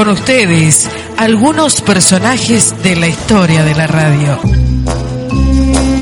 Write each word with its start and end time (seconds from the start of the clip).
con 0.00 0.08
ustedes 0.08 0.88
algunos 1.18 1.82
personajes 1.82 2.74
de 2.82 2.96
la 2.96 3.06
historia 3.06 3.62
de 3.62 3.74
la 3.74 3.86
radio. 3.86 4.40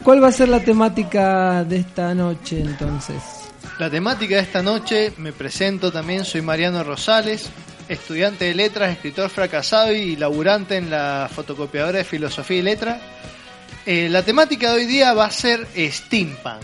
¿cuál 0.03 0.23
va 0.23 0.29
a 0.29 0.33
ser 0.33 0.49
la 0.49 0.61
temática 0.61 1.65
de 1.65 1.79
esta 1.79 2.15
noche 2.15 2.61
entonces? 2.61 3.44
La 3.79 3.91
temática 3.91 4.37
de 4.37 4.43
esta 4.43 4.63
noche, 4.63 5.13
me 5.19 5.33
presento 5.33 5.91
también, 5.91 6.25
soy 6.25 6.43
Mariano 6.43 6.85
Rosales, 6.85 7.49
estudiante 7.89 8.45
de 8.47 8.55
letras, 8.55 8.93
escritor 8.93 9.29
fracasado 9.31 9.93
y 9.93 10.17
laburante 10.17 10.77
en 10.77 10.91
la 10.91 11.29
fotocopiadora 11.33 11.99
de 11.99 12.05
filosofía 12.05 12.59
y 12.59 12.63
letra. 12.63 13.01
Eh, 13.85 14.09
la 14.09 14.23
temática 14.23 14.71
de 14.71 14.77
hoy 14.77 14.87
día 14.87 15.13
va 15.13 15.27
a 15.27 15.31
ser 15.31 15.67
steampunk. 15.77 16.63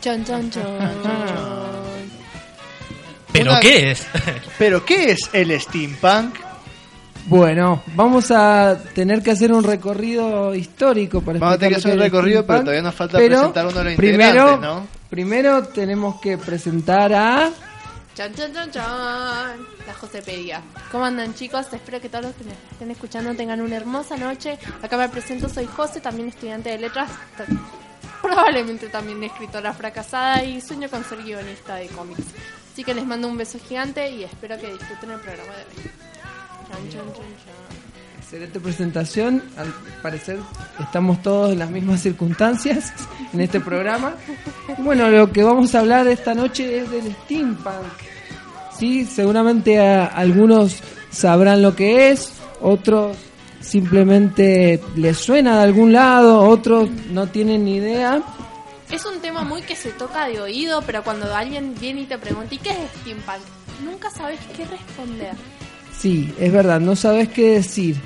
Chon, 0.00 0.24
chon, 0.24 0.50
chon. 0.50 0.64
¿Pero 3.32 3.52
Una- 3.52 3.60
qué 3.60 3.92
es? 3.92 4.06
Pero 4.58 4.84
¿qué 4.84 5.12
es 5.12 5.30
el 5.32 5.58
steampunk? 5.60 6.34
Bueno, 7.26 7.82
vamos 7.94 8.30
a 8.30 8.76
tener 8.94 9.22
que 9.22 9.30
hacer 9.30 9.52
un 9.52 9.62
recorrido 9.62 10.54
histórico 10.54 11.20
para 11.20 11.38
Vamos 11.38 11.54
a 11.54 11.58
tener 11.58 11.74
que 11.74 11.78
hacer 11.78 11.92
un 11.92 12.00
recorrido, 12.00 12.44
pero 12.44 12.60
todavía 12.60 12.82
nos 12.82 12.94
falta 12.94 13.18
pero 13.18 13.36
presentar 13.36 13.66
uno 13.66 13.78
de 13.78 13.84
los 13.84 13.94
primero, 13.94 14.52
integrantes, 14.52 14.60
¿no? 14.60 14.99
Primero 15.10 15.66
tenemos 15.66 16.20
que 16.20 16.38
presentar 16.38 17.12
a... 17.12 17.50
Chon, 18.14 18.32
chon, 18.32 18.52
chon, 18.54 18.70
chon. 18.70 19.68
La 19.84 19.94
Josepedia. 20.00 20.62
¿Cómo 20.92 21.04
andan 21.04 21.34
chicos? 21.34 21.66
Espero 21.72 22.00
que 22.00 22.08
todos 22.08 22.26
los 22.26 22.34
que 22.36 22.44
me 22.44 22.52
estén 22.70 22.90
escuchando 22.92 23.34
tengan 23.34 23.60
una 23.60 23.76
hermosa 23.76 24.16
noche. 24.16 24.56
Acá 24.80 24.96
me 24.96 25.08
presento, 25.08 25.48
soy 25.48 25.66
José, 25.66 26.00
también 26.00 26.28
estudiante 26.28 26.70
de 26.70 26.78
letras. 26.78 27.10
Probablemente 28.22 28.88
también 28.88 29.22
escritora 29.24 29.72
fracasada 29.72 30.44
y 30.44 30.60
sueño 30.60 30.88
con 30.88 31.02
ser 31.02 31.22
guionista 31.24 31.74
de 31.74 31.88
cómics. 31.88 32.26
Así 32.72 32.84
que 32.84 32.94
les 32.94 33.04
mando 33.04 33.26
un 33.26 33.36
beso 33.36 33.58
gigante 33.58 34.08
y 34.10 34.22
espero 34.22 34.58
que 34.60 34.72
disfruten 34.72 35.10
el 35.10 35.20
programa 35.20 35.52
de 35.56 35.62
hoy. 35.64 35.90
Chon, 36.70 36.88
chon, 36.88 37.12
chon, 37.14 37.14
chon. 37.14 37.59
Excelente 38.30 38.60
presentación. 38.60 39.42
Al 39.56 39.74
parecer 40.02 40.38
estamos 40.78 41.20
todos 41.20 41.50
en 41.52 41.58
las 41.58 41.68
mismas 41.68 42.00
circunstancias 42.00 42.92
en 43.32 43.40
este 43.40 43.58
programa. 43.58 44.14
Bueno, 44.78 45.08
lo 45.10 45.32
que 45.32 45.42
vamos 45.42 45.74
a 45.74 45.80
hablar 45.80 46.06
esta 46.06 46.32
noche 46.32 46.78
es 46.78 46.90
del 46.92 47.12
steampunk. 47.24 47.74
Sí, 48.78 49.04
seguramente 49.04 49.80
a- 49.80 50.06
algunos 50.06 50.76
sabrán 51.10 51.60
lo 51.60 51.74
que 51.74 52.10
es, 52.12 52.34
otros 52.60 53.16
simplemente 53.60 54.80
les 54.94 55.18
suena 55.18 55.56
de 55.58 55.64
algún 55.64 55.92
lado, 55.92 56.38
otros 56.42 56.88
no 57.10 57.26
tienen 57.26 57.64
ni 57.64 57.76
idea. 57.78 58.22
Es 58.92 59.04
un 59.06 59.18
tema 59.20 59.42
muy 59.42 59.62
que 59.62 59.74
se 59.74 59.90
toca 59.90 60.26
de 60.28 60.40
oído, 60.40 60.82
pero 60.86 61.02
cuando 61.02 61.34
alguien 61.34 61.74
viene 61.80 62.02
y 62.02 62.06
te 62.06 62.16
pregunta, 62.16 62.54
¿y 62.54 62.58
qué 62.58 62.70
es 62.70 62.76
steampunk? 63.00 63.40
Nunca 63.84 64.08
sabes 64.08 64.38
qué 64.56 64.64
responder. 64.66 65.32
Sí, 65.98 66.32
es 66.38 66.52
verdad, 66.52 66.78
no 66.78 66.94
sabes 66.94 67.28
qué 67.30 67.54
decir. 67.56 67.96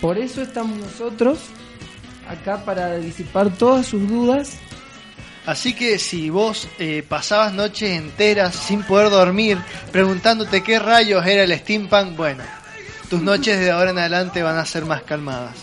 Por 0.00 0.18
eso 0.18 0.42
estamos 0.42 0.78
nosotros 0.78 1.38
acá 2.28 2.64
para 2.64 2.96
disipar 2.96 3.50
todas 3.56 3.86
sus 3.86 4.08
dudas 4.08 4.58
Así 5.46 5.74
que 5.74 6.00
si 6.00 6.28
vos 6.28 6.68
eh, 6.80 7.04
pasabas 7.08 7.54
noches 7.54 7.96
enteras 7.96 8.52
sin 8.52 8.82
poder 8.82 9.10
dormir, 9.10 9.56
preguntándote 9.92 10.60
qué 10.64 10.80
rayos 10.80 11.24
era 11.24 11.44
el 11.44 11.56
steampunk, 11.56 12.16
bueno, 12.16 12.42
tus 13.08 13.22
noches 13.22 13.60
de 13.60 13.70
ahora 13.70 13.92
en 13.92 13.98
adelante 13.98 14.42
van 14.42 14.58
a 14.58 14.66
ser 14.66 14.84
más 14.84 15.04
calmadas. 15.04 15.54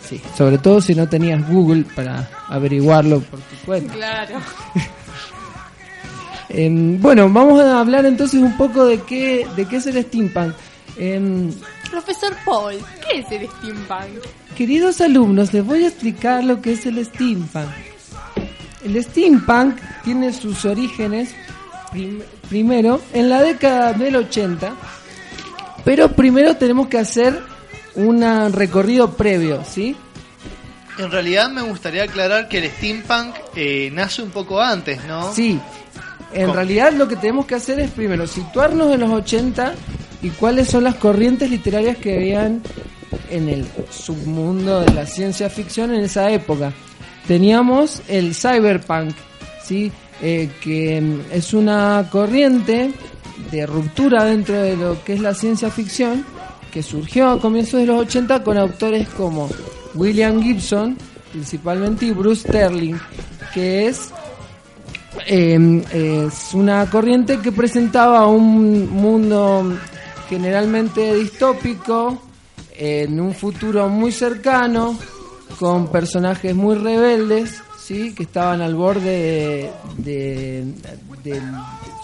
Sí, 0.00 0.20
sobre 0.36 0.58
todo 0.58 0.80
si 0.80 0.94
no 0.94 1.08
tenías 1.08 1.46
Google 1.48 1.84
para 1.96 2.30
averiguarlo 2.48 3.20
por 3.20 3.40
tu 3.40 3.56
cuenta. 3.66 3.92
Claro. 3.92 4.40
Em, 6.54 7.00
bueno, 7.00 7.30
vamos 7.30 7.62
a 7.62 7.80
hablar 7.80 8.04
entonces 8.04 8.38
un 8.38 8.58
poco 8.58 8.84
de 8.84 9.00
qué, 9.00 9.48
de 9.56 9.64
qué 9.64 9.76
es 9.76 9.86
el 9.86 10.04
steampunk. 10.04 10.52
Em, 10.98 11.50
Profesor 11.92 12.34
Paul, 12.44 12.74
¿qué 13.06 13.18
es 13.20 13.30
el 13.30 13.46
steampunk? 13.48 14.24
queridos 14.56 15.00
alumnos, 15.00 15.52
les 15.52 15.64
voy 15.64 15.84
a 15.84 15.88
explicar 15.88 16.42
lo 16.42 16.60
que 16.60 16.72
es 16.72 16.86
el 16.86 17.04
steampunk. 17.04 17.68
El 18.84 19.02
steampunk 19.04 19.76
tiene 20.02 20.32
sus 20.32 20.64
orígenes 20.64 21.30
prim- 21.90 22.22
primero 22.48 23.00
en 23.12 23.28
la 23.28 23.42
década 23.42 23.92
del 23.92 24.16
80, 24.16 24.72
pero 25.84 26.08
primero 26.12 26.56
tenemos 26.56 26.88
que 26.88 26.98
hacer 26.98 27.40
un 27.94 28.22
recorrido 28.52 29.12
previo, 29.12 29.62
¿sí? 29.64 29.94
En 30.98 31.10
realidad 31.10 31.50
me 31.50 31.62
gustaría 31.62 32.04
aclarar 32.04 32.48
que 32.48 32.58
el 32.58 32.70
steampunk 32.70 33.34
eh, 33.54 33.90
nace 33.92 34.22
un 34.22 34.30
poco 34.30 34.60
antes, 34.60 35.04
¿no? 35.04 35.32
Sí, 35.34 35.58
En 36.32 36.42
¿Cómo? 36.46 36.54
realidad 36.54 36.92
lo 36.92 37.06
que 37.08 37.16
tenemos 37.16 37.44
que 37.46 37.54
hacer 37.54 37.78
es 37.80 37.90
primero 37.90 38.26
situarnos 38.26 38.92
en 38.94 39.00
los 39.00 39.10
80 39.10 39.74
y 40.22 40.30
cuáles 40.30 40.68
son 40.68 40.84
las 40.84 40.94
corrientes 40.94 41.50
literarias 41.50 41.96
que 41.98 42.16
habían 42.16 42.62
en 43.30 43.48
el 43.48 43.66
submundo 43.90 44.80
de 44.80 44.92
la 44.94 45.06
ciencia 45.06 45.50
ficción 45.50 45.92
en 45.92 46.04
esa 46.04 46.30
época. 46.30 46.72
Teníamos 47.26 48.02
el 48.08 48.34
cyberpunk, 48.34 49.14
¿sí? 49.64 49.90
Eh, 50.20 50.50
que 50.60 51.00
mm, 51.00 51.20
es 51.32 51.52
una 51.52 52.08
corriente 52.10 52.92
de 53.50 53.66
ruptura 53.66 54.24
dentro 54.24 54.54
de 54.54 54.76
lo 54.76 55.02
que 55.02 55.14
es 55.14 55.20
la 55.20 55.34
ciencia 55.34 55.70
ficción 55.70 56.24
que 56.70 56.82
surgió 56.82 57.28
a 57.28 57.40
comienzos 57.40 57.80
de 57.80 57.86
los 57.86 58.00
80 58.02 58.44
con 58.44 58.56
autores 58.56 59.08
como 59.10 59.50
William 59.94 60.40
Gibson, 60.42 60.96
principalmente, 61.32 62.06
y 62.06 62.12
Bruce 62.12 62.48
Sterling, 62.48 62.96
que 63.52 63.88
es 63.88 64.10
eh, 65.26 66.26
es 66.26 66.54
una 66.54 66.88
corriente 66.88 67.38
que 67.40 67.52
presentaba 67.52 68.26
un 68.26 68.90
mundo 68.90 69.76
generalmente 70.36 71.14
distópico 71.14 72.22
en 72.74 73.20
un 73.20 73.34
futuro 73.34 73.88
muy 73.90 74.12
cercano 74.12 74.98
con 75.58 75.92
personajes 75.92 76.54
muy 76.54 76.74
rebeldes 76.76 77.62
sí 77.78 78.14
que 78.14 78.22
estaban 78.22 78.62
al 78.62 78.74
borde 78.74 79.70
de, 79.98 80.64
de- 81.22 81.32
de 81.34 81.42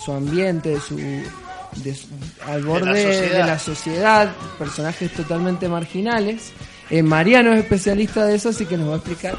su 0.04 0.12
ambiente 0.12 0.68
de 0.70 0.80
su, 0.80 0.96
de 0.96 1.94
su- 1.94 2.06
al 2.46 2.62
borde 2.64 3.02
de 3.30 3.38
la 3.38 3.58
sociedad. 3.58 4.30
personajes 4.58 5.10
totalmente 5.14 5.66
marginales. 5.68 6.52
Eh, 6.90 7.02
Mariano 7.02 7.52
es 7.54 7.60
especialista 7.60 8.26
de 8.26 8.34
eso 8.36 8.50
así 8.50 8.66
que 8.66 8.76
nos 8.76 8.90
va 8.90 8.94
a 8.94 8.96
explicar. 8.96 9.36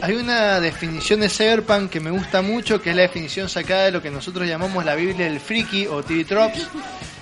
Hay 0.00 0.14
una 0.14 0.60
definición 0.60 1.18
de 1.20 1.28
cyberpunk 1.28 1.90
que 1.90 1.98
me 1.98 2.12
gusta 2.12 2.40
mucho, 2.40 2.80
que 2.80 2.90
es 2.90 2.96
la 2.96 3.02
definición 3.02 3.48
sacada 3.48 3.84
de 3.86 3.90
lo 3.90 4.00
que 4.00 4.10
nosotros 4.12 4.46
llamamos 4.46 4.84
la 4.84 4.94
Biblia 4.94 5.26
del 5.26 5.40
friki 5.40 5.86
o 5.88 6.04
TV 6.04 6.24
Tropes, 6.24 6.68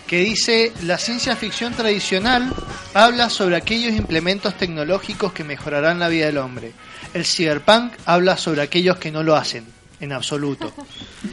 que 0.06 0.20
dice, 0.20 0.73
la 0.82 0.99
ciencia 0.99 1.37
ficción 1.37 1.75
tradicional 1.75 2.55
habla 2.94 3.29
sobre 3.29 3.56
aquellos 3.56 3.93
implementos 3.93 4.56
tecnológicos 4.56 5.32
que 5.32 5.44
mejorarán 5.44 5.99
la 5.99 6.08
vida 6.08 6.26
del 6.26 6.38
hombre. 6.38 6.73
El 7.12 7.25
cyberpunk 7.25 7.93
habla 8.05 8.37
sobre 8.37 8.62
aquellos 8.62 8.99
que 8.99 9.11
no 9.11 9.23
lo 9.23 9.37
hacen, 9.37 9.67
en 10.00 10.12
absoluto. 10.12 10.73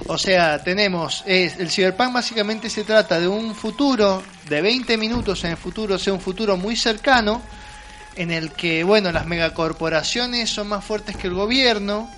O 0.08 0.18
sea, 0.18 0.62
tenemos, 0.64 1.24
es, 1.28 1.60
el 1.60 1.70
cyberpunk 1.70 2.14
básicamente 2.14 2.70
se 2.70 2.84
trata 2.84 3.20
de 3.20 3.28
un 3.28 3.54
futuro 3.54 4.24
de 4.50 4.62
20 4.62 4.98
minutos 4.98 5.44
en 5.44 5.52
el 5.52 5.58
futuro, 5.58 5.96
o 5.96 6.00
sea, 6.00 6.14
un 6.14 6.20
futuro 6.20 6.58
muy 6.58 6.76
cercano, 6.76 7.42
en 8.16 8.32
el 8.32 8.52
que, 8.52 8.84
bueno, 8.84 9.12
las 9.12 9.28
megacorporaciones 9.28 10.50
son 10.50 10.70
más 10.70 10.84
fuertes 10.84 11.16
que 11.16 11.28
el 11.28 11.36
gobierno 11.36 12.10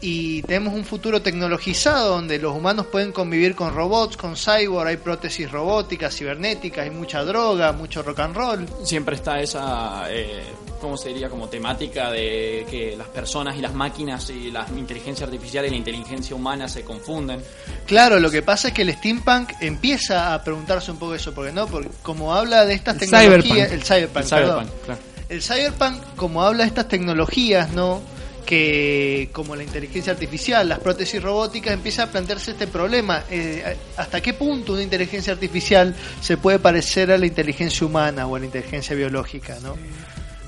y 0.00 0.42
tenemos 0.42 0.74
un 0.74 0.84
futuro 0.84 1.20
tecnologizado 1.22 2.10
donde 2.10 2.38
los 2.38 2.54
humanos 2.54 2.86
pueden 2.86 3.10
convivir 3.12 3.54
con 3.54 3.74
robots, 3.74 4.16
con 4.16 4.36
cyborg, 4.36 4.86
hay 4.88 4.96
prótesis 4.96 5.50
robóticas, 5.50 6.14
cibernéticas, 6.16 6.84
hay 6.84 6.90
mucha 6.90 7.24
droga, 7.24 7.72
mucho 7.72 8.02
rock 8.02 8.20
and 8.20 8.36
roll. 8.36 8.68
Siempre 8.84 9.16
está 9.16 9.40
esa, 9.40 10.04
eh, 10.08 10.44
¿cómo 10.80 10.96
se 10.96 11.08
diría? 11.08 11.28
Como 11.28 11.48
temática 11.48 12.12
de 12.12 12.64
que 12.70 12.94
las 12.96 13.08
personas 13.08 13.56
y 13.56 13.60
las 13.60 13.74
máquinas 13.74 14.30
y 14.30 14.50
la 14.52 14.66
inteligencia 14.76 15.26
artificial 15.26 15.66
y 15.66 15.70
la 15.70 15.76
inteligencia 15.76 16.36
humana 16.36 16.68
se 16.68 16.84
confunden. 16.84 17.42
Claro, 17.86 18.20
lo 18.20 18.30
que 18.30 18.42
pasa 18.42 18.68
es 18.68 18.74
que 18.74 18.82
el 18.82 18.92
steampunk 18.94 19.50
empieza 19.60 20.32
a 20.32 20.44
preguntarse 20.44 20.92
un 20.92 20.98
poco 20.98 21.16
eso, 21.16 21.34
porque 21.34 21.50
no, 21.52 21.66
porque 21.66 21.88
como 22.02 22.32
habla 22.34 22.64
de 22.64 22.74
estas 22.74 22.94
El 22.94 23.00
tecnologías, 23.00 23.68
cyberpunk. 23.68 23.72
el 23.72 23.82
cyberpunk, 23.82 24.22
El 24.22 24.28
cyberpunk, 24.28 24.70
claro. 24.84 25.00
El 25.28 25.42
cyberpunk, 25.42 26.02
como 26.16 26.42
habla 26.44 26.62
de 26.62 26.68
estas 26.68 26.86
tecnologías, 26.88 27.70
¿no? 27.72 28.00
Que 28.48 29.28
como 29.30 29.54
la 29.54 29.62
inteligencia 29.62 30.14
artificial, 30.14 30.66
las 30.66 30.78
prótesis 30.78 31.22
robóticas, 31.22 31.74
empieza 31.74 32.04
a 32.04 32.06
plantearse 32.06 32.52
este 32.52 32.66
problema. 32.66 33.24
eh, 33.30 33.76
¿Hasta 33.98 34.22
qué 34.22 34.32
punto 34.32 34.72
una 34.72 34.82
inteligencia 34.82 35.34
artificial 35.34 35.94
se 36.22 36.38
puede 36.38 36.58
parecer 36.58 37.12
a 37.12 37.18
la 37.18 37.26
inteligencia 37.26 37.86
humana 37.86 38.26
o 38.26 38.36
a 38.36 38.38
la 38.38 38.46
inteligencia 38.46 38.96
biológica, 38.96 39.58
¿no? 39.62 39.76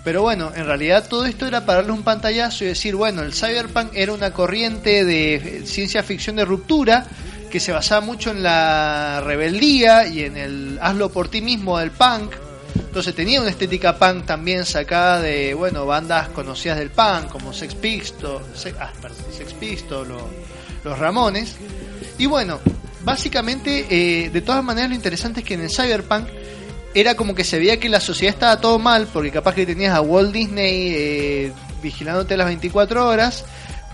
Pero 0.03 0.23
bueno, 0.23 0.51
en 0.57 0.65
realidad 0.65 1.07
todo 1.09 1.27
esto 1.27 1.47
era 1.47 1.67
para 1.67 1.81
darle 1.81 1.93
un 1.93 2.03
pantallazo 2.03 2.65
y 2.65 2.69
decir, 2.69 2.97
bueno, 2.97 3.21
el 3.23 3.35
cyberpunk 3.35 3.91
era 3.93 4.15
una 4.15 4.33
corriente 4.33 5.05
de 5.05 5.35
eh, 5.35 5.67
ciencia 5.67 6.03
ficción 6.03 6.37
de 6.37 6.47
ruptura 6.47 7.07
que 7.51 7.61
se 7.61 7.73
basaba 7.73 8.01
mucho 8.01 8.31
en 8.31 8.43
la 8.43 9.21
rebeldía 9.23 10.07
y 10.07 10.23
en 10.23 10.39
el 10.39 10.79
hazlo 10.81 11.11
por 11.11 11.29
ti 11.29 11.43
mismo 11.43 11.79
del 11.79 11.91
punk. 11.91 12.33
Entonces 12.75 13.15
tenía 13.15 13.41
una 13.41 13.51
estética 13.51 13.97
punk 13.97 14.27
también 14.27 14.65
sacada 14.65 15.21
de, 15.21 15.55
bueno, 15.55 15.87
bandas 15.87 16.29
conocidas 16.29 16.79
del 16.79 16.91
punk 16.91 17.29
como 17.29 17.53
Sex 17.53 17.75
Pistols, 17.75 18.67
ah, 18.79 18.93
los 20.85 20.99
Ramones. 20.99 21.57
Y 22.19 22.27
bueno, 22.27 22.59
básicamente, 23.03 23.87
eh, 23.91 24.31
de 24.31 24.41
todas 24.41 24.65
maneras 24.65 24.91
lo 24.91 24.97
interesante 24.97 25.41
es 25.41 25.47
que 25.47 25.55
en 25.55 25.63
el 25.63 25.71
cyberpunk 25.71 26.27
era 26.95 27.15
como 27.15 27.35
que 27.35 27.45
se 27.45 27.59
veía 27.59 27.79
que 27.79 27.89
la 27.89 28.01
sociedad 28.01 28.35
estaba 28.35 28.61
todo 28.61 28.79
mal, 28.79 29.07
porque 29.13 29.31
capaz 29.31 29.55
que 29.55 29.67
tenías 29.67 29.95
a 29.95 30.01
Walt 30.01 30.33
Disney 30.33 30.93
eh, 30.95 31.53
vigilándote 31.83 32.37
las 32.37 32.47
24 32.49 33.09
horas, 33.09 33.45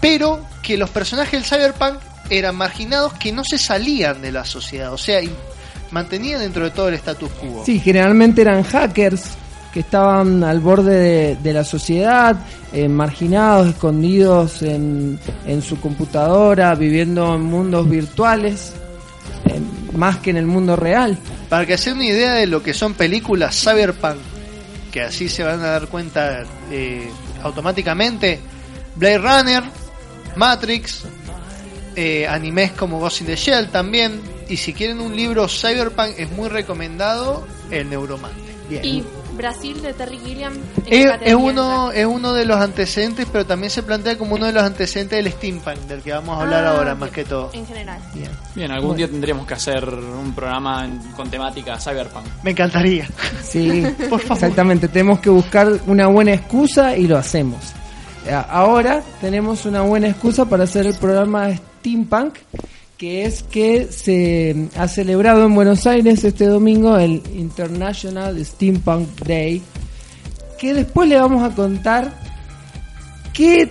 pero 0.01 0.45
que 0.63 0.77
los 0.77 0.91
personajes 0.91 1.33
del 1.33 1.45
cyberpunk 1.45 1.99
eran 2.31 2.57
marginados 2.57 3.13
que 3.15 3.33
no 3.33 3.45
se 3.45 3.59
salían 3.59 4.23
de 4.23 4.33
la 4.33 4.45
sociedad, 4.45 4.93
o 4.93 4.99
sea, 4.99 5.21
y 5.91 5.95
mantenían 5.95 6.41
dentro 6.41 6.65
de 6.65 6.71
todo 6.71 6.89
el 6.89 6.95
status 6.95 7.31
quo. 7.31 7.63
Sí, 7.65 7.81
generalmente 7.81 8.43
eran 8.43 8.63
hackers 8.63 9.37
que 9.73 9.81
estaban 9.81 10.43
al 10.43 10.61
borde 10.61 10.99
de, 10.99 11.37
de 11.37 11.53
la 11.53 11.63
sociedad, 11.63 12.37
eh, 12.73 12.89
marginados, 12.89 13.69
escondidos 13.69 14.63
en, 14.63 15.19
en 15.47 15.61
su 15.61 15.79
computadora, 15.81 16.75
viviendo 16.75 17.35
en 17.35 17.43
mundos 17.43 17.87
virtuales, 17.89 18.73
eh, 19.45 19.61
más 19.95 20.17
que 20.17 20.31
en 20.31 20.39
el 20.39 20.47
mundo 20.47 20.77
real. 20.77 21.19
Para 21.51 21.67
que 21.67 21.77
den 21.77 21.95
una 21.95 22.07
idea 22.07 22.33
de 22.33 22.47
lo 22.47 22.63
que 22.63 22.73
son 22.73 22.95
películas 22.95 23.55
cyberpunk, 23.55 24.17
que 24.91 25.03
así 25.03 25.29
se 25.29 25.45
van 25.45 25.61
a 25.61 25.67
dar 25.67 25.89
cuenta 25.89 26.45
eh, 26.71 27.11
automáticamente, 27.43 28.41
Blade 28.95 29.19
Runner, 29.19 29.63
Matrix, 30.37 31.03
eh, 31.95 32.27
animes 32.27 32.73
como 32.73 32.99
Ghost 32.99 33.21
in 33.21 33.27
the 33.27 33.37
Shell 33.37 33.69
también, 33.69 34.23
y 34.49 34.57
si 34.57 34.73
quieren 34.73 35.01
un 35.01 35.15
libro 35.17 35.49
cyberpunk 35.49 36.11
es 36.19 36.31
muy 36.31 36.49
recomendado 36.49 37.47
El 37.71 37.91
Neuromante. 37.91 38.47
Y 38.69 39.05
Brasil 39.37 39.81
de 39.81 39.93
Terry 39.93 40.19
Gilliam. 40.19 40.55
¿en 40.55 40.83
qué 40.85 41.17
Es, 41.25 41.35
uno, 41.35 41.93
es 41.93 42.05
uno 42.05 42.33
de 42.33 42.45
los 42.45 42.57
antecedentes, 42.57 43.27
pero 43.31 43.47
también 43.47 43.71
se 43.71 43.85
plantea 43.85 44.19
como 44.19 44.35
uno 44.35 44.47
de 44.47 44.53
los 44.53 44.63
antecedentes 44.65 45.23
del 45.23 45.33
steampunk, 45.33 45.77
del 45.87 46.03
que 46.03 46.11
vamos 46.13 46.37
a 46.37 46.43
hablar 46.43 46.65
Ah, 46.65 46.71
ahora 46.71 46.85
bien. 46.95 46.99
más 46.99 47.11
que 47.11 47.25
todo. 47.25 47.51
En 47.53 47.65
general. 47.65 48.01
Bien, 48.57 48.73
algún 48.73 48.97
día 48.97 49.07
tendríamos 49.07 49.47
que 49.47 49.55
hacer 49.55 49.85
un 49.89 50.35
programa 50.35 50.89
con 51.15 51.31
temática 51.31 51.79
cyberpunk. 51.79 52.25
Me 52.43 52.51
encantaría. 52.53 53.07
Sí, 53.45 53.83
Por 54.11 54.21
favor. 54.21 54.35
exactamente. 54.37 54.89
Tenemos 54.89 55.21
que 55.21 55.31
buscar 55.31 55.69
una 55.87 56.09
buena 56.09 56.33
excusa 56.35 56.97
y 56.97 57.07
lo 57.07 57.19
hacemos. 57.19 57.61
Ahora 58.49 59.03
tenemos 59.21 59.65
una 59.67 59.83
buena 59.83 60.09
excusa 60.09 60.45
para 60.47 60.65
hacer 60.65 60.87
el 60.87 60.95
programa 60.95 61.51
Steampunk, 61.79 62.35
que 62.97 63.25
es 63.27 63.43
que 63.43 63.89
se 63.91 64.69
ha 64.77 64.89
celebrado 64.89 65.45
en 65.45 65.55
Buenos 65.55 65.87
Aires 65.87 66.25
este 66.25 66.47
domingo 66.47 66.97
el 66.97 67.23
International 67.35 68.43
Steampunk 68.45 69.21
Day, 69.21 69.63
que 70.59 70.73
después 70.73 71.09
le 71.09 71.17
vamos 71.17 71.43
a 71.43 71.55
contar 71.55 72.19
qué 73.35 73.71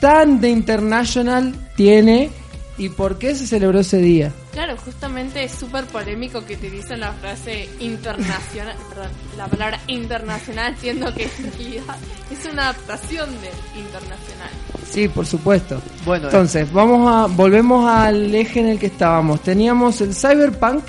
tan 0.00 0.40
de 0.40 0.50
international 0.50 1.54
tiene 1.76 2.30
y 2.76 2.88
por 2.88 3.18
qué 3.18 3.34
se 3.34 3.46
celebró 3.46 3.80
ese 3.80 3.98
día. 3.98 4.32
Claro, 4.52 4.76
justamente 4.76 5.44
es 5.44 5.52
súper 5.52 5.84
polémico 5.86 6.44
que 6.44 6.54
utilicen 6.54 7.00
la 7.00 7.12
frase 7.12 7.68
internacional, 7.80 8.76
perdón, 8.88 9.10
la 9.36 9.46
palabra 9.46 9.80
internacional, 9.86 10.76
siendo 10.78 11.12
que 11.14 11.24
en 11.24 11.52
realidad 11.52 11.96
es 12.30 12.52
una 12.52 12.62
adaptación 12.70 13.30
de 13.40 13.80
internacional. 13.80 14.50
Sí, 14.90 15.08
por 15.08 15.26
supuesto. 15.26 15.80
Bueno, 16.04 16.26
Entonces, 16.26 16.72
vamos 16.72 17.12
a 17.12 17.26
volvemos 17.26 17.88
al 17.88 18.34
eje 18.34 18.60
en 18.60 18.66
el 18.66 18.78
que 18.78 18.86
estábamos. 18.86 19.40
Teníamos 19.42 20.00
el 20.00 20.14
cyberpunk 20.14 20.84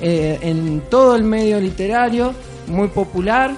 eh, 0.00 0.38
en 0.42 0.82
todo 0.90 1.16
el 1.16 1.24
medio 1.24 1.60
literario, 1.60 2.34
muy 2.66 2.88
popular, 2.88 3.54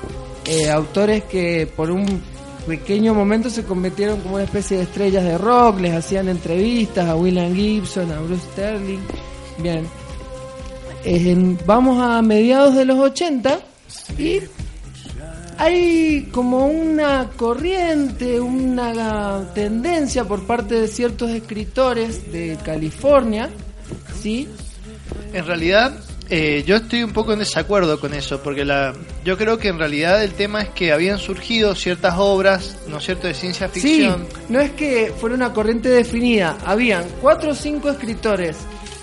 eh, 0.47 0.71
autores 0.71 1.25
que 1.25 1.71
por 1.77 1.91
un 1.91 2.23
pequeño 2.67 3.15
momento 3.15 3.51
se 3.51 3.65
convirtieron 3.65 4.21
como 4.21 4.37
una 4.37 4.45
especie 4.45 4.77
de 4.79 4.85
estrellas 4.85 5.25
de 5.25 5.39
rock, 5.39 5.81
les 5.81 5.95
hacían 5.95 6.29
entrevistas 6.29 7.09
a 7.09 7.17
William 7.17 7.55
Gibson, 7.55 8.11
a 8.13 8.21
Bruce 8.21 8.47
Sterling. 8.53 9.01
Bien. 9.59 9.87
Vamos 11.67 12.03
a 12.03 12.21
mediados 12.23 12.75
de 12.75 12.85
los 12.85 12.99
80 12.99 13.61
y 14.19 14.41
hay 15.57 16.29
como 16.33 16.67
una 16.67 17.31
corriente, 17.37 18.41
una 18.41 19.51
tendencia 19.55 20.25
por 20.25 20.47
parte 20.47 20.75
de 20.75 20.89
ciertos 20.89 21.31
escritores 21.31 22.33
de 22.33 22.59
California, 22.65 23.51
¿sí? 24.21 24.49
En 25.33 25.47
realidad, 25.47 25.93
Eh, 26.33 26.63
yo 26.65 26.77
estoy 26.77 27.03
un 27.03 27.13
poco 27.13 27.33
en 27.33 27.41
desacuerdo 27.41 27.99
con 27.99 28.15
eso, 28.15 28.41
porque 28.41 28.65
la, 28.65 28.95
yo 29.25 29.37
creo 29.37 29.59
que 29.59 29.67
en 29.69 29.79
realidad 29.81 30.23
el 30.23 30.33
tema 30.35 30.63
es 30.63 30.69
que 30.69 30.93
habían 30.93 31.19
surgido 31.19 31.75
ciertas 31.75 32.15
obras, 32.19 32.77
¿no 32.87 32.99
es 32.99 33.05
cierto?, 33.05 33.27
de 33.27 33.35
ciencia 33.35 33.69
Sí, 33.73 33.81
ficción. 33.81 34.27
no 34.49 34.61
es 34.61 34.71
que 34.73 35.13
fuera 35.19 35.35
una 35.35 35.53
corriente 35.53 35.89
definida. 35.89 36.57
Habían 36.65 37.05
cuatro 37.21 37.51
o 37.51 37.55
cinco 37.55 37.91
escritores 37.91 38.59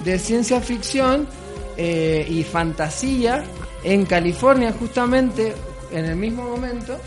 de 0.06 0.18
ciencia 0.20 0.62
ficción 0.62 1.28
eh, 1.76 2.26
y 2.30 2.44
fantasía 2.44 3.44
en 3.84 4.06
California, 4.06 4.74
justamente 4.80 5.54
en 5.92 6.06
el 6.06 6.16
mismo 6.16 6.44
momento, 6.44 6.98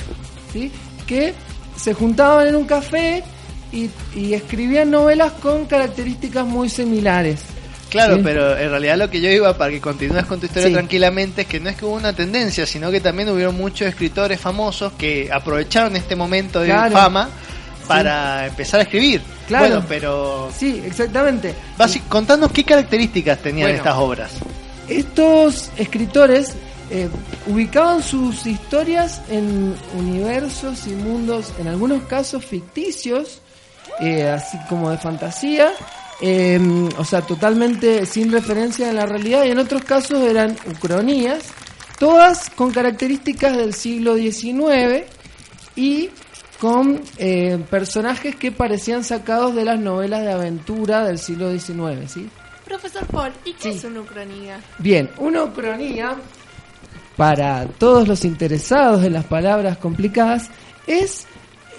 ¿sí? 0.53 0.71
que 1.07 1.33
se 1.77 1.95
juntaban 1.95 2.47
en 2.49 2.57
un 2.57 2.67
café 2.67 3.25
y, 3.73 3.89
y 4.15 4.35
escribían 4.35 4.91
novelas 4.91 5.33
con 5.41 5.65
características 5.65 6.45
muy 6.47 6.69
similares. 6.69 7.41
Claro, 7.91 8.17
Sí. 8.17 8.21
pero 8.25 8.57
en 8.57 8.71
realidad 8.71 8.97
lo 8.97 9.11
que 9.11 9.21
yo 9.21 9.29
iba 9.31 9.57
para 9.59 9.71
que 9.73 9.81
continúes 9.81 10.25
con 10.27 10.41
tu 10.41 10.47
historia 10.47 10.69
Sí. 10.69 10.73
tranquilamente 10.75 11.43
es 11.43 11.47
que 11.49 11.61
no 11.61 11.69
es 11.69 11.77
que 11.77 11.85
hubo 11.85 11.95
una 11.97 12.13
tendencia, 12.15 12.65
sino 12.67 12.91
que 12.91 13.01
también 13.01 13.29
hubieron 13.29 13.57
muchos 13.57 13.89
escritores 13.89 14.41
famosos 14.41 14.93
que 14.93 15.29
aprovecharon 15.33 15.97
este 15.97 16.15
momento 16.17 16.61
de 16.61 16.67
Claro. 16.69 16.93
fama 16.93 17.29
para 17.89 18.47
empezar 18.47 18.81
a 18.81 18.83
escribir. 18.85 19.21
Claro. 19.49 19.67
Bueno, 19.67 19.85
pero 19.89 20.51
Sí, 20.57 20.81
exactamente. 20.87 21.55
basi- 21.77 22.03
contanos 22.09 22.53
qué 22.53 22.63
características 22.65 23.39
tenían 23.41 23.67
Bueno. 23.67 23.79
estas 23.79 23.97
obras. 23.97 24.31
Estos 24.89 25.71
escritores 25.77 26.55
eh, 26.93 27.09
ubicaban 27.47 28.03
sus 28.03 28.47
historias 28.47 29.21
en 29.31 29.77
universos 29.97 30.89
y 30.89 30.91
mundos, 30.91 31.53
en 31.61 31.69
algunos 31.69 32.03
casos 32.03 32.45
ficticios, 32.45 33.41
eh, 34.01 34.29
así 34.29 34.59
como 34.69 34.91
de 34.91 34.99
fantasía, 34.99 35.69
eh, 36.21 36.61
o 36.99 37.05
sea, 37.05 37.23
totalmente 37.23 38.05
sin 38.07 38.31
referencia 38.33 38.89
en 38.91 38.97
la 38.97 39.07
realidad, 39.07 39.45
y 39.45 39.51
en 39.51 39.59
otros 39.59 39.85
casos 39.85 40.21
eran 40.23 40.57
ucronías, 40.71 41.45
todas 41.99 42.51
con 42.51 42.71
características 42.73 43.57
del 43.57 43.75
siglo 43.75 44.17
XIX 44.17 45.05
y 45.77 46.11
con 46.61 47.01
eh, 47.17 47.59
personajes 47.71 48.37
que 48.37 48.53
parecían 48.53 49.03
sacados 49.05 49.55
de 49.55 49.65
las 49.65 49.79
novelas 49.81 50.23
de 50.23 50.33
aventura 50.33 51.05
del 51.05 51.19
siglo 51.19 51.51
XIX, 51.59 52.11
¿sí? 52.11 52.29
Profesor 52.67 53.07
Paul, 53.07 53.33
¿y 53.45 53.53
qué 53.55 53.73
Sí. 53.73 53.79
es 53.79 53.85
una 53.85 54.01
ucronía? 54.01 54.61
Bien, 54.79 55.11
una 55.19 55.43
ucronía, 55.45 56.17
para 57.17 57.67
todos 57.67 58.07
los 58.07 58.25
interesados 58.25 59.03
en 59.05 59.15
las 59.15 59.25
palabras 59.25 59.79
complicadas, 59.79 60.49
es 60.87 61.27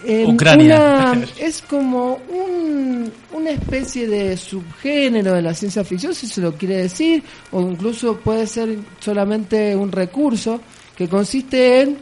eh, 0.06 0.26
Ucrania. 0.28 1.12
una- 1.14 1.26
es 1.40 1.62
como 1.62 2.16
un- 2.30 3.12
una 3.34 3.50
especie 3.52 4.08
de 4.08 4.36
subgénero 4.38 5.34
de 5.34 5.42
la 5.42 5.54
ciencia 5.54 5.84
ficción, 5.84 6.14
si 6.16 6.28
se 6.28 6.42
lo 6.42 6.54
quiere 6.54 6.78
decir, 6.78 7.24
o 7.52 7.62
incluso 7.62 8.18
puede 8.18 8.48
ser 8.48 8.78
solamente 9.00 9.76
un 9.76 9.92
recurso 9.92 10.62
que 10.96 11.08
consiste 11.08 11.82
en 11.82 11.98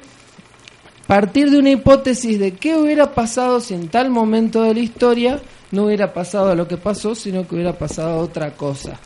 partir 1.07 1.49
de 1.49 1.57
una 1.59 1.71
hipótesis 1.71 2.39
de 2.39 2.53
qué 2.53 2.75
hubiera 2.75 3.13
pasado 3.13 3.59
si 3.59 3.73
en 3.73 3.87
tal 3.89 4.09
momento 4.09 4.63
de 4.63 4.73
la 4.73 4.79
historia 4.79 5.39
no 5.71 5.85
hubiera 5.85 6.13
pasado 6.13 6.53
lo 6.55 6.67
que 6.67 6.77
pasó, 6.77 7.15
sino 7.15 7.47
que 7.47 7.55
hubiera 7.55 7.77
pasado 7.77 8.19
otra 8.19 8.51
cosa. 8.51 8.99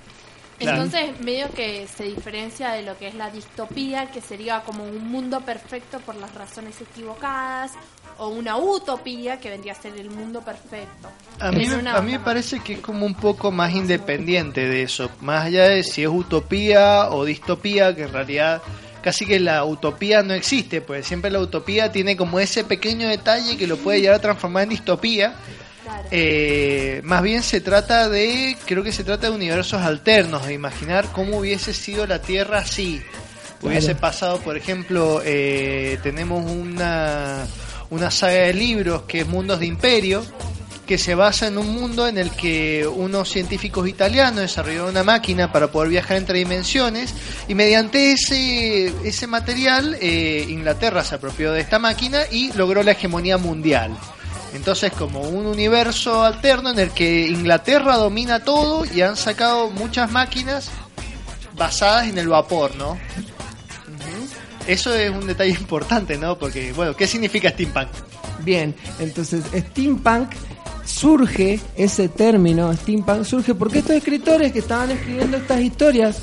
Entonces, 0.60 1.20
medio 1.20 1.50
que 1.50 1.88
se 1.94 2.06
diferencia 2.06 2.72
de 2.72 2.84
lo 2.84 2.98
que 2.98 3.08
es 3.10 3.16
la 3.16 3.30
distopía, 3.30 4.12
que 4.12 4.22
sería 4.22 4.62
como 4.62 4.86
un 4.86 5.10
mundo 5.12 5.42
perfecto 5.42 6.00
por 6.00 6.16
las 6.16 6.34
razones 6.36 6.80
equivocadas, 6.80 7.72
o 8.18 8.30
una 8.30 8.58
utopía, 8.58 9.40
que 9.40 9.50
vendría 9.50 9.74
a 9.74 9.76
ser 9.76 9.98
el 9.98 10.10
mundo 10.10 10.42
perfecto. 10.42 11.10
A 11.40 11.52
mí, 11.52 11.66
a 11.66 12.02
mí 12.02 12.12
me 12.14 12.20
parece 12.20 12.60
que 12.60 12.74
es 12.74 12.80
como 12.80 13.06
un 13.06 13.16
poco 13.16 13.52
más 13.52 13.74
independiente 13.74 14.68
de 14.68 14.84
eso, 14.84 15.10
más 15.22 15.46
allá 15.46 15.68
de 15.70 15.84
si 15.84 16.04
es 16.04 16.10
utopía 16.10 17.10
o 17.10 17.26
distopía, 17.26 17.96
que 17.96 18.04
en 18.04 18.14
realidad 18.14 18.62
casi 19.02 19.26
que 19.26 19.40
la 19.40 19.66
utopía 19.66 20.24
no 20.24 20.34
existe, 20.34 20.80
pues 20.82 21.06
siempre 21.06 21.30
la 21.30 21.40
utopía 21.40 21.92
tiene 21.92 22.16
como 22.16 22.40
ese 22.40 22.64
pequeño 22.64 23.10
detalle 23.10 23.58
que 23.58 23.68
lo 23.68 23.78
puede 23.78 24.00
llegar 24.00 24.16
a 24.16 24.20
transformar 24.20 24.64
en 24.64 24.70
distopía. 24.70 25.36
Claro. 25.84 26.08
Eh, 26.12 27.02
más 27.04 27.22
bien 27.22 27.44
se 27.44 27.60
trata 27.60 28.08
de, 28.08 28.56
creo 28.66 28.82
que 28.84 28.94
se 28.94 29.04
trata 29.04 29.28
de 29.28 29.36
universos 29.36 29.82
alternos, 29.82 30.48
de 30.48 30.54
imaginar 30.54 31.08
cómo 31.12 31.40
hubiese 31.40 31.74
sido 31.74 32.08
la 32.08 32.22
Tierra 32.22 32.60
así. 32.60 33.02
Hubiese 33.62 33.88
Claro. 33.88 34.00
pasado, 34.00 34.40
por 34.40 34.56
ejemplo, 34.58 35.22
eh, 35.26 35.98
tenemos 36.04 36.50
una, 36.50 37.46
una 37.94 38.10
saga 38.10 38.34
de 38.34 38.54
libros 38.54 39.04
que 39.04 39.20
es 39.20 39.28
Mundos 39.28 39.60
de 39.60 39.68
Imperio, 39.68 40.24
que 40.88 40.98
se 40.98 41.14
basa 41.14 41.48
en 41.48 41.60
un 41.60 41.70
mundo 41.70 42.08
en 42.08 42.18
el 42.18 42.32
que 42.32 42.88
unos 42.88 43.30
científicos 43.30 43.88
italianos 43.88 44.42
desarrollaron 44.42 44.90
una 44.90 45.04
máquina 45.04 45.52
para 45.52 45.72
poder 45.72 45.90
viajar 45.90 46.18
entre 46.18 46.40
dimensiones 46.40 47.14
y 47.48 47.54
mediante 47.56 48.12
ese, 48.12 48.88
ese 49.08 49.28
material 49.28 49.96
eh, 50.02 50.46
Inglaterra 50.50 51.04
se 51.04 51.16
apropió 51.16 51.54
de 51.54 51.62
esta 51.62 51.78
máquina 51.78 52.22
y 52.32 52.52
logró 52.54 52.82
la 52.82 52.92
hegemonía 52.92 53.38
mundial. 53.38 53.96
Entonces 54.54 54.92
como 54.92 55.22
un 55.22 55.46
universo 55.46 56.24
alterno 56.24 56.72
en 56.72 56.80
el 56.80 56.90
que 56.92 57.28
Inglaterra 57.28 57.98
domina 57.98 58.44
todo 58.44 58.86
y 58.86 59.02
han 59.02 59.16
sacado 59.16 59.70
muchas 59.70 60.12
máquinas 60.12 60.70
basadas 61.56 62.08
en 62.08 62.18
el 62.18 62.28
vapor, 62.28 62.76
¿no? 62.76 62.98
Eso 64.68 64.94
es 64.94 65.12
un 65.12 65.28
detalle 65.28 65.52
importante, 65.60 66.18
¿no? 66.18 66.38
Porque, 66.38 66.74
bueno, 66.74 66.96
¿qué 66.96 67.08
significa 67.08 67.50
steampunk? 67.50 67.90
Bien, 68.44 68.76
entonces 69.00 69.44
steampunk 69.54 70.30
surge, 70.86 71.60
ese 71.76 72.10
término 72.10 72.74
steampunk 72.74 73.24
surge 73.24 73.56
porque 73.56 73.80
estos 73.80 73.96
escritores 73.96 74.52
que 74.52 74.60
estaban 74.60 74.92
escribiendo 74.92 75.38
estas 75.38 75.62
historias, 75.62 76.20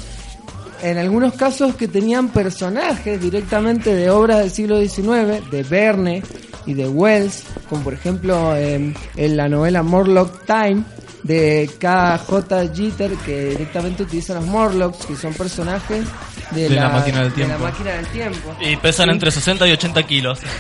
en 0.83 0.99
algunos 0.99 1.35
casos 1.35 1.75
que 1.77 1.89
tenían 1.89 2.29
personajes 2.29 3.21
directamente 3.21 3.95
de 3.95 4.11
obras 4.11 4.39
del 4.39 4.51
siglo 4.51 4.81
XIX, 4.81 5.51
de 5.51 5.63
Verne 5.63 6.23
y 6.67 6.75
de 6.75 6.89
Wells, 6.89 7.45
como 7.69 7.85
por 7.85 7.95
ejemplo 7.95 8.57
em, 8.57 8.95
en 9.17 9.37
la 9.37 9.49
novela 9.49 9.83
Morlock 9.83 10.45
Time 10.47 10.85
de 11.23 11.71
K.J. 11.79 12.69
Jeter, 12.75 13.13
que 13.25 13.51
directamente 13.51 14.03
utiliza 14.05 14.35
los 14.35 14.47
Morlocks, 14.47 15.05
que 15.07 15.17
son 15.17 15.35
personajes 15.35 16.05
de, 16.53 16.69
De 16.69 16.77
la 16.77 16.89
máquina 16.89 17.23
del 17.23 17.33
de 17.35 17.39
la 17.41 17.47
tiempo. 17.47 17.65
máquina 17.65 17.91
del 17.93 18.07
tiempo. 18.07 18.57
Y 18.61 18.77
pesan 18.77 19.07
Sí. 19.09 19.13
entre 19.13 19.31
60 19.31 19.69
y 19.69 19.73
80 19.73 20.03
kilos. 20.05 20.41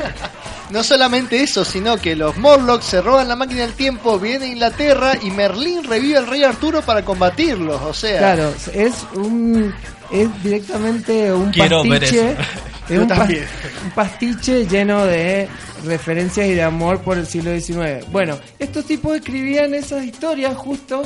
No 0.71 0.85
solamente 0.85 1.43
eso, 1.43 1.65
sino 1.65 1.97
que 1.97 2.15
los 2.15 2.37
Morlocks 2.37 2.85
se 2.85 3.03
roban 3.03 3.27
la 3.27 3.35
máquina 3.35 3.63
del 3.63 3.73
tiempo, 3.73 4.21
viene 4.21 4.45
a 4.45 4.49
Inglaterra 4.51 5.15
y 5.21 5.29
Merlín 5.33 5.83
revive 5.83 6.17
al 6.19 6.29
rey 6.29 6.45
Arturo 6.45 6.81
para 6.83 7.05
combatirlos. 7.05 7.83
O 7.83 7.93
sea, 7.93 8.19
Claro, 8.19 8.55
es 8.73 8.95
un 9.15 9.75
es 10.13 10.43
directamente 10.43 11.33
un 11.33 11.51
Quiero 11.51 11.83
ver 11.83 12.01
pastiche, 12.01 12.31
eso. 12.33 12.41
es 12.41 12.95
Yo 12.97 13.03
un, 13.03 13.09
pas- 13.09 13.19
también. 13.19 13.45
un 13.85 13.91
pastiche 13.93 14.67
lleno 14.67 15.05
de 15.07 15.49
referencias 15.85 16.47
y 16.49 16.55
de 16.55 16.63
amor 16.63 17.01
por 17.01 17.17
el 17.19 17.27
siglo 17.27 17.59
XIX. 17.59 18.05
Bueno, 18.11 18.39
estos 18.59 18.85
tipos 18.85 19.17
escribían 19.17 19.75
esas 19.75 20.05
historias 20.05 20.57
justo, 20.57 21.03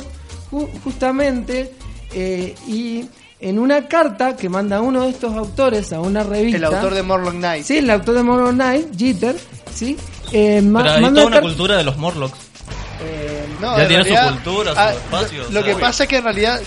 ju- 0.51 0.69
justamente 0.83 1.71
eh, 2.13 2.55
y 2.67 3.05
en 3.39 3.59
una 3.59 3.87
carta 3.87 4.35
que 4.35 4.49
manda 4.49 4.81
uno 4.81 5.03
de 5.03 5.09
estos 5.09 5.33
autores 5.35 5.91
a 5.93 5.99
una 5.99 6.23
revista. 6.23 6.57
el 6.57 6.63
autor 6.65 6.93
de 6.93 7.03
Morlock 7.03 7.33
Knight. 7.35 7.65
Sí, 7.65 7.77
el 7.77 7.89
autor 7.89 8.15
de 8.15 8.23
Morrow 8.23 8.51
Knight, 8.51 8.87
Jeter, 8.97 9.35
sí. 9.73 9.97
eh, 10.31 10.61
Pero 10.63 10.89
hay 10.91 11.01
manda 11.01 11.09
toda 11.09 11.27
una 11.27 11.35
carta- 11.35 11.41
cultura 11.41 11.77
de 11.77 11.83
los 11.83 11.97
Morlocks. 11.97 12.37
Eh, 13.05 13.45
No, 13.59 13.77
Ya 13.77 13.83
en 13.83 13.87
tiene 13.89 14.03
su 14.05 14.33
cultura, 14.33 14.73
su 14.73 14.79
ah, 14.79 14.93
espacio, 14.93 15.41
Lo, 15.43 15.47
o 15.47 15.51
lo 15.51 15.63
sea, 15.63 15.73
que 15.73 15.79
pasa 15.81 16.03
es 16.03 16.09
que 16.09 16.17
en 16.17 16.23
realidad, 16.23 16.61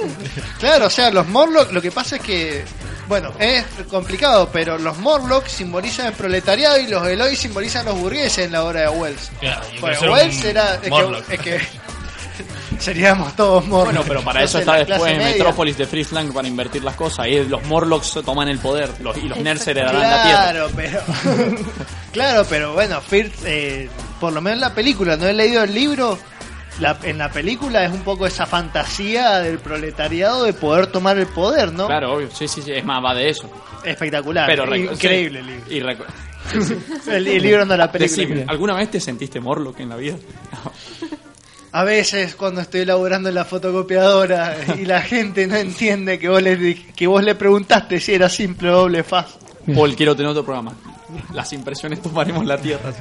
claro, 0.58 0.86
o 0.86 0.90
sea, 0.90 1.10
los 1.10 1.26
Morlocks, 1.28 1.72
lo 1.72 1.82
que 1.82 1.90
pasa 1.90 2.16
es 2.16 2.22
que, 2.22 2.64
bueno, 3.08 3.32
es 3.38 3.64
complicado, 3.88 4.48
pero 4.52 4.78
los 4.78 4.96
Morlocks 4.98 5.52
simbolizan 5.52 6.06
el 6.06 6.12
proletariado 6.12 6.78
y 6.78 6.86
los 6.86 7.06
Eloy 7.06 7.36
simbolizan 7.36 7.84
los 7.86 7.98
burgueses 7.98 8.46
en 8.46 8.52
la 8.52 8.64
obra 8.64 8.82
de 8.82 8.88
Wells. 8.88 9.30
Claro, 9.40 9.62
Wells 10.12 10.44
era, 10.44 10.78
es 10.82 10.88
Morlock. 10.88 11.26
que, 11.26 11.34
es 11.34 11.40
que 11.40 11.60
seríamos 12.80 13.36
todos 13.36 13.66
Morlocks. 13.66 13.96
Bueno, 13.96 14.04
pero 14.08 14.24
para 14.24 14.40
No 14.40 14.46
eso 14.46 14.58
está 14.58 14.76
después. 14.76 15.16
Metrópolis 15.18 15.76
de 15.76 15.86
Free 15.86 16.04
Flank 16.04 16.32
para 16.32 16.48
invertir 16.48 16.82
las 16.82 16.96
cosas. 16.96 17.20
Ahí 17.20 17.44
los 17.46 17.62
Morlocks 17.64 18.18
toman 18.24 18.48
el 18.48 18.58
poder 18.58 18.90
los, 19.00 19.16
y 19.16 19.28
los 19.28 19.38
nerds 19.38 19.66
heredarán 19.66 20.00
la 20.00 20.22
tierra. 20.22 20.50
Claro, 20.50 20.70
pero 20.74 21.00
claro, 22.12 22.46
pero 22.48 22.72
bueno, 22.72 23.00
Firth, 23.00 23.44
eh, 23.44 23.88
por 24.18 24.32
lo 24.32 24.40
menos 24.40 24.56
en 24.56 24.60
la 24.60 24.74
película, 24.74 25.16
no 25.16 25.26
he 25.26 25.32
leído 25.32 25.62
el 25.62 25.74
libro. 25.74 26.18
La, 26.78 26.96
en 27.02 27.18
la 27.18 27.30
película 27.30 27.84
es 27.84 27.92
un 27.92 28.00
poco 28.00 28.26
esa 28.26 28.46
fantasía 28.46 29.40
del 29.40 29.58
proletariado 29.58 30.44
de 30.44 30.54
poder 30.54 30.86
tomar 30.86 31.18
el 31.18 31.26
poder, 31.26 31.72
¿no? 31.72 31.86
Claro, 31.86 32.14
obvio. 32.14 32.30
Sí, 32.32 32.48
sí, 32.48 32.62
sí. 32.62 32.72
Es 32.72 32.84
más, 32.84 33.04
va 33.04 33.14
de 33.14 33.28
eso. 33.28 33.50
Espectacular, 33.84 34.46
Pero 34.46 34.74
increíble 34.74 35.42
sí. 35.42 35.50
el 35.68 35.80
libro. 35.82 35.98
Y 35.98 36.10
El, 37.10 37.28
el 37.28 37.42
libro 37.42 37.64
no 37.64 37.76
la 37.76 37.92
película. 37.92 38.24
Decime, 38.24 38.44
¿alguna 38.48 38.74
vez 38.74 38.90
te 38.90 39.00
sentiste 39.00 39.40
Morlock 39.40 39.78
en 39.80 39.88
la 39.90 39.96
vida? 39.96 40.16
A 41.72 41.84
veces 41.84 42.34
cuando 42.34 42.60
estoy 42.60 42.84
laburando 42.84 43.28
en 43.28 43.34
la 43.36 43.44
fotocopiadora 43.44 44.56
y 44.78 44.84
la 44.84 45.00
gente 45.02 45.46
no 45.46 45.54
entiende 45.56 46.18
que 46.18 46.28
vos 46.28 46.42
le 46.42 46.56
di- 46.56 46.74
que 46.74 47.06
vos 47.06 47.22
le 47.22 47.34
preguntaste 47.36 48.00
si 48.00 48.12
era 48.14 48.28
simple 48.28 48.70
o 48.70 48.78
doble 48.82 49.04
faz. 49.04 49.26
Paul, 49.74 49.94
quiero 49.94 50.16
tener 50.16 50.30
otro 50.30 50.44
programa. 50.44 50.74
Las 51.32 51.52
impresiones 51.52 52.02
tomaremos 52.02 52.44
la 52.44 52.56
tierra. 52.58 52.92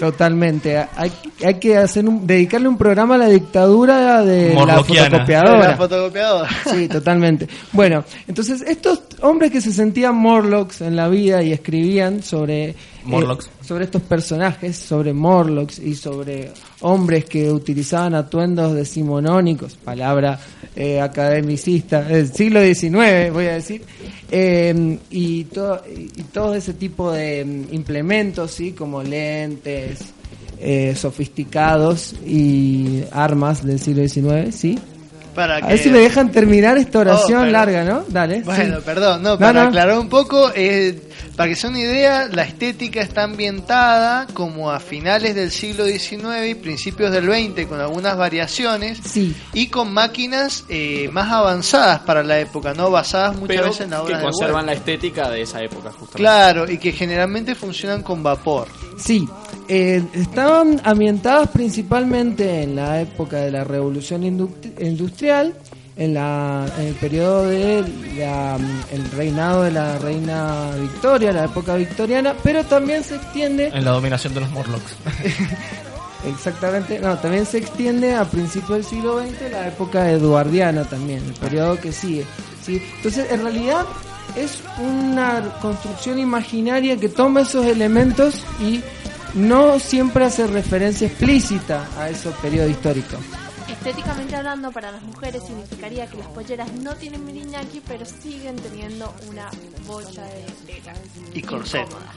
Totalmente. 0.00 0.76
Hay, 0.96 1.12
hay 1.44 1.54
que 1.60 1.76
hacer 1.76 2.08
un, 2.08 2.26
dedicarle 2.26 2.66
un 2.68 2.76
programa 2.78 3.14
a 3.16 3.18
la 3.18 3.28
dictadura 3.28 4.22
de 4.24 4.48
la 4.48 4.54
Morlockiana. 4.54 5.10
fotocopiadora. 5.10 5.68
La 5.68 5.76
fotocopiadora. 5.76 6.48
Sí, 6.72 6.88
totalmente. 6.88 7.48
Bueno, 7.72 8.04
entonces 8.26 8.62
estos 8.66 9.02
hombres 9.20 9.50
que 9.52 9.60
se 9.60 9.72
sentían 9.72 10.14
Morlocks 10.16 10.80
en 10.80 10.96
la 10.96 11.08
vida 11.08 11.42
y 11.42 11.52
escribían 11.52 12.22
sobre 12.22 12.74
eh, 13.02 13.08
Morlocks. 13.08 13.50
sobre 13.66 13.84
estos 13.84 14.02
personajes, 14.02 14.76
sobre 14.76 15.12
Morlocks 15.12 15.78
y 15.78 15.94
sobre 15.94 16.50
hombres 16.80 17.24
que 17.24 17.50
utilizaban 17.50 18.14
atuendos 18.14 18.74
decimonónicos, 18.74 19.74
palabra 19.76 20.38
eh, 20.76 21.00
academicista 21.00 22.02
del 22.02 22.32
siglo 22.32 22.60
XIX, 22.62 23.32
voy 23.32 23.46
a 23.46 23.54
decir, 23.54 23.82
eh, 24.30 24.98
y, 25.10 25.44
todo, 25.44 25.82
y 25.88 26.22
todo 26.32 26.54
ese 26.54 26.74
tipo 26.74 27.12
de 27.12 27.44
mm, 27.44 27.74
implementos, 27.74 28.50
sí, 28.52 28.72
como 28.72 29.02
lentes. 29.02 30.00
eh, 30.64 30.94
sofisticados 30.94 32.14
y 32.24 33.02
armas 33.10 33.64
del 33.64 33.80
siglo 33.80 34.06
XIX, 34.06 34.54
¿sí? 34.54 34.78
Para 35.34 35.56
A 35.56 35.60
que... 35.62 35.66
ver 35.68 35.78
si 35.78 35.90
me 35.90 35.98
dejan 35.98 36.30
terminar 36.30 36.76
esta 36.78 36.98
oración 37.00 37.38
Oh, 37.38 37.42
perdón. 37.42 37.52
larga, 37.52 37.84
¿no? 37.84 38.04
Dale. 38.08 38.42
Bueno, 38.42 38.76
sí. 38.76 38.82
perdón, 38.84 39.22
no, 39.22 39.38
para 39.38 39.62
no. 39.62 39.68
aclarar 39.68 39.98
un 39.98 40.08
poco, 40.08 40.50
eh, 40.54 41.00
para 41.36 41.48
que 41.48 41.56
sea 41.56 41.70
una 41.70 41.78
idea, 41.80 42.28
la 42.30 42.42
estética 42.42 43.00
está 43.00 43.22
ambientada 43.22 44.26
como 44.34 44.70
a 44.70 44.78
finales 44.80 45.34
del 45.34 45.50
siglo 45.50 45.86
XIX 45.86 46.46
y 46.50 46.54
principios 46.54 47.10
del 47.12 47.24
XX, 47.24 47.66
con 47.66 47.80
algunas 47.80 48.16
variaciones 48.16 48.98
Sí, 49.04 49.34
y 49.54 49.68
con 49.68 49.92
máquinas 49.92 50.64
eh, 50.68 51.08
más 51.12 51.30
avanzadas 51.32 52.00
para 52.00 52.22
la 52.22 52.38
época, 52.38 52.74
no 52.74 52.90
basadas 52.90 53.34
muchas 53.36 53.56
Pero 53.56 53.64
veces 53.68 53.80
en 53.82 53.90
la 53.90 53.96
que 53.98 54.02
obra 54.02 54.18
de 54.18 54.24
conservan 54.24 54.66
la 54.66 54.72
estética 54.74 55.30
de 55.30 55.42
esa 55.42 55.62
época, 55.62 55.90
justamente. 55.90 56.16
Claro, 56.18 56.70
y 56.70 56.78
que 56.78 56.92
generalmente 56.92 57.54
funcionan 57.54 58.02
con 58.02 58.22
vapor. 58.22 58.68
sí. 58.98 59.26
Eh, 59.74 60.04
estaban 60.12 60.82
ambientadas 60.84 61.48
principalmente 61.48 62.62
en 62.62 62.76
la 62.76 63.00
época 63.00 63.38
de 63.38 63.50
la 63.50 63.64
revolución 63.64 64.20
indu- 64.22 64.52
industrial, 64.78 65.54
en, 65.96 66.12
la, 66.12 66.66
en 66.78 66.88
el 66.88 66.94
periodo 66.94 67.46
del 67.46 67.86
el 68.92 69.10
reinado 69.16 69.62
de 69.62 69.70
la 69.70 69.96
reina 69.98 70.72
Victoria, 70.78 71.32
la 71.32 71.44
época 71.46 71.74
victoriana, 71.76 72.34
pero 72.42 72.62
también 72.64 73.02
se 73.02 73.16
extiende 73.16 73.70
En 73.72 73.86
la 73.86 73.92
dominación 73.92 74.34
de 74.34 74.40
los 74.40 74.50
Morlocks. 74.50 74.94
Exactamente, 76.28 77.00
no, 77.00 77.16
también 77.16 77.46
se 77.46 77.56
extiende 77.58 78.14
a 78.14 78.26
principios 78.26 78.70
del 78.78 78.84
siglo 78.84 79.20
XX 79.20 79.50
la 79.50 79.68
época 79.68 80.10
eduardiana 80.10 80.84
también, 80.84 81.22
el 81.26 81.32
periodo 81.34 81.80
que 81.80 81.92
sigue. 81.92 82.26
¿sí? 82.64 82.80
Entonces, 82.96 83.26
en 83.32 83.42
realidad 83.42 83.86
es 84.36 84.60
una 84.78 85.40
construcción 85.62 86.18
imaginaria 86.18 86.96
que 86.98 87.08
toma 87.08 87.40
esos 87.40 87.64
elementos 87.66 88.44
y 88.60 88.80
no 89.34 89.78
siempre 89.78 90.24
hace 90.24 90.46
referencia 90.46 91.06
explícita 91.06 91.88
a 91.98 92.10
esos 92.10 92.34
periodos 92.36 92.70
históricos. 92.70 93.20
Estéticamente 93.68 94.36
hablando, 94.36 94.70
para 94.70 94.92
las 94.92 95.02
mujeres 95.02 95.42
significaría 95.44 96.06
que 96.06 96.18
las 96.18 96.28
polleras 96.28 96.72
no 96.74 96.94
tienen 96.94 97.24
miriñaki, 97.24 97.82
pero 97.86 98.04
siguen 98.04 98.56
teniendo 98.56 99.12
una 99.28 99.48
bocha 99.86 100.22
de 100.22 100.44
tela. 100.66 100.94
Y 101.34 101.42
corset. 101.42 101.86
Incómoda. 101.86 102.12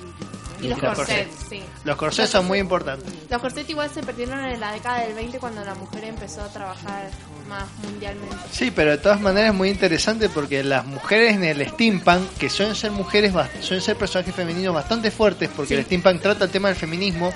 Y 0.62 0.66
Y 0.66 0.70
los 0.70 0.80
corsets, 0.80 1.36
sí. 1.50 1.64
Los 1.84 1.96
corsés 1.98 2.30
son 2.30 2.48
muy 2.48 2.60
importantes. 2.60 3.14
Los 3.30 3.42
corsets 3.42 3.70
igual 3.70 3.90
se 3.90 4.02
perdieron 4.04 4.40
en 4.46 4.60
la 4.60 4.72
década 4.72 5.02
del 5.02 5.14
20 5.14 5.40
cuando 5.40 5.64
la 5.66 5.76
mujer 5.76 6.06
empezó 6.06 6.42
a 6.42 6.50
trabajar 6.50 7.10
más 7.48 7.66
mundialmente. 7.84 8.36
Sí, 8.52 8.72
pero 8.76 8.92
de 8.92 8.98
todas 8.98 9.20
maneras 9.22 9.52
es 9.52 9.56
muy 9.56 9.70
interesante 9.70 10.30
porque 10.30 10.64
las 10.64 10.86
mujeres 10.86 11.36
en 11.36 11.44
el 11.44 11.68
steampunk, 11.68 12.38
que 12.38 12.50
suelen 12.50 12.76
ser 12.76 12.92
mujeres, 12.92 13.34
suelen 13.62 13.82
ser 13.82 13.96
personajes 13.96 14.34
femeninos 14.34 14.74
bastante 14.74 15.12
fuertes, 15.12 15.50
porque 15.56 15.76
el 15.76 15.86
steampunk 15.86 16.22
trata 16.22 16.46
el 16.46 16.52
tema 16.52 16.70
del 16.70 16.78
feminismo, 16.78 17.32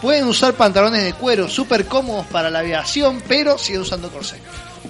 pueden 0.00 0.24
usar 0.24 0.54
pantalones 0.54 1.02
de 1.02 1.12
cuero 1.14 1.48
súper 1.48 1.86
cómodos 1.86 2.26
para 2.26 2.50
la 2.50 2.60
aviación, 2.60 3.22
pero 3.26 3.58
siguen 3.58 3.82
usando 3.82 4.10
corsé. 4.10 4.38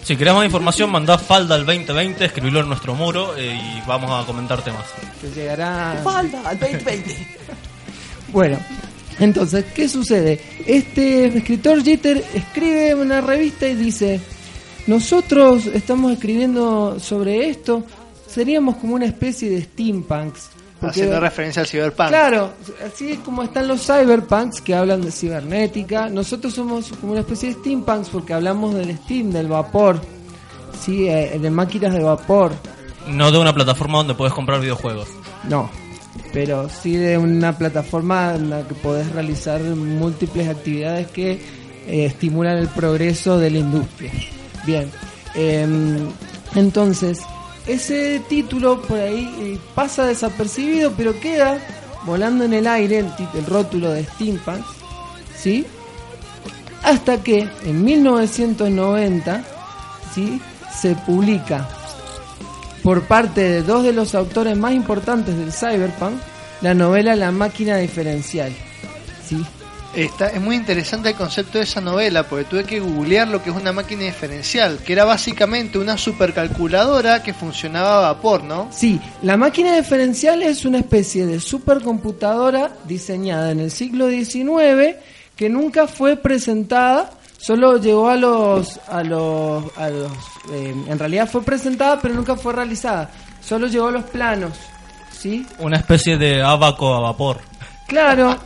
Si 0.02 0.16
querés 0.16 0.34
más 0.34 0.44
información, 0.44 0.90
mandá 0.90 1.18
falda 1.18 1.54
al 1.54 1.64
2020, 1.64 2.24
escribilo 2.24 2.60
en 2.60 2.68
nuestro 2.68 2.94
muro 2.94 3.36
eh, 3.36 3.54
y 3.54 3.82
vamos 3.86 4.10
a 4.10 4.26
comentar 4.26 4.62
temas. 4.62 4.84
Que 5.20 5.30
llegará... 5.30 6.00
Falda 6.02 6.40
al 6.48 6.58
2020. 6.58 7.28
Bueno, 8.32 8.58
entonces, 9.20 9.64
¿qué 9.74 9.88
sucede? 9.88 10.40
Este 10.66 11.26
escritor 11.26 11.84
Jeter 11.84 12.24
escribe 12.34 12.96
una 12.96 13.20
revista 13.20 13.68
y 13.68 13.76
dice, 13.76 14.20
nosotros 14.86 15.66
estamos 15.66 16.12
escribiendo 16.12 16.98
sobre 17.00 17.48
esto, 17.48 17.84
seríamos 18.28 18.76
como 18.76 18.94
una 18.94 19.06
especie 19.06 19.50
de 19.50 19.62
steampunks. 19.62 20.50
Porque- 20.80 21.00
Haciendo 21.00 21.20
referencia 21.20 21.62
al 21.62 21.68
cyberpunk. 21.68 22.08
Claro, 22.08 22.50
así 22.84 23.16
como 23.24 23.42
están 23.42 23.68
los 23.68 23.80
cyberpunks 23.86 24.60
que 24.60 24.74
hablan 24.74 25.00
de 25.00 25.10
cibernética, 25.10 26.08
nosotros 26.10 26.52
somos 26.52 26.88
como 27.00 27.12
una 27.12 27.20
especie 27.20 27.50
de 27.50 27.54
steampunks 27.60 28.08
porque 28.10 28.34
hablamos 28.34 28.74
del 28.74 28.94
steam, 28.98 29.30
del 29.30 29.48
vapor, 29.48 30.00
sí, 30.84 31.08
eh, 31.08 31.38
de 31.40 31.50
máquinas 31.50 31.94
de 31.94 32.00
vapor. 32.02 32.52
No 33.08 33.30
de 33.30 33.38
una 33.38 33.54
plataforma 33.54 33.98
donde 33.98 34.14
puedes 34.14 34.34
comprar 34.34 34.60
videojuegos. 34.60 35.08
No, 35.48 35.70
pero 36.32 36.68
sí 36.68 36.96
de 36.96 37.16
una 37.16 37.56
plataforma 37.56 38.34
en 38.34 38.50
la 38.50 38.62
que 38.66 38.74
podés 38.74 39.10
realizar 39.12 39.60
múltiples 39.62 40.48
actividades 40.48 41.06
que 41.08 41.32
eh, 41.86 42.04
estimulan 42.06 42.58
el 42.58 42.68
progreso 42.68 43.38
de 43.38 43.50
la 43.50 43.58
industria. 43.58 44.12
Bien, 44.66 44.90
em, 45.34 46.10
entonces, 46.54 47.20
ese 47.66 48.20
título 48.28 48.82
por 48.82 48.98
ahí 48.98 49.34
eh, 49.40 49.58
pasa 49.74 50.06
desapercibido, 50.06 50.92
pero 50.96 51.18
queda 51.20 51.58
volando 52.04 52.44
en 52.44 52.54
el 52.54 52.66
aire 52.66 52.98
el, 52.98 53.12
el 53.34 53.46
rótulo 53.46 53.90
de 53.90 54.04
Steampunk, 54.04 54.64
¿sí? 55.36 55.66
Hasta 56.82 57.22
que 57.22 57.48
en 57.64 57.84
1990, 57.84 59.44
¿sí? 60.14 60.40
Se 60.80 60.94
publica 60.94 61.68
por 62.82 63.04
parte 63.04 63.40
de 63.40 63.62
dos 63.62 63.84
de 63.84 63.92
los 63.92 64.14
autores 64.14 64.56
más 64.56 64.72
importantes 64.72 65.36
del 65.36 65.52
cyberpunk 65.52 66.20
la 66.60 66.74
novela 66.74 67.16
La 67.16 67.30
máquina 67.30 67.76
diferencial. 67.76 68.52
¿sí? 69.26 69.44
Está, 69.96 70.28
es 70.28 70.40
muy 70.40 70.56
interesante 70.56 71.10
el 71.10 71.14
concepto 71.14 71.58
de 71.58 71.64
esa 71.64 71.80
novela, 71.80 72.24
porque 72.24 72.44
tuve 72.44 72.64
que 72.64 72.80
googlear 72.80 73.28
lo 73.28 73.42
que 73.42 73.50
es 73.50 73.56
una 73.56 73.72
máquina 73.72 74.02
diferencial, 74.02 74.78
que 74.84 74.92
era 74.92 75.04
básicamente 75.04 75.78
una 75.78 75.96
supercalculadora 75.96 77.22
que 77.22 77.32
funcionaba 77.32 77.98
a 77.98 78.12
vapor, 78.12 78.42
¿no? 78.42 78.68
Sí, 78.72 79.00
la 79.22 79.36
máquina 79.36 79.76
diferencial 79.76 80.42
es 80.42 80.64
una 80.64 80.78
especie 80.78 81.26
de 81.26 81.38
supercomputadora 81.38 82.72
diseñada 82.86 83.52
en 83.52 83.60
el 83.60 83.70
siglo 83.70 84.08
XIX 84.08 84.96
que 85.36 85.48
nunca 85.48 85.86
fue 85.86 86.16
presentada, 86.16 87.10
solo 87.38 87.78
llegó 87.78 88.08
a 88.08 88.16
los, 88.16 88.80
a 88.88 89.02
los, 89.04 89.64
a 89.76 89.90
los, 89.90 90.12
eh, 90.52 90.74
en 90.88 90.98
realidad 90.98 91.28
fue 91.28 91.42
presentada 91.42 92.00
pero 92.00 92.14
nunca 92.14 92.34
fue 92.34 92.52
realizada, 92.52 93.10
solo 93.40 93.68
llegó 93.68 93.88
a 93.88 93.92
los 93.92 94.04
planos, 94.04 94.52
¿sí? 95.16 95.46
Una 95.60 95.76
especie 95.76 96.16
de 96.16 96.42
abaco 96.42 96.94
a 96.94 97.00
vapor. 97.00 97.38
Claro. 97.86 98.36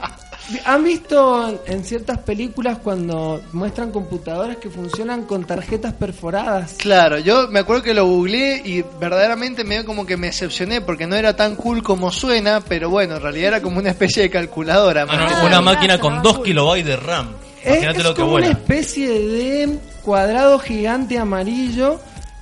¿Han 0.64 0.82
visto 0.82 1.60
en 1.66 1.84
ciertas 1.84 2.18
películas 2.18 2.78
cuando 2.78 3.42
muestran 3.52 3.90
computadoras 3.90 4.56
que 4.56 4.70
funcionan 4.70 5.24
con 5.24 5.44
tarjetas 5.44 5.92
perforadas? 5.92 6.74
Claro, 6.78 7.18
yo 7.18 7.48
me 7.48 7.60
acuerdo 7.60 7.82
que 7.82 7.92
lo 7.92 8.06
googleé 8.06 8.62
y 8.64 8.82
verdaderamente 8.98 9.64
medio 9.64 9.84
como 9.84 10.06
que 10.06 10.16
me 10.16 10.28
decepcioné 10.28 10.80
porque 10.80 11.06
no 11.06 11.16
era 11.16 11.36
tan 11.36 11.54
cool 11.56 11.82
como 11.82 12.10
suena, 12.10 12.62
pero 12.66 12.88
bueno, 12.88 13.16
en 13.16 13.22
realidad 13.22 13.48
era 13.48 13.62
como 13.62 13.78
una 13.78 13.90
especie 13.90 14.22
de 14.22 14.30
calculadora. 14.30 15.06
Ah, 15.08 15.28
no, 15.40 15.46
una 15.46 15.60
máquina 15.60 15.98
con 15.98 16.12
sonaba 16.14 16.22
2 16.22 16.34
cool. 16.36 16.44
kilobytes 16.44 16.86
de 16.86 16.96
RAM. 16.96 17.28
Es, 17.62 17.66
Imagínate 17.66 17.98
es 17.98 18.04
lo 18.04 18.14
que 18.14 18.22
como 18.22 18.34
una 18.36 18.48
especie 18.48 19.08
de 19.08 19.78
cuadrado 20.02 20.58
gigante 20.58 21.18
amarillo 21.18 22.00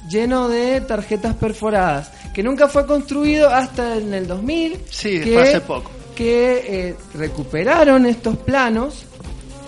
lleno 0.08 0.48
de 0.48 0.80
tarjetas 0.82 1.34
perforadas 1.34 2.12
que 2.32 2.42
nunca 2.42 2.68
fue 2.68 2.86
construido 2.86 3.48
hasta 3.48 3.96
en 3.96 4.14
el 4.14 4.28
2000 4.28 4.78
Sí, 4.90 5.20
que, 5.20 5.32
fue 5.32 5.42
hace 5.42 5.60
poco. 5.60 5.90
Que 6.16 6.88
eh, 6.88 6.94
recuperaron 7.14 8.04
estos 8.06 8.36
planos 8.38 9.04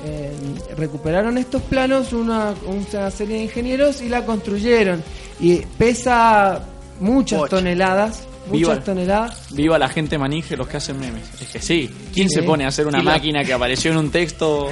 eh, 0.05 0.33
recuperaron 0.77 1.39
estos 1.39 1.63
planos 1.63 2.13
una, 2.13 2.55
una 2.67 3.11
serie 3.11 3.37
de 3.37 3.43
ingenieros 3.45 4.01
y 4.01 4.09
la 4.09 4.25
construyeron 4.25 5.03
y 5.41 5.57
pesa 5.77 6.65
muchas 7.01 7.49
toneladas 7.51 8.23
muchas 8.47 8.61
Viva. 8.77 8.85
toneladas 8.85 9.47
Viva 9.55 9.79
la 9.79 9.89
gente 9.89 10.17
manije 10.19 10.57
los 10.57 10.67
que 10.69 10.79
hacen 10.79 10.99
memes. 10.99 11.23
Es 11.41 11.49
que 11.49 11.61
sí. 11.61 11.91
¿Quién 12.15 12.29
Sí. 12.31 12.37
se 12.37 12.43
pone 12.45 12.65
a 12.65 12.69
hacer 12.69 12.87
una 12.87 12.99
la- 12.99 13.05
máquina 13.13 13.45
que 13.45 13.53
apareció 13.53 13.91
en 13.91 13.99
un 13.99 14.11
texto 14.11 14.69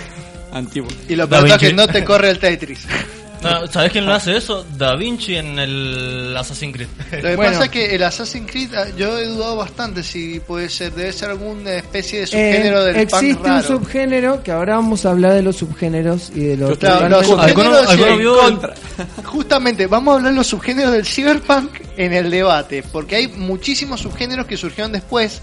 antiguo? 0.53 0.89
Y 1.09 1.15
lo 1.17 1.29
peor 1.29 1.47
es 1.49 1.59
que 1.59 1.73
no 1.75 1.87
te 1.87 2.03
corre 2.05 2.31
el 2.31 2.39
Tetris. 2.39 2.87
No, 3.51 3.67
¿Sabés 3.69 3.93
quién 3.93 4.07
lo 4.07 4.13
hace 4.15 4.37
eso? 4.37 4.65
Da 4.77 4.95
Vinci 4.97 5.37
en 5.37 5.59
el 5.59 6.35
Assassin's 6.37 6.75
Creed. 6.75 6.89
Lo 7.13 7.21
que 7.31 7.37
Bueno. 7.37 7.53
pasa 7.53 7.65
es 7.65 7.71
que 7.71 7.95
el 7.95 8.03
Assassin's 8.03 8.51
Creed, 8.51 8.75
ah, 8.75 8.87
yo 8.97 9.19
he 9.19 9.27
dudado 9.27 9.57
bastante 9.57 10.03
si 10.03 10.41
puede 10.41 10.69
ser, 10.69 10.93
debe 10.93 11.13
ser 11.13 11.31
alguna 11.31 11.73
especie 11.75 12.21
de 12.21 12.27
subgénero 12.27 12.81
Eh, 12.83 12.85
del 12.93 12.97
existe 12.97 13.35
punk 13.35 13.41
un 13.41 13.47
raro. 13.47 13.67
subgénero 13.67 14.43
que 14.43 14.53
ahora 14.53 14.75
vamos 14.77 15.07
a 15.07 15.11
hablar 15.11 15.35
de 15.35 15.43
los 15.43 15.57
subgéneros 15.57 16.31
y 16.35 16.41
de 16.41 16.57
los 16.57 16.79
Claro, 16.79 17.01
que 17.05 17.09
los 17.09 17.37
van- 17.37 17.49
¿Alguno, 17.49 17.85
subgéneros 17.85 18.49
el- 18.49 19.25
Justamente, 19.25 19.87
vamos 19.87 20.13
a 20.13 20.17
hablar 20.17 20.33
de 20.33 20.37
los 20.39 20.47
subgéneros 20.47 20.93
del 20.93 21.07
cyberpunk 21.07 21.71
en 21.97 22.13
el 22.13 22.31
debate, 22.31 22.83
porque 22.93 23.17
hay 23.17 23.29
muchísimos 23.29 24.01
subgéneros 24.01 24.47
que 24.47 24.57
surgieron 24.57 24.93
después 24.93 25.41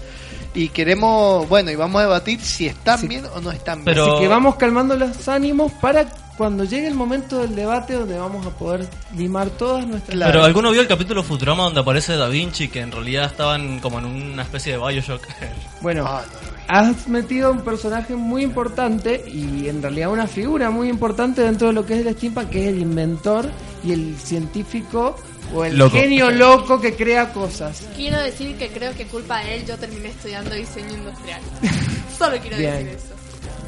Y 0.56 0.68
queremos, 0.68 1.48
bueno, 1.48 1.72
y 1.72 1.74
vamos 1.74 1.98
a 1.98 2.02
debatir 2.02 2.40
si 2.40 2.68
están 2.68 3.00
Sí. 3.00 3.08
bien 3.08 3.24
o 3.34 3.40
no 3.40 3.50
están 3.50 3.78
bien. 3.78 3.86
Pero- 3.86 4.12
Así 4.12 4.22
que 4.22 4.28
vamos 4.28 4.54
calmando 4.54 4.94
los 4.96 5.26
ánimos 5.26 5.72
para 5.80 6.06
cuando 6.36 6.64
llegue 6.64 6.86
el 6.88 6.94
momento 6.94 7.38
del 7.38 7.54
debate 7.54 7.94
donde 7.94 8.18
vamos 8.18 8.44
a 8.46 8.50
poder 8.50 8.88
limar 9.16 9.50
todas 9.50 9.86
nuestras... 9.86 10.18
Pero 10.18 10.44
¿alguno 10.44 10.70
vio 10.72 10.80
el 10.80 10.88
capítulo 10.88 11.22
Futurama 11.22 11.64
donde 11.64 11.80
aparece 11.80 12.16
Da 12.16 12.28
Vinci 12.28 12.68
que 12.68 12.80
en 12.80 12.90
realidad 12.92 13.26
estaban 13.26 13.78
como 13.80 13.98
en 13.98 14.06
una 14.06 14.42
especie 14.42 14.72
de 14.72 14.78
Bioshock? 14.78 15.22
Bueno, 15.80 16.04
Ah, 16.06 16.24
has 16.66 17.08
metido 17.08 17.52
un 17.52 17.60
personaje 17.60 18.16
muy 18.16 18.42
importante 18.42 19.22
y 19.28 19.68
en 19.68 19.82
realidad 19.82 20.10
una 20.10 20.26
figura 20.26 20.70
muy 20.70 20.88
importante 20.88 21.42
dentro 21.42 21.66
de 21.68 21.74
lo 21.74 21.84
que 21.84 22.00
es 22.00 22.06
el 22.06 22.14
steampunk, 22.16 22.48
que 22.48 22.62
es 22.64 22.68
el 22.74 22.78
inventor 22.80 23.50
y 23.84 23.92
el 23.92 24.16
científico 24.16 25.14
o 25.54 25.62
el 25.64 25.76
Loco. 25.76 25.96
genio 25.96 26.30
loco 26.32 26.80
que 26.80 26.94
crea 26.96 27.32
cosas. 27.34 27.82
Quiero 27.94 28.18
decir 28.18 28.56
que 28.56 28.68
creo 28.70 28.94
que 28.94 29.04
culpa 29.06 29.40
de 29.40 29.56
él 29.56 29.66
yo 29.66 29.76
terminé 29.76 30.08
estudiando 30.08 30.54
diseño 30.54 30.94
industrial. 30.94 31.40
Solo 32.18 32.38
quiero 32.40 32.56
Bien. 32.56 32.72
decir 32.76 32.88
eso. 32.94 33.14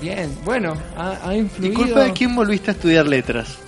Bien, 0.00 0.36
bueno, 0.44 0.74
ha, 0.96 1.18
ha 1.28 1.34
¿Y 1.34 1.38
influido... 1.38 1.74
culpa 1.74 2.00
de 2.04 2.12
quién 2.12 2.34
volviste 2.36 2.70
a 2.70 2.74
estudiar 2.74 3.06
letras? 3.06 3.58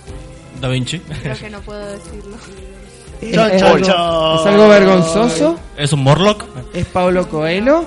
Da 0.61 0.67
Vinci. 0.67 0.99
Creo 0.99 1.37
que 1.37 1.49
no 1.49 1.59
puedo 1.61 1.85
decirlo. 1.85 2.37
¿Es, 3.21 3.33
Chon, 3.35 3.51
es 3.51 3.59
chon, 3.61 3.67
algo, 3.71 3.85
chon. 3.85 4.39
es 4.39 4.45
algo 4.45 4.67
vergonzoso? 4.69 5.59
¿Es 5.77 5.91
un 5.91 6.03
Morlock? 6.03 6.45
¿Es 6.73 6.85
Pablo 6.85 7.27
Coelho? 7.27 7.85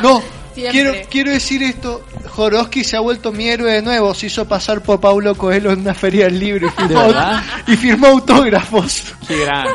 No, 0.00 0.22
Siempre. 0.56 0.72
quiero, 0.72 1.08
quiero 1.10 1.30
decir 1.32 1.62
esto. 1.62 2.02
Joroski 2.30 2.82
se 2.82 2.96
ha 2.96 3.00
vuelto 3.00 3.30
mi 3.30 3.46
héroe 3.46 3.70
de 3.70 3.82
nuevo. 3.82 4.14
Se 4.14 4.28
hizo 4.28 4.48
pasar 4.48 4.80
por 4.80 5.00
Paulo 5.00 5.34
Coelho 5.34 5.70
en 5.70 5.80
una 5.80 5.92
feria 5.92 6.24
del 6.24 6.38
libro 6.38 6.66
y 6.66 6.70
firmó, 6.70 7.06
verdad? 7.08 7.42
y 7.66 7.76
firmó 7.76 8.06
autógrafos. 8.06 9.14
Qué 9.28 9.38
gran. 9.44 9.68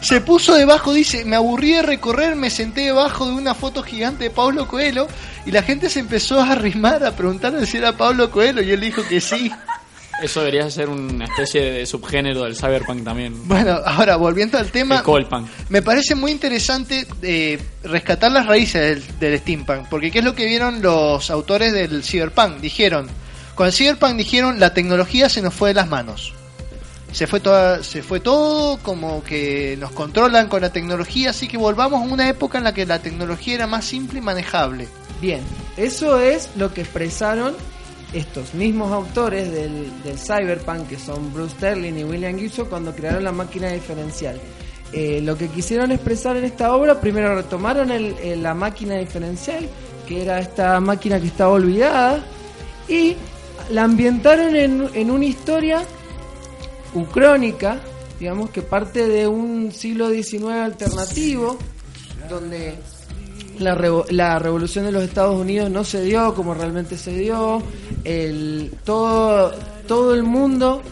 Se 0.00 0.22
puso 0.22 0.54
debajo, 0.54 0.94
dice, 0.94 1.26
me 1.26 1.36
aburrí 1.36 1.72
de 1.72 1.82
recorrer, 1.82 2.34
me 2.34 2.48
senté 2.48 2.80
debajo 2.82 3.26
de 3.26 3.32
una 3.32 3.54
foto 3.54 3.82
gigante 3.82 4.24
de 4.24 4.30
Pablo 4.30 4.66
Coelho 4.66 5.06
y 5.44 5.50
la 5.50 5.62
gente 5.62 5.90
se 5.90 6.00
empezó 6.00 6.40
a 6.40 6.52
arrimar, 6.52 7.04
a 7.04 7.14
preguntarle 7.14 7.66
si 7.66 7.76
era 7.76 7.96
Pablo 7.98 8.30
Coelho 8.30 8.62
y 8.62 8.70
él 8.70 8.80
dijo 8.80 9.06
que 9.06 9.20
sí. 9.20 9.52
Eso 10.22 10.38
debería 10.38 10.70
ser 10.70 10.88
una 10.88 11.24
especie 11.24 11.72
de 11.72 11.84
subgénero 11.84 12.44
del 12.44 12.54
cyberpunk 12.54 13.02
también. 13.02 13.34
Bueno, 13.48 13.80
ahora 13.84 14.14
volviendo 14.14 14.56
al 14.56 14.70
tema, 14.70 15.02
El 15.04 15.26
me 15.68 15.82
parece 15.82 16.14
muy 16.14 16.30
interesante 16.30 17.06
eh, 17.22 17.60
rescatar 17.82 18.30
las 18.30 18.46
raíces 18.46 18.80
del, 18.80 19.18
del 19.18 19.38
steampunk, 19.40 19.88
porque 19.88 20.12
¿qué 20.12 20.20
es 20.20 20.24
lo 20.24 20.36
que 20.36 20.46
vieron 20.46 20.80
los 20.80 21.28
autores 21.28 21.72
del 21.72 22.04
cyberpunk? 22.04 22.60
Dijeron, 22.60 23.08
con 23.56 23.66
el 23.66 23.72
cyberpunk 23.72 24.16
dijeron, 24.16 24.60
la 24.60 24.72
tecnología 24.72 25.28
se 25.28 25.42
nos 25.42 25.54
fue 25.54 25.70
de 25.70 25.74
las 25.74 25.88
manos. 25.88 26.32
Se 27.10 27.26
fue, 27.26 27.40
toda, 27.40 27.82
se 27.82 28.02
fue 28.02 28.20
todo, 28.20 28.78
como 28.78 29.22
que 29.22 29.76
nos 29.78 29.90
controlan 29.90 30.48
con 30.48 30.62
la 30.62 30.72
tecnología, 30.72 31.30
así 31.30 31.46
que 31.46 31.58
volvamos 31.58 32.00
a 32.00 32.10
una 32.10 32.28
época 32.28 32.56
en 32.56 32.64
la 32.64 32.72
que 32.72 32.86
la 32.86 33.00
tecnología 33.00 33.56
era 33.56 33.66
más 33.66 33.84
simple 33.84 34.20
y 34.20 34.22
manejable. 34.22 34.88
Bien, 35.20 35.40
eso 35.76 36.18
es 36.18 36.48
lo 36.56 36.72
que 36.72 36.80
expresaron 36.80 37.54
estos 38.12 38.54
mismos 38.54 38.92
autores 38.92 39.50
del, 39.50 39.90
del 40.02 40.18
Cyberpunk, 40.18 40.88
que 40.88 40.98
son 40.98 41.32
Bruce 41.32 41.54
Sterling 41.56 41.94
y 41.94 42.04
William 42.04 42.38
Gibson, 42.38 42.66
cuando 42.68 42.94
crearon 42.94 43.24
la 43.24 43.32
máquina 43.32 43.70
diferencial. 43.70 44.38
Eh, 44.92 45.20
lo 45.22 45.36
que 45.38 45.48
quisieron 45.48 45.90
expresar 45.92 46.36
en 46.36 46.44
esta 46.44 46.74
obra, 46.74 47.00
primero 47.00 47.34
retomaron 47.34 47.90
el- 47.90 48.14
el- 48.22 48.42
la 48.42 48.52
máquina 48.54 48.96
diferencial, 48.96 49.66
que 50.06 50.20
era 50.22 50.38
esta 50.40 50.78
máquina 50.80 51.18
que 51.18 51.28
estaba 51.28 51.52
olvidada, 51.52 52.22
y 52.88 53.16
la 53.70 53.84
ambientaron 53.84 54.54
en, 54.56 54.90
en 54.92 55.10
una 55.10 55.24
historia 55.24 55.82
ucrónica, 56.94 57.80
digamos 58.20 58.50
que 58.50 58.62
parte 58.62 59.08
de 59.08 59.26
un 59.26 59.72
siglo 59.72 60.10
XIX 60.10 60.44
alternativo, 60.52 61.56
donde 62.28 62.74
la, 63.58 63.74
revo- 63.76 64.06
la 64.10 64.38
revolución 64.38 64.84
de 64.86 64.92
los 64.92 65.02
Estados 65.04 65.38
Unidos 65.40 65.70
no 65.70 65.84
se 65.84 66.02
dio 66.02 66.34
como 66.34 66.54
realmente 66.54 66.96
se 66.96 67.12
dio, 67.12 67.62
el, 68.04 68.72
todo, 68.84 69.52
todo 69.86 70.14
el 70.14 70.22
mundo 70.22 70.82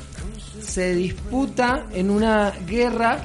se 0.60 0.94
disputa 0.94 1.86
en 1.92 2.10
una 2.10 2.52
guerra 2.66 3.22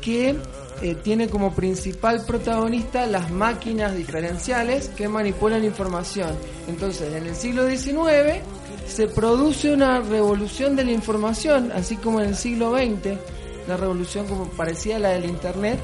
que 0.00 0.34
eh, 0.82 0.94
tiene 1.02 1.28
como 1.28 1.52
principal 1.54 2.24
protagonista 2.26 3.04
las 3.06 3.30
máquinas 3.30 3.94
diferenciales 3.94 4.88
que 4.88 5.08
manipulan 5.08 5.62
información. 5.64 6.30
Entonces, 6.68 7.12
en 7.14 7.26
el 7.26 7.34
siglo 7.36 7.68
XIX 7.68 8.40
se 8.86 9.06
produce 9.08 9.72
una 9.74 10.00
revolución 10.00 10.74
de 10.76 10.84
la 10.84 10.92
información, 10.92 11.70
así 11.74 11.96
como 11.96 12.20
en 12.20 12.30
el 12.30 12.36
siglo 12.36 12.72
XX, 12.76 13.18
una 13.66 13.76
revolución 13.76 14.26
como 14.26 14.46
parecía 14.46 14.98
la 14.98 15.10
del 15.10 15.26
Internet, 15.26 15.78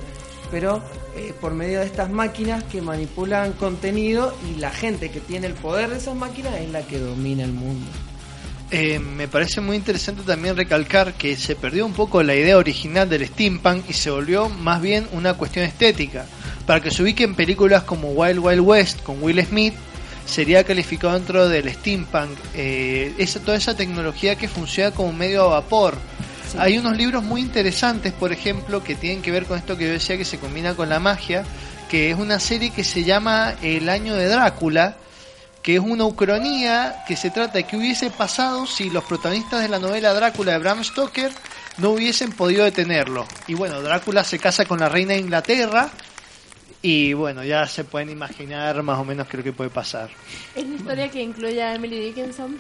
pero 0.51 0.81
eh, 1.17 1.35
por 1.41 1.55
medio 1.55 1.81
de 1.81 1.87
estas 1.87 2.11
máquinas 2.11 2.63
que 2.65 2.83
manipulan 2.83 3.53
contenido 3.53 4.37
y 4.49 4.59
la 4.59 4.71
gente 4.71 5.11
que 5.11 5.21
tiene 5.21 5.47
el 5.47 5.55
poder 5.55 5.91
de 5.91 5.97
esas 5.97 6.15
máquinas 6.15 6.55
es 6.61 6.71
la 6.71 6.83
que 6.83 6.99
domina 6.99 7.45
el 7.45 7.53
mundo. 7.53 7.87
Eh, 8.71 8.99
me 8.99 9.29
parece 9.29 9.61
muy 9.61 9.77
interesante 9.77 10.23
también 10.23 10.57
recalcar 10.57 11.15
que 11.15 11.37
se 11.37 11.55
perdió 11.55 11.87
un 11.87 11.93
poco 11.93 12.23
la 12.23 12.35
idea 12.35 12.59
original 12.59 13.09
del 13.09 13.27
steampunk 13.27 13.89
y 13.89 13.93
se 13.93 14.11
volvió 14.11 14.49
más 14.49 14.83
bien 14.83 15.07
una 15.13 15.35
cuestión 15.35 15.65
estética. 15.65 16.27
Para 16.67 16.81
que 16.81 16.91
se 16.91 17.03
ubiquen 17.03 17.37
películas 17.37 17.85
como 17.85 18.11
Wild 18.11 18.41
Wild 18.41 18.61
West 18.61 19.03
con 19.03 19.23
Will 19.23 19.45
Smith, 19.45 19.75
sería 20.27 20.65
calificado 20.65 21.15
dentro 21.15 21.49
del 21.49 21.73
steampunk. 21.73 22.31
Eh, 22.55 23.15
esa, 23.19 23.41
toda 23.41 23.57
esa 23.57 23.77
tecnología 23.77 24.35
que 24.35 24.49
funciona 24.49 24.91
como 24.91 25.13
medio 25.13 25.45
a 25.45 25.61
vapor. 25.61 25.95
Hay 26.59 26.79
unos 26.79 26.97
libros 26.97 27.23
muy 27.23 27.41
interesantes, 27.41 28.13
por 28.13 28.33
ejemplo, 28.33 28.83
que 28.83 28.95
tienen 28.95 29.23
que 29.23 29.31
ver 29.31 29.45
con 29.47 29.59
esto 29.59 29.77
que 29.77 29.87
yo 29.87 29.93
decía 29.93 30.17
que 30.17 30.25
se 30.25 30.39
combina 30.39 30.75
con 30.75 30.89
la 30.89 31.01
magia, 31.01 31.45
que 31.89 32.11
es 32.11 32.19
una 32.19 32.41
serie 32.41 32.71
que 32.71 32.85
se 32.85 33.05
llama 33.05 33.55
El 33.63 33.89
año 33.89 34.15
de 34.15 34.29
Drácula, 34.29 34.97
que 35.63 35.75
es 35.75 35.81
una 35.81 36.05
ucronía 36.05 37.05
que 37.09 37.17
se 37.17 37.31
trata 37.31 37.55
de 37.59 37.65
que 37.65 37.77
hubiese 37.77 38.11
pasado 38.11 38.67
si 38.67 38.89
los 38.89 39.05
protagonistas 39.05 39.63
de 39.63 39.69
la 39.69 39.79
novela 39.79 40.15
Drácula 40.15 40.53
de 40.53 40.59
Bram 40.59 40.85
Stoker 40.85 41.33
no 41.79 41.91
hubiesen 41.91 42.33
podido 42.33 42.65
detenerlo. 42.65 43.27
Y 43.49 43.55
bueno, 43.55 43.83
Drácula 43.83 44.23
se 44.23 44.39
casa 44.39 44.65
con 44.65 44.79
la 44.79 44.89
reina 44.89 45.15
de 45.15 45.21
Inglaterra 45.21 45.91
y 46.83 47.15
bueno, 47.15 47.43
ya 47.43 47.67
se 47.67 47.83
pueden 47.83 48.11
imaginar 48.11 48.81
más 48.85 48.99
o 48.99 49.05
menos 49.05 49.27
qué 49.27 49.33
es 49.33 49.39
lo 49.39 49.45
que 49.45 49.53
puede 49.53 49.71
pasar. 49.71 50.09
Es 50.55 50.67
la 50.67 50.77
historia 50.77 51.09
que 51.11 51.21
incluye 51.21 51.61
a 51.61 51.75
Emily 51.75 51.99
Dickinson. 51.99 52.59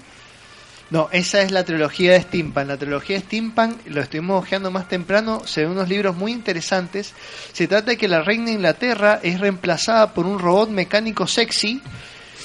No, 0.90 1.08
esa 1.10 1.42
es 1.42 1.50
la 1.50 1.64
trilogía 1.64 2.12
de 2.12 2.22
Steampunk. 2.22 2.66
La 2.68 2.76
trilogía 2.76 3.16
de 3.16 3.22
Steampunk, 3.24 3.86
lo 3.86 4.00
estuvimos 4.02 4.42
ojeando 4.44 4.70
más 4.70 4.88
temprano, 4.88 5.42
se 5.46 5.62
ven 5.62 5.70
unos 5.72 5.88
libros 5.88 6.16
muy 6.16 6.30
interesantes. 6.32 7.12
Se 7.52 7.66
trata 7.66 7.90
de 7.90 7.96
que 7.96 8.06
la 8.06 8.22
reina 8.22 8.46
de 8.46 8.52
Inglaterra 8.52 9.18
es 9.22 9.40
reemplazada 9.40 10.14
por 10.14 10.26
un 10.26 10.38
robot 10.38 10.70
mecánico 10.70 11.26
sexy 11.26 11.80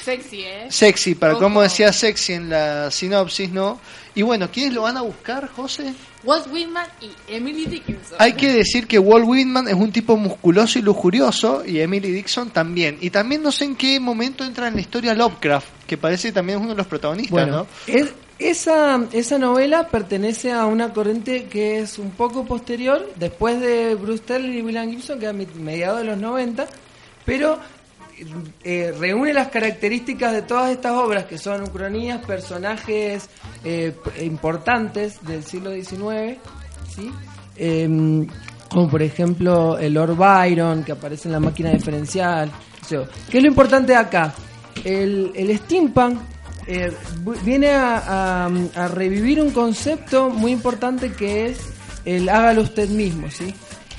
Sexy, 0.04 0.42
¿eh? 0.42 0.66
Sexy, 0.70 1.14
para 1.14 1.34
Ojo. 1.34 1.44
como 1.44 1.62
decía 1.62 1.94
sexy 1.94 2.34
en 2.34 2.50
la 2.50 2.90
sinopsis, 2.90 3.52
¿no? 3.52 3.80
Y 4.16 4.24
bueno, 4.24 4.50
¿quiénes 4.52 4.74
lo 4.74 4.82
van 4.84 4.98
a 4.98 5.02
buscar, 5.02 5.48
José? 5.50 5.94
Walt 6.24 6.48
Whitman 6.52 6.88
y 7.02 7.12
Emily 7.32 7.66
Dickinson. 7.68 8.16
Hay 8.18 8.34
que 8.34 8.52
decir 8.52 8.88
que 8.88 8.98
Walt 8.98 9.26
Whitman 9.28 9.68
es 9.68 9.76
un 9.76 9.92
tipo 9.92 10.18
musculoso 10.18 10.80
y 10.80 10.82
lujurioso 10.82 11.64
y 11.64 11.80
Emily 11.82 12.10
Dixon 12.12 12.50
también. 12.50 12.98
Y 13.00 13.12
también 13.12 13.44
no 13.44 13.52
sé 13.52 13.66
en 13.66 13.76
qué 13.76 14.00
momento 14.00 14.44
entra 14.44 14.68
en 14.70 14.74
la 14.76 14.82
historia 14.82 15.14
Lovecraft, 15.14 15.68
que 15.86 15.98
parece 15.98 16.30
que 16.30 16.34
también 16.34 16.58
es 16.58 16.64
uno 16.64 16.72
de 16.74 16.78
los 16.78 16.88
protagonistas, 16.88 17.32
Bueno, 17.32 17.52
¿no? 17.58 17.68
es- 17.86 18.10
esa, 18.50 19.00
esa 19.14 19.38
novela 19.38 19.88
pertenece 19.88 20.52
a 20.52 20.66
una 20.66 20.94
corriente 20.94 21.46
que 21.46 21.80
es 21.80 21.98
un 22.00 22.12
poco 22.12 22.46
posterior, 22.46 23.12
después 23.18 23.60
de 23.60 23.96
Bruce 23.96 24.24
Sterling 24.24 24.58
y 24.58 24.62
William 24.62 24.90
Gibson, 24.90 25.20
que 25.20 25.28
a 25.28 25.34
mi- 25.34 25.46
mediados 25.60 26.00
de 26.00 26.06
los 26.06 26.18
90, 26.18 26.66
pero 27.26 27.58
eh, 28.64 28.94
reúne 29.00 29.34
las 29.34 29.48
características 29.50 30.32
de 30.34 30.42
todas 30.44 30.72
estas 30.72 30.94
obras, 30.94 31.26
que 31.26 31.38
son 31.38 31.64
ucronías, 31.64 32.24
personajes 32.26 33.30
eh, 33.64 33.94
importantes 34.22 35.22
del 35.26 35.44
siglo 35.44 35.72
XIX. 35.72 36.38
Em, 37.58 38.28
como 38.70 38.90
por 38.90 39.02
ejemplo 39.02 39.78
el 39.78 39.94
Lord 39.94 40.16
Byron, 40.16 40.84
que 40.84 40.94
aparece 40.94 41.28
en 41.28 41.34
la 41.34 41.40
máquina 41.40 41.72
diferencial. 41.72 42.50
¿Qué 43.30 43.38
es 43.38 43.44
lo 43.44 43.48
importante 43.50 43.96
acá? 43.96 44.34
El, 44.84 45.32
el 45.36 45.58
steampunk 45.60 46.20
eh, 46.74 46.94
viene 47.44 47.70
a, 47.72 48.46
a- 48.46 48.50
a 48.76 48.88
revivir 48.88 49.42
un 49.42 49.52
concepto 49.52 50.30
muy 50.30 50.52
importante 50.52 51.12
que 51.14 51.48
es 51.48 51.58
el 52.06 52.30
hágalo 52.30 52.62
usted 52.64 52.90
mismo, 52.90 53.30
¿sí? 53.30 53.54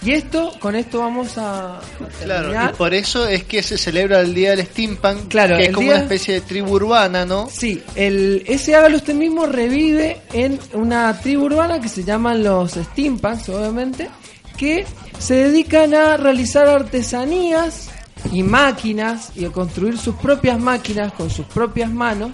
Y 0.05 0.11
esto, 0.11 0.53
con 0.59 0.75
esto 0.75 0.99
vamos 0.99 1.39
a, 1.39 1.77
a 1.79 1.81
Claro, 2.25 2.53
y 2.53 2.73
por 2.75 2.93
eso 2.93 3.29
es 3.29 3.45
que 3.45 3.63
se 3.63 3.79
celebra 3.79 4.19
el 4.21 4.35
Día 4.35 4.51
del 4.57 4.67
Steampunk, 4.67 5.29
Claro, 5.29 5.57
que 5.57 5.67
es 5.67 5.69
como 5.71 5.83
día- 5.83 5.93
una 5.95 6.03
especie 6.03 6.35
de 6.35 6.41
tribu 6.41 6.73
urbana, 6.75 7.25
¿no? 7.25 7.49
Sí, 7.49 7.81
el, 7.95 8.43
ese 8.49 8.75
hágalo 8.75 8.97
usted 8.97 9.15
mismo 9.15 9.47
revive 9.47 10.21
en 10.33 10.59
una 10.73 11.17
tribu 11.21 11.45
urbana 11.45 11.81
que 11.81 11.89
se 11.89 12.03
llaman 12.03 12.43
los 12.43 12.73
steampunks, 12.73 13.49
obviamente, 13.51 14.11
que 14.57 14.85
se 15.21 15.35
dedican 15.35 15.95
a 15.95 16.17
realizar 16.17 16.67
artesanías 16.67 17.89
y 18.33 18.43
máquinas 18.43 19.31
y 19.37 19.45
a 19.45 19.51
construir 19.51 19.99
sus 19.99 20.17
propias 20.17 20.59
máquinas 20.59 21.13
con 21.13 21.31
sus 21.31 21.47
propias 21.47 21.91
manos, 21.93 22.33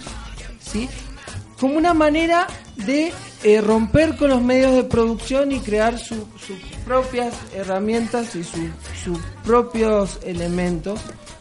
Como 1.61 1.77
una 1.77 1.95
manera 1.95 2.47
de 2.77 3.13
eh, 3.43 3.61
romper 3.61 4.17
con 4.17 4.31
los 4.31 4.43
medios 4.43 4.75
de 4.75 4.85
producción 4.85 5.51
y 5.53 5.61
crear 5.61 5.99
su- 5.99 6.27
sus 6.47 6.59
propias 6.85 7.35
herramientas 7.55 8.35
y 8.37 8.43
su- 8.45 8.71
sus 9.05 9.19
propios 9.45 10.19
elementos, 10.25 11.01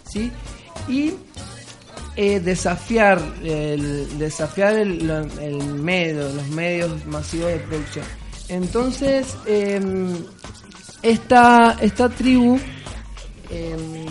¿sí? 0.10 0.32
y 0.88 1.14
eh, 2.16 2.40
desafiar 2.40 3.22
el, 3.44 4.18
desafiar 4.18 4.74
el, 4.76 5.04
medio, 5.76 6.30
los 6.34 6.48
medios 6.50 7.06
masivos 7.06 7.50
de 7.52 7.58
producción. 7.60 8.06
Entonces, 8.50 9.36
em, 9.46 10.16
esta, 11.04 11.78
esta 11.82 12.10
tribu 12.10 12.60
em, 13.52 14.06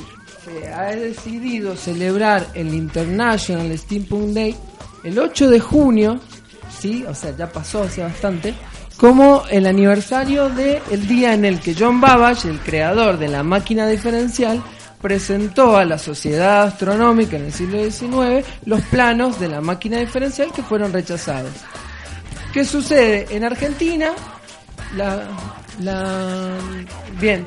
ha 0.72 0.86
decidido 0.94 1.74
celebrar 1.76 2.46
el 2.54 2.72
International 2.74 3.76
Steampunk 3.76 4.28
Day 4.34 4.56
el 5.06 5.18
8 5.20 5.50
de 5.50 5.60
junio, 5.60 6.20
sí, 6.68 7.04
o 7.08 7.14
sea, 7.14 7.34
ya 7.36 7.48
pasó 7.48 7.84
hace 7.84 8.02
bastante, 8.02 8.54
como 8.96 9.44
el 9.50 9.66
aniversario 9.66 10.48
del 10.48 11.06
día 11.06 11.32
en 11.32 11.44
el 11.44 11.60
que 11.60 11.76
John 11.78 12.00
Babbage, 12.00 12.48
el 12.48 12.58
creador 12.58 13.16
de 13.16 13.28
la 13.28 13.44
máquina 13.44 13.86
diferencial, 13.86 14.60
presentó 15.00 15.76
a 15.76 15.84
la 15.84 15.98
sociedad 15.98 16.64
astronómica 16.64 17.36
en 17.36 17.44
el 17.44 17.52
siglo 17.52 17.78
XIX 17.88 18.44
los 18.64 18.80
planos 18.82 19.38
de 19.38 19.48
la 19.48 19.60
máquina 19.60 19.98
diferencial 19.98 20.50
que 20.52 20.62
fueron 20.62 20.92
rechazados. 20.92 21.52
¿Qué 22.52 22.64
sucede? 22.64 23.28
En 23.30 23.44
Argentina, 23.44 24.10
la, 24.96 25.28
la 25.80 26.50
bien, 27.20 27.46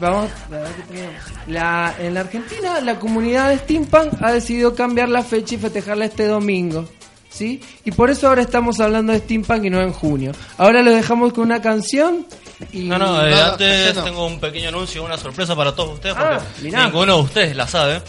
vamos, 0.00 0.30
a 0.46 0.48
ver 0.56 0.66
qué 0.74 0.82
tenemos. 0.94 1.14
La, 1.46 1.94
en 1.98 2.14
la 2.14 2.20
Argentina, 2.20 2.80
la 2.80 2.98
comunidad 2.98 3.50
de 3.50 3.58
Steampunk 3.58 4.14
ha 4.22 4.32
decidido 4.32 4.74
cambiar 4.74 5.08
la 5.08 5.22
fecha 5.22 5.54
y 5.54 5.58
festejarla 5.58 6.06
este 6.06 6.26
domingo. 6.26 6.88
¿Sí? 7.28 7.60
Y 7.84 7.92
por 7.92 8.10
eso 8.10 8.26
ahora 8.26 8.42
estamos 8.42 8.80
hablando 8.80 9.12
de 9.12 9.20
Steampunk 9.20 9.64
y 9.64 9.70
no 9.70 9.80
en 9.80 9.92
junio. 9.92 10.32
Ahora 10.58 10.82
lo 10.82 10.90
dejamos 10.90 11.32
con 11.32 11.44
una 11.44 11.62
canción 11.62 12.26
y 12.72 12.88
No, 12.88 12.98
no, 12.98 13.24
eh, 13.24 13.30
No, 13.30 13.44
antes 13.52 13.94
no. 13.94 14.02
tengo 14.02 14.26
un 14.26 14.40
pequeño 14.40 14.68
anuncio, 14.70 15.04
una 15.04 15.16
sorpresa 15.16 15.54
para 15.54 15.72
todos 15.74 15.94
ustedes, 15.94 16.16
Ah, 16.18 16.40
porque 16.44 16.62
mirá. 16.64 16.86
ninguno 16.86 17.16
de 17.18 17.22
ustedes 17.22 17.56
la 17.56 17.68
sabe. 17.68 18.02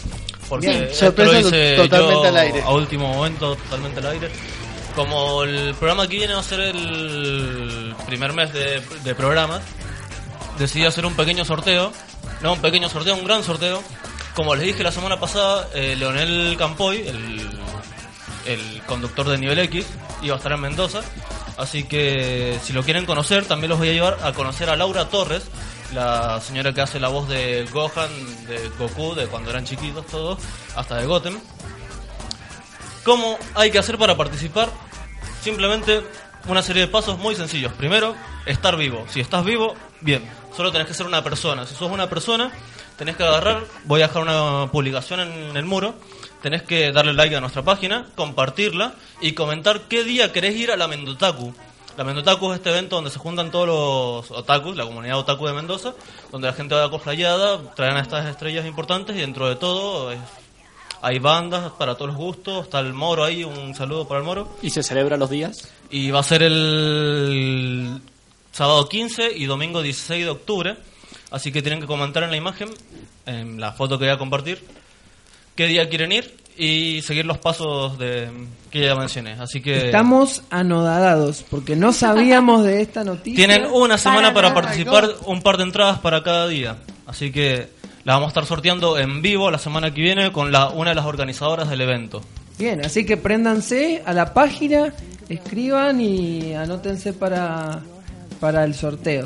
Porque 0.48 0.68
Bien. 0.68 0.88
Sorpresa 0.92 1.32
lo 1.32 1.38
hice 1.38 1.76
totalmente 1.76 2.14
yo 2.14 2.24
al 2.28 2.36
aire. 2.36 2.62
A 2.62 2.70
último 2.72 3.08
momento, 3.14 3.54
totalmente 3.54 4.00
al 4.00 4.06
aire. 4.06 4.28
Como 4.96 5.44
el 5.44 5.72
programa 5.76 6.06
que 6.08 6.16
viene 6.16 6.34
va 6.34 6.40
a 6.40 6.42
ser 6.42 6.60
el 6.60 7.94
primer 8.06 8.32
mes 8.34 8.52
de, 8.52 8.82
de 9.04 9.14
programas, 9.14 9.62
decidí 10.58 10.84
hacer 10.84 11.06
un 11.06 11.14
pequeño 11.14 11.44
sorteo. 11.44 11.92
No, 12.40 12.54
un 12.54 12.60
pequeño 12.60 12.88
sorteo, 12.88 13.14
un 13.14 13.24
gran 13.24 13.42
sorteo. 13.44 13.82
Como 14.34 14.54
les 14.54 14.64
dije 14.64 14.82
la 14.82 14.92
semana 14.92 15.20
pasada, 15.20 15.68
eh, 15.74 15.94
Leonel 15.96 16.56
Campoy, 16.58 17.06
el, 17.06 18.82
conductor 18.86 19.28
de 19.28 19.38
Nivel 19.38 19.58
X, 19.60 19.86
iba 20.22 20.34
a 20.34 20.38
estar 20.38 20.52
en 20.52 20.60
Mendoza. 20.60 21.00
Así 21.58 21.84
que 21.84 22.58
si 22.62 22.72
lo 22.72 22.82
quieren 22.82 23.06
conocer, 23.06 23.44
también 23.44 23.70
los 23.70 23.78
voy 23.78 23.90
a 23.90 23.92
llevar 23.92 24.18
a 24.22 24.32
conocer 24.32 24.70
a 24.70 24.76
Laura 24.76 25.08
Torres, 25.08 25.44
la 25.94 26.40
señora 26.40 26.72
que 26.72 26.80
hace 26.80 26.98
la 26.98 27.08
voz 27.08 27.28
de 27.28 27.66
Gohan, 27.70 28.10
de 28.46 28.70
Goku, 28.78 29.14
de 29.14 29.26
cuando 29.26 29.50
eran 29.50 29.64
chiquitos 29.64 30.06
todos, 30.06 30.38
hasta 30.74 30.96
de 30.96 31.06
Goten. 31.06 31.38
¿Cómo 33.04 33.38
hay 33.54 33.70
que 33.70 33.78
hacer 33.78 33.98
para 33.98 34.16
participar? 34.16 34.70
Simplemente 35.42 36.02
una 36.48 36.62
serie 36.62 36.82
de 36.82 36.88
pasos 36.88 37.18
muy 37.18 37.34
sencillos. 37.34 37.72
Primero, 37.74 38.14
estar 38.46 38.76
vivo. 38.76 39.04
Si 39.08 39.20
estás 39.20 39.44
vivo, 39.44 39.74
bien. 40.02 40.22
Solo 40.56 40.70
tenés 40.70 40.86
que 40.86 40.94
ser 40.94 41.06
una 41.06 41.22
persona. 41.24 41.66
Si 41.66 41.74
sos 41.74 41.90
una 41.90 42.08
persona, 42.08 42.52
tenés 42.98 43.16
que 43.16 43.22
agarrar, 43.24 43.64
voy 43.84 44.02
a 44.02 44.08
dejar 44.08 44.22
una 44.22 44.70
publicación 44.70 45.20
en 45.20 45.56
el 45.56 45.64
muro, 45.64 45.94
tenés 46.42 46.62
que 46.62 46.92
darle 46.92 47.14
like 47.14 47.34
a 47.34 47.40
nuestra 47.40 47.62
página, 47.62 48.06
compartirla 48.14 48.94
y 49.20 49.32
comentar 49.32 49.82
qué 49.88 50.04
día 50.04 50.32
querés 50.32 50.56
ir 50.56 50.70
a 50.70 50.76
la 50.76 50.88
Mendotaku. 50.88 51.54
La 51.96 52.04
Mendotaku 52.04 52.50
es 52.52 52.56
este 52.58 52.70
evento 52.70 52.96
donde 52.96 53.10
se 53.10 53.18
juntan 53.18 53.50
todos 53.50 53.66
los 53.66 54.30
otakus, 54.38 54.76
la 54.76 54.84
comunidad 54.84 55.18
otaku 55.18 55.46
de 55.46 55.52
Mendoza, 55.52 55.92
donde 56.30 56.48
la 56.48 56.54
gente 56.54 56.74
va 56.74 56.90
cosplayada, 56.90 57.74
traen 57.74 57.96
a 57.96 58.00
estas 58.00 58.26
estrellas 58.26 58.66
importantes 58.66 59.14
y 59.16 59.20
dentro 59.20 59.48
de 59.48 59.56
todo 59.56 60.10
es- 60.10 60.18
hay 61.02 61.18
bandas 61.18 61.72
para 61.72 61.94
todos 61.94 62.08
los 62.12 62.16
gustos, 62.16 62.64
está 62.64 62.78
el 62.80 62.92
Moro 62.94 63.24
ahí, 63.24 63.42
un 63.44 63.74
saludo 63.74 64.06
para 64.06 64.20
el 64.20 64.24
Moro. 64.26 64.56
¿Y 64.62 64.70
se 64.70 64.82
celebra 64.82 65.16
los 65.16 65.28
días? 65.30 65.68
Y 65.90 66.10
va 66.10 66.20
a 66.20 66.22
ser 66.22 66.42
el 66.44 68.00
sábado 68.52 68.88
15 68.88 69.32
y 69.34 69.46
domingo 69.46 69.82
16 69.82 70.24
de 70.24 70.30
octubre. 70.30 70.76
Así 71.30 71.50
que 71.50 71.62
tienen 71.62 71.80
que 71.80 71.86
comentar 71.86 72.22
en 72.22 72.30
la 72.30 72.36
imagen, 72.36 72.68
en 73.26 73.60
la 73.60 73.72
foto 73.72 73.98
que 73.98 74.04
voy 74.04 74.14
a 74.14 74.18
compartir, 74.18 74.62
qué 75.56 75.66
día 75.66 75.88
quieren 75.88 76.12
ir 76.12 76.36
y 76.56 77.00
seguir 77.02 77.24
los 77.24 77.38
pasos 77.38 77.98
de 77.98 78.28
que 78.70 78.84
ya 78.84 78.94
mencioné. 78.94 79.32
Así 79.32 79.60
que 79.60 79.86
estamos 79.86 80.42
anodadados 80.50 81.44
porque 81.50 81.74
no 81.74 81.92
sabíamos 81.92 82.64
de 82.64 82.82
esta 82.82 83.04
noticia. 83.04 83.34
tienen 83.34 83.66
una 83.72 83.96
semana 83.96 84.34
para, 84.34 84.50
nada. 84.50 84.60
participar, 84.60 85.08
un 85.24 85.42
par 85.42 85.56
de 85.56 85.64
entradas 85.64 85.98
para 86.00 86.22
cada 86.22 86.46
día. 86.48 86.76
Así 87.06 87.32
que 87.32 87.68
la 88.04 88.14
vamos 88.14 88.28
a 88.28 88.30
estar 88.30 88.46
sorteando 88.46 88.98
en 88.98 89.22
vivo 89.22 89.50
la 89.50 89.58
semana 89.58 89.92
que 89.94 90.02
viene 90.02 90.32
con 90.32 90.52
la, 90.52 90.68
una 90.68 90.90
de 90.90 90.96
las 90.96 91.06
organizadoras 91.06 91.70
del 91.70 91.80
evento. 91.80 92.22
Bien, 92.58 92.84
así 92.84 93.06
que 93.06 93.16
préndanse 93.16 94.02
a 94.04 94.12
la 94.12 94.34
página, 94.34 94.92
escriban 95.28 96.00
y 96.00 96.52
anótense 96.52 97.12
para, 97.12 97.80
para 98.42 98.64
el 98.64 98.74
sorteo. 98.74 99.24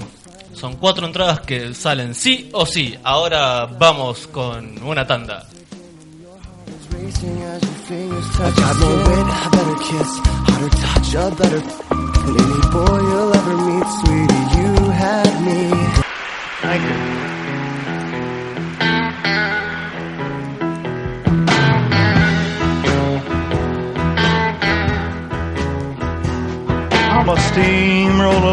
Son 0.53 0.77
cuatro 0.77 1.07
entradas 1.07 1.41
que 1.41 1.73
salen 1.73 2.15
sí 2.15 2.51
o 2.53 2.67
sí. 2.67 2.95
Ahora 3.03 3.65
vamos 3.65 4.27
con 4.27 4.83
una 4.83 5.07
tanda. 5.07 5.47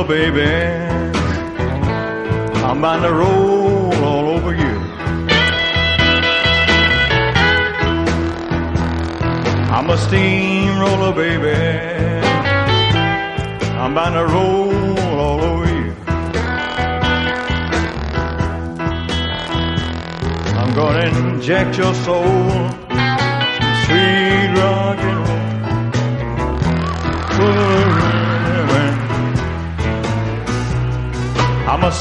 Baby. 0.05 0.51
I'm 2.63 2.81
bound 2.81 3.03
to 3.03 3.13
roll 3.13 3.93
all 4.03 4.29
over 4.29 4.53
you. 4.53 4.75
I'm 9.75 9.89
a 9.89 9.97
steamroller, 9.97 11.13
baby. 11.13 11.55
I'm 13.77 13.93
bound 13.93 14.15
to 14.15 14.25
roll 14.33 14.99
all 15.19 15.41
over 15.41 15.65
you. 15.65 15.93
I'm 20.59 20.73
gonna 20.73 21.05
inject 21.19 21.77
your 21.77 21.93
soul, 21.93 22.52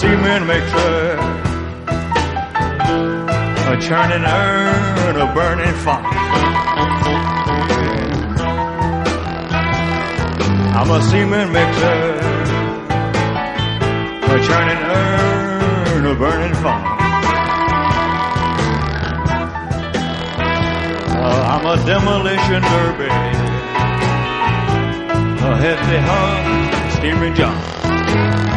A 0.02 0.04
cement 0.04 0.46
mixer, 0.48 1.16
a 3.70 3.80
churning 3.80 4.24
urn, 4.24 5.16
a 5.16 5.32
burning 5.32 5.74
fire. 5.84 6.02
I'm 10.74 10.90
a 10.90 11.00
cement 11.02 11.52
mixer, 11.52 12.18
a 14.26 14.38
churning 14.42 14.82
urn, 14.98 16.06
a 16.06 16.14
burning 16.16 16.54
fire. 16.54 16.96
Uh, 21.14 21.42
I'm 21.52 21.64
a 21.64 21.76
demolition 21.86 22.62
derby 22.72 23.12
a 25.44 25.56
hefty 25.56 25.98
hug, 25.98 26.90
steaming 26.90 27.34
John. 27.36 28.51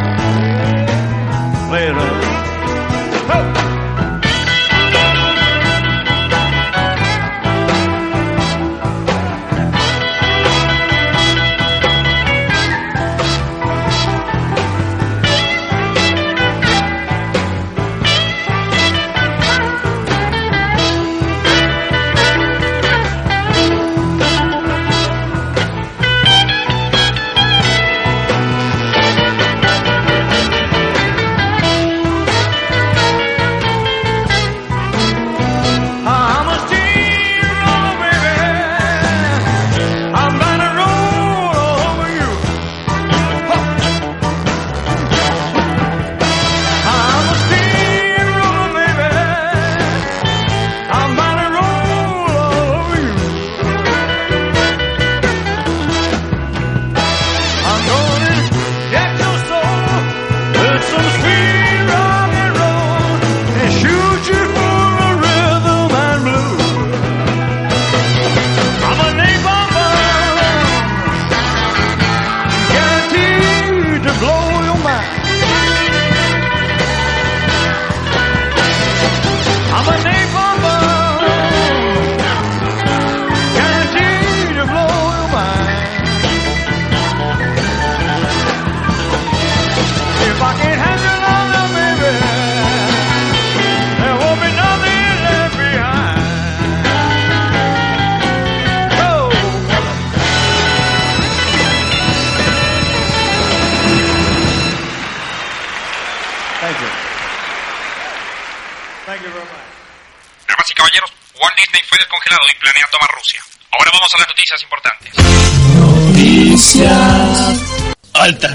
Play 1.68 1.88
it 1.88 3.65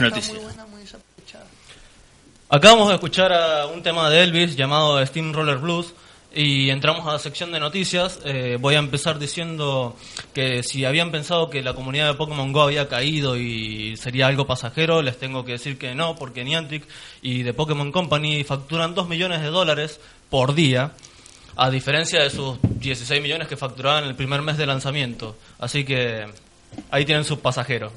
Noticias. 0.02 0.38
Acabamos 2.50 2.90
de 2.90 2.96
escuchar 2.96 3.32
a 3.32 3.68
un 3.68 3.82
tema 3.82 4.10
de 4.10 4.24
Elvis 4.24 4.58
llamado 4.58 5.06
Steam 5.06 5.32
Roller 5.32 5.58
Blues 5.58 5.94
y 6.34 6.70
entramos 6.70 7.06
a 7.08 7.14
la 7.14 7.20
sección 7.20 7.52
de 7.52 7.60
noticias. 7.60 8.20
Eh, 8.26 8.58
voy 8.60 8.76
a 8.76 8.80
empezar 8.80 9.20
diciendo 9.20 9.96
que 10.34 10.64
si 10.64 10.86
habían 10.86 11.12
pensado 11.12 11.50
que 11.50 11.62
la 11.62 11.74
comunidad 11.74 12.08
de 12.08 12.14
Pokémon 12.16 12.52
Go 12.52 12.64
había 12.64 12.88
caído 12.88 13.38
y 13.38 13.96
sería 13.98 14.28
algo 14.28 14.46
pasajero, 14.46 15.02
les 15.02 15.18
tengo 15.18 15.46
que 15.46 15.54
decir 15.54 15.78
que 15.78 15.96
no, 15.96 16.16
porque 16.16 16.44
Niantic 16.44 16.86
y 17.22 17.44
The 17.44 17.54
Pokémon 17.54 17.92
Company 17.92 18.44
facturan 18.44 18.96
2 18.96 19.08
millones 19.08 19.42
de 19.42 19.48
dólares 19.48 20.00
por 20.30 20.54
día, 20.54 20.92
a 21.56 21.70
diferencia 21.70 22.24
de 22.24 22.30
sus 22.30 22.58
16 22.64 23.22
millones 23.22 23.48
que 23.48 23.58
facturaban 23.58 24.06
el 24.06 24.16
primer 24.16 24.42
mes 24.42 24.58
de 24.58 24.66
lanzamiento. 24.66 25.36
Así 25.60 25.84
que 25.84 26.26
ahí 26.90 27.06
tienen 27.06 27.26
su 27.26 27.40
pasajero. 27.40 27.92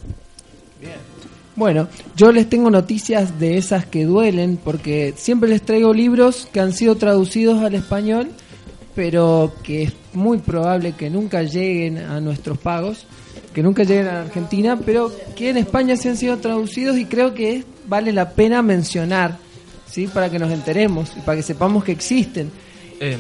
Bueno, 1.57 1.89
yo 2.17 2.33
les 2.33 2.49
tengo 2.49 2.69
noticias 2.71 3.39
de 3.39 3.57
esas 3.59 3.87
que 3.87 4.05
duelen 4.05 4.59
porque 4.63 5.15
siempre 5.17 5.49
les 5.49 5.63
traigo 5.63 5.95
libros 5.95 6.49
que 6.53 6.59
han 6.61 6.73
sido 6.73 6.97
traducidos 6.97 7.63
al 7.63 7.75
español, 7.77 8.29
pero 8.97 9.53
que 9.63 9.85
es 9.85 9.93
muy 10.15 10.39
probable 10.39 10.93
que 10.93 11.11
nunca 11.11 11.43
lleguen 11.43 11.99
a 11.99 12.21
nuestros 12.21 12.59
pagos, 12.59 13.07
que 13.53 13.63
nunca 13.63 13.85
lleguen 13.85 14.09
a 14.09 14.23
Argentina, 14.23 14.79
pero 14.85 15.13
que 15.37 15.51
en 15.51 15.57
España 15.59 15.97
sí 15.97 16.09
han 16.09 16.17
sido 16.17 16.39
traducidos 16.39 16.99
y 16.99 17.05
creo 17.05 17.35
que 17.35 17.57
es- 17.57 17.65
vale 17.87 18.13
la 18.13 18.31
pena 18.31 18.61
mencionar, 18.63 19.39
¿sí? 19.89 20.09
Para 20.09 20.31
que 20.31 20.39
nos 20.41 20.51
enteremos 20.53 21.13
y 21.17 21.21
para 21.21 21.37
que 21.37 21.43
sepamos 21.43 21.85
que 21.85 21.93
existen. 21.93 22.51
Eh, 23.01 23.17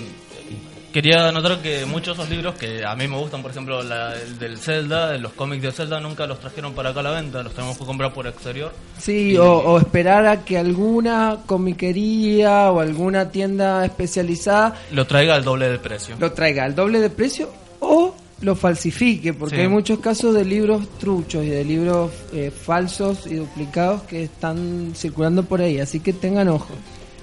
quería 0.95 1.29
anotar 1.29 1.61
que 1.61 1.85
muchos 1.85 2.17
de 2.17 2.23
esos 2.23 2.31
libros 2.35 2.55
que 2.55 2.85
a 2.87 2.95
mí 2.95 3.07
me 3.09 3.19
gustan, 3.19 3.43
por 3.43 3.51
ejemplo, 3.51 3.83
la- 3.83 4.15
el 4.15 4.39
del 4.39 4.57
Zelda, 4.59 5.19
los 5.19 5.33
cómics 5.33 5.63
de 5.63 5.73
Zelda, 5.73 5.99
nunca 6.01 6.27
los 6.27 6.39
trajeron 6.41 6.73
para 6.73 6.91
acá 6.91 7.01
a 7.01 7.03
la 7.03 7.11
venta, 7.11 7.43
los 7.43 7.53
tenemos 7.53 7.77
que 7.77 7.85
comprar 7.85 8.15
por 8.15 8.27
exterior. 8.29 8.73
Sí, 8.99 9.33
Y- 9.33 9.37
o, 9.37 9.53
o 9.59 9.79
esperar 9.79 10.25
a 10.27 10.45
que 10.45 10.57
alguna 10.57 11.39
comiquería 11.47 12.71
o 12.71 12.81
alguna 12.81 13.31
tienda 13.31 13.85
especializada 13.85 14.75
Lo 14.93 15.07
traiga 15.07 15.35
al 15.35 15.45
doble 15.45 15.69
de 15.69 15.79
precio. 15.79 16.17
lo 16.19 16.33
traiga 16.33 16.65
al 16.65 16.75
doble 16.75 17.01
de 17.01 17.11
precio 17.11 17.51
o 17.81 18.15
lo 18.41 18.55
falsifique, 18.55 19.35
porque 19.35 19.57
Sí. 19.57 19.63
hay 19.63 19.69
muchos 19.69 19.99
casos 19.99 20.35
de 20.35 20.45
libros 20.45 20.87
truchos 20.99 21.45
y 21.45 21.49
de 21.49 21.65
libros 21.65 22.13
eh, 22.33 22.51
falsos 22.51 23.27
y 23.27 23.35
duplicados 23.35 24.03
que 24.03 24.23
están 24.25 24.93
circulando 24.95 25.43
por 25.43 25.61
ahí, 25.61 25.81
así 25.81 25.99
que 26.01 26.13
tengan 26.13 26.49
ojo. 26.49 26.69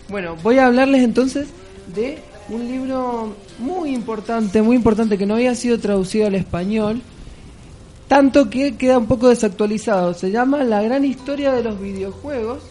Bueno, 0.09 0.35
voy 0.43 0.57
a 0.57 0.65
hablarles 0.65 1.03
entonces 1.03 1.47
de 1.95 2.17
un 2.51 2.67
libro 2.67 3.33
muy 3.59 3.93
importante, 3.95 4.61
muy 4.61 4.75
importante 4.75 5.17
que 5.17 5.25
no 5.25 5.35
había 5.35 5.55
sido 5.55 5.79
traducido 5.79 6.27
al 6.27 6.35
español, 6.35 7.01
tanto 8.07 8.49
que 8.49 8.75
queda 8.75 8.97
un 8.97 9.05
poco 9.05 9.29
desactualizado. 9.29 10.13
Se 10.13 10.31
llama 10.31 10.63
La 10.63 10.81
gran 10.81 11.05
historia 11.05 11.53
de 11.53 11.63
los 11.63 11.79
videojuegos, 11.79 12.61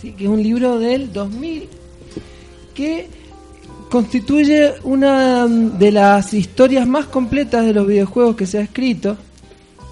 ¿sí? 0.00 0.12
que 0.12 0.24
es 0.24 0.30
un 0.30 0.42
libro 0.42 0.78
del 0.80 1.12
2000 1.12 1.68
que 2.74 3.08
constituye 3.88 4.72
una 4.82 5.46
de 5.46 5.92
las 5.92 6.34
historias 6.34 6.86
más 6.88 7.06
completas 7.06 7.64
de 7.64 7.74
los 7.74 7.86
videojuegos 7.86 8.34
que 8.34 8.46
se 8.46 8.58
ha 8.58 8.62
escrito. 8.62 9.16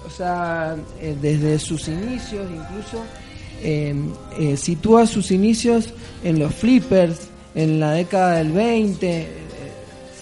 O 0.05 0.09
sea, 0.09 0.75
eh, 0.99 1.15
desde 1.21 1.57
sus 1.59 1.87
inicios, 1.87 2.45
incluso 2.51 3.05
eh, 3.63 3.95
eh, 4.37 4.57
sitúa 4.57 5.05
sus 5.05 5.31
inicios 5.31 5.93
en 6.23 6.39
los 6.39 6.53
flippers, 6.53 7.30
en 7.55 7.79
la 7.79 7.91
década 7.93 8.35
del 8.35 8.51
20. 8.51 9.21
eh, 9.21 9.27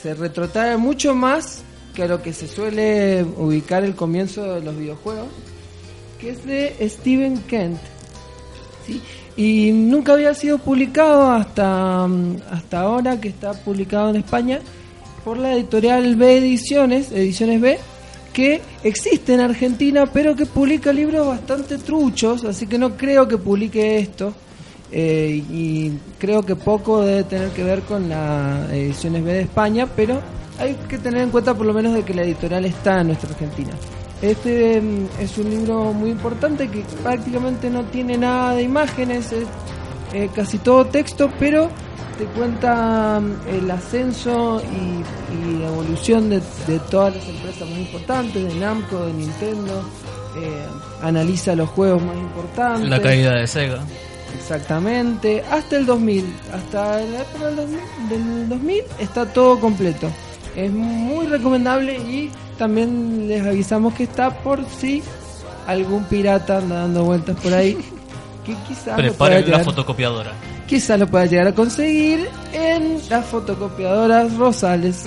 se 0.02 0.13
retrotrae 0.13 0.78
mucho 0.78 1.13
más 1.13 1.62
que 1.94 2.04
a 2.04 2.08
lo 2.08 2.22
que 2.22 2.32
se 2.32 2.48
suele 2.48 3.24
ubicar 3.24 3.84
el 3.84 3.96
comienzo 3.96 4.56
de 4.56 4.62
los 4.62 4.78
videojuegos, 4.78 5.28
que 6.20 6.30
es 6.32 6.46
de 6.46 6.76
Stephen 6.89 7.39
Kent. 7.44 7.80
¿sí? 8.86 9.02
Y 9.36 9.72
nunca 9.72 10.13
había 10.13 10.34
sido 10.34 10.58
publicado 10.58 11.32
hasta, 11.32 12.08
mm, 12.08 12.38
hasta 12.52 12.82
ahora, 12.82 13.20
que 13.20 13.30
está 13.30 13.54
publicado 13.54 14.10
en 14.10 14.18
España, 14.18 14.60
por 15.24 15.38
la 15.38 15.54
editorial 15.54 16.15
B 16.15 16.38
Ediciones, 16.38 17.12
Ediciones 17.12 17.60
B, 17.60 17.78
que 18.34 18.62
existe 18.84 19.34
en 19.34 19.42
Argentina, 19.42 20.06
pero 20.06 20.36
que 20.36 20.46
publica 20.46 20.94
libros 20.94 21.28
bastante 21.28 21.78
truchos, 21.78 22.46
así 22.46 22.68
que 22.68 22.78
no 22.78 22.96
creo 22.96 23.28
que 23.28 23.38
publique 23.38 24.00
esto. 24.00 24.34
Eh, 24.91 25.43
y 25.49 25.91
creo 26.17 26.43
que 26.43 26.56
poco 26.56 27.02
debe 27.02 27.23
tener 27.23 27.49
que 27.49 27.63
ver 27.63 27.82
con 27.82 28.10
la 28.10 28.67
Ediciones 28.71 29.23
B 29.23 29.34
de 29.34 29.41
España, 29.41 29.88
pero 29.95 30.19
hay 30.58 30.75
que 30.88 30.97
tener 30.97 31.21
en 31.21 31.30
cuenta 31.30 31.54
por 31.54 31.65
lo 31.65 31.73
menos 31.73 31.93
de 31.93 32.04
que 32.04 32.13
la 32.13 32.23
editorial 32.23 32.65
está 32.65 33.02
en 33.02 33.08
nuestra 33.08 33.30
Argentina. 33.30 33.71
Este 34.21 34.82
mm, 34.82 35.21
es 35.21 35.38
un 35.38 35.49
libro 35.49 35.93
muy 35.93 36.10
importante 36.10 36.67
que 36.67 36.84
prácticamente 37.04 37.69
no 37.69 37.86
tiene 37.86 38.17
nada 38.17 38.56
de 38.56 38.63
imágenes, 38.63 39.32
es 39.32 39.47
eh, 40.13 40.30
casi 40.36 40.58
todo 40.58 40.86
texto, 40.86 41.32
pero 41.39 41.69
te 42.17 42.25
cuenta 42.25 43.19
mm, 43.19 43.47
el 43.47 43.71
ascenso 43.71 44.62
y, 44.62 45.60
y 45.60 45.63
evolución 45.63 46.30
de, 46.30 46.41
de 46.67 46.80
todas 46.89 47.15
las 47.15 47.28
empresas 47.30 47.69
más 47.69 47.80
importantes, 47.80 48.43
de 48.43 48.60
Namco, 48.60 49.06
de 49.06 49.13
Nintendo, 49.13 49.84
eh, 50.36 50.65
analiza 51.02 51.56
los 51.56 51.69
juegos 51.69 52.02
más 52.04 52.15
importantes. 52.15 52.89
La 52.89 53.02
caída 53.02 53.36
de 53.36 53.47
Sega. 53.47 53.84
Exactamente, 54.38 55.44
hasta 55.50 55.78
el 55.78 55.86
2000, 55.86 56.26
hasta 56.54 57.00
la 57.02 57.22
época 57.22 57.46
del 57.48 57.56
2000, 57.56 57.80
del 58.10 58.50
2000 58.50 58.84
está 59.00 59.26
todo 59.26 59.60
completo. 59.60 60.10
Es 60.56 60.72
muy 60.72 61.28
recomendable 61.28 61.96
y 61.98 62.32
también 62.58 63.28
les 63.28 63.46
avisamos 63.46 63.94
que 63.94 64.04
está 64.04 64.30
por 64.42 64.65
si 64.65 65.02
algún 65.68 66.04
pirata 66.06 66.58
anda 66.58 66.78
dando 66.80 67.04
vueltas 67.06 67.38
por 67.39 67.54
ahí. 67.54 67.78
Que 68.46 68.56
quizás 68.68 68.96
Preparen 68.96 69.52
la 69.52 69.60
fotocopiadora. 69.60 70.32
quizás 70.65 70.98
lo 70.98 71.06
pueda 71.08 71.26
llegar 71.26 71.48
a 71.48 71.52
conseguir 71.54 72.28
en 72.54 72.98
las 73.10 73.26
fotocopiadoras 73.26 74.34
Rosales. 74.38 75.04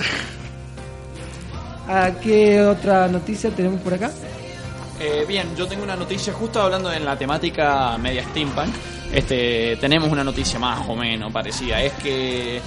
¿A 1.89 2.11
qué 2.21 2.61
otra 2.61 3.07
noticia 3.07 3.49
tenemos 3.49 3.81
por 3.81 3.95
acá? 3.95 4.11
Eh, 5.05 5.25
bien, 5.27 5.53
yo 5.57 5.67
tengo 5.67 5.83
una 5.83 5.97
noticia 5.97 6.31
justo 6.31 6.61
hablando 6.61 6.89
en 6.91 7.03
la 7.03 7.17
temática 7.17 7.97
media 7.97 8.23
steampunk. 8.23 8.73
Este, 9.11 9.75
tenemos 9.75 10.09
una 10.09 10.23
noticia 10.23 10.57
más 10.59 10.87
o 10.87 10.95
menos 10.95 11.29
parecida. 11.31 11.81
Es 11.83 11.91
que 11.93 12.61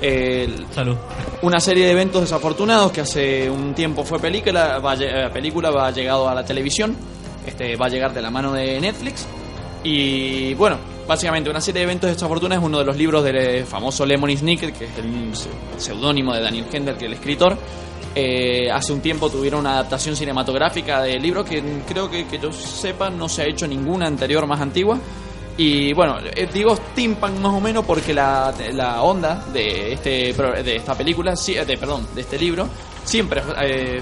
el- 0.00 0.66
Salud. 0.74 0.96
una 1.42 1.60
serie 1.60 1.84
de 1.86 1.92
eventos 1.92 2.22
desafortunados 2.22 2.90
que 2.90 3.02
hace 3.02 3.50
un 3.50 3.74
tiempo 3.74 4.02
fue 4.02 4.18
película, 4.18 4.78
va, 4.78 4.94
eh, 4.94 5.28
película 5.30 5.70
va 5.70 5.90
llegado 5.90 6.26
a 6.28 6.34
la 6.34 6.42
televisión. 6.44 6.96
Este, 7.46 7.76
va 7.76 7.86
a 7.86 7.88
llegar 7.90 8.14
de 8.14 8.22
la 8.22 8.30
mano 8.30 8.52
de 8.52 8.80
Netflix. 8.80 9.26
Y 9.84 10.54
bueno, 10.54 10.78
básicamente 11.06 11.50
una 11.50 11.60
serie 11.60 11.80
de 11.80 11.84
eventos 11.84 12.08
desafortunados 12.10 12.62
es 12.62 12.66
uno 12.66 12.78
de 12.78 12.84
los 12.84 12.96
libros 12.96 13.22
del 13.24 13.36
eh, 13.36 13.64
famoso 13.66 14.06
Lemony 14.06 14.36
Snicket, 14.38 14.76
que 14.78 14.84
es 14.86 14.90
el 14.98 15.32
seudónimo 15.80 16.32
de 16.32 16.40
Daniel 16.40 16.64
Hendel, 16.72 16.94
que 16.96 17.04
es 17.04 17.08
el 17.10 17.14
escritor. 17.14 17.58
Eh, 18.14 18.70
hace 18.70 18.92
un 18.92 19.00
tiempo 19.00 19.30
tuvieron 19.30 19.60
una 19.60 19.72
adaptación 19.72 20.14
cinematográfica 20.14 21.00
del 21.02 21.22
libro 21.22 21.44
que 21.44 21.62
creo 21.88 22.10
que, 22.10 22.26
que 22.26 22.38
yo 22.38 22.52
sepa 22.52 23.08
no 23.08 23.26
se 23.26 23.42
ha 23.42 23.46
hecho 23.46 23.66
ninguna 23.66 24.06
anterior 24.06 24.46
más 24.46 24.60
antigua. 24.60 24.98
Y 25.56 25.92
bueno, 25.92 26.18
eh, 26.34 26.48
digo 26.52 26.74
steampunk 26.76 27.38
más 27.38 27.52
o 27.52 27.60
menos 27.60 27.84
porque 27.84 28.12
la, 28.14 28.54
la 28.72 29.02
onda 29.02 29.44
de 29.52 29.92
este 29.92 30.32
de 30.32 30.76
esta 30.76 30.94
película, 30.94 31.34
eh, 31.46 31.64
de, 31.64 31.78
perdón, 31.78 32.06
de 32.14 32.20
este 32.22 32.38
libro, 32.38 32.68
siempre 33.04 33.42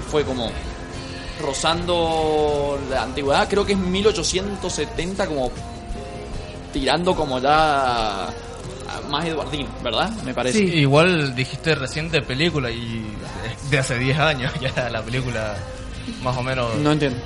fue 0.01 0.23
como 0.23 0.49
rozando 1.41 2.79
la 2.89 3.03
antigüedad, 3.03 3.49
creo 3.49 3.65
que 3.65 3.73
es 3.73 3.79
1870 3.79 5.27
como 5.27 5.51
tirando 6.71 7.15
como 7.15 7.39
ya 7.39 8.27
más 9.09 9.25
Eduardín, 9.25 9.67
¿verdad? 9.83 10.09
Me 10.23 10.33
parece. 10.33 10.59
Igual 10.63 11.35
dijiste 11.35 11.75
reciente 11.75 12.21
película 12.21 12.69
y 12.71 13.05
de 13.69 13.79
hace 13.79 13.97
10 13.97 14.19
años 14.19 14.51
ya 14.75 14.89
la 14.89 15.01
película 15.01 15.55
más 16.23 16.35
o 16.37 16.43
menos. 16.43 16.75
No 16.77 16.91
entiendo. 16.91 17.19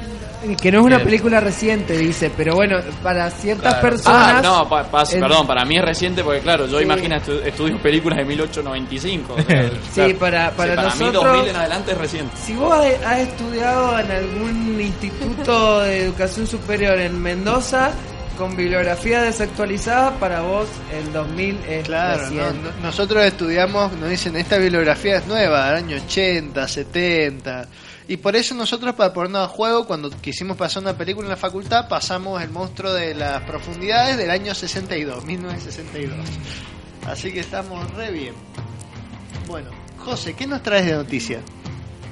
Que 0.62 0.72
no 0.72 0.82
es 0.82 0.86
una 0.86 1.00
película 1.00 1.40
reciente, 1.40 1.98
dice, 1.98 2.32
pero 2.38 2.54
bueno, 2.54 2.78
para 3.02 3.32
ciertas 3.32 3.76
Claro. 3.76 3.90
personas... 3.90 4.34
Ah, 4.36 4.42
no, 4.44 4.70
pa- 4.70 4.84
pa- 4.84 5.04
en- 5.12 5.20
perdón, 5.20 5.48
para 5.48 5.66
mí 5.66 5.76
es 5.76 5.84
reciente 5.84 6.24
porque 6.24 6.42
claro, 6.42 6.68
yo 6.68 6.78
Sí. 6.78 6.84
imagino 6.84 7.16
estu- 7.16 7.42
estudio 7.44 7.82
películas 7.82 8.20
de 8.20 8.26
1895. 8.26 9.34
o 9.34 9.42
sea, 9.42 9.70
Sí, 9.92 9.96
claro. 9.96 10.18
para- 10.20 10.50
Sí, 10.50 10.56
para 10.58 10.76
mí 10.76 10.82
nosotros- 11.00 11.14
2000 11.24 11.50
en 11.50 11.56
adelante 11.56 11.92
es 11.94 11.98
reciente. 11.98 12.38
Si 12.38 12.54
vos 12.54 12.74
has 12.74 13.04
has 13.04 13.20
estudiado 13.22 13.98
en 14.00 14.12
algún 14.12 14.82
instituto 14.82 15.80
de 15.80 16.04
educación 16.04 16.46
superior 16.46 17.00
en 17.00 17.20
Mendoza 17.20 17.92
con 18.38 18.56
bibliografía 18.56 19.22
desactualizada, 19.22 20.18
para 20.20 20.42
vos 20.42 20.68
el 20.94 21.12
2000 21.14 21.60
es 21.68 21.86
Claro, 21.86 22.22
reciente. 22.22 22.44
no, 22.54 22.72
no- 22.72 22.82
nosotros 22.84 23.24
estudiamos, 23.26 23.94
nos 23.94 24.10
dicen, 24.10 24.36
esta 24.36 24.58
bibliografía 24.58 25.18
es 25.18 25.28
nueva, 25.28 25.68
del 25.68 25.76
año 25.86 25.98
80, 25.98 26.68
70. 26.68 27.68
Y 28.08 28.18
por 28.18 28.36
eso 28.36 28.54
nosotros, 28.54 28.94
para 28.96 29.14
ponernos 29.14 29.46
a 29.46 29.48
juego, 29.48 29.88
cuando 29.88 30.10
quisimos 30.12 30.56
pasar 30.58 30.84
una 30.84 30.94
película 30.98 31.26
en 31.26 31.32
la 31.32 31.38
facultad, 31.38 31.88
pasamos 31.88 32.42
El 32.42 32.50
monstruo 32.52 32.94
de 32.94 33.16
las 33.16 33.42
profundidades 33.44 34.18
del 34.18 34.30
año 34.30 34.54
62, 34.54 35.26
1962. 35.26 36.18
Así 37.08 37.32
que 37.32 37.40
estamos 37.40 37.90
re 37.96 38.12
bien. 38.12 38.34
Bueno, 39.48 39.70
José, 39.98 40.34
¿qué 40.36 40.46
nos 40.46 40.62
traes 40.62 40.86
de 40.86 40.94
noticia? 40.94 41.40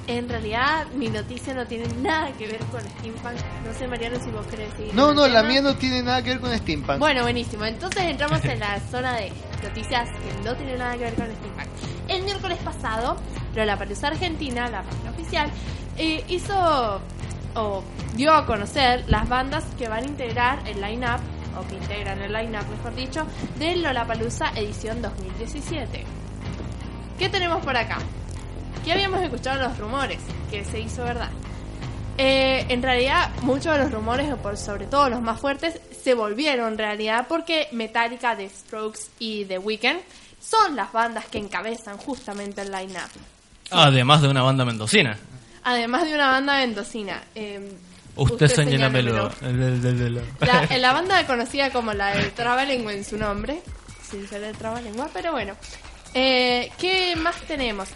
En 0.06 0.28
realidad, 0.28 0.88
mi 0.96 1.08
noticia 1.08 1.54
no 1.54 1.66
tiene 1.66 1.88
nada 2.02 2.32
que 2.34 2.46
ver 2.48 2.60
con 2.66 2.82
Steampunk. 2.82 3.36
No 3.66 3.74
sé, 3.74 3.88
Mariano, 3.88 4.18
si 4.22 4.30
vos 4.32 4.46
querés 4.48 4.70
decir. 4.78 4.94
No, 4.94 5.14
no, 5.14 5.28
la 5.28 5.44
mía 5.44 5.62
no 5.62 5.76
tiene 5.76 6.04
nada 6.04 6.22
que 6.22 6.32
ver 6.32 6.40
con 6.42 6.58
Steampunk. 6.58 7.00
Bueno, 7.00 7.22
buenísimo. 7.22 7.64
Entonces 7.64 8.04
entramos 8.04 8.44
en 8.46 8.60
la 8.60 8.80
zona 8.92 9.16
de 9.16 9.32
noticias 9.64 10.10
que 10.10 10.44
no 10.44 10.56
tienen 10.56 10.78
nada 10.78 10.94
que 10.98 11.06
ver 11.06 11.16
con 11.16 11.26
Steampunk. 11.26 11.68
El 12.10 12.24
miércoles 12.24 12.58
pasado, 12.60 13.16
Lollapalooza 13.56 14.08
Argentina, 14.08 14.70
la 14.70 14.84
página 14.84 15.12
oficial, 15.12 15.50
eh, 15.98 16.24
hizo 16.28 17.02
o 17.56 17.84
dio 18.16 18.34
a 18.34 18.46
conocer 18.46 19.06
las 19.08 19.30
bandas 19.30 19.64
que 19.78 19.88
van 19.88 20.04
a 20.04 20.08
integrar 20.08 20.68
el 20.68 20.82
line-up, 20.82 21.22
o 21.58 21.68
que 21.68 21.76
integran 21.76 22.22
el 22.22 22.34
line-up, 22.34 22.66
mejor 22.68 22.96
dicho, 22.96 23.26
de 23.58 23.78
Lollapalooza 23.78 24.52
edición 24.56 25.02
2017. 25.02 26.04
¿Qué 27.18 27.30
tenemos 27.30 27.64
por 27.64 27.78
acá? 27.78 28.00
Que 28.84 28.92
habíamos 28.92 29.22
escuchado 29.22 29.62
los 29.62 29.78
rumores, 29.78 30.20
que 30.52 30.66
se 30.66 30.80
hizo 30.80 31.04
verdad. 31.04 31.30
Eh, 32.18 32.66
en 32.70 32.84
realidad, 32.84 33.32
muchos 33.42 33.74
de 33.76 33.80
los 33.84 33.92
rumores, 33.92 34.30
sobre 34.60 34.86
todo 34.86 35.10
los 35.10 35.22
más 35.22 35.40
fuertes, 35.40 35.80
se 36.04 36.14
volvieron 36.14 36.78
realidad 36.78 37.26
porque 37.28 37.68
Metallica, 37.72 38.36
The 38.36 38.50
Strokes 38.50 39.00
y 39.20 39.46
The 39.46 39.58
Weeknd 39.58 40.00
son 40.40 40.76
las 40.76 40.92
bandas 40.92 41.26
que 41.26 41.38
encabezan 41.40 41.98
justamente 41.98 42.62
el 42.62 42.72
line-up. 42.72 43.10
Además 43.72 44.22
de 44.22 44.28
una 44.28 44.44
banda 44.44 44.66
mendocina. 44.66 45.18
Además 45.64 46.04
de 46.04 46.14
una 46.14 46.28
banda 46.28 46.58
mendocina. 46.58 47.24
eh, 47.36 47.72
Usted, 48.16 48.48
señálemelo. 48.48 49.32
señálamelo. 49.32 50.22
La, 50.42 50.66
en 50.70 50.82
la 50.82 50.94
banda 50.94 51.26
conocida 51.26 51.72
como 51.72 51.94
la 51.94 52.16
del 52.16 52.32
Trabalengua 52.34 52.94
en 52.94 53.04
su 53.06 53.18
nombre. 53.18 53.62
Sin 54.08 54.28
ser 54.28 54.44
el 54.44 54.56
Trabalengua, 54.56 55.10
pero 55.14 55.32
bueno. 55.32 55.56
Eh, 56.14 56.70
¿Qué 56.78 57.16
más 57.16 57.38
tenemos? 57.48 57.90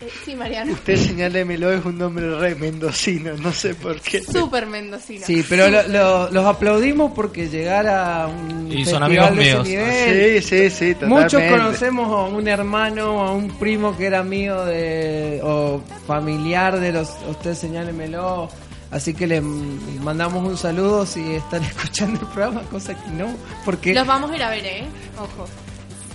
Eh, 0.00 0.08
sí, 0.24 0.36
Mariano. 0.36 0.72
Usted 0.74 0.96
señálemelo 0.96 1.72
es 1.72 1.84
un 1.84 1.98
nombre 1.98 2.38
re 2.38 2.54
mendocino, 2.54 3.32
no 3.36 3.52
sé 3.52 3.74
por 3.74 4.00
qué. 4.00 4.22
Súper 4.22 4.66
mendocino. 4.66 5.26
Sí, 5.26 5.44
pero 5.48 5.68
lo- 5.68 5.88
lo- 5.88 6.30
los 6.30 6.46
aplaudimos 6.46 7.10
porque 7.16 7.48
llegar 7.48 7.88
a 7.88 8.28
un 8.28 8.70
Y 8.70 8.84
son 8.84 9.02
amigos 9.02 9.34
de 9.34 9.42
ese 9.42 9.50
míos. 9.56 9.66
nivel, 9.68 10.42
Sí, 10.42 10.48
sí, 10.48 10.70
sí, 10.70 10.96
Muchos 11.06 11.32
totalmente. 11.32 11.58
conocemos 11.58 12.08
a 12.12 12.32
un 12.32 12.46
hermano 12.46 13.16
o 13.16 13.20
a 13.22 13.32
un 13.32 13.48
primo 13.58 13.96
que 13.96 14.06
era 14.06 14.22
mío 14.22 14.64
de 14.66 15.40
o 15.42 15.82
familiar 16.06 16.78
de 16.78 16.92
los 16.92 17.10
usted 17.28 17.54
señálemelo, 17.54 18.48
así 18.92 19.14
que 19.14 19.26
le 19.26 19.38
m- 19.38 19.80
mandamos 20.00 20.44
un 20.48 20.56
saludo 20.56 21.06
si 21.06 21.34
están 21.34 21.62
escuchando 21.64 22.20
el 22.20 22.26
programa, 22.28 22.60
cosa 22.70 22.94
que 22.94 23.10
no, 23.10 23.34
porque 23.64 23.94
Los 23.94 24.06
vamos 24.06 24.30
a 24.30 24.36
ir 24.36 24.42
a 24.44 24.50
ver, 24.50 24.64
¿eh? 24.64 24.84
Ojo. 25.18 25.48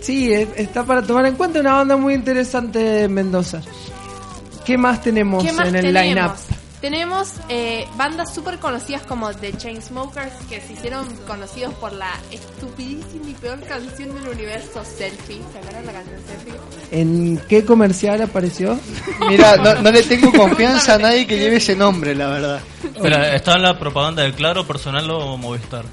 Sí, 0.04 0.32
es- 0.34 0.50
está 0.56 0.84
para 0.86 1.02
tomar 1.02 1.26
en 1.26 1.36
cuenta 1.36 1.60
una 1.60 1.74
banda 1.74 1.98
muy 1.98 2.14
interesante 2.14 2.80
de 2.80 3.08
Mendoza. 3.08 3.62
¿Qué 4.66 4.78
más 4.78 5.02
tenemos 5.02 5.44
¿Qué 5.44 5.52
más 5.52 5.68
en 5.68 5.76
el 5.76 5.82
tenemos? 5.94 6.06
line-up? 6.16 6.36
Tenemos 6.80 7.30
eh, 7.48 7.88
bandas 7.96 8.34
súper 8.34 8.60
conocidas 8.60 9.04
como 9.04 9.34
The 9.34 9.54
Chainsmokers 9.58 10.34
que 10.50 10.60
se 10.60 10.74
hicieron 10.74 11.06
conocidos 11.26 11.74
por 11.76 11.94
la 11.94 12.12
estupidísima 12.30 13.30
y 13.30 13.34
peor 13.36 13.62
canción 13.62 14.14
del 14.14 14.28
universo, 14.28 14.84
Selfie. 14.84 15.42
¿Se 15.54 15.60
acuerdan 15.60 15.86
la 15.86 15.94
canción 15.94 16.18
Selfie? 16.28 16.54
¿En 16.92 17.38
qué 17.48 17.64
comercial 17.64 18.22
apareció? 18.22 18.78
Mira, 19.30 19.56
no, 19.56 19.76
no 19.76 19.92
le 19.92 20.04
tengo 20.04 20.30
confianza 20.38 20.96
a 20.96 20.98
nadie 20.98 21.26
que 21.26 21.38
lleve 21.40 21.56
ese 21.58 21.74
nombre, 21.74 22.16
la 22.16 22.28
verdad. 22.28 22.60
Espera, 22.84 23.34
¿está 23.34 23.56
en 23.56 23.62
la 23.62 23.80
propaganda 23.80 24.24
del 24.24 24.34
Claro, 24.34 24.68
Personal 24.68 25.10
o 25.10 25.38
Movistar? 25.38 25.86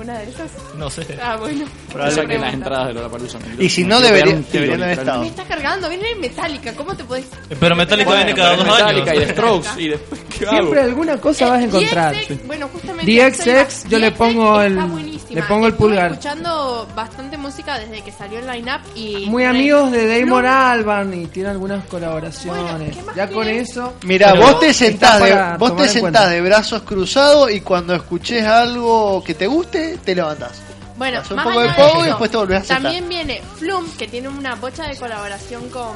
¿Estaba 0.00 0.18
en 0.18 0.18
alguna 0.18 0.18
de 0.18 0.30
esas? 0.30 0.50
No 0.76 0.90
sé. 0.90 1.18
Ah, 1.22 1.36
bueno. 1.36 1.64
Que 1.88 1.94
Pregunta. 1.94 2.38
las 2.38 2.54
entradas 2.54 2.86
de 2.88 2.94
Lollapalooza. 2.94 3.38
me- 3.38 3.64
Y 3.64 3.68
si 3.68 3.84
no, 3.84 4.00
deberían 4.00 4.44
haber 4.48 4.62
literalmente. 4.62 5.18
Me 5.18 5.26
está 5.28 5.44
cargando, 5.44 5.88
viene 5.88 6.14
Metallica, 6.16 6.72
¿cómo 6.74 6.96
te 6.96 7.04
podés...? 7.04 7.26
Pero 7.60 7.76
Metallica 7.76 8.08
Bueno, 8.10 8.24
viene 8.24 8.38
cada 8.40 8.56
dos 8.56 8.66
Metallica 8.66 9.10
años. 9.10 9.22
y 9.24 9.26
Strokes 9.32 9.68
y 9.78 9.88
después 9.88 10.20
¿qué 10.38 10.46
hago? 10.46 10.56
Siempre 10.56 10.80
alguna 10.82 11.16
cosa 11.18 11.48
vas 11.48 11.60
a 11.60 11.64
encontrar. 11.64 12.14
DXX, 12.14 12.46
bueno, 12.46 12.68
justamente 12.72 13.12
DXX, 13.12 13.88
yo 13.88 13.98
le 13.98 14.10
pongo 14.12 14.60
el- 14.62 14.72
está 14.78 14.86
buenísima. 15.28 15.40
le 15.40 15.42
pongo 15.46 15.66
el 15.66 15.72
Estuve 15.72 15.88
pulgar. 15.88 16.10
escuchando 16.12 16.88
bastante 16.94 17.36
música 17.38 17.78
desde 17.78 18.02
que 18.02 18.12
salió 18.12 18.38
el 18.38 18.46
line-up 18.46 18.80
y... 18.94 19.26
Muy 19.26 19.42
re- 19.44 19.48
amigos 19.50 19.92
de 19.92 20.20
Damon 20.20 20.42
No, 20.44 20.48
Albarn 20.52 21.14
y 21.14 21.26
tiene 21.26 21.48
algunas 21.50 21.84
colaboraciones. 21.86 22.62
Bueno, 22.62 22.84
¿qué 22.94 23.02
más 23.02 23.14
ya 23.16 23.28
con 23.28 23.44
querés? 23.44 23.70
eso. 23.70 23.94
Mira, 24.04 24.32
Pero 24.32 24.42
vos 24.46 24.60
te 24.60 24.74
sentás, 24.74 25.22
de, 25.22 25.56
vos 25.58 25.76
te 25.76 25.82
en 25.84 25.88
sentás 25.88 26.30
de 26.30 26.40
brazos 26.40 26.82
cruzados 26.82 27.50
y 27.50 27.60
cuando 27.60 27.94
escuches 27.94 28.44
algo 28.46 29.22
que 29.24 29.34
te 29.34 29.46
guste, 29.46 29.98
te 30.04 30.14
levantás. 30.14 30.60
Bueno, 30.96 31.18
Haces 31.18 31.30
un 31.30 31.36
más 31.36 31.46
poco 31.46 31.60
allá 31.60 31.70
de 31.70 31.76
pogo 31.76 31.94
y 31.94 32.00
eso, 32.00 32.04
después 32.08 32.30
te 32.32 32.36
volvés 32.38 32.58
a 32.58 32.64
sentar. 32.64 32.82
También 32.82 33.08
viene 33.08 33.40
Flum, 33.56 33.86
que 33.96 34.08
tiene 34.08 34.28
una 34.28 34.54
bocha 34.56 34.84
de 34.88 34.96
colaboración 34.96 35.68
con... 35.68 35.92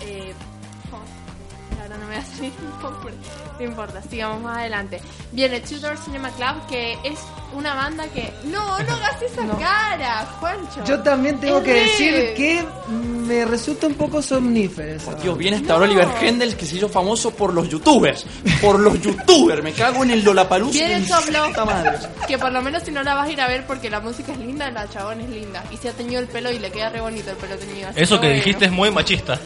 Eh, 0.00 0.32
oh, 0.90 1.82
ahora 1.82 1.96
no 1.98 2.06
me 2.06 2.14
va 2.16 2.22
a 2.22 2.24
salir. 2.24 2.52
No 3.58 3.64
importa, 3.64 4.00
sigamos 4.08 4.40
más 4.42 4.58
adelante. 4.58 5.00
Viene 5.32 5.60
Tudor 5.60 5.96
Cinema 5.98 6.30
Club, 6.30 6.66
que 6.68 6.92
es 7.04 7.18
una 7.52 7.74
banda 7.74 8.06
que... 8.08 8.32
No, 8.44 8.78
no 8.82 8.94
hagas 8.94 9.20
esa 9.22 9.46
cara, 9.58 10.26
Juancho. 10.38 10.84
Yo 10.84 11.00
también 11.00 11.40
tengo 11.40 11.58
Es 11.58 11.64
que 11.64 11.72
decir 11.74 12.34
que 12.36 12.64
me 12.88 13.44
resulta 13.44 13.88
un 13.88 13.94
poco 13.94 14.22
somnífero. 14.22 14.92
esa 14.94 15.14
Dios, 15.16 15.36
viene 15.36 15.56
hasta 15.56 15.76
No. 15.76 15.84
Oliver 15.84 16.08
Hendel 16.22 16.56
que 16.56 16.66
se 16.66 16.76
hizo 16.76 16.88
famoso 16.88 17.32
por 17.32 17.52
los 17.52 17.68
youtubers. 17.68 18.24
Por 18.62 18.78
los 18.78 19.00
youtubers. 19.02 19.62
Me 19.62 19.72
cago 19.72 20.04
en 20.04 20.12
el 20.12 20.22
Lollapalooza. 20.24 20.72
Viene 20.72 21.04
madre. 21.66 21.98
que 22.28 22.38
por 22.38 22.52
lo 22.52 22.62
menos 22.62 22.82
si 22.84 22.92
no 22.92 23.02
la 23.02 23.14
vas 23.14 23.28
a 23.28 23.32
ir 23.32 23.40
a 23.40 23.48
ver 23.48 23.66
porque 23.66 23.90
la 23.90 24.00
música 24.00 24.32
es 24.32 24.38
linda, 24.38 24.70
la 24.70 24.88
chabón 24.88 25.20
es 25.20 25.30
linda. 25.30 25.64
Y 25.72 25.76
se 25.78 25.88
ha 25.88 25.92
teñido 25.92 26.20
el 26.20 26.28
pelo 26.28 26.50
y 26.52 26.58
le 26.60 26.70
queda 26.70 26.90
re 26.90 27.00
bonito 27.00 27.30
el 27.30 27.36
pelo 27.36 27.56
teñido. 27.56 27.88
así 27.88 28.00
Eso 28.00 28.20
que 28.20 28.26
bueno. 28.28 28.36
dijiste 28.36 28.64
es 28.66 28.70
muy 28.72 28.90
machista. 28.92 29.38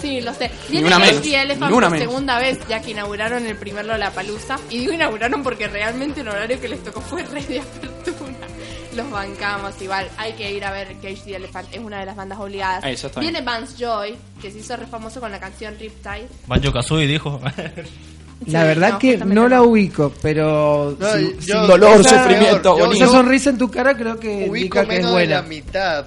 Sí, 0.00 0.20
lo 0.20 0.32
sé. 0.32 0.50
Ni 0.68 0.72
Viene 0.72 0.86
una 0.86 0.98
menos, 0.98 1.26
Elephant 1.26 1.70
ni 1.72 1.76
una 1.76 1.88
por 1.88 1.98
menos. 1.98 2.08
segunda 2.08 2.38
vez, 2.38 2.58
ya 2.68 2.80
que 2.80 2.92
inauguraron 2.92 3.46
el 3.46 3.56
primer 3.56 3.84
Lollapalooza. 3.84 4.58
Y 4.70 4.78
digo 4.78 4.92
inauguraron 4.92 5.42
porque 5.42 5.66
realmente 5.68 6.20
el 6.20 6.28
horario 6.28 6.60
que 6.60 6.68
les 6.68 6.82
tocó 6.84 7.00
fue 7.00 7.24
re 7.24 7.42
de 7.42 7.60
apertura. 7.60 8.46
Los 8.94 9.10
bancamos 9.10 9.80
igual. 9.82 10.08
Hay 10.16 10.32
que 10.32 10.50
ir 10.52 10.64
a 10.64 10.70
ver 10.70 10.88
Cage 11.02 11.22
the 11.24 11.36
Elephant. 11.36 11.68
Es 11.72 11.80
una 11.80 12.00
de 12.00 12.06
las 12.06 12.16
bandas 12.16 12.38
obligadas. 12.38 12.84
Ah, 12.84 12.90
eso 12.90 13.08
está 13.08 13.20
bien. 13.20 13.32
Viene 13.32 13.44
Vance 13.46 13.74
Joy, 13.76 14.16
que 14.40 14.50
se 14.50 14.58
hizo 14.58 14.76
re 14.76 14.86
famoso 14.86 15.20
con 15.20 15.30
la 15.30 15.40
canción 15.40 15.76
Riptide. 15.78 16.28
Banjo 16.46 16.72
Kazooie 16.72 17.06
dijo. 17.06 17.40
La 18.46 18.60
Sí, 18.62 18.66
verdad 18.68 18.90
no, 18.92 18.98
que 19.00 19.16
no 19.18 19.48
la 19.48 19.62
ubico, 19.62 20.12
pero 20.22 20.96
No, 20.98 21.12
si- 21.14 21.34
yo- 21.44 21.60
si- 21.62 21.66
Dolor, 21.66 22.00
esa- 22.00 22.22
sufrimiento, 22.22 22.78
yo- 22.78 22.92
Esa 22.92 23.06
sonrisa 23.08 23.50
en 23.50 23.58
tu 23.58 23.68
cara 23.70 23.96
creo 23.96 24.18
que 24.18 24.28
Ubico 24.48 24.56
indica 24.56 24.86
que 24.86 24.94
es 24.94 24.98
menos 25.02 25.16
de 25.16 25.26
la 25.26 25.40
buena. 25.40 25.42
mitad, 25.48 26.06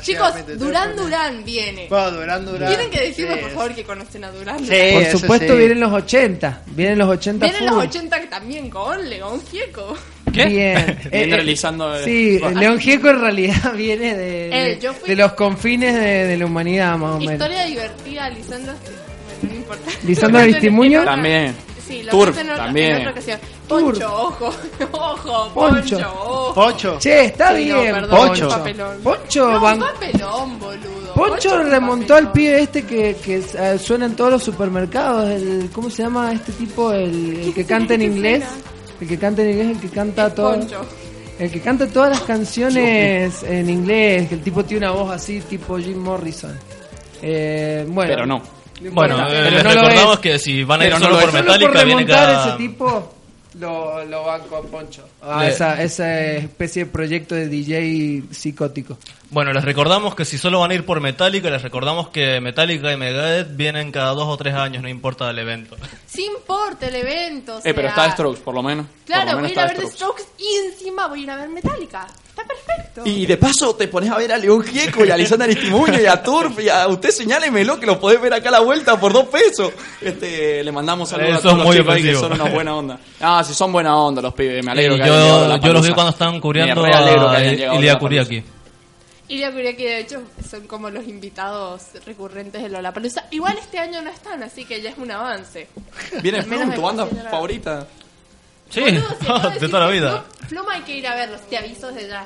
Chicos. 0.00 0.32
Durán 0.58 0.96
Durán 0.96 1.44
viene. 1.44 1.86
Bueno, 1.90 2.12
Durán 2.12 2.46
Durán. 2.46 2.68
Tienen 2.68 2.90
que 2.90 3.00
decirme, 3.00 3.34
Sí, 3.34 3.40
por 3.42 3.50
favor, 3.50 3.74
que 3.74 3.84
conocen 3.84 4.24
a 4.24 4.30
Durán 4.30 4.58
Sí. 4.60 4.72
Por 4.94 5.20
supuesto 5.20 5.52
sí. 5.52 5.58
vienen 5.58 5.80
los 5.80 5.92
80, 5.92 6.62
vienen 6.68 6.98
los 6.98 7.08
80 7.10 7.44
Vienen 7.46 7.66
los 7.66 7.74
full. 7.74 7.84
80 7.84 8.20
que 8.20 8.26
también 8.28 8.70
con 8.70 9.08
León 9.10 9.40
Gieco. 9.50 9.96
¿Qué? 10.32 10.46
Bien. 10.46 10.98
Viene 11.12 11.26
Eh, 11.32 11.36
realizando, 11.36 11.94
eh, 11.96 12.04
Sí, 12.04 12.38
bueno. 12.40 12.58
León 12.60 12.78
Gieco 12.78 13.08
en 13.10 13.20
realidad 13.20 13.72
viene 13.76 14.14
de, 14.16 14.46
Eh, 14.72 14.76
de- 14.80 14.92
fui- 14.92 15.08
de 15.10 15.16
los 15.16 15.32
confines 15.34 15.94
de, 15.94 16.24
de 16.26 16.36
la 16.38 16.46
humanidad, 16.46 16.96
más 16.96 17.16
o 17.16 17.18
menos. 17.18 17.32
Historia 17.34 17.64
divertida, 17.66 18.30
Lisandro. 18.30 18.72
Bueno, 18.72 19.52
no 19.52 19.54
importa. 19.54 19.90
¿Lisandro 20.06 20.40
Aristimuño? 20.42 21.04
También. 21.04 21.54
Sí, 21.86 22.02
lo 22.02 22.10
Turf, 22.10 22.36
en 22.38 22.50
otra, 22.50 22.64
también. 22.64 22.90
en 22.92 22.96
otra 22.98 23.10
ocasión. 23.12 23.38
Turf. 23.68 23.82
Poncho, 23.84 24.14
ojo. 24.22 24.46
Ojo, 24.92 25.50
Poncho. 25.54 25.98
Poncho, 26.54 26.90
ojo. 26.92 26.98
Che, 27.00 27.24
está 27.26 27.54
Sí, 27.56 27.66
no, 27.66 27.80
bien, 27.80 27.94
perdón, 27.94 28.28
Poncho. 28.28 28.48
papelón. 28.48 28.98
Poncho, 29.02 29.50
No, 29.52 29.60
van- 29.60 29.78
papelón, 29.80 30.58
boludo. 30.58 31.14
Poncho 31.14 31.62
remontó 31.62 32.08
papelón. 32.14 32.26
al 32.26 32.32
pibe 32.32 32.60
este 32.62 32.82
que, 32.84 33.16
que 33.24 33.36
eh, 33.54 33.78
suena 33.78 34.06
en 34.06 34.16
todos 34.16 34.30
los 34.32 34.42
supermercados, 34.42 35.30
el 35.30 35.70
¿cómo 35.72 35.88
se 35.90 36.02
llama 36.02 36.32
este 36.32 36.52
tipo? 36.52 36.92
El, 36.92 37.40
el 37.40 37.54
que 37.54 37.64
canta 37.66 37.94
en 37.94 38.00
¿Qué 38.00 38.06
inglés. 38.06 38.44
suena? 38.44 38.62
El 39.00 39.08
que 39.08 39.18
canta 39.18 39.42
en 39.42 39.50
inglés, 39.50 39.68
el 39.70 39.80
que 39.80 39.88
canta 39.94 40.34
todo. 40.34 40.50
Poncho. 40.58 40.80
El 41.38 41.50
que 41.50 41.60
canta 41.60 41.86
todas 41.86 42.10
las 42.10 42.20
canciones 42.22 43.42
en 43.42 43.68
inglés, 43.68 44.28
que 44.28 44.34
el 44.36 44.42
tipo 44.42 44.64
tiene 44.64 44.86
una 44.90 44.94
voz 44.96 45.10
así, 45.12 45.40
tipo 45.40 45.76
Jim 45.78 45.98
Morrison. 45.98 46.58
Eh, 47.22 47.84
bueno, 47.88 48.10
Pero 48.10 48.26
no. 48.26 48.42
Bueno, 48.80 49.28
eh, 49.28 49.50
les 49.50 49.64
no 49.64 49.70
recordamos 49.70 50.14
es. 50.14 50.20
que 50.20 50.38
si 50.38 50.64
van 50.64 50.82
a 50.82 50.86
ir 50.86 50.92
no 50.92 50.98
solo 50.98 51.10
lo 51.12 51.16
por 51.20 51.28
es. 51.28 51.30
Solo 51.34 51.44
Metallica, 51.44 51.72
por 51.72 51.84
viene 51.86 52.06
cada... 52.06 52.48
ese 52.48 52.56
tipo, 52.58 53.14
lo, 53.58 54.04
lo 54.04 54.24
van 54.24 54.40
con 54.42 54.66
Poncho. 54.68 55.08
Ah, 55.22 55.40
Le- 55.44 55.48
esa, 55.50 55.82
esa 55.82 56.20
especie 56.32 56.84
de 56.84 56.90
proyecto 56.90 57.34
de 57.34 57.48
DJ 57.48 58.24
psicótico. 58.30 58.98
Bueno, 59.30 59.52
les 59.52 59.64
recordamos 59.64 60.14
que 60.14 60.24
si 60.24 60.38
solo 60.38 60.60
van 60.60 60.70
a 60.70 60.74
ir 60.74 60.84
por 60.84 61.00
Metallica, 61.00 61.48
les 61.50 61.62
recordamos 61.62 62.10
que 62.10 62.40
Metallica 62.40 62.92
y 62.92 62.96
Megadeth 62.96 63.56
vienen 63.56 63.90
cada 63.90 64.10
dos 64.12 64.28
o 64.28 64.36
tres 64.36 64.54
años, 64.54 64.82
no 64.82 64.88
importa 64.88 65.28
el 65.30 65.38
evento. 65.38 65.76
Sí 66.06 66.26
importa 66.26 66.86
el 66.86 66.96
evento. 66.96 67.56
o 67.56 67.58
Eh, 67.58 67.72
pero 67.74 67.88
sea, 67.88 67.90
está 67.90 68.10
Strokes, 68.12 68.40
por 68.42 68.54
lo 68.54 68.62
menos. 68.62 68.86
Claro, 69.04 69.32
lo 69.32 69.38
voy 69.38 69.38
a 69.38 69.48
menos 69.48 69.52
ir 69.52 69.58
a 69.60 69.66
ver 69.66 69.76
The 69.78 69.86
Strokes 69.88 70.22
y 70.38 70.66
encima 70.68 71.06
voy 71.08 71.20
a 71.20 71.22
ir 71.24 71.30
a 71.30 71.36
ver 71.36 71.48
Metallica. 71.48 72.06
Está 72.36 72.44
perfecto. 72.44 73.02
Y 73.06 73.24
de 73.24 73.38
paso 73.38 73.74
te 73.74 73.88
pones 73.88 74.10
a 74.10 74.18
ver 74.18 74.30
a 74.30 74.36
León 74.36 74.62
Gieco 74.62 75.06
y 75.06 75.10
a 75.10 75.16
Lisandra 75.16 75.46
Aristimuño 75.46 75.98
y 75.98 76.04
a 76.04 76.22
Turf 76.22 76.60
y 76.60 76.68
a 76.68 76.86
usted 76.86 77.10
señálemelo 77.10 77.80
que 77.80 77.86
lo 77.86 77.98
podés 77.98 78.20
ver 78.20 78.34
acá 78.34 78.50
a 78.50 78.52
la 78.52 78.60
vuelta 78.60 79.00
por 79.00 79.14
dos 79.14 79.26
pesos. 79.28 79.72
Este, 80.02 80.62
le 80.62 80.70
mandamos 80.70 81.08
saludos 81.08 81.38
Eso 81.38 81.38
a 81.38 81.42
todos 81.42 81.56
los 81.56 81.66
muy 81.66 81.76
chicos 81.78 81.94
ahí 81.94 82.02
que 82.02 82.14
son 82.14 82.32
una 82.32 82.44
buena 82.44 82.76
onda. 82.76 82.98
Ah, 83.20 83.42
si 83.42 83.54
son 83.54 83.72
buena 83.72 83.96
onda 83.96 84.20
los 84.20 84.34
pibes, 84.34 84.62
me 84.62 84.72
alegro 84.72 84.96
Y 84.96 84.98
que 84.98 85.04
hayan 85.04 85.18
llegado 85.18 85.52
a 85.54 85.56
yo, 85.56 85.66
yo 85.66 85.72
los 85.72 85.88
vi 85.88 85.94
cuando 85.94 86.10
estaban 86.10 86.40
cubriendo 86.40 86.82
Me 86.82 86.94
a 86.94 87.52
Ilia. 87.52 88.44
Y 89.28 89.38
la 89.38 89.52
que 89.52 89.88
de 89.88 90.00
hecho 90.00 90.22
son 90.48 90.66
como 90.66 90.90
los 90.90 91.08
invitados 91.08 91.82
recurrentes 92.04 92.62
de 92.62 92.68
Lollapalooza. 92.68 93.24
Igual 93.30 93.56
este 93.58 93.78
año 93.78 94.02
no 94.02 94.10
están, 94.10 94.42
así 94.42 94.66
que 94.66 94.82
ya 94.82 94.90
es 94.90 94.98
un 94.98 95.10
avance. 95.10 95.68
Viene 96.22 96.42
me 96.42 96.74
tu 96.74 96.82
banda 96.82 97.06
favorita. 97.30 97.86
Sí, 98.70 98.80
Boludo, 98.80 99.50
de 99.60 99.68
toda 99.68 99.86
la 99.86 99.90
vida. 99.92 100.24
Flum 100.48 100.66
hay 100.70 100.82
que 100.82 100.96
ir 100.98 101.06
a 101.06 101.14
verlos, 101.14 101.40
te 101.48 101.56
aviso 101.58 101.88
desde 101.92 102.08
ya. 102.08 102.24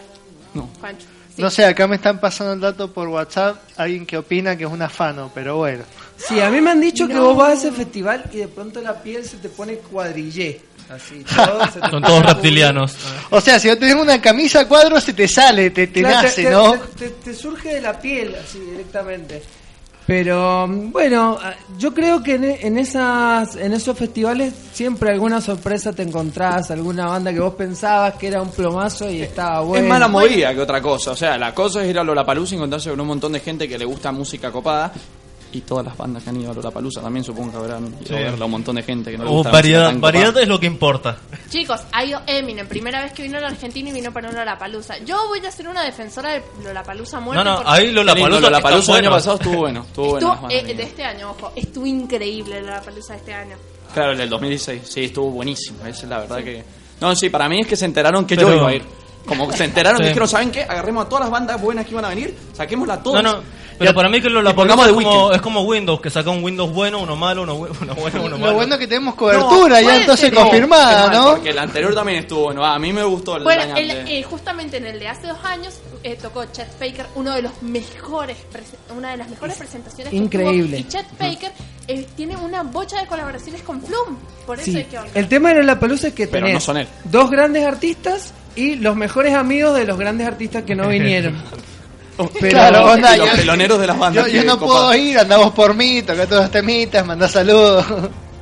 No. 0.54 0.68
Juancho. 0.80 1.06
Sí. 1.34 1.42
No 1.42 1.50
sé, 1.50 1.64
acá 1.64 1.86
me 1.86 1.96
están 1.96 2.18
pasando 2.18 2.52
el 2.54 2.60
dato 2.60 2.92
por 2.92 3.08
WhatsApp. 3.08 3.56
Alguien 3.76 4.04
que 4.04 4.18
opina 4.18 4.56
que 4.56 4.64
es 4.64 4.70
un 4.70 4.82
afano, 4.82 5.30
pero 5.34 5.56
bueno. 5.58 5.84
Sí, 6.16 6.40
a 6.40 6.50
mí 6.50 6.60
me 6.60 6.70
han 6.70 6.80
dicho 6.80 7.06
que 7.06 7.14
No. 7.14 7.26
vos 7.26 7.36
vas 7.36 7.50
a 7.50 7.52
ese 7.54 7.72
festival 7.72 8.24
y 8.32 8.38
de 8.38 8.48
pronto 8.48 8.80
la 8.82 9.00
piel 9.02 9.24
se 9.24 9.36
te 9.38 9.48
pone 9.48 9.76
cuadrillé. 9.76 10.60
Así, 10.90 11.24
todo 11.24 11.64
se 11.66 11.80
te 11.80 11.80
Son 11.90 12.02
pone 12.02 12.06
todos 12.06 12.26
reptilianos. 12.26 12.96
O 13.30 13.40
sea, 13.40 13.60
si 13.60 13.68
no 13.68 13.78
tenés 13.78 13.94
una 13.94 14.20
camisa 14.20 14.60
a 14.60 14.68
cuadros, 14.68 15.04
se 15.04 15.12
te 15.12 15.28
sale, 15.28 15.70
te, 15.70 15.86
te 15.86 16.00
Claro, 16.00 16.22
nace, 16.22 16.42
te, 16.44 16.50
¿no? 16.50 16.72
te- 16.72 16.88
te- 17.06 17.10
te 17.10 17.34
surge 17.34 17.74
de 17.74 17.80
la 17.80 17.98
piel, 18.00 18.34
así 18.34 18.58
directamente. 18.58 19.40
Pero 20.10 20.66
bueno, 20.66 21.38
yo 21.78 21.94
creo 21.94 22.20
que 22.20 22.34
en, 22.34 22.42
en 22.42 22.78
esas 22.78 23.54
en 23.54 23.72
esos 23.72 23.96
festivales 23.96 24.52
siempre 24.72 25.12
alguna 25.12 25.40
sorpresa 25.40 25.92
te 25.92 26.02
encontrás, 26.02 26.72
alguna 26.72 27.06
banda 27.06 27.32
que 27.32 27.38
vos 27.38 27.54
pensabas 27.54 28.14
que 28.14 28.26
era 28.26 28.42
un 28.42 28.50
plomazo 28.50 29.08
y 29.08 29.22
estaba 29.22 29.60
bueno. 29.60 29.84
Es 29.84 29.88
mala 29.88 30.08
movida 30.08 30.52
que 30.52 30.60
otra 30.62 30.82
cosa. 30.82 31.12
O 31.12 31.16
sea, 31.16 31.38
la 31.38 31.54
cosa 31.54 31.84
es 31.84 31.90
ir 31.90 31.96
a 31.96 32.02
Lollapalooza 32.02 32.54
y 32.54 32.56
encontrarse 32.56 32.90
con 32.90 33.00
un 33.00 33.06
montón 33.06 33.30
de 33.30 33.38
gente 33.38 33.68
que 33.68 33.78
le 33.78 33.84
gusta 33.84 34.10
música 34.10 34.50
copada. 34.50 34.92
Y 35.52 35.62
todas 35.62 35.84
las 35.84 35.96
bandas 35.96 36.22
que 36.22 36.30
han 36.30 36.40
ido 36.40 36.52
a 36.52 36.54
Lollapalooza 36.54 37.00
también 37.00 37.24
supongo 37.24 37.50
que 37.50 37.56
habrán 37.56 37.86
ido 37.88 37.98
Sí. 38.06 38.14
a 38.14 38.18
verla 38.18 38.44
un 38.44 38.50
montón 38.52 38.76
de 38.76 38.82
gente 38.84 39.10
que 39.10 39.18
no 39.18 39.24
le 39.24 39.30
Oh, 39.30 39.34
gusta 39.34 39.50
variedad, 39.50 39.92
variedad 39.98 40.36
es 40.38 40.46
lo 40.46 40.60
que 40.60 40.66
importa. 40.66 41.16
Chicos, 41.48 41.80
ha 41.90 42.04
ido 42.04 42.20
Eminem, 42.26 42.68
primera 42.68 43.02
vez 43.02 43.12
que 43.12 43.24
vino 43.24 43.38
a 43.38 43.40
la 43.40 43.48
Argentina 43.48 43.88
y 43.90 43.92
vino 43.92 44.12
para 44.12 44.28
un 44.28 44.36
Lollapalooza. 44.36 44.98
Yo 45.04 45.26
voy 45.26 45.44
a 45.44 45.50
ser 45.50 45.66
una 45.68 45.82
defensora 45.82 46.34
de 46.34 46.42
Lollapalooza 46.62 47.18
muerte. 47.18 47.42
No, 47.42 47.62
no, 47.62 47.68
ahí 47.68 47.90
Lollapalooza 47.90 48.40
Lollapalooza 48.40 48.92
el 48.92 48.98
año 49.06 49.10
pasado 49.10 49.36
estuvo 49.38 49.56
bueno. 49.56 49.80
Estuvo 49.82 50.06
bueno. 50.10 50.32
Estuvo, 50.34 50.50
eh, 50.50 50.74
de 50.74 50.82
este 50.84 51.04
año, 51.04 51.30
ojo, 51.32 51.52
estuvo 51.56 51.86
increíble 51.86 52.60
Lollapalooza 52.60 53.14
de 53.14 53.18
este 53.18 53.34
año. 53.34 53.56
Claro, 53.92 54.12
el 54.12 54.18
del 54.18 54.30
2016. 54.30 54.82
Sí, 54.84 55.04
estuvo 55.06 55.30
buenísimo. 55.30 55.84
Esa 55.84 56.02
es 56.04 56.08
la 56.08 56.18
verdad 56.20 56.44
que... 56.44 56.62
No, 57.00 57.16
sí, 57.16 57.28
para 57.28 57.48
mí 57.48 57.60
es 57.60 57.66
que 57.66 57.74
se 57.76 57.86
enteraron 57.86 58.24
que 58.24 58.36
Pero- 58.36 58.50
yo 58.50 58.56
iba 58.56 58.68
a 58.68 58.74
ir. 58.74 58.84
Como 59.26 59.52
se 59.52 59.64
enteraron, 59.64 59.98
Sí. 60.00 60.08
dijeron, 60.08 60.28
¿saben 60.28 60.50
qué? 60.50 60.62
Agarremos 60.62 61.06
a 61.06 61.08
todas 61.08 61.22
las 61.24 61.30
bandas 61.30 61.60
buenas 61.60 61.84
que 61.84 61.92
iban 61.92 62.04
a 62.04 62.08
venir, 62.08 62.34
saquémoslas 62.52 62.98
No, 62.98 63.02
todas. 63.04 63.22
no, 63.22 63.40
pero 63.78 63.90
Y- 63.90 63.94
para 63.94 64.08
mí 64.08 64.20
que 64.20 64.26
y 64.26 64.30
Lollapalooza 64.30 64.56
pongamos 64.76 64.86
es 64.86 64.92
The 64.96 65.04
como, 65.04 65.32
es 65.32 65.40
como 65.42 65.60
Windows, 65.62 66.00
que 66.00 66.10
saca 66.10 66.30
un 66.30 66.42
Windows 66.42 66.72
bueno, 66.72 66.98
uno 67.00 67.16
malo, 67.16 67.42
uno, 67.42 67.56
bu- 67.58 67.68
uno 67.80 67.94
bueno, 67.94 68.20
uno 68.22 68.28
Lo 68.30 68.38
malo. 68.38 68.54
bueno 68.54 68.74
es 68.74 68.80
que 68.80 68.86
tenemos 68.88 69.14
cobertura, 69.14 69.80
ya 69.80 69.86
puede 69.86 70.00
entonces 70.00 70.26
ser, 70.26 70.34
no, 70.34 70.40
confirmada, 70.42 71.02
Qué 71.04 71.08
mal, 71.16 71.16
¿no? 71.24 71.30
Porque 71.32 71.50
el 71.50 71.58
anterior 71.58 71.94
también 71.94 72.18
estuvo 72.18 72.42
bueno. 72.44 72.64
Ah, 72.64 72.74
a 72.74 72.78
mí 72.78 72.92
me 72.92 73.04
gustó 73.04 73.36
el 73.36 73.44
Bueno, 73.44 73.76
el- 73.76 73.90
eh, 73.90 74.22
justamente 74.22 74.78
en 74.78 74.86
el 74.86 74.98
de 74.98 75.08
hace 75.08 75.26
dos 75.28 75.38
años 75.44 75.74
eh, 76.02 76.16
tocó 76.20 76.44
Chet 76.46 76.68
Faker, 76.78 77.06
uno 77.14 77.32
de 77.34 77.42
los 77.42 77.62
mejores, 77.62 78.36
una 78.96 79.10
de 79.12 79.16
las 79.18 79.28
mejores 79.28 79.56
presentaciones 79.56 80.12
increíble. 80.14 80.78
que 80.78 80.82
tuvo. 80.84 80.88
Y 80.88 80.92
Chet 80.92 81.06
Faker 81.18 81.52
eh, 81.92 82.06
tiene 82.16 82.36
una 82.36 82.62
bocha 82.62 83.00
de 83.00 83.06
colaboraciones 83.06 83.62
con 83.62 83.80
Flum, 83.82 84.16
por 84.46 84.58
eso 84.58 84.70
Sí. 84.70 84.76
hay 84.78 84.84
que 84.84 84.98
honrar. 84.98 85.16
El 85.18 85.28
tema 85.28 85.52
de 85.54 85.62
la 85.62 85.78
palusa 85.80 86.08
es 86.08 86.14
que 86.14 86.26
Pero 86.26 86.46
tenés 86.46 86.54
no 86.54 86.60
son 86.60 86.76
él. 86.78 86.88
dos 87.04 87.30
grandes 87.30 87.64
artistas 87.66 88.32
y 88.56 88.76
los 88.76 88.96
mejores 88.96 89.34
amigos 89.34 89.76
de 89.76 89.84
los 89.86 89.98
grandes 89.98 90.26
artistas 90.26 90.62
que 90.64 90.74
no 90.74 90.88
vinieron. 90.88 91.36
Pero- 92.38 92.50
claro, 92.50 92.92
onda, 92.92 93.16
Y 93.16 93.18
los 93.18 93.30
yo, 93.30 93.36
teloneros 93.36 93.80
de 93.80 93.86
las 93.86 93.98
bandas. 93.98 94.30
yo, 94.30 94.44
no 94.44 94.58
puedo 94.58 94.94
ir, 94.94 95.18
andamos 95.18 95.52
por 95.52 95.74
mí, 95.74 96.02
toca 96.02 96.26
todos 96.26 96.42
los 96.42 96.50
temitas, 96.50 97.06
mandá 97.06 97.28
saludos. 97.28 97.86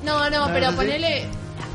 No, 0.05 0.29
no, 0.31 0.47
pero 0.53 0.71
sí. 0.71 0.77
ponele. 0.77 1.27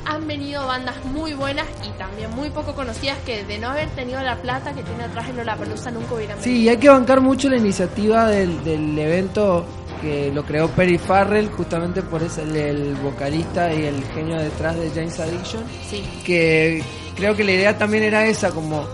Han 0.05 0.28
venido 0.28 0.67
bandas 0.67 0.95
muy 1.05 1.32
buenas 1.34 1.65
y 1.88 1.89
también 1.97 2.30
muy 2.32 2.49
poco 2.49 2.74
conocidas 2.74 3.17
que 3.26 3.45
de 3.45 3.57
no 3.57 3.69
haber 3.69 3.88
tenido 3.91 4.21
la 4.21 4.36
plata 4.36 4.74
que 4.74 4.84
tiene 4.84 5.05
atrás 5.05 5.30
en 5.30 5.38
Lollapalooza 5.38 5.91
nunca 5.91 6.15
hubieran 6.15 6.38
Sí, 6.41 6.49
y 6.49 6.53
venido. 6.55 6.71
hay 6.71 6.78
que 6.78 6.89
bancar 6.89 7.21
mucho 7.21 7.47
la 7.49 7.55
iniciativa 7.55 8.28
del, 8.28 8.61
del 8.65 8.99
evento 8.99 9.65
que 10.03 10.31
lo 10.33 10.43
creó 10.43 10.67
Perry 10.67 10.97
Farrell, 10.97 11.49
justamente 11.49 12.01
por 12.01 12.21
eso 12.21 12.41
el, 12.41 12.55
el 12.55 12.95
vocalista 12.95 13.73
y 13.73 13.85
el 13.85 14.03
genio 14.13 14.37
detrás 14.37 14.75
de 14.75 14.89
James 14.89 15.19
Addiction. 15.19 15.63
Sí. 15.89 16.03
Que 16.25 16.83
creo 17.15 17.35
que 17.35 17.43
la 17.43 17.53
idea 17.53 17.77
también 17.77 18.03
era 18.03 18.25
esa, 18.27 18.51
como 18.51 18.85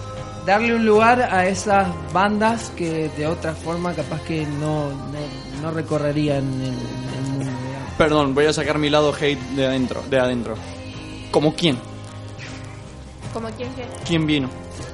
darle 0.46 0.76
un 0.76 0.86
lugar 0.86 1.22
a 1.22 1.48
esas 1.48 1.88
bandas 2.14 2.72
que 2.78 3.10
de 3.18 3.28
otra 3.28 3.54
forma 3.54 3.94
capaz 3.94 4.22
que 4.22 4.46
no, 4.46 4.90
no, 4.90 5.62
no 5.62 5.72
recorrerían 5.72 6.44
el, 6.62 6.68
el 6.68 7.32
mundo. 7.32 7.46
digamos. 7.46 7.94
Perdón, 7.98 8.36
voy 8.36 8.46
a 8.46 8.54
sacar 8.54 8.78
mi 8.78 8.90
lado 8.90 9.14
hate 9.20 9.40
de 9.56 9.66
adentro. 9.66 10.04
De 10.10 10.20
adentro. 10.20 10.56
¿Como 11.32 11.54
quién? 11.56 11.78
Como 13.34 13.48
quien 13.50 13.74
que. 13.74 13.84
¿Quién 14.08 14.26
vino? 14.26 14.50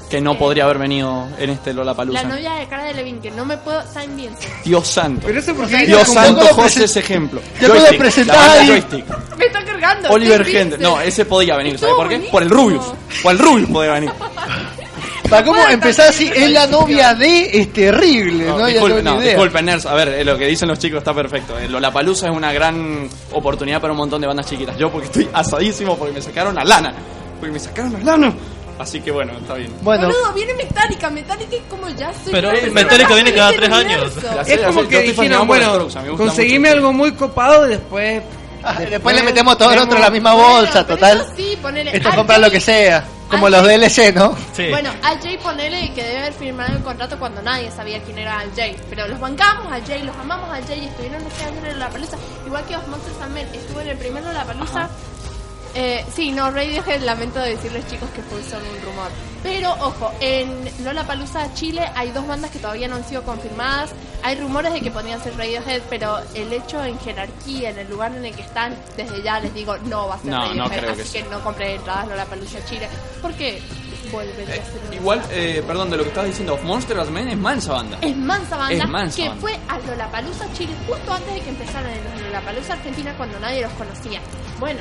Que 0.10 0.22
no 0.22 0.38
podría 0.38 0.66
haber 0.66 0.78
venido 0.78 1.28
en 1.40 1.50
este 1.50 1.72
La 1.74 1.78
Lollapalooza. 1.84 2.24
novia 2.24 2.54
de 2.54 2.68
cara 2.68 2.84
de 2.86 2.94
Levin, 2.94 3.20
que 3.20 3.32
no 3.32 3.44
me 3.44 3.58
puedo. 3.58 3.82
Saben 3.92 4.16
bien. 4.16 4.34
Dios 4.64 4.88
santo. 4.88 5.24
Pero 5.26 5.40
eso 5.40 5.56
porque 5.56 5.86
Dios 5.86 6.08
santo, 6.08 6.46
José 6.54 6.84
ese 6.86 7.00
ejemplo. 7.00 7.42
La 7.62 7.68
banda 7.70 8.54
ahí- 8.54 8.68
Joystick. 8.68 9.06
Me 9.38 9.46
está 9.46 9.66
cargando. 9.66 10.10
Oliver. 10.10 10.44
Vincent. 10.44 10.78
No, 10.78 11.02
ese 11.02 11.26
podía 11.26 11.58
venir. 11.58 11.80
¿Sabes 11.80 11.96
por 11.96 12.08
qué? 12.08 12.20
Por 12.32 12.44
el. 12.44 12.50
Rubius. 12.50 12.86
Por 13.24 13.32
el 13.32 13.40
Rubius 13.40 13.70
podía 13.70 13.94
venir. 13.94 14.12
Para 15.30 15.44
cómo 15.44 15.58
puedo 15.60 15.72
empezar 15.74 16.10
así, 16.10 16.32
es 16.34 16.52
la 16.52 16.68
novia 16.68 17.16
de, 17.16 17.60
es 17.60 17.74
terrible, 17.74 18.46
¿no? 18.46 18.60
No, 18.60 18.66
disculpen, 18.68 19.04
no, 19.04 19.20
disculpen, 19.20 19.66
nerds. 19.66 19.88
A 19.88 19.96
ver, 19.96 20.10
eh, 20.10 20.24
lo 20.24 20.38
que 20.38 20.46
dicen 20.46 20.68
los 20.68 20.78
chicos 20.78 21.00
está 21.00 21.16
perfecto. 21.16 21.58
Eh, 21.58 21.68
Lollapalooza 21.68 22.28
es 22.28 22.36
una 22.36 22.54
gran 22.54 23.10
oportunidad 23.32 23.82
para 23.82 23.92
un 23.94 23.98
montón 23.98 24.22
de 24.22 24.28
bandas 24.28 24.46
chiquitas. 24.46 24.78
Yo 24.78 24.92
porque 24.92 25.08
estoy 25.08 25.28
asadísimo 25.34 25.98
porque 25.98 26.14
me 26.14 26.22
sacaron 26.22 26.58
a 26.60 26.64
lana. 26.64 26.94
Porque 27.40 27.54
me 27.54 27.60
sacaron 27.60 27.96
a 27.96 28.00
lana. 28.00 28.34
Así 28.78 29.00
que 29.02 29.10
bueno, 29.12 29.34
está 29.38 29.54
bien. 29.56 29.74
Bueno, 29.82 30.08
Boludo, 30.08 30.34
viene 30.34 30.54
Metallica. 30.54 31.10
Metallica 31.10 31.56
es 31.56 31.62
como 31.70 31.88
ya 31.90 32.12
soy. 32.14 32.32
Pero 32.34 32.52
Metallica 32.74 33.14
viene 33.16 33.34
cada 33.34 33.52
tres 33.54 33.70
años. 33.72 34.14
sé, 34.46 34.54
Es 34.54 34.62
como 34.62 34.88
que 34.88 35.02
dijeron, 35.02 35.48
bueno, 35.48 35.88
conseguime 36.18 36.70
algo 36.70 36.92
muy 36.92 37.14
copado 37.14 37.66
y 37.68 37.70
después... 37.72 38.22
ah, 38.64 38.74
después 38.80 39.16
le 39.16 39.24
metemos 39.24 39.58
todo 39.58 39.72
el 39.72 39.80
otro 39.80 39.96
en 39.96 40.02
la 40.02 40.10
misma 40.10 40.34
Bueno, 40.34 40.50
bolsa, 40.56 40.86
pero 40.86 40.98
total. 40.98 41.26
sí, 41.38 41.58
ponele. 41.62 41.96
Esto 41.96 42.10
compra 42.16 42.36
Jay- 42.36 42.44
lo 42.46 42.52
que 42.52 42.60
sea, 42.60 43.04
como 43.30 43.48
los 43.50 43.64
DLC, 43.64 44.14
¿no? 44.14 44.36
Sí. 44.54 44.68
Bueno, 44.70 44.90
a 45.04 45.18
Jay 45.22 45.38
ponele 45.42 45.94
que 45.94 46.04
debe 46.04 46.18
haber 46.20 46.34
firmado 46.34 46.76
el 46.76 46.84
contrato 46.84 47.18
cuando 47.18 47.42
nadie 47.42 47.72
sabía 47.72 48.02
quién 48.04 48.18
era 48.18 48.40
Al 48.40 48.52
Jay. 48.56 48.76
Pero 48.90 49.08
los 49.08 49.20
bancamos 49.22 49.72
a 49.72 49.80
Jay, 49.86 50.04
los 50.04 50.16
amamos 50.18 50.50
a 50.50 50.62
Jay 50.68 50.82
y 50.84 50.86
estuvieron 50.88 51.26
este 51.26 51.46
año 51.46 51.66
en 51.66 51.80
la 51.80 51.90
palusa. 51.90 52.18
Igual 52.46 52.66
que 52.66 52.74
los 52.74 52.88
Monsters 52.88 53.20
también. 53.20 53.48
Estuvo 53.54 53.80
en 53.82 53.88
el 53.88 53.98
primero 53.98 54.28
de 54.28 54.34
la 54.34 54.44
palusa. 54.44 54.90
Eh, 55.78 56.06
sí, 56.16 56.32
no, 56.32 56.50
Radiohead, 56.52 57.02
lamento 57.02 57.40
decirles 57.40 57.86
chicos 57.88 58.10
que 58.12 58.22
fue 58.22 58.42
solo 58.44 58.64
un 58.72 58.82
rumor. 58.82 59.10
Pero 59.44 59.72
ojo, 59.74 60.12
en 60.22 60.50
Lollapalooza 60.86 61.54
Chile 61.54 61.86
hay 61.96 62.12
dos 62.12 62.26
bandas 62.26 62.50
que 62.50 62.60
todavía 62.60 62.88
no 62.88 62.96
han 62.96 63.04
sido 63.04 63.24
confirmadas. 63.24 63.92
Hay 64.24 64.38
rumores 64.40 64.72
de 64.74 64.80
que 64.82 64.90
podrían 64.90 65.22
ser 65.22 65.38
Radiohead, 65.38 65.82
pero 65.90 66.18
el 66.34 66.52
hecho 66.54 66.84
en 66.84 66.98
jerarquía, 67.00 67.70
en 67.72 67.78
el 67.80 67.90
lugar 67.90 68.16
en 68.16 68.26
el 68.26 68.34
que 68.34 68.42
están, 68.42 68.74
desde 68.98 69.22
ya 69.22 69.40
les 69.42 69.54
digo, 69.54 69.78
no 69.80 70.08
va 70.08 70.16
a 70.16 70.20
ser 70.20 70.32
No, 70.32 70.40
no 70.54 70.64
Radiohead. 70.64 70.80
creo 70.80 70.96
que 70.96 71.02
así 71.02 71.12
sí. 71.12 71.24
que 71.24 71.30
no 71.30 71.40
compré 71.44 71.76
entradas 71.76 72.08
Lollapalooza 72.08 72.66
Chile. 72.66 72.88
Porque 73.22 73.62
volvería 74.12 74.62
a 74.62 74.66
ser 74.66 74.82
un 74.88 74.94
Igual, 74.94 75.22
eh, 75.32 75.62
perdón, 75.68 75.90
de 75.90 75.98
lo 75.98 76.04
que 76.04 76.10
estabas 76.10 76.30
diciendo, 76.30 76.54
of 76.54 76.64
Monster 76.64 76.98
también 76.98 77.28
es 77.28 77.38
mansa 77.38 77.74
banda. 77.74 77.98
es 78.02 78.16
mansa 78.16 78.56
banda 78.56 78.84
Es 78.86 78.90
mansa 78.90 79.16
que 79.18 79.28
banda. 79.28 79.42
fue 79.42 79.60
a 79.68 79.78
Lollapalooza 79.80 80.46
Chile 80.54 80.74
justo 80.88 81.14
antes 81.14 81.34
de 81.34 81.42
que 81.42 81.50
empezaran 81.50 81.92
en 81.92 82.24
Lollapalooza 82.24 82.74
Argentina 82.74 83.14
cuando 83.18 83.38
nadie 83.42 83.62
los 83.62 83.72
conocía. 83.74 84.22
Bueno, 84.60 84.80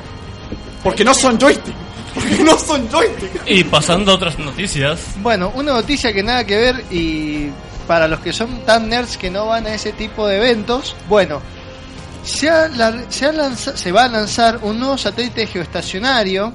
Porque 0.83 1.03
no 1.03 1.13
son 1.13 1.39
joystick. 1.39 1.73
Porque 2.13 2.43
no 2.43 2.57
son 2.57 2.87
joystick. 2.89 3.29
Y 3.47 3.63
pasando 3.65 4.11
a 4.11 4.15
otras 4.15 4.37
noticias. 4.39 4.99
Bueno, 5.21 5.51
una 5.55 5.73
noticia 5.73 6.13
que 6.13 6.23
nada 6.23 6.43
que 6.45 6.57
ver 6.57 6.83
y 6.91 7.49
para 7.87 8.07
los 8.07 8.19
que 8.19 8.33
son 8.33 8.65
tan 8.65 8.89
nerds 8.89 9.17
que 9.17 9.29
no 9.29 9.47
van 9.47 9.67
a 9.67 9.73
ese 9.75 9.91
tipo 9.91 10.27
de 10.27 10.37
eventos, 10.37 10.95
bueno, 11.09 11.41
se, 12.23 12.49
ha 12.49 12.67
lar- 12.69 13.05
se, 13.09 13.25
ha 13.25 13.31
lanza- 13.31 13.75
se 13.77 13.91
va 13.91 14.05
a 14.05 14.07
lanzar 14.07 14.59
un 14.63 14.79
nuevo 14.79 14.97
satélite 14.97 15.45
geoestacionario 15.47 16.53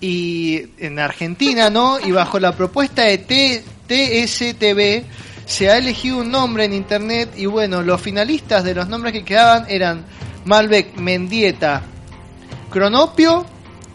y 0.00 0.62
en 0.78 0.98
Argentina, 0.98 1.70
¿no? 1.70 1.98
Y 2.00 2.10
bajo 2.10 2.40
la 2.40 2.52
propuesta 2.56 3.02
de 3.02 3.18
T- 3.18 3.64
TSTV 3.86 5.04
se 5.46 5.70
ha 5.70 5.76
elegido 5.76 6.18
un 6.18 6.30
nombre 6.30 6.64
en 6.64 6.72
internet 6.72 7.30
y 7.36 7.46
bueno, 7.46 7.82
los 7.82 8.00
finalistas 8.00 8.64
de 8.64 8.74
los 8.74 8.88
nombres 8.88 9.12
que 9.12 9.24
quedaban 9.24 9.66
eran 9.68 10.04
Malbec, 10.44 10.96
Mendieta, 10.96 11.82
Cronopio 12.72 13.44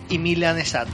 y 0.10 0.18
Milanesat. 0.18 0.88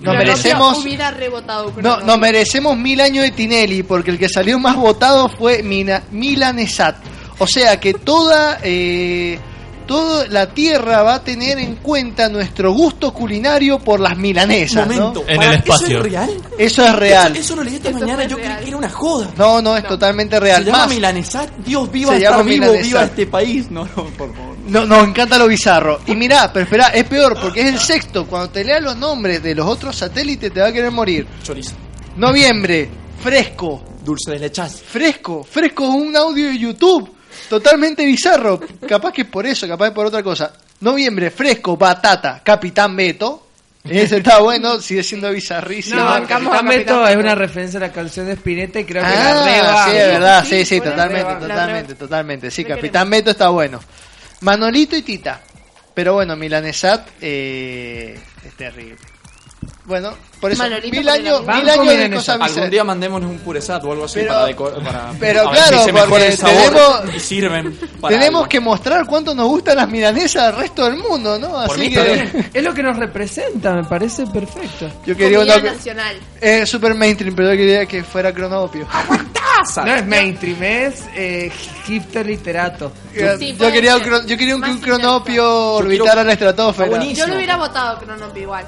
Nos 0.00 0.14
merecemos 0.14 0.84
rebotado. 1.16 1.72
no, 1.82 2.00
nos 2.00 2.18
merecemos 2.18 2.76
mil 2.76 3.00
años 3.00 3.24
de 3.24 3.30
Tinelli, 3.30 3.82
porque 3.82 4.10
el 4.10 4.18
que 4.18 4.28
salió 4.28 4.58
más 4.58 4.76
votado 4.76 5.28
fue 5.28 5.62
Mina- 5.62 6.02
Milanesat. 6.10 6.96
O 7.38 7.46
sea 7.46 7.78
que 7.80 7.94
toda, 7.94 8.58
eh, 8.62 9.38
toda 9.86 10.26
la 10.28 10.48
tierra 10.48 11.02
va 11.02 11.14
a 11.14 11.24
tener 11.24 11.58
en 11.58 11.76
cuenta 11.76 12.28
nuestro 12.28 12.72
gusto 12.72 13.12
culinario 13.12 13.78
por 13.78 14.00
las 14.00 14.16
milanesas. 14.16 14.86
¿no? 14.88 14.94
Momento. 14.94 15.24
En 15.26 15.36
¿para 15.36 15.54
el 15.54 15.62
qué 15.62 15.70
¿Eso 15.70 15.86
es 15.86 16.02
real? 16.02 16.30
Eso 16.58 16.84
es 16.84 16.94
real. 16.96 17.32
Eso, 17.32 17.40
eso 17.40 17.56
lo 17.56 17.64
leí 17.64 17.76
esta 17.76 17.90
mañana. 17.90 18.24
Yo 18.24 18.36
creí 18.36 18.56
que 18.56 18.68
era 18.68 18.76
una 18.76 18.90
joda. 18.90 19.30
No, 19.36 19.62
no, 19.62 19.76
es 19.76 19.86
totalmente 19.86 20.38
real. 20.40 20.64
Se 20.64 20.70
llama 20.70 20.86
Más, 20.86 20.94
Milanesat. 20.94 21.50
Dios, 21.58 21.90
viva 21.90 22.14
Se 22.14 22.20
llama 22.20 22.42
vivo, 22.42 22.66
Milanesat. 22.66 22.84
viva 22.84 23.04
este 23.04 23.26
país. 23.26 23.70
No, 23.70 23.84
no, 23.84 24.04
por 24.04 24.34
favor. 24.34 24.56
no, 24.66 24.84
nos 24.84 25.06
encanta 25.06 25.38
lo 25.38 25.46
bizarro. 25.46 26.00
Y 26.06 26.14
mirá, 26.14 26.52
pero 26.52 26.64
espera, 26.64 26.88
es 26.88 27.04
peor, 27.04 27.38
porque 27.40 27.60
es 27.60 27.66
el 27.66 27.78
sexto. 27.78 28.26
Cuando 28.26 28.50
te 28.50 28.64
leas 28.64 28.82
los 28.82 28.96
nombres 28.96 29.42
de 29.42 29.54
los 29.54 29.66
otros 29.66 29.96
satélites 29.96 30.52
te 30.52 30.60
va 30.60 30.68
a 30.68 30.72
querer 30.72 30.90
morir. 30.90 31.26
Chorizo. 31.42 31.74
Noviembre, 32.16 32.88
fresco, 33.22 33.82
Dulce 34.06 34.30
de 34.30 34.38
lechas. 34.38 34.80
Fresco, 34.80 35.42
fresco 35.42 35.88
un 35.88 36.16
audio 36.16 36.46
de 36.46 36.56
YouTube. 36.56 37.15
Totalmente 37.48 38.04
bizarro. 38.04 38.60
Capaz 38.88 39.12
que 39.12 39.22
es 39.22 39.28
por 39.28 39.46
eso, 39.46 39.66
capaz 39.68 39.88
que 39.88 39.94
por 39.94 40.06
otra 40.06 40.22
cosa. 40.22 40.52
Noviembre, 40.80 41.30
fresco, 41.30 41.76
batata, 41.76 42.40
Capitán 42.44 42.94
Beto. 42.96 43.42
Ese 43.88 44.16
está 44.16 44.40
bueno, 44.40 44.80
sigue 44.80 45.02
siendo 45.04 45.30
bizarrísimo. 45.30 46.00
No, 46.00 46.26
Capitán 46.26 46.66
Beto 46.66 47.06
es 47.06 47.16
una 47.16 47.36
referencia 47.36 47.78
a 47.78 47.82
la 47.82 47.92
canción 47.92 48.26
de 48.26 48.32
Spinetta 48.32 48.80
y 48.80 48.84
creo 48.84 49.00
que 49.04 49.08
la 49.08 49.30
Ah, 49.30 49.44
reba. 49.44 49.84
sí, 49.84 49.90
es 49.96 50.06
verdad, 50.08 50.44
sí, 50.44 50.64
sí, 50.64 50.80
totalmente, 50.80 51.32
la 51.32 51.38
totalmente, 51.38 51.94
totalmente. 51.94 52.50
Sí, 52.50 52.64
Capitán 52.64 53.08
Beto 53.08 53.30
está 53.30 53.48
bueno. 53.50 53.80
Manolito 54.40 54.96
y 54.96 55.02
Tita. 55.02 55.40
Pero 55.94 56.14
bueno, 56.14 56.34
Milanesat 56.36 57.08
eh, 57.20 58.18
es 58.44 58.54
terrible. 58.54 58.96
Bueno, 59.86 60.10
por 60.40 60.50
eso, 60.50 60.64
Manolito 60.64 60.96
mil 60.96 61.08
años, 61.08 61.42
mil 61.46 61.64
de 61.96 62.10
cosas 62.16 62.40
Algún 62.40 62.70
día 62.70 62.82
mandémonos 62.82 63.30
un 63.30 63.38
puresat 63.38 63.84
o 63.84 63.92
algo 63.92 64.04
así 64.06 64.14
Pero- 64.20 64.32
para, 64.32 64.48
deco- 64.48 64.82
para 64.84 65.12
pero 65.20 65.40
a 65.42 65.50
ver 65.52 65.60
claro, 65.60 65.78
si 65.78 65.84
se 65.84 65.92
mejora 65.92 66.10
porque 66.10 66.26
el 66.26 66.36
sabor 66.36 66.62
tenemos- 66.74 67.14
y 67.16 67.20
sirven 67.20 67.78
para 68.00 68.14
Tenemos 68.18 68.40
algo. 68.40 68.48
que 68.48 68.60
mostrar 68.60 69.06
cuánto 69.06 69.32
nos 69.34 69.46
gustan 69.46 69.76
las 69.76 69.88
milanesas 69.88 70.42
al 70.42 70.56
resto 70.56 70.84
del 70.86 70.96
mundo, 70.96 71.38
¿no? 71.38 71.50
Por 71.50 71.70
Así 71.76 71.80
mí 71.80 71.90
que. 71.94 72.48
Es 72.52 72.64
lo 72.64 72.74
que 72.74 72.82
nos 72.82 72.96
representa, 72.96 73.74
me 73.74 73.84
parece 73.84 74.26
perfecto. 74.26 74.90
yo 75.06 75.16
quería 75.16 75.38
uno 75.40 75.56
nacional. 75.60 76.16
eh, 76.40 76.66
super 76.66 76.94
mainstream, 76.94 77.36
pero 77.36 77.52
yo 77.52 77.56
quería 77.56 77.86
que 77.86 78.02
fuera 78.02 78.32
cronopio. 78.32 78.88
No 79.84 79.94
es 79.94 80.06
mainstream, 80.06 80.62
es 80.62 81.04
eh, 81.14 81.50
hipster 81.86 82.26
literato. 82.26 82.92
Yo, 83.14 83.38
Sí, 83.38 83.52
yo 83.52 83.58
puede 83.58 83.72
quería 83.72 83.96
un, 83.96 84.26
yo 84.26 84.36
quería 84.36 84.54
un, 84.56 84.62
un 84.64 84.78
cronopio 84.80 85.74
orbitar 85.76 86.04
quiero- 86.06 86.20
a 86.20 86.24
la 86.24 86.32
estratosfera. 86.32 87.02
Yo 87.04 87.26
lo 87.26 87.36
hubiera 87.36 87.56
votado 87.56 87.98
Cronopi 87.98 88.40
igual. 88.40 88.66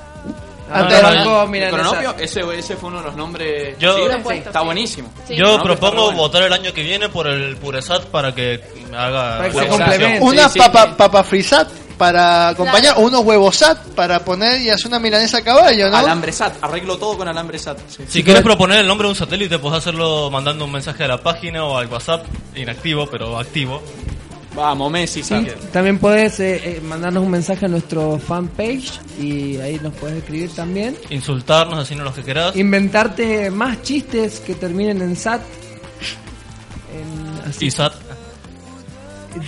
Antes 0.71 1.03
no, 1.25 1.43
El 1.55 1.71
cronopio, 1.71 2.15
ese, 2.19 2.41
ese 2.59 2.77
fue 2.77 2.89
uno 2.91 2.99
de 2.99 3.05
los 3.07 3.17
nombres. 3.17 3.79
Yo- 3.79 3.97
Sí, 3.97 4.03
está 4.35 4.61
sí. 4.61 4.65
buenísimo. 4.67 5.11
Sí. 5.27 5.37
Yo 5.37 5.63
propongo 5.63 6.13
votar 6.13 6.43
el 6.43 6.53
año 6.53 6.73
que 6.73 6.83
viene 6.83 7.09
por 7.09 7.27
el 7.27 7.57
Puresat 7.57 8.05
para 8.07 8.35
que 8.35 8.61
haga 8.95 9.39
Para 9.39 9.51
que 9.51 9.59
se 9.59 9.67
complemente. 9.69 10.21
Una 10.25 10.49
papa, 10.49 10.85
sí. 10.85 10.91
papa 10.97 11.25
frisat 11.25 11.69
para 11.99 12.51
acompañar, 12.51 12.95
Claro. 12.95 13.01
o 13.01 13.07
unos 13.09 13.21
huevos 13.25 13.57
sat 13.57 13.77
para 13.95 14.21
poner 14.25 14.61
y 14.63 14.71
hacer 14.71 14.87
una 14.87 15.01
milanesa 15.01 15.39
a 15.39 15.43
caballo, 15.43 15.89
¿no? 15.91 15.97
Alambre 15.97 16.31
SAT, 16.33 16.55
arreglo 16.63 16.97
todo 16.97 17.17
con 17.19 17.27
alambre 17.27 17.59
SAT. 17.59 17.79
sí. 17.89 18.05
Si 18.09 18.23
quieres 18.23 18.43
proponer 18.45 18.79
el 18.79 18.87
nombre 18.87 19.07
de 19.07 19.11
un 19.11 19.17
satélite, 19.17 19.59
puedes 19.59 19.79
hacerlo 19.79 20.31
mandando 20.31 20.65
un 20.65 20.71
mensaje 20.73 21.03
a 21.05 21.09
la 21.09 21.19
página 21.19 21.65
o 21.65 21.77
al 21.77 21.89
WhatsApp, 21.89 22.25
inactivo, 22.55 23.07
pero 23.11 23.37
activo. 23.39 23.83
Vamos, 24.59 24.91
Messi, 24.91 25.23
SAT. 25.23 25.71
también 25.73 25.99
puedes 26.01 26.41
eh, 26.41 26.57
eh, 26.65 26.81
mandarnos 26.83 27.23
un 27.23 27.31
mensaje 27.31 27.67
a 27.67 27.69
nuestro 27.69 28.19
fanpage 28.19 28.99
y 29.21 29.57
ahí 29.59 29.79
nos 29.81 29.95
puedes 29.95 30.19
escribir 30.19 30.51
también. 30.51 30.97
Insultarnos, 31.11 31.79
decirnos 31.79 32.07
lo 32.07 32.13
que 32.15 32.23
querás. 32.25 32.57
Inventarte 32.57 33.53
más 33.53 33.81
chistes 33.83 34.41
que 34.41 34.55
terminen 34.57 35.01
en 35.01 35.15
SAT. 35.15 35.43
En- 36.93 37.49
así. 37.49 37.67
Y 37.67 37.71
SAT. 37.71 37.93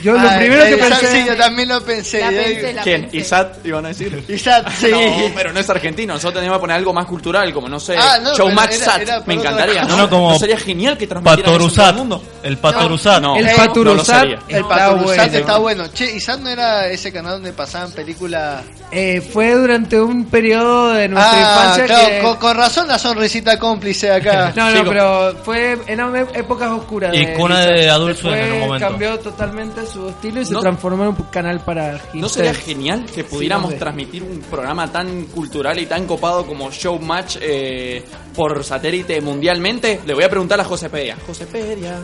Yo 0.02 0.12
lo 0.12 0.28
primero 0.36 0.64
que 0.64 0.76
pensé. 0.76 1.06
sí, 1.12 1.24
yo 1.26 1.36
también 1.36 1.68
lo 1.68 1.82
pensé. 1.82 2.20
La 2.20 2.30
yo 2.30 2.42
pensé, 2.42 2.72
la 2.74 2.82
¿Quién? 2.82 3.02
pensé. 3.02 3.16
¿Isat? 3.16 3.66
Iban 3.66 3.84
a 3.84 3.88
decir. 3.88 4.24
Isat, 4.28 4.68
sí. 4.78 4.90
No, 4.90 5.00
pero 5.34 5.52
no 5.52 5.60
es 5.60 5.70
argentino. 5.70 6.14
Nosotros 6.14 6.34
tenemos 6.40 6.58
que 6.58 6.60
poner 6.60 6.76
algo 6.76 6.92
más 6.92 7.06
cultural, 7.06 7.52
como 7.52 7.68
no 7.68 7.80
sé, 7.80 7.96
Ah, 7.98 8.18
no, 8.22 8.32
pero 8.36 8.50
era- 8.50 8.72
SAT. 8.72 9.02
era 9.02 9.22
Me 9.26 9.34
encantaría. 9.34 9.84
¿no? 9.84 9.96
No, 9.96 10.10
como 10.10 10.30
¿No 10.32 10.38
sería 10.38 10.58
genial 10.58 10.96
que 10.98 11.06
transmitieran 11.06 11.38
en 11.40 11.44
todo 11.44 11.54
Patoruzat. 11.68 11.90
el 11.90 11.96
mundo? 11.96 12.22
El 12.42 12.58
Patoruzat. 12.58 13.22
No. 13.22 13.36
El 13.36 13.46
Eh, 13.46 13.52
Paturuzat 13.56 13.84
no 13.84 13.94
lo 13.94 14.04
sería. 14.04 14.38
El 14.48 14.56
está 14.62 14.68
Patoruzat 14.68 15.16
bueno. 15.16 15.38
está 15.38 15.56
bueno. 15.58 15.86
Che, 15.88 16.16
Isat 16.16 16.40
no 16.40 16.50
era 16.50 16.86
ese 16.88 17.12
canal 17.12 17.32
donde 17.34 17.52
pasaban 17.52 17.90
películas. 17.92 18.62
Eh, 18.92 19.20
fue 19.32 19.52
durante 19.54 20.00
un 20.00 20.26
periodo 20.26 20.92
de 20.92 21.08
nuestra 21.08 21.32
Ah, 21.32 21.40
infancia 21.64 21.84
claro, 21.86 22.08
que... 22.08 22.18
con, 22.20 22.36
con 22.36 22.56
razón 22.56 22.88
la 22.88 22.98
sonrisita 22.98 23.58
cómplice 23.58 24.10
acá. 24.10 24.52
No, 24.56 24.68
no, 24.70 24.76
Chico. 24.78 24.88
pero 24.90 25.36
fue 25.44 25.78
eran 25.86 26.14
e- 26.16 26.26
épocas 26.40 26.70
oscuras. 26.70 27.14
Y 27.14 27.24
cuna 27.34 27.60
de 27.60 27.88
Adult 27.88 28.14
Después 28.16 28.34
Swim 28.34 28.44
en 28.46 28.52
un 28.52 28.60
momento. 28.66 28.88
cambió 28.88 29.18
totalmente 29.20 29.69
su 29.86 30.08
estilo 30.08 30.40
y 30.40 30.44
se 30.44 30.52
No. 30.52 30.60
transformó 30.60 31.02
en 31.04 31.08
un 31.10 31.14
canal 31.30 31.60
para 31.60 31.92
¿No 31.92 31.98
hipsters. 31.98 32.32
sería 32.32 32.54
genial 32.54 33.06
que 33.14 33.24
pudiéramos 33.24 33.66
no 33.66 33.72
sé. 33.72 33.78
transmitir 33.78 34.22
un 34.22 34.40
programa 34.40 34.90
tan 34.90 35.24
cultural 35.26 35.78
y 35.78 35.86
tan 35.86 36.06
copado 36.06 36.46
como 36.46 36.70
Showmatch 36.70 37.36
eh, 37.40 38.04
por 38.34 38.62
satélite 38.64 39.20
mundialmente? 39.20 40.00
Le 40.06 40.14
voy 40.14 40.24
a 40.24 40.28
preguntar 40.30 40.60
a 40.60 40.64
José 40.64 40.88
Pedia. 40.90 41.16
José 41.26 41.46
Pedia. 41.46 41.98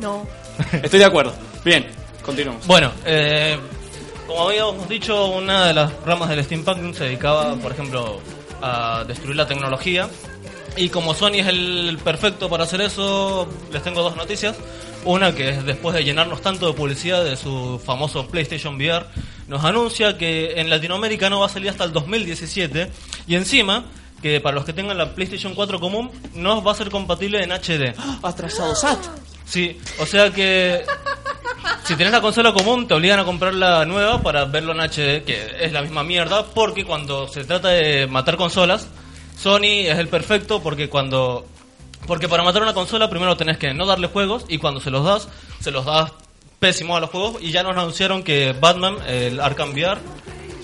No. 0.00 0.26
Estoy 0.82 0.98
de 0.98 1.04
acuerdo. 1.04 1.32
Bien, 1.64 1.86
continuamos. 2.24 2.66
Bueno, 2.66 2.90
eh, 3.04 3.58
como 4.26 4.48
habíamos 4.48 4.88
dicho, 4.88 5.26
una 5.26 5.66
de 5.68 5.74
las 5.74 5.92
ramas 6.04 6.28
del 6.28 6.42
steampunk 6.44 6.94
se 6.94 7.04
dedicaba, 7.04 7.54
por 7.56 7.72
ejemplo, 7.72 8.20
a 8.60 9.04
destruir 9.06 9.36
la 9.36 9.46
tecnología. 9.46 10.08
Y 10.76 10.88
como 10.88 11.12
Sony 11.14 11.34
es 11.40 11.48
el 11.48 11.98
perfecto 12.02 12.48
para 12.48 12.64
hacer 12.64 12.80
eso, 12.80 13.46
les 13.70 13.82
tengo 13.82 14.02
dos 14.02 14.16
noticias. 14.16 14.56
Una 15.04 15.34
que 15.34 15.50
es 15.50 15.64
después 15.64 15.94
de 15.94 16.04
llenarnos 16.04 16.42
tanto 16.42 16.66
de 16.66 16.74
publicidad 16.74 17.24
de 17.24 17.36
su 17.36 17.80
famoso 17.84 18.28
PlayStation 18.28 18.76
VR, 18.76 19.06
nos 19.48 19.64
anuncia 19.64 20.16
que 20.16 20.60
en 20.60 20.70
Latinoamérica 20.70 21.28
no 21.28 21.40
va 21.40 21.46
a 21.46 21.48
salir 21.48 21.70
hasta 21.70 21.84
el 21.84 21.92
2017. 21.92 22.90
Y 23.26 23.34
encima, 23.34 23.84
que 24.22 24.40
para 24.40 24.54
los 24.54 24.64
que 24.64 24.72
tengan 24.72 24.96
la 24.96 25.14
PlayStation 25.14 25.54
4 25.54 25.80
común, 25.80 26.10
no 26.34 26.62
va 26.62 26.72
a 26.72 26.74
ser 26.74 26.90
compatible 26.90 27.42
en 27.42 27.50
HD. 27.50 27.94
Atrasado 28.22 28.74
SAT. 28.74 28.98
Sí, 29.44 29.76
o 29.98 30.06
sea 30.06 30.30
que 30.30 30.84
si 31.84 31.96
tenés 31.96 32.12
la 32.12 32.20
consola 32.20 32.52
común 32.52 32.86
te 32.86 32.94
obligan 32.94 33.18
a 33.18 33.24
comprar 33.24 33.54
la 33.54 33.84
nueva 33.84 34.22
para 34.22 34.44
verlo 34.44 34.72
en 34.72 34.80
HD, 34.80 35.24
que 35.24 35.56
es 35.60 35.72
la 35.72 35.82
misma 35.82 36.04
mierda, 36.04 36.44
porque 36.46 36.84
cuando 36.84 37.26
se 37.26 37.44
trata 37.44 37.68
de 37.68 38.06
matar 38.06 38.36
consolas, 38.36 38.88
Sony 39.36 39.86
es 39.88 39.98
el 39.98 40.08
perfecto 40.08 40.62
porque 40.62 40.88
cuando 40.88 41.46
porque 42.06 42.28
para 42.28 42.42
matar 42.42 42.62
una 42.62 42.74
consola 42.74 43.08
primero 43.10 43.36
tenés 43.36 43.58
que 43.58 43.72
no 43.74 43.86
darle 43.86 44.08
juegos 44.08 44.44
y 44.48 44.58
cuando 44.58 44.80
se 44.80 44.90
los 44.90 45.04
das, 45.04 45.28
se 45.60 45.70
los 45.70 45.84
das 45.84 46.12
pésimo 46.58 46.96
a 46.96 47.00
los 47.00 47.10
juegos 47.10 47.36
y 47.42 47.50
ya 47.50 47.62
nos 47.62 47.76
anunciaron 47.76 48.22
que 48.22 48.52
Batman, 48.52 48.96
el 49.06 49.40
Arkham 49.40 49.70
VR, 49.72 50.00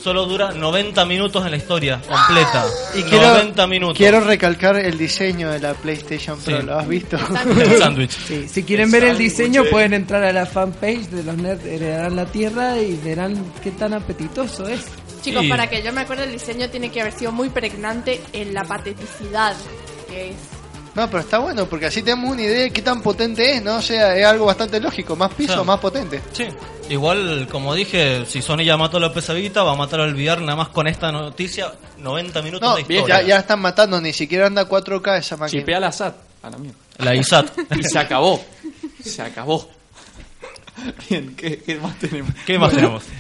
solo 0.03 0.27
dura 0.27 0.53
90 0.53 1.05
minutos 1.07 1.45
en 1.45 1.51
la 1.51 1.57
historia 1.57 2.01
completa. 2.01 2.65
Y 2.95 3.03
quiero, 3.03 3.29
90 3.31 3.67
minutos. 3.67 3.97
quiero 3.99 4.21
recalcar 4.21 4.77
el 4.77 4.97
diseño 4.97 5.51
de 5.51 5.59
la 5.59 5.75
PlayStation 5.75 6.39
Pro, 6.41 6.61
Sí. 6.61 6.67
¿lo 6.67 6.79
has 6.79 6.87
visto? 6.87 7.17
El 7.17 7.79
sándwich. 7.79 8.11
Sí, 8.11 8.49
si 8.49 8.63
quieren 8.63 8.91
ver 8.93 9.05
el 9.05 9.19
diseño 9.19 9.65
pueden 9.71 9.95
entrar 9.95 10.23
a 10.23 10.33
la 10.33 10.47
fanpage 10.47 11.09
de 11.09 11.25
los 11.25 11.37
Nerds 11.37 11.65
Heredarán 11.65 12.15
la 12.15 12.27
Tierra 12.27 12.79
y 12.79 12.95
verán 12.97 13.53
qué 13.63 13.73
tan 13.73 13.93
apetitoso 13.93 14.69
es. 14.69 14.85
Chicos, 15.23 15.43
Sí. 15.43 15.49
para 15.49 15.69
que 15.69 15.83
yo 15.83 15.93
me 15.93 16.03
acuerde, 16.03 16.25
el 16.25 16.33
diseño 16.33 16.71
tiene 16.71 16.91
que 16.93 17.01
haber 17.01 17.13
sido 17.13 17.33
muy 17.33 17.51
pregnante 17.51 18.21
en 18.33 18.55
la 18.55 18.63
pateticidad 18.63 19.57
que 20.09 20.31
es. 20.31 20.37
No, 20.99 21.07
pero 21.09 21.21
está 21.21 21.39
bueno 21.39 21.67
porque 21.67 21.87
así 21.87 22.03
tenemos 22.03 22.31
una 22.33 22.43
idea 22.43 22.63
de 22.63 22.71
qué 22.73 22.83
tan 22.83 23.01
potente 23.03 23.55
es, 23.57 23.63
¿no? 23.63 23.77
O 23.77 23.83
sea, 23.83 24.17
es 24.17 24.27
algo 24.27 24.47
bastante 24.47 24.81
lógico, 24.81 25.15
más 25.17 25.33
piso, 25.33 25.61
Sí. 25.61 25.65
más 25.67 25.79
potente. 25.79 26.21
Sí, 26.33 26.47
igual 26.89 27.47
como 27.51 27.75
dije, 27.75 28.25
si 28.27 28.43
Sony 28.43 28.65
ya 28.65 28.77
mató 28.77 28.99
la 28.99 29.13
pesadita, 29.13 29.63
va 29.63 29.73
a 29.73 29.77
matar 29.77 30.01
al 30.01 30.15
VR 30.15 30.41
nada 30.41 30.57
más 30.57 30.69
con 30.71 30.87
esta 30.89 31.13
noticia, 31.13 31.73
90 31.99 32.43
minutos 32.43 32.69
No, 32.69 32.75
de 32.75 32.83
historia. 32.83 33.21
ya, 33.23 33.27
ya 33.27 33.37
están 33.39 33.61
matando, 33.61 34.01
ni 34.01 34.13
siquiera 34.13 34.47
anda 34.47 34.69
4K 34.69 35.19
esa 35.19 35.37
máquina. 35.37 35.61
Chipea 35.63 35.81
la 35.81 35.93
SAT. 35.93 36.15
A 36.43 36.51
la 36.51 36.59
mierda. 36.59 36.79
La 36.99 37.15
ISAT. 37.15 37.47
Y 37.77 37.83
se 37.85 37.99
acabó. 37.99 38.41
Se 39.05 39.23
acabó. 39.23 39.69
Bien, 41.09 41.35
¿qué, 41.37 41.59
qué 41.59 41.77
más 41.77 41.99
tenemos? 41.99 42.33
¿Qué 42.47 42.59
más 42.59 42.71
tenemos? 42.73 43.05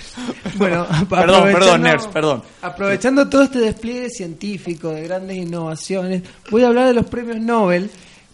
Bueno, 0.57 0.87
Perdón, 0.87 1.09
perdón, 1.09 1.49
aprovechando- 1.49 1.79
nerds, 1.89 2.07
perdón. 2.09 2.43
Aprovechando 2.63 3.29
todo 3.29 3.43
este 3.45 3.59
despliegue 3.61 4.09
científico 4.11 4.91
de 4.91 5.03
grandes 5.03 5.37
innovaciones, 5.37 6.23
voy 6.51 6.65
a 6.65 6.69
hablar 6.69 6.87
de 6.89 6.95
los 6.95 7.07
premios 7.07 7.39
Nobel 7.41 7.91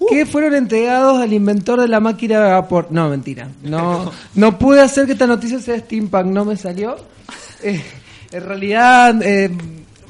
que 0.08 0.24
fueron 0.26 0.54
entregados 0.54 1.18
al 1.20 1.32
inventor 1.32 1.80
de 1.80 1.88
la 1.88 2.00
máquina 2.00 2.40
de 2.42 2.52
vapor. 2.52 2.88
No, 2.90 3.08
mentira. 3.08 3.48
No, 3.62 4.10
no 4.34 4.58
pude 4.58 4.80
hacer 4.80 5.06
que 5.06 5.12
esta 5.12 5.26
noticia 5.26 5.58
sea 5.60 5.78
steampunk, 5.78 6.26
no 6.26 6.44
me 6.44 6.56
salió. 6.56 6.96
Eh, 7.62 7.82
en 8.32 8.42
realidad, 8.44 9.22
eh, 9.22 9.50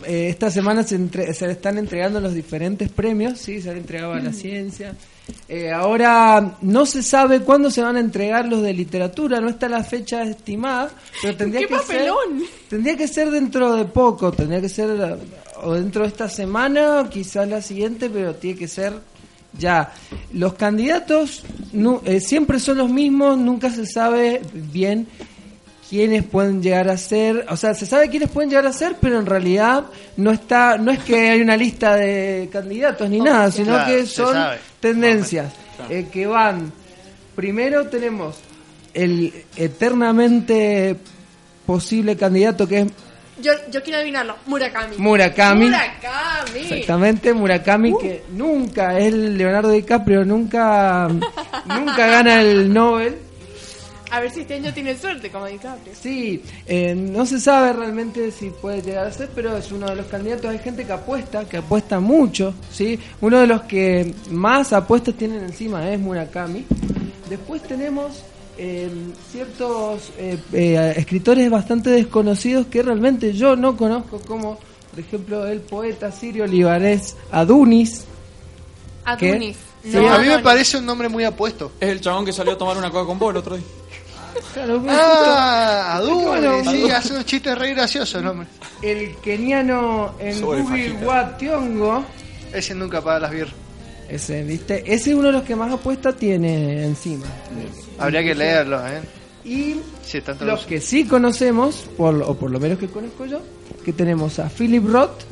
eh, 0.06 0.28
esta 0.28 0.50
semana 0.50 0.82
se, 0.84 0.94
entre- 0.96 1.32
se 1.34 1.46
le 1.46 1.52
están 1.52 1.78
entregando 1.78 2.20
los 2.20 2.34
diferentes 2.34 2.90
premios, 2.90 3.38
sí, 3.38 3.60
se 3.60 3.70
han 3.70 3.76
entregado 3.78 4.12
a 4.14 4.20
la 4.20 4.32
ciencia. 4.32 4.94
Eh, 5.48 5.70
ahora 5.70 6.56
no 6.62 6.86
se 6.86 7.02
sabe 7.02 7.40
cuándo 7.40 7.70
se 7.70 7.82
van 7.82 7.96
a 7.96 8.00
entregar 8.00 8.46
los 8.46 8.62
de 8.62 8.72
literatura, 8.72 9.40
no 9.40 9.48
está 9.48 9.68
la 9.68 9.82
fecha 9.82 10.22
estimada, 10.22 10.90
pero 11.22 11.36
tendría 11.38 11.60
¡Qué 11.60 11.68
que 11.68 11.78
ser 11.78 11.86
papelón! 11.86 12.42
tendría 12.68 12.96
que 12.96 13.08
ser 13.08 13.30
dentro 13.30 13.74
de 13.74 13.84
poco, 13.84 14.32
tendría 14.32 14.60
que 14.60 14.68
ser 14.68 15.18
o 15.62 15.74
dentro 15.74 16.02
de 16.02 16.08
esta 16.08 16.28
semana, 16.28 17.00
o 17.00 17.08
quizás 17.08 17.48
la 17.48 17.62
siguiente, 17.62 18.10
pero 18.10 18.34
tiene 18.34 18.58
que 18.58 18.68
ser 18.68 18.92
ya. 19.58 19.92
Los 20.32 20.54
candidatos 20.54 21.44
eh, 22.04 22.20
siempre 22.20 22.58
son 22.58 22.78
los 22.78 22.90
mismos, 22.90 23.38
nunca 23.38 23.70
se 23.70 23.86
sabe 23.86 24.42
bien 24.52 25.06
quiénes 25.88 26.24
pueden 26.24 26.62
llegar 26.62 26.88
a 26.88 26.96
ser, 26.96 27.46
o 27.48 27.56
sea, 27.56 27.74
se 27.74 27.86
sabe 27.86 28.08
quiénes 28.08 28.30
pueden 28.30 28.50
llegar 28.50 28.66
a 28.66 28.72
ser, 28.72 28.96
pero 29.00 29.18
en 29.18 29.26
realidad 29.26 29.84
no 30.16 30.30
está, 30.30 30.78
no 30.78 30.90
es 30.90 30.98
que 31.00 31.30
hay 31.30 31.40
una 31.40 31.56
lista 31.56 31.94
de 31.96 32.48
candidatos 32.52 33.08
ni 33.08 33.20
nada, 33.20 33.50
sino 33.50 33.74
Claro, 33.74 33.92
que 33.92 34.06
son 34.06 34.36
tendencias 34.80 35.52
eh, 35.88 36.08
que 36.12 36.26
van. 36.26 36.72
Primero 37.34 37.86
tenemos 37.88 38.36
el 38.92 39.32
eternamente 39.56 40.96
posible 41.66 42.16
candidato 42.16 42.66
que 42.68 42.80
es 42.80 42.86
Yo, 43.42 43.52
yo 43.70 43.82
quiero 43.82 43.98
adivinarlo. 43.98 44.36
Murakami. 44.46 44.96
Murakami. 44.96 45.64
Murakami. 45.66 46.60
Exactamente, 46.60 47.34
Murakami, 47.34 47.98
que 47.98 48.24
nunca 48.32 48.98
es 48.98 49.12
Leonardo 49.12 49.70
DiCaprio, 49.70 50.24
nunca, 50.24 51.08
nunca 51.66 52.06
gana 52.06 52.40
el 52.40 52.72
Nobel. 52.72 53.18
A 54.14 54.20
ver 54.20 54.30
si 54.30 54.42
este 54.42 54.54
año 54.54 54.72
tiene 54.72 54.96
suerte, 54.96 55.28
como 55.28 55.46
DiCaprio. 55.46 55.92
Sí, 56.00 56.40
eh, 56.66 56.94
no 56.94 57.26
se 57.26 57.40
sabe 57.40 57.72
realmente 57.72 58.30
si 58.30 58.50
puede 58.50 58.80
llegar 58.80 59.08
a 59.08 59.12
ser, 59.12 59.28
pero 59.34 59.56
es 59.56 59.72
uno 59.72 59.86
de 59.86 59.96
los 59.96 60.06
candidatos. 60.06 60.46
Hay 60.52 60.60
gente 60.60 60.86
que 60.86 60.92
apuesta, 60.92 61.48
que 61.48 61.56
apuesta 61.56 61.98
mucho, 61.98 62.54
¿sí? 62.70 62.96
Uno 63.20 63.40
de 63.40 63.48
los 63.48 63.62
que 63.62 64.14
más 64.30 64.72
apuestas 64.72 65.16
tienen 65.16 65.42
encima 65.42 65.90
es 65.90 65.98
Murakami. 65.98 66.64
Después 67.28 67.60
tenemos 67.64 68.22
eh, 68.56 68.88
ciertos 69.32 70.12
eh, 70.16 70.38
eh, 70.52 70.94
escritores 70.96 71.50
bastante 71.50 71.90
desconocidos 71.90 72.68
que 72.68 72.84
realmente 72.84 73.32
yo 73.32 73.56
no 73.56 73.76
conozco, 73.76 74.20
como 74.20 74.60
por 74.92 75.00
ejemplo 75.00 75.44
el 75.48 75.58
poeta 75.58 76.12
sirio 76.12 76.46
libanés 76.46 77.16
Adunis. 77.32 78.04
Adunis. 79.04 79.56
Sí, 79.82 79.96
a 79.96 80.18
mí 80.18 80.28
me 80.28 80.38
parece 80.38 80.78
un 80.78 80.86
nombre 80.86 81.08
muy 81.08 81.24
apuesto. 81.24 81.72
Es 81.80 81.88
el 81.90 82.00
chabón 82.00 82.24
que 82.24 82.32
salió 82.32 82.52
a 82.52 82.58
tomar 82.58 82.78
una 82.78 82.90
coca 82.90 83.06
con 83.06 83.18
vos 83.18 83.32
el 83.32 83.38
otro 83.38 83.56
día. 83.56 83.66
Claro, 84.52 84.82
Ah, 84.88 86.00
Bueno, 86.04 86.62
sí, 86.70 86.90
hace 86.90 87.12
unos 87.12 87.24
chistes 87.26 87.56
re 87.58 87.74
graciosos 87.74 88.14
el 88.16 88.24
nombre. 88.24 88.46
El 88.82 89.16
keniano 89.16 90.14
fajita. 90.18 91.06
Wationgo. 91.06 92.04
Ese 92.52 92.74
nunca 92.74 93.00
paga 93.00 93.20
las 93.20 93.30
birras. 93.30 93.54
Ese, 94.08 94.42
¿viste? 94.42 94.82
Ese 94.86 95.10
es 95.10 95.16
uno 95.16 95.28
de 95.28 95.32
los 95.32 95.42
que 95.42 95.56
más 95.56 95.72
apuesta 95.72 96.12
tiene 96.14 96.84
encima. 96.84 97.24
Habría 97.98 98.22
que 98.22 98.34
leerlos, 98.34 98.82
¿eh? 98.90 99.00
Y 99.44 99.76
Sí, 100.04 100.22
los 100.40 100.64
que 100.66 100.80
sí 100.80 101.04
conocemos, 101.06 101.88
por, 101.96 102.14
o 102.22 102.34
por 102.34 102.50
lo 102.50 102.60
menos 102.60 102.78
que 102.78 102.86
conozco 102.88 103.26
yo, 103.26 103.40
que 103.84 103.92
tenemos 103.92 104.38
a 104.38 104.48
Philip 104.48 104.86
Roth, 104.86 105.22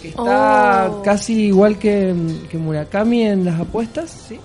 que 0.00 0.08
está 0.08 0.88
Oh. 0.90 1.02
casi 1.02 1.46
igual 1.46 1.78
que, 1.78 2.14
que 2.50 2.56
Murakami 2.58 3.26
en 3.26 3.44
las 3.44 3.60
apuestas, 3.60 4.10
¿sí? 4.28 4.40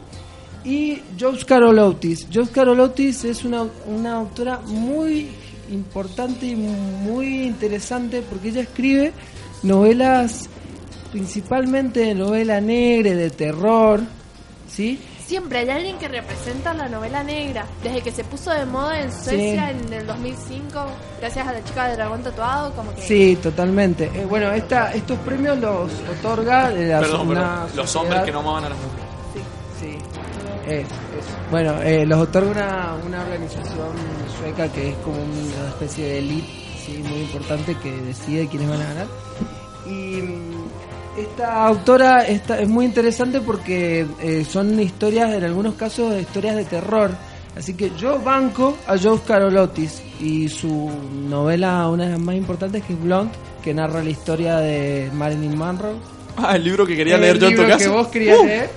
Y 0.66 1.02
Joyce 1.20 1.46
Carol 1.46 1.78
Oates. 1.78 2.28
Joyce 2.34 2.52
Carol 2.52 2.94
es 2.98 3.46
una, 3.46 3.66
una 3.88 4.16
autora 4.18 4.60
muy 4.66 5.30
importante 5.72 6.48
y 6.48 6.56
muy 6.56 7.44
interesante 7.44 8.22
porque 8.28 8.50
ella 8.50 8.62
escribe 8.62 9.14
novelas, 9.64 10.50
principalmente 11.12 12.00
de 12.02 12.16
novela 12.16 12.60
negra, 12.62 13.12
de 13.12 13.30
terror, 13.30 14.02
¿sí? 14.70 15.00
Siempre 15.26 15.60
hay 15.60 15.70
alguien 15.70 15.98
que 15.98 16.08
representa 16.08 16.72
la 16.76 16.88
novela 16.88 17.24
negra. 17.24 17.66
Desde 17.82 18.02
que 18.02 18.12
se 18.12 18.24
puso 18.24 18.52
de 18.52 18.64
moda 18.66 19.02
en 19.02 19.12
Suecia 19.12 19.72
en 19.72 19.92
el 19.92 20.06
2005, 20.06 20.86
gracias 21.20 21.48
a 21.48 21.52
la 21.54 21.64
chica 21.64 21.88
de 21.88 21.96
dragón 21.96 22.22
tatuado, 22.22 22.72
como 22.76 22.94
que... 22.94 23.02
Sí, 23.02 23.36
totalmente. 23.42 24.06
Eh, 24.14 24.26
bueno, 24.30 24.52
esta, 24.52 24.94
estos 24.94 25.18
premios 25.20 25.58
los 25.58 25.92
otorga 26.20 26.72
eh, 26.72 26.90
la- 26.90 27.00
Perdón, 27.00 27.30
una 27.30 27.40
perdón. 27.62 27.70
Los 27.76 27.96
hombres 27.96 28.22
que 28.22 28.32
no 28.32 28.40
amaban 28.42 28.66
a 28.66 28.70
las 28.70 28.78
mujeres. 28.78 29.05
Es- 30.68 30.86
bueno, 31.52 31.82
eh, 31.82 32.06
los 32.06 32.20
otorga 32.20 32.52
una, 32.52 32.96
una 33.06 33.22
organización 33.24 33.90
sueca 34.40 34.68
que 34.72 34.90
es 34.90 34.96
como 34.98 35.18
una 35.18 35.70
especie 35.70 36.06
de 36.06 36.20
elite, 36.20 36.48
sí, 36.86 37.04
muy 37.08 37.22
importante 37.22 37.76
que 37.76 37.92
decide 37.92 38.48
quiénes 38.48 38.70
van 38.70 38.82
a 38.82 38.86
ganar. 38.86 39.08
Y 39.86 40.22
mm, 40.22 41.20
esta 41.20 41.66
autora 41.68 42.26
esta, 42.26 42.60
es 42.60 42.68
muy 42.68 42.86
interesante 42.86 43.42
porque 43.42 44.06
eh, 44.22 44.46
son 44.50 44.80
historias, 44.80 45.32
en 45.34 45.44
algunos 45.44 45.76
casos, 45.76 46.20
historias 46.20 46.56
de 46.56 46.66
terror. 46.66 47.12
Así 47.58 47.74
que 47.76 47.92
yo 47.98 48.20
banco 48.20 48.76
a 48.86 48.98
Joe 48.98 49.20
Carolotis 49.26 50.02
y 50.20 50.50
su 50.50 50.92
novela, 51.30 51.88
una 51.88 52.04
de 52.06 52.10
las 52.12 52.20
más 52.20 52.36
importantes, 52.36 52.84
que 52.84 52.94
es 52.94 53.02
Blonde, 53.02 53.32
que 53.64 53.74
narra 53.74 54.04
la 54.04 54.10
historia 54.10 54.58
de 54.58 55.10
Marilyn 55.14 55.58
Monroe. 55.58 55.96
Ah, 56.36 56.58
el 56.58 56.66
libro 56.66 56.86
que 56.86 56.98
quería 56.98 57.16
El 57.16 57.22
leer 57.22 57.40
yo 57.40 57.48
en 57.48 57.56
tu 57.56 57.62
casa. 57.62 57.78
que 57.78 57.88
vos 57.88 58.08
querías 58.10 58.40
Uh. 58.40 58.46
leer. 58.46 58.70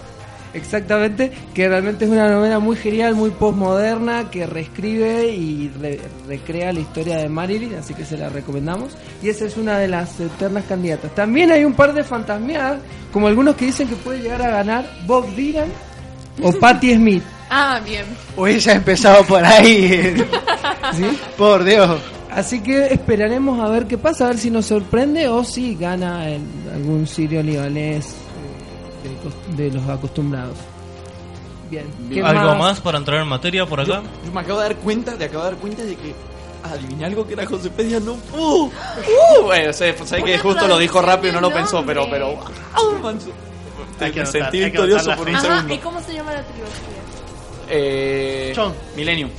Exactamente, 0.55 1.31
que 1.55 1.69
realmente 1.69 2.05
es 2.07 2.11
una 2.11 2.29
novela 2.31 2.59
muy 2.59 2.77
genial, 2.77 3.15
muy 3.15 3.31
postmoderna, 3.31 4.31
que 4.31 4.47
reescribe 4.47 5.29
y 5.29 5.69
re- 5.81 6.01
recrea 6.27 6.73
la 6.73 6.81
historia 6.81 7.19
de 7.19 7.29
Marilyn, 7.29 7.75
así 7.75 7.93
que 7.95 8.05
se 8.05 8.17
la 8.17 8.29
recomendamos. 8.29 8.97
Y 9.23 9.29
esa 9.29 9.45
es 9.45 9.57
una 9.57 9.79
de 9.79 9.89
las 9.89 10.19
eternas 10.21 10.65
candidatas. 10.69 11.15
También 11.15 11.51
hay 11.53 11.65
un 11.65 11.75
par 11.75 11.93
de 11.93 12.03
fantasmeadas, 12.03 12.81
como 13.13 13.27
algunos 13.29 13.57
que 13.57 13.67
dicen 13.67 13.89
que 13.89 13.97
puede 13.97 14.21
llegar 14.21 14.43
a 14.43 14.51
ganar 14.51 14.91
Bob 15.07 15.27
Dylan 15.35 15.69
o 16.43 16.53
Patti 16.61 16.95
Smith. 16.95 17.23
Ah, 17.51 17.81
bien. 17.85 18.05
Hubiese 18.37 18.73
empezado 18.73 19.25
por 19.25 19.45
ahí. 19.45 20.15
¿sí? 20.95 21.05
Por 21.37 21.65
Dios. 21.65 22.01
Así 22.31 22.61
que 22.61 22.87
esperaremos 22.93 23.59
a 23.61 23.69
ver 23.71 23.87
qué 23.87 23.97
pasa, 23.99 24.27
a 24.27 24.29
ver 24.29 24.39
si 24.39 24.51
nos 24.51 24.67
sorprende 24.67 25.29
o 25.29 25.43
si 25.45 25.75
gana 25.75 26.29
el- 26.29 26.43
algún 26.75 27.07
sirio 27.07 27.43
libanés 27.43 28.15
de, 29.57 29.71
los 29.71 29.89
acostumbrados. 29.89 30.57
Bien. 31.71 31.87
¿qué 32.11 32.23
¿Algo 32.23 32.55
más 32.55 32.81
para 32.81 32.99
entrar 32.99 33.21
en 33.21 33.29
materia 33.29 33.67
por 33.67 33.81
acá? 33.81 34.03
Yo 34.25 34.33
me 34.33 34.41
acabo 34.41 34.61
de 34.61 34.69
dar 34.69 34.77
cuenta, 34.77 35.17
de 35.17 35.25
acabo 35.27 35.45
de 35.45 35.51
dar 35.51 35.61
cuenta 35.61 35.83
de 35.85 35.97
que 35.97 36.15
adiviné 36.63 37.05
algo 37.05 37.27
que 37.27 37.35
era 37.35 37.47
José 37.47 37.71
Pedia, 37.71 38.01
no 38.01 38.15
pudo. 38.15 38.65
Uh, 38.65 39.43
bueno, 39.45 39.73
sé, 39.73 39.95
sé 40.05 40.23
que 40.23 40.39
justo 40.39 40.67
lo 40.67 40.79
dijo 40.79 41.03
rápido 41.03 41.33
y 41.33 41.35
no 41.35 41.41
lo 41.41 41.53
pensó, 41.53 41.85
pero, 41.85 42.09
pero, 42.11 42.39
¡ah, 42.75 42.99
mancho! 43.03 43.29
Hay 44.01 44.13
que 44.13 44.23
que 44.23 44.65
victorioso 44.65 45.15
por 45.17 45.29
la 45.29 45.31
un 45.31 45.37
Ajá, 45.37 45.57
segundo. 45.57 45.75
¿y 45.75 45.79
cómo 45.79 46.01
se 46.01 46.15
llama 46.15 46.33
la 46.33 46.43
trilogía? 46.43 46.99
Eh, 47.69 48.55
Millennium. 48.97 49.31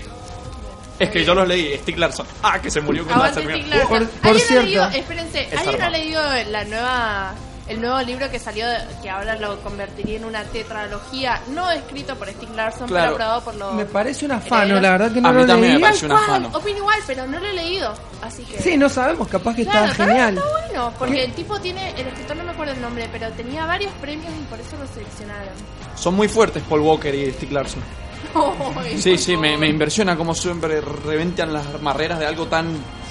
Es 0.99 1.09
que 1.09 1.23
yo 1.23 1.33
los 1.33 1.47
leí, 1.47 1.77
Stieg 1.77 1.97
Larsson. 1.97 2.25
Ah, 2.43 2.59
que 2.61 2.69
se 2.69 2.81
murió 2.81 3.07
con 3.07 3.17
la. 3.17 3.31
Stieg 3.31 3.67
Larsson. 3.67 3.87
Por- 3.87 4.07
por 4.07 4.31
¿Alguien 4.31 4.47
cierto. 4.47 4.61
ha 4.61 4.89
leído, 4.89 4.89
espérense, 4.89 5.41
Es 5.49 5.59
¿alguien 5.59 5.81
ha 5.81 5.89
leído 5.89 6.21
la 6.49 6.65
nueva, 6.65 7.33
el 7.70 7.80
nuevo 7.82 8.01
libro 8.01 8.30
que 8.30 8.39
salió, 8.39 8.65
que 9.01 9.09
ahora 9.09 9.36
lo 9.36 9.59
convertiría 9.61 10.17
en 10.17 10.26
una 10.26 10.43
tetralogía, 10.43 11.41
no 11.49 11.70
escrito 11.72 12.15
por 12.15 12.28
Larsson, 12.55 12.88
Claro. 12.88 13.13
pero 13.13 13.13
aprobado 13.13 13.41
por 13.43 13.55
los... 13.55 13.74
Me 13.76 13.86
parece 13.86 14.26
un 14.26 14.32
afano, 14.34 14.63
herederos? 14.78 14.82
la 14.82 14.91
verdad 14.91 15.11
que 15.13 15.22
no 15.22 15.30
A 15.30 15.32
mí 15.32 15.41
lo 15.41 15.47
también 15.47 15.74
me 15.74 15.80
leí. 15.80 15.84
parece 15.84 16.05
un 16.07 16.11
afano. 16.13 16.49
opino 16.53 16.78
igual, 16.80 16.99
pero 17.07 17.28
no 17.28 17.39
lo 17.39 17.45
he 17.45 17.53
leído, 17.53 17.93
así 18.22 18.43
que... 18.43 18.59
Sí, 18.59 18.76
no 18.78 18.89
sabemos, 18.89 19.28
capaz 19.28 19.55
que 19.55 19.63
Claro, 19.65 19.91
está 19.91 20.05
genial. 20.05 20.38
está 20.38 20.49
bueno, 20.67 20.93
porque 20.97 21.13
¿Qué? 21.15 21.24
el 21.26 21.34
tipo 21.34 21.59
tiene, 21.59 21.91
el 21.91 22.07
escritor 22.07 22.38
no 22.38 22.43
me 22.43 22.51
acuerdo 22.51 22.74
el 22.74 22.82
nombre, 22.82 23.07
pero 23.11 23.30
tenía 23.32 23.65
varios 23.65 23.91
premios 24.01 24.34
y 24.39 24.43
por 24.45 24.59
eso 24.59 24.76
lo 24.78 24.88
seleccionaron. 24.88 25.53
Son 25.95 26.13
muy 26.15 26.28
fuertes 26.28 26.63
Paul 26.67 26.82
Walker 26.82 27.13
y 27.13 27.32
Stieg 27.32 27.51
Larsson. 27.51 27.82
Ay, 28.36 29.01
Sí, 29.01 29.11
por 29.11 29.20
sí, 29.20 29.38
me, 29.38 29.47
favor. 29.49 29.59
me 29.59 29.67
impresiona 29.70 30.15
como 30.17 30.34
siempre 30.36 30.82
reventan 30.82 31.53
las 31.53 31.82
barreras 31.82 32.20
de 32.20 32.26
algo 32.28 32.47
tan 32.47 32.67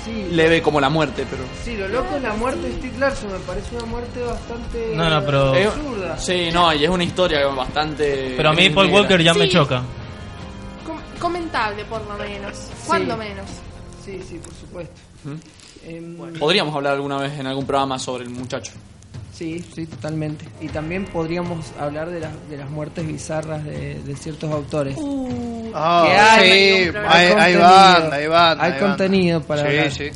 Sí. 0.09 0.29
leve 0.35 0.63
como 0.63 0.81
la 0.81 0.89
muerte, 0.89 1.27
pero... 1.31 1.43
Sí, 1.65 1.77
lo 1.77 1.87
loco 1.89 2.17
es 2.17 2.23
la 2.23 2.33
muerte 2.35 2.63
de 2.69 2.73
Steve 2.79 2.99
Larson, 2.99 3.33
me 3.33 3.39
parece 3.41 3.77
una 3.77 3.85
muerte 3.87 4.23
bastante 4.23 4.93
No, 4.95 5.11
no, 5.11 5.25
pero- 5.27 5.55
absurda. 5.55 6.19
Sí, 6.19 6.49
no, 6.53 6.73
y 6.75 6.85
es 6.85 6.91
una 6.91 7.05
historia 7.05 7.47
bastante... 7.49 8.35
Pero 8.37 8.49
a 8.51 8.53
mí 8.53 8.71
Paul 8.71 8.87
negra. 8.87 9.01
Walker 9.03 9.23
ya 9.23 9.35
me 9.35 9.49
choca. 9.49 9.83
Com- 10.87 11.01
comentable 11.21 11.85
por 11.85 12.01
lo 12.07 12.17
menos. 12.17 12.57
¿Cuándo 12.87 13.17
menos? 13.17 13.47
Sí, 14.05 14.21
sí, 14.27 14.39
por 14.43 14.55
supuesto. 14.55 14.95
¿Mm? 15.25 15.35
Em, 15.87 16.39
Podríamos 16.39 16.75
hablar 16.75 16.95
alguna 16.95 17.19
vez 17.19 17.39
en 17.39 17.47
algún 17.47 17.67
programa 17.67 17.99
sobre 17.99 18.25
el 18.25 18.31
muchacho. 18.31 18.73
Sí, 19.39 19.65
sí, 19.75 19.87
totalmente. 19.87 20.45
Y 20.61 20.67
también 20.69 21.05
podríamos 21.05 21.67
hablar 21.79 22.11
de 22.11 22.19
las, 22.19 22.33
de 22.51 22.57
las 22.57 22.69
muertes 22.69 23.07
bizarras 23.07 23.65
de, 23.65 23.95
de 24.03 24.17
ciertos 24.17 24.51
autores. 24.51 24.97
Ah, 25.73 26.05
Que 26.09 26.13
hay, 26.19 26.85
sí, 26.91 26.91
hay 27.07 27.27
hay, 27.27 27.33
hay 27.35 27.57
banda, 27.57 28.17
hay 28.17 28.27
banda. 28.27 28.65
Hay 28.65 28.73
contenido 28.81 29.41
para 29.43 29.63
Sí, 29.63 29.69
hablar. 29.69 29.91
sí. 29.93 30.11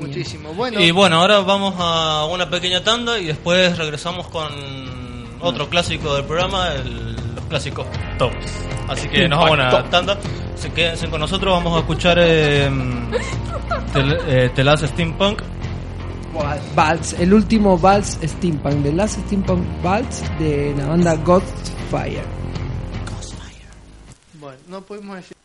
Muchísimo. 0.00 0.52
Bueno, 0.54 0.80
Y 0.80 0.90
bueno, 0.90 1.20
ahora 1.20 1.38
vamos 1.40 1.74
a 1.78 2.24
una 2.26 2.48
pequeña 2.50 2.82
tanda 2.82 3.18
y 3.20 3.26
después 3.26 3.78
regresamos 3.78 4.26
con 4.28 4.48
otro 5.40 5.68
clásico 5.68 6.14
del 6.16 6.24
programa, 6.24 6.72
el- 6.74 7.14
los 7.36 7.44
clásicos 7.48 7.86
tops. 8.18 8.34
Así 8.88 9.08
que 9.08 9.28
nos 9.28 9.38
vamos 9.38 9.58
a 9.60 9.68
una 9.78 9.90
tanda. 9.90 10.18
Se 10.56 10.72
quédense 10.72 11.08
con 11.08 11.20
nosotros, 11.20 11.52
vamos 11.52 11.76
a 11.76 11.80
escuchar 11.80 12.18
eh, 12.20 12.68
Tel- 13.92 14.18
eh, 14.26 14.50
The 14.54 14.64
Last 14.64 14.84
Steampunk. 14.86 15.40
Vals, 16.74 17.12
el 17.14 17.34
último 17.34 17.78
Vals 17.78 18.18
Steampunk, 18.22 18.82
The 18.82 18.92
Last 18.92 19.18
Steampunk 19.26 19.64
Vals 19.82 20.22
de 20.38 20.74
la 20.76 20.86
banda 20.86 21.14
Godfire. 21.16 22.22
bueno, 24.40 24.58
no 24.68 24.80
podemos 24.82 25.16
decir. 25.16 25.37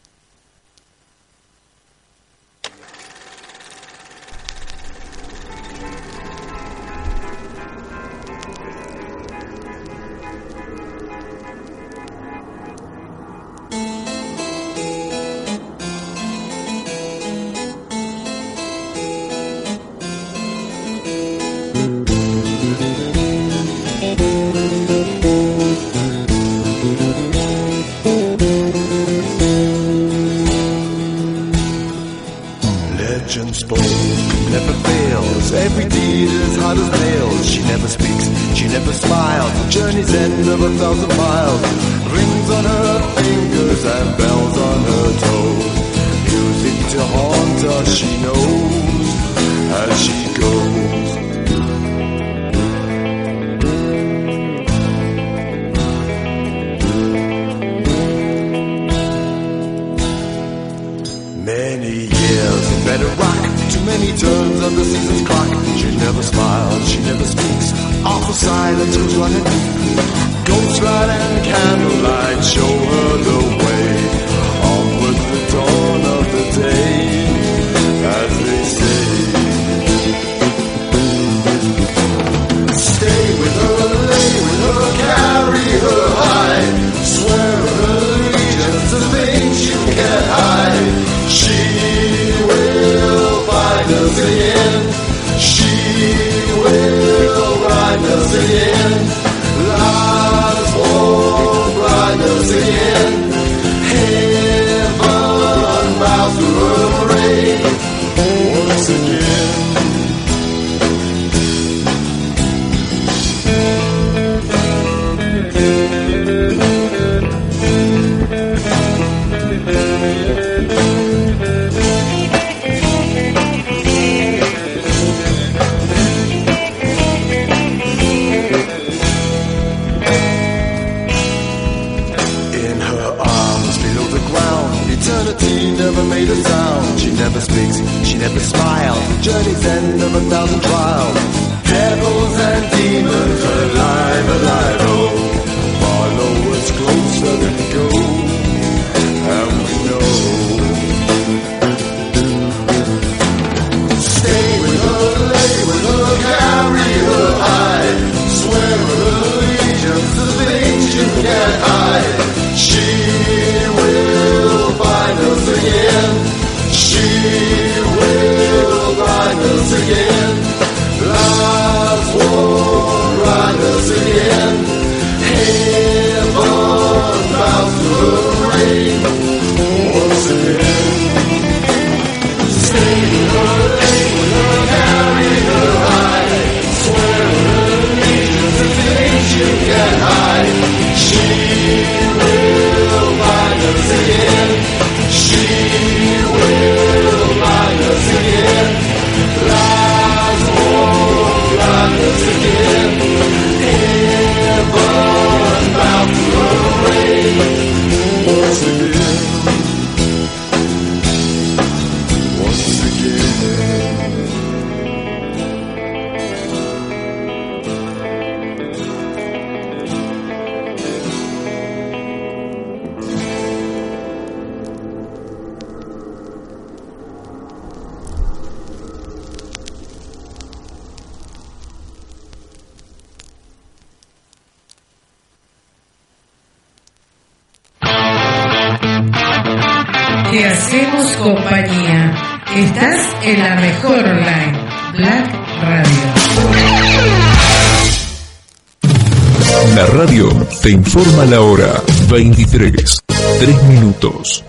A 251.24 251.26
la 251.26 251.39
hora 251.39 251.82
23, 252.09 253.01
3 253.39 253.63
minutos. 253.63 254.43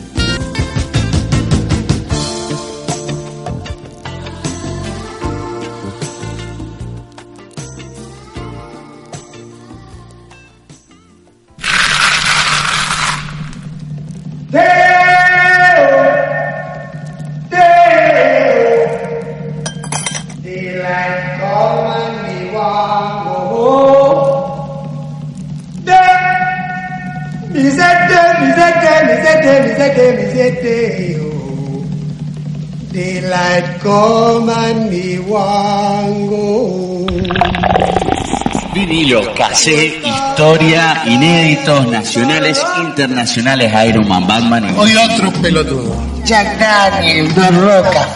pasé 39.48 40.00
historia, 40.04 41.02
inéditos, 41.06 41.86
nacionales, 41.88 42.60
internacionales, 42.80 43.72
Iron 43.88 44.06
Man, 44.08 44.26
Batman. 44.26 44.74
Y... 44.74 44.78
Hoy 44.78 44.96
otro 44.96 45.30
pelotudo. 45.40 45.94
Jack 46.24 46.58
Daniel, 46.58 47.32
Don 47.34 47.60
Roca, 47.60 48.08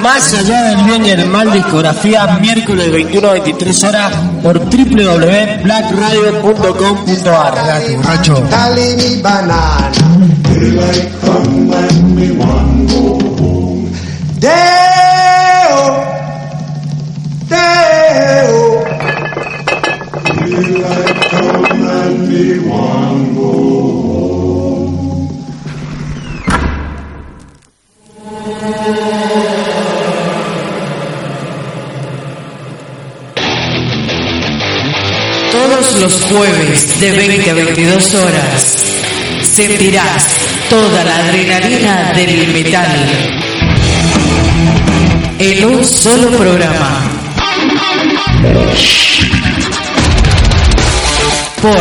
Más 0.00 0.32
allá 0.32 0.62
del 0.62 0.82
bien 0.84 1.04
y 1.04 1.10
el 1.10 1.26
mal, 1.26 1.52
discografía, 1.52 2.38
miércoles 2.40 2.90
21-23 2.90 3.88
horas 3.88 4.14
por 4.42 4.58
www.blackradio.com.ar. 4.58 7.54
Dale, 8.50 8.96
mi 8.96 9.20
banana. 9.20 9.90
Los 36.00 36.22
jueves 36.22 36.98
de 37.00 37.12
20 37.12 37.50
a 37.50 37.54
22 37.54 38.14
horas. 38.14 38.78
Sentirás 39.42 40.24
toda 40.70 41.04
la 41.04 41.16
adrenalina 41.16 42.14
del 42.14 42.48
metal 42.48 43.06
en 45.38 45.64
un 45.66 45.84
solo 45.84 46.30
programa. 46.30 47.02
Por 51.60 51.76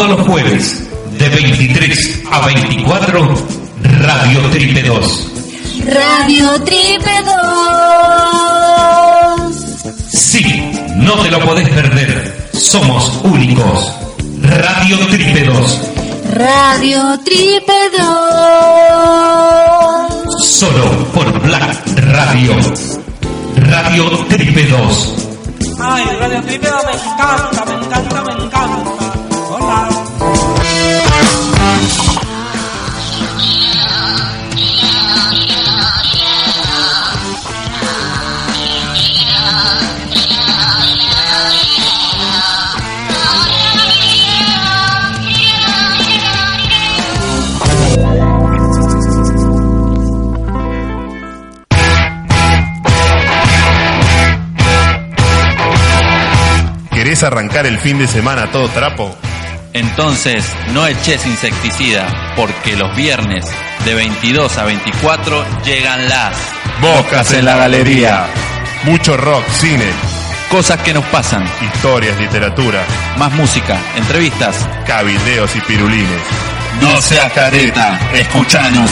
Todos 0.03 0.19
los 0.19 0.27
jueves, 0.27 0.83
de 1.17 1.29
23 1.29 2.23
a 2.29 2.41
24, 2.47 3.35
Radio 4.01 4.41
Triple 4.51 4.83
2. 4.83 5.29
Radio 5.87 6.61
Triple 6.65 7.23
2. 9.47 9.55
Sí, 10.11 10.73
no 10.97 11.13
te 11.23 11.31
lo 11.31 11.39
podés 11.45 11.69
perder. 11.69 12.49
Somos 12.53 13.21
únicos. 13.23 13.93
Radio 14.41 14.99
Triple 15.07 15.45
2. 15.45 15.81
Radio 16.33 17.21
Triple 17.25 17.91
2. 17.97 18.05
Solo 20.45 21.05
por 21.15 21.41
Black 21.43 21.79
Radio. 22.11 22.57
Radio 23.55 24.09
Triple 24.29 24.67
2. 24.67 25.15
Ay, 25.79 26.05
Radio 26.19 26.43
Triple 26.43 26.71
me 26.87 26.93
encanta, 26.93 27.65
me 27.65 27.77
encanta, 27.77 27.77
me 27.77 27.82
¿Querés 57.23 57.39
arrancar 57.39 57.67
el 57.67 57.79
fin 57.79 57.99
de 57.99 58.09
semana 58.09 58.51
todo 58.51 58.69
trapo? 58.71 59.17
Entonces, 59.73 60.45
no 60.73 60.85
eches 60.89 61.25
insecticida, 61.25 62.35
porque 62.35 62.75
los 62.77 62.97
viernes 62.97 63.47
de 63.85 63.95
22 63.95 64.59
a 64.59 64.65
24 64.65 65.45
llegan 65.65 66.09
las 66.09 66.37
Bocas 66.81 67.33
en 67.33 67.45
la 67.45 67.57
galería. 67.57 68.27
Mucho 68.83 69.17
rock, 69.17 69.47
cine. 69.51 69.87
Cosas 70.51 70.81
que 70.81 70.93
nos 70.93 71.05
pasan. 71.05 71.49
Historias, 71.61 72.19
literatura. 72.19 72.83
Más 73.19 73.33
música, 73.35 73.79
entrevistas. 73.95 74.57
Cabildeos 74.85 75.55
y 75.55 75.61
pirulines. 75.61 76.23
No 76.81 77.01
seas 77.01 77.33
careta, 77.33 78.01
escuchanos. 78.15 78.91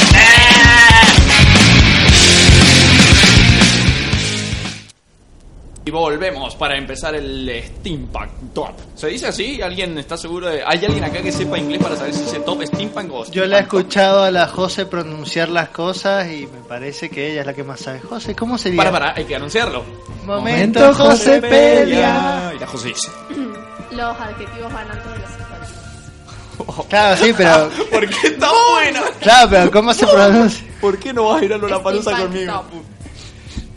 Y 5.84 5.90
volvemos 5.90 6.56
para 6.56 6.78
empezar 6.78 7.16
el 7.16 7.52
Steampunk 7.80 8.54
Top. 8.54 8.76
¿Se 8.94 9.08
dice 9.08 9.28
así? 9.28 9.60
¿Alguien 9.64 9.98
está 9.98 10.16
seguro 10.16 10.48
de.? 10.48 10.62
¿Hay 10.64 10.86
alguien 10.86 11.04
acá 11.04 11.24
que 11.24 11.32
sepa 11.32 11.58
inglés 11.58 11.82
para 11.82 11.96
saber 11.96 12.14
si 12.14 12.22
dice 12.22 12.40
top 12.42 12.62
Steampunk 12.66 13.12
o 13.12 13.26
Yo 13.32 13.46
la 13.48 13.58
he 13.58 13.64
Steampunk 13.64 13.70
Top? 13.72 13.80
escuchado 13.80 14.24
a 14.24 14.30
la 14.32 14.48
José 14.48 14.86
pronunciar 14.86 15.50
las 15.50 15.70
cosas 15.70 16.28
y 16.32 16.46
me 16.46 16.60
parece 16.68 17.10
que 17.10 17.32
ella 17.32 17.42
es 17.42 17.48
la 17.48 17.54
que 17.56 17.64
más 17.64 17.80
sabe. 17.80 18.00
José, 18.00 18.36
¿cómo 18.36 18.60
sería? 18.60 18.78
Para, 18.78 18.92
para, 18.92 19.14
hay 19.16 19.26
que 19.26 19.36
anunciarlo. 19.36 19.84
Momento 20.24 20.94
Josepedia. 20.94 22.54
Y 22.56 22.60
la 22.60 22.68
José 22.68 22.90
dice. 22.90 23.10
Los 23.92 24.18
adjetivos 24.20 24.72
van 24.72 24.90
antes 24.92 25.12
de 25.12 25.18
los 25.20 25.30
sustantivos. 25.30 26.86
Claro, 26.90 27.18
sí, 27.18 27.34
pero. 27.36 27.70
¿Por 27.92 28.08
qué 28.08 28.28
está 28.28 28.50
buena? 28.72 29.02
Claro, 29.20 29.50
pero 29.50 29.72
¿cómo 29.72 29.94
se 29.96 30.06
pronuncia? 30.14 30.68
¿Por 30.80 30.98
qué 31.00 31.12
no 31.12 31.26
vas 31.26 31.42
a 31.42 31.46
ir 31.46 31.54
a 31.54 31.58
la 31.58 31.82
palusa 31.84 32.12
Steampunk 32.12 32.32
conmigo? 32.34 32.54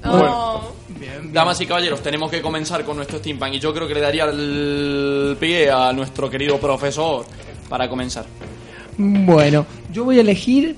top. 0.03 0.11
Bueno. 0.13 0.74
Damas 1.33 1.61
y 1.61 1.67
caballeros, 1.67 2.03
tenemos 2.03 2.31
que 2.31 2.41
comenzar 2.41 2.85
con 2.85 2.97
nuestro 2.97 3.19
steampunk 3.19 3.55
y 3.55 3.61
yo 3.61 3.73
creo 3.75 3.89
que 3.89 3.95
le 3.95 4.01
daría 4.01 4.25
el 4.25 5.37
pie 5.39 5.71
a 5.71 5.93
nuestro 5.93 6.31
querido 6.31 6.59
profesor 6.59 7.25
para 7.69 7.89
comenzar. 7.89 8.27
Bueno, 8.97 9.67
yo 9.93 10.05
voy 10.05 10.19
a 10.19 10.21
elegir. 10.21 10.77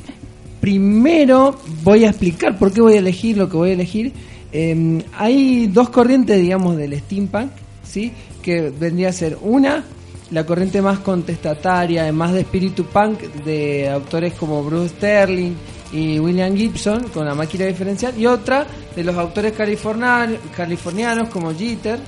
Primero 0.61 1.59
voy 1.83 2.05
a 2.05 2.09
explicar 2.09 2.59
por 2.59 2.72
qué 2.72 2.81
voy 2.81 2.95
a 2.95 2.99
elegir 2.99 3.37
lo 3.37 3.49
que 3.49 3.57
voy 3.57 3.70
a 3.70 3.72
elegir. 3.74 4.12
Eh, 4.53 5.05
hay 5.16 5.66
dos 5.66 5.91
corrientes, 5.91 6.41
digamos, 6.41 6.77
del 6.77 6.99
steampunk, 6.99 7.51
¿sí? 7.85 8.12
Que 8.43 8.70
vendría 8.70 9.11
a 9.11 9.12
ser 9.12 9.37
una, 9.43 9.85
la 10.31 10.47
corriente 10.47 10.81
más 10.81 11.01
contestataria, 11.01 12.11
más 12.12 12.33
de 12.33 12.41
espíritu 12.41 12.85
punk 12.87 13.20
de 13.45 13.89
autores 13.91 14.33
como 14.35 14.62
Bruce 14.64 14.95
Sterling 14.97 15.53
y 15.93 16.18
William 16.18 16.57
Gibson 16.57 17.09
con 17.09 17.27
la 17.27 17.35
máquina 17.35 17.66
diferencial 17.66 18.18
y 18.18 18.27
otra 18.27 18.66
de 18.97 19.05
los 19.05 19.16
autores 19.16 19.53
californianos, 19.53 21.28
como 21.28 21.55
Jeter 21.55 22.01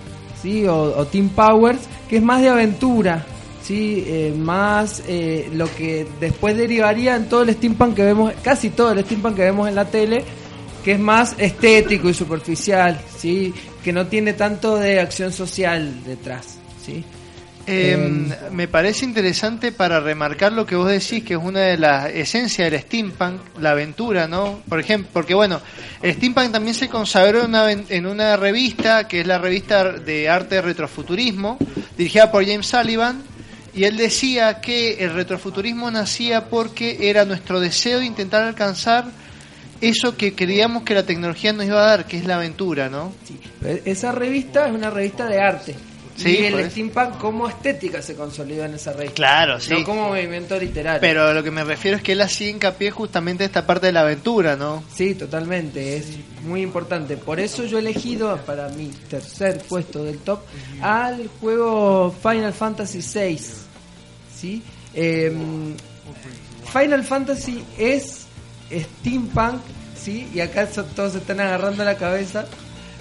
¿sí? 0.42 0.66
o, 0.66 0.74
o 0.74 1.06
Tim 1.06 1.28
Powers 1.28 1.80
que 2.08 2.16
es 2.16 2.22
más 2.22 2.40
de 2.40 2.48
aventura 2.48 3.24
¿sí? 3.62 4.04
Eh, 4.06 4.34
más 4.36 5.02
eh, 5.06 5.50
lo 5.52 5.72
que 5.74 6.06
después 6.18 6.56
derivaría 6.56 7.16
en 7.16 7.28
todo 7.28 7.42
el 7.42 7.52
steampunk 7.52 7.94
que 7.94 8.04
vemos 8.04 8.32
casi 8.42 8.70
todo 8.70 8.92
el 8.92 9.04
steampunk 9.04 9.36
que 9.36 9.42
vemos 9.42 9.68
en 9.68 9.74
la 9.74 9.84
tele 9.84 10.24
que 10.82 10.92
es 10.92 10.98
más 10.98 11.34
estético 11.38 12.08
y 12.08 12.14
superficial 12.14 12.98
¿sí? 13.16 13.52
que 13.84 13.92
no 13.92 14.06
tiene 14.06 14.32
tanto 14.32 14.76
de 14.76 15.00
acción 15.00 15.32
social 15.32 16.02
detrás 16.04 16.58
¿sí? 16.84 17.04
Eh, 17.70 18.32
me 18.50 18.66
parece 18.66 19.04
interesante 19.04 19.72
para 19.72 20.00
remarcar 20.00 20.52
lo 20.52 20.64
que 20.64 20.74
vos 20.74 20.88
decís, 20.88 21.22
que 21.22 21.34
es 21.34 21.40
una 21.40 21.60
de 21.60 21.76
las 21.76 22.06
esencias 22.06 22.70
del 22.70 22.80
steampunk, 22.80 23.58
la 23.60 23.72
aventura, 23.72 24.26
¿no? 24.26 24.62
Por 24.66 24.80
ejemplo, 24.80 25.10
porque 25.12 25.34
bueno, 25.34 25.60
el 26.00 26.14
steampunk 26.14 26.50
también 26.50 26.74
se 26.74 26.88
consagró 26.88 27.40
en 27.40 27.50
una, 27.50 27.70
en 27.70 28.06
una 28.06 28.38
revista, 28.38 29.06
que 29.06 29.20
es 29.20 29.26
la 29.26 29.36
revista 29.36 29.92
de 29.92 30.30
arte 30.30 30.62
retrofuturismo, 30.62 31.58
dirigida 31.98 32.32
por 32.32 32.46
James 32.46 32.66
Sullivan, 32.66 33.22
y 33.74 33.84
él 33.84 33.98
decía 33.98 34.62
que 34.62 35.04
el 35.04 35.12
retrofuturismo 35.12 35.90
nacía 35.90 36.46
porque 36.46 37.10
era 37.10 37.26
nuestro 37.26 37.60
deseo 37.60 37.98
de 37.98 38.06
intentar 38.06 38.44
alcanzar 38.44 39.04
eso 39.82 40.16
que 40.16 40.34
creíamos 40.34 40.84
que 40.84 40.94
la 40.94 41.04
tecnología 41.04 41.52
nos 41.52 41.66
iba 41.66 41.82
a 41.84 41.86
dar, 41.86 42.06
que 42.06 42.16
es 42.16 42.24
la 42.24 42.36
aventura, 42.36 42.88
¿no? 42.88 43.12
Esa 43.84 44.12
revista 44.12 44.66
es 44.66 44.72
una 44.72 44.88
revista 44.88 45.26
de 45.26 45.38
arte, 45.38 45.74
Sí, 46.18 46.38
y 46.40 46.44
el 46.46 46.70
steampunk 46.70 47.18
como 47.18 47.48
estética 47.48 48.02
se 48.02 48.16
consolidó 48.16 48.64
en 48.64 48.74
esa 48.74 48.92
raíz. 48.92 49.12
Claro, 49.12 49.60
sí. 49.60 49.70
No 49.70 49.84
como 49.84 50.08
movimiento 50.08 50.58
literario. 50.58 51.00
Pero 51.00 51.32
lo 51.32 51.42
que 51.44 51.52
me 51.52 51.62
refiero 51.62 51.96
es 51.96 52.02
que 52.02 52.12
él 52.12 52.20
hacía 52.20 52.48
hincapié 52.48 52.90
justamente 52.90 53.44
en 53.44 53.48
esta 53.48 53.64
parte 53.64 53.86
de 53.86 53.92
la 53.92 54.00
aventura, 54.00 54.56
¿no? 54.56 54.82
Sí, 54.92 55.14
totalmente, 55.14 55.96
es 55.96 56.06
muy 56.42 56.62
importante. 56.62 57.16
Por 57.16 57.38
eso 57.38 57.64
yo 57.64 57.78
he 57.78 57.80
elegido 57.80 58.36
para 58.38 58.68
mi 58.70 58.88
tercer 58.88 59.58
puesto 59.68 60.02
del 60.02 60.18
top 60.18 60.40
al 60.82 61.28
juego 61.40 62.14
Final 62.20 62.52
Fantasy 62.52 62.98
VI. 62.98 63.38
¿sí? 64.38 64.62
Eh, 64.94 65.32
Final 66.72 67.04
Fantasy 67.04 67.64
es 67.78 68.26
steampunk, 68.70 69.60
¿sí? 69.96 70.28
y 70.34 70.40
acá 70.40 70.66
todos 70.66 71.12
se 71.12 71.18
están 71.18 71.40
agarrando 71.40 71.84
la 71.84 71.96
cabeza, 71.96 72.46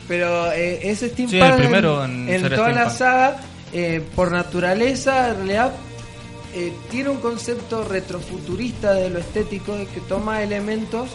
pero 0.07 0.51
eh, 0.51 0.79
es 0.89 0.99
steampunk 0.99 1.29
Sí, 1.29 1.37
el 1.39 1.55
primero 1.55 2.03
en 2.29 2.41
toda 2.55 2.69
la 2.71 2.89
saga, 2.97 3.37
eh, 3.73 4.01
por 4.15 4.31
naturaleza, 4.31 5.29
en 5.29 5.35
realidad 5.37 5.71
eh, 6.55 6.71
tiene 6.89 7.09
un 7.09 7.17
concepto 7.17 7.83
retrofuturista 7.83 8.93
de 8.93 9.09
lo 9.09 9.19
estético, 9.19 9.75
de 9.75 9.85
que 9.87 9.99
toma 10.01 10.41
elementos 10.43 11.09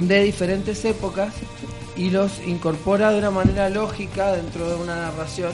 de 0.00 0.22
diferentes 0.22 0.84
épocas 0.84 1.32
y 1.96 2.10
los 2.10 2.32
incorpora 2.46 3.10
de 3.10 3.18
una 3.18 3.30
manera 3.30 3.68
lógica 3.70 4.32
dentro 4.32 4.68
de 4.68 4.74
una 4.76 4.94
narración 4.96 5.52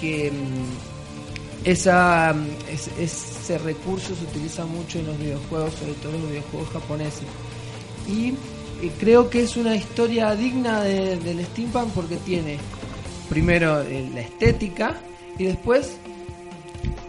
que 0.00 0.30
mm, 0.30 1.68
esa, 1.68 2.32
mm, 2.34 2.46
es- 2.72 2.90
ese 2.98 3.58
recurso 3.58 4.14
se 4.14 4.24
utiliza 4.24 4.64
mucho 4.64 4.98
en 5.00 5.06
los 5.06 5.18
videojuegos, 5.18 5.74
sobre 5.74 5.92
todo 5.94 6.14
en 6.14 6.20
los 6.22 6.30
videojuegos 6.30 6.68
japoneses. 6.70 7.24
Y 8.08 8.34
creo 8.98 9.30
que 9.30 9.42
es 9.42 9.56
una 9.56 9.74
historia 9.74 10.34
digna 10.34 10.82
de- 10.82 11.16
del 11.18 11.44
steampunk 11.46 11.92
porque 11.92 12.16
tiene 12.16 12.58
primero 13.28 13.80
eh, 13.82 14.08
la 14.14 14.20
estética 14.20 14.96
y 15.38 15.44
después 15.44 15.96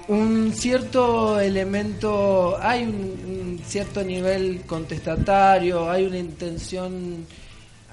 un 0.07 0.53
cierto 0.53 1.39
elemento, 1.39 2.57
hay 2.61 2.83
un, 2.83 2.93
un 2.95 3.59
cierto 3.65 4.03
nivel 4.03 4.61
contestatario, 4.65 5.89
hay 5.91 6.05
una 6.05 6.17
intención, 6.17 7.25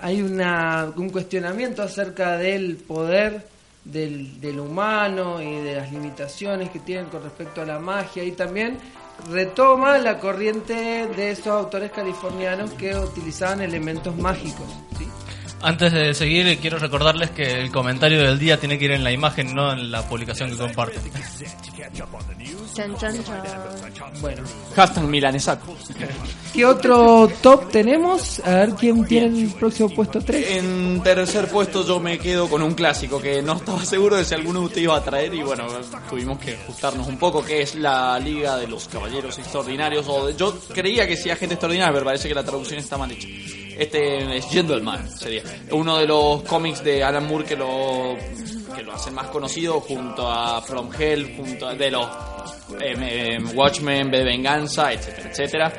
hay 0.01 0.23
una, 0.23 0.93
un 0.97 1.11
cuestionamiento 1.11 1.83
acerca 1.83 2.37
del 2.37 2.77
poder 2.77 3.47
del, 3.85 4.41
del 4.41 4.61
humano 4.61 5.43
y 5.43 5.57
de 5.57 5.75
las 5.75 5.91
limitaciones 5.93 6.71
que 6.71 6.79
tienen 6.79 7.07
con 7.07 7.23
respecto 7.23 7.63
a 7.63 7.67
la 7.67 7.81
magia 7.81 8.23
y 8.23 8.31
también 8.33 8.79
retoma 9.31 9.99
la 9.99 10.19
corriente 10.19 11.07
de 11.09 11.31
esos 11.31 11.49
autores 11.49 11.91
californianos 11.91 12.73
que 12.73 12.95
utilizaban 12.97 13.61
elementos 13.61 14.17
mágicos. 14.17 14.67
¿sí? 14.99 15.07
Antes 15.63 15.93
de 15.93 16.13
seguir, 16.13 16.59
quiero 16.59 16.79
recordarles 16.79 17.31
que 17.31 17.61
el 17.61 17.71
comentario 17.71 18.23
del 18.23 18.39
día 18.39 18.61
tiene 18.61 18.79
que 18.79 18.85
ir 18.85 18.91
en 18.93 19.03
la 19.03 19.13
imagen, 19.13 19.55
no 19.55 19.73
en 19.73 19.91
la 19.91 20.07
publicación 20.07 20.51
que 20.51 20.59
comparten. 20.59 21.01
Chan, 22.75 22.97
chan, 22.99 23.25
chan. 23.25 23.43
Bueno, 24.21 24.43
Hashtag 24.75 25.05
milanesaco. 25.05 25.77
¿qué 26.53 26.65
otro 26.67 27.29
top 27.43 27.71
tenemos? 27.71 28.41
A 28.45 28.51
ver 28.51 28.71
quién 28.75 29.05
tiene 29.07 29.27
el 29.43 29.53
próximo 29.55 29.89
puesto 29.91 30.21
3. 30.21 30.51
En 30.59 31.01
tercer 31.03 31.49
puesto 31.49 31.85
yo 31.87 32.01
me 32.01 32.19
quedo 32.19 32.49
con 32.49 32.63
un 32.63 32.75
clásico 32.75 33.21
que 33.21 33.41
no 33.43 33.55
estaba 33.55 33.85
seguro 33.85 34.17
de 34.17 34.25
si 34.25 34.35
alguno 34.35 34.61
de 34.61 34.67
ustedes 34.67 34.85
iba 34.85 34.97
a 34.97 35.03
traer 35.05 35.33
y 35.35 35.43
bueno, 35.43 35.67
tuvimos 36.11 36.39
que 36.39 36.55
ajustarnos 36.57 37.07
un 37.07 37.17
poco, 37.19 37.45
que 37.45 37.63
es 37.63 37.75
la 37.77 38.19
Liga 38.19 38.57
de 38.57 38.67
los 38.67 38.89
Caballeros 38.89 39.39
Extraordinarios. 39.39 40.07
O 40.09 40.27
de- 40.27 40.35
yo 40.37 40.59
creía 40.73 41.07
que 41.07 41.17
sea 41.17 41.37
gente 41.37 41.55
extraordinaria, 41.55 41.93
pero 41.93 42.05
parece 42.05 42.29
que 42.29 42.35
la 42.35 42.45
traducción 42.45 42.79
está 42.81 42.99
mal 42.99 43.11
hecha. 43.11 43.29
Este 43.77 44.37
es 44.37 44.45
Gentleman, 44.47 45.09
sería. 45.11 45.43
Uno 45.73 45.97
de 45.99 46.07
los 46.07 46.43
cómics 46.43 46.83
de 46.85 47.03
Alan 47.03 47.27
Moore 47.27 47.45
que 47.45 47.57
lo, 47.57 48.17
que 48.77 48.83
lo 48.85 48.93
hacen 48.93 49.15
más 49.15 49.27
conocido 49.29 49.81
junto 49.81 50.31
a 50.31 50.63
From 50.63 50.91
Hell, 50.97 51.35
junto 51.37 51.67
a 51.67 51.75
de 51.75 51.91
los 51.91 52.07
em, 52.81 53.03
em, 53.03 53.57
Watchmen, 53.57 54.11
B 54.11 54.19
de 54.19 54.25
Venganza, 54.25 54.93
etcétera, 54.93 55.29
etcétera. 55.29 55.73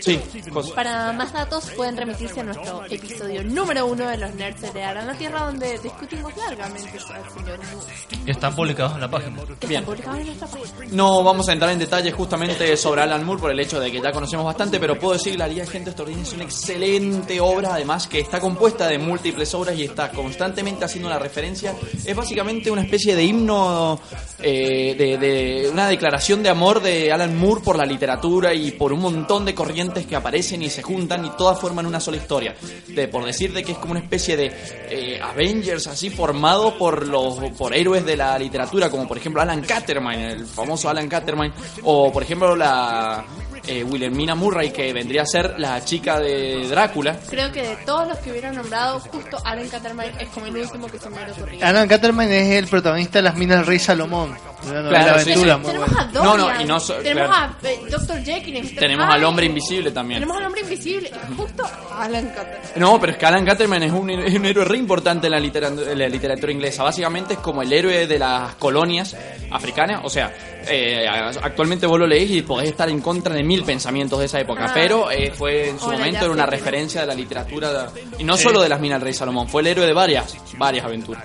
Sí, 0.00 0.20
cosas. 0.52 0.72
Para 0.72 1.12
más 1.12 1.32
datos 1.32 1.70
pueden 1.76 1.96
remitirse 1.96 2.40
a 2.40 2.44
nuestro 2.44 2.84
episodio 2.86 3.42
número 3.42 3.86
uno 3.86 4.06
de 4.08 4.16
los 4.16 4.32
Nerds 4.34 4.62
Heredarán 4.62 5.06
la 5.06 5.14
Tierra 5.14 5.46
donde 5.46 5.78
discutimos 5.78 6.32
largamente 6.36 6.90
al 6.90 7.30
señor 7.30 7.58
Moore. 7.72 7.92
Están 8.26 8.54
publicados 8.54 8.94
en 8.94 9.00
la 9.00 9.10
página. 9.10 9.36
Que 9.58 9.66
Bien. 9.66 9.80
están 9.80 9.84
publicados 9.84 10.20
en 10.20 10.26
nuestra 10.26 10.46
página. 10.48 10.88
No 10.92 11.24
vamos 11.24 11.48
a 11.48 11.52
entrar 11.52 11.70
en 11.72 11.78
detalles 11.80 12.14
justamente 12.14 12.76
sobre 12.76 13.02
Alan 13.02 13.24
Moore 13.24 13.40
por 13.40 13.50
el 13.50 13.58
hecho 13.58 13.80
de 13.80 13.90
que 13.90 14.00
ya 14.00 14.12
conocemos 14.12 14.46
bastante, 14.46 14.78
pero 14.78 14.96
puedo 14.98 15.14
decir 15.14 15.32
que 15.32 15.38
La 15.38 15.48
Liga 15.48 15.64
de 15.64 15.70
Gente 15.70 15.90
Extraordinaria 15.90 16.28
es 16.28 16.34
una 16.34 16.44
excelente 16.44 17.40
obra, 17.40 17.74
además 17.74 18.06
que 18.06 18.20
está 18.20 18.38
compuesta 18.38 18.86
de 18.86 18.98
múltiples 18.98 19.52
obras 19.54 19.76
y 19.76 19.84
está 19.84 20.10
constantemente 20.10 20.84
haciendo 20.84 21.08
una 21.08 21.18
referencia. 21.18 21.74
Es 22.04 22.14
básicamente 22.14 22.70
una 22.70 22.82
especie 22.82 23.16
de 23.16 23.24
himno, 23.24 24.00
eh, 24.40 24.94
de, 24.96 25.18
de 25.18 25.70
una 25.70 25.88
declaración 25.88 26.42
de 26.42 26.50
amor 26.50 26.80
de 26.80 27.10
Alan 27.10 27.36
Moore 27.36 27.62
por 27.62 27.76
la 27.76 27.84
literatura 27.84 28.54
y 28.54 28.70
por 28.70 28.92
un 28.92 29.00
montón 29.00 29.44
de 29.44 29.54
corrientes 29.54 29.71
que 30.06 30.16
aparecen 30.16 30.62
y 30.62 30.70
se 30.70 30.82
juntan 30.82 31.24
y 31.24 31.30
todas 31.30 31.58
forman 31.58 31.86
una 31.86 32.00
sola 32.00 32.16
historia. 32.16 32.54
De, 32.88 33.08
por 33.08 33.24
decir 33.24 33.52
de 33.52 33.62
que 33.62 33.72
es 33.72 33.78
como 33.78 33.92
una 33.92 34.00
especie 34.00 34.36
de 34.36 34.52
eh, 34.90 35.20
Avengers 35.20 35.86
así 35.86 36.10
formado 36.10 36.76
por 36.76 37.06
los 37.08 37.38
por 37.52 37.74
héroes 37.74 38.04
de 38.04 38.16
la 38.16 38.38
literatura, 38.38 38.90
como 38.90 39.08
por 39.08 39.16
ejemplo 39.16 39.40
Alan 39.40 39.62
Caterman, 39.62 40.18
el 40.18 40.46
famoso 40.46 40.88
Alan 40.88 41.08
Caterman, 41.08 41.52
o 41.84 42.12
por 42.12 42.22
ejemplo 42.22 42.54
la 42.54 43.24
eh, 43.66 43.84
Wilhelmina 43.84 44.34
Murray, 44.34 44.70
que 44.72 44.92
vendría 44.92 45.22
a 45.22 45.26
ser 45.26 45.54
la 45.58 45.84
chica 45.84 46.18
de 46.18 46.66
Drácula. 46.68 47.16
Creo 47.30 47.50
que 47.52 47.62
de 47.62 47.76
todos 47.86 48.08
los 48.08 48.18
que 48.18 48.30
hubieran 48.30 48.54
nombrado, 48.56 49.00
justo 49.00 49.38
Alan 49.44 49.68
Caterman 49.68 50.06
es 50.18 50.28
como 50.30 50.46
el 50.46 50.56
último 50.56 50.88
que 50.88 50.98
se 50.98 51.08
me 51.08 51.16
hubiera 51.16 51.32
ocurrido. 51.32 51.66
Alan 51.66 51.88
Caterman 51.88 52.30
es 52.32 52.50
el 52.58 52.66
protagonista 52.66 53.18
de 53.18 53.22
Las 53.22 53.36
Minas 53.36 53.58
del 53.58 53.66
Rey 53.66 53.78
Salomón. 53.78 54.36
Una 54.68 54.88
Claro, 54.88 55.18
sí, 55.20 55.32
aventura 55.32 55.56
sí. 55.56 55.66
Tenemos 55.66 55.88
a 55.98 56.04
Dorian, 56.04 56.24
No, 56.24 56.36
no, 56.36 56.60
y 56.60 56.64
no 56.64 56.80
so- 56.80 56.94
tenemos 56.94 57.28
claro. 57.36 57.54
a 57.62 57.68
eh, 57.68 57.80
Dr. 57.90 58.24
Jekyll, 58.24 58.62
Mr. 58.62 58.74
Tenemos 58.78 59.06
Hyde, 59.06 59.14
al 59.14 59.24
hombre 59.24 59.46
invisible 59.46 59.90
también. 59.90 60.20
Tenemos 60.20 60.36
al 60.40 60.46
hombre 60.46 60.60
invisible, 60.60 61.10
justo 61.36 61.64
Alan 61.98 62.28
Caterman. 62.28 62.60
No, 62.76 63.00
pero 63.00 63.12
es 63.12 63.18
que 63.18 63.26
Alan 63.26 63.44
Caterman 63.44 63.82
es 63.82 63.92
un, 63.92 64.10
es 64.10 64.34
un 64.34 64.44
héroe 64.46 64.64
re 64.64 64.78
importante 64.78 65.26
en 65.26 65.32
la, 65.32 65.38
en 65.38 65.98
la 65.98 66.08
literatura 66.08 66.52
inglesa. 66.52 66.84
Básicamente 66.84 67.34
es 67.34 67.40
como 67.40 67.62
el 67.62 67.72
héroe 67.72 68.06
de 68.06 68.18
las 68.18 68.54
colonias 68.54 69.16
africanas. 69.50 70.00
O 70.04 70.10
sea, 70.10 70.32
eh, 70.68 71.06
actualmente 71.42 71.86
vos 71.86 71.98
lo 71.98 72.06
leís 72.06 72.30
y 72.30 72.42
podés 72.42 72.70
estar 72.70 72.88
en 72.88 73.00
contra 73.00 73.34
de 73.34 73.42
mil 73.42 73.62
pensamientos 73.62 74.18
de 74.18 74.26
esa 74.26 74.40
época. 74.40 74.66
Ah. 74.66 74.72
Pero 74.74 75.10
eh, 75.10 75.32
fue 75.34 75.70
en 75.70 75.78
su 75.78 75.86
Hola, 75.86 75.98
momento 75.98 76.24
era 76.24 76.30
una 76.30 76.46
referencia 76.46 77.02
de 77.02 77.06
la 77.06 77.14
literatura. 77.14 77.90
Y 78.18 78.24
no 78.24 78.36
solo 78.36 78.62
de 78.62 78.68
las 78.68 78.80
minas 78.80 78.98
del 78.98 79.06
rey 79.06 79.14
Salomón, 79.14 79.48
fue 79.48 79.62
el 79.62 79.68
héroe 79.68 79.86
de 79.86 79.92
varias, 79.92 80.36
varias 80.56 80.84
aventuras. 80.84 81.24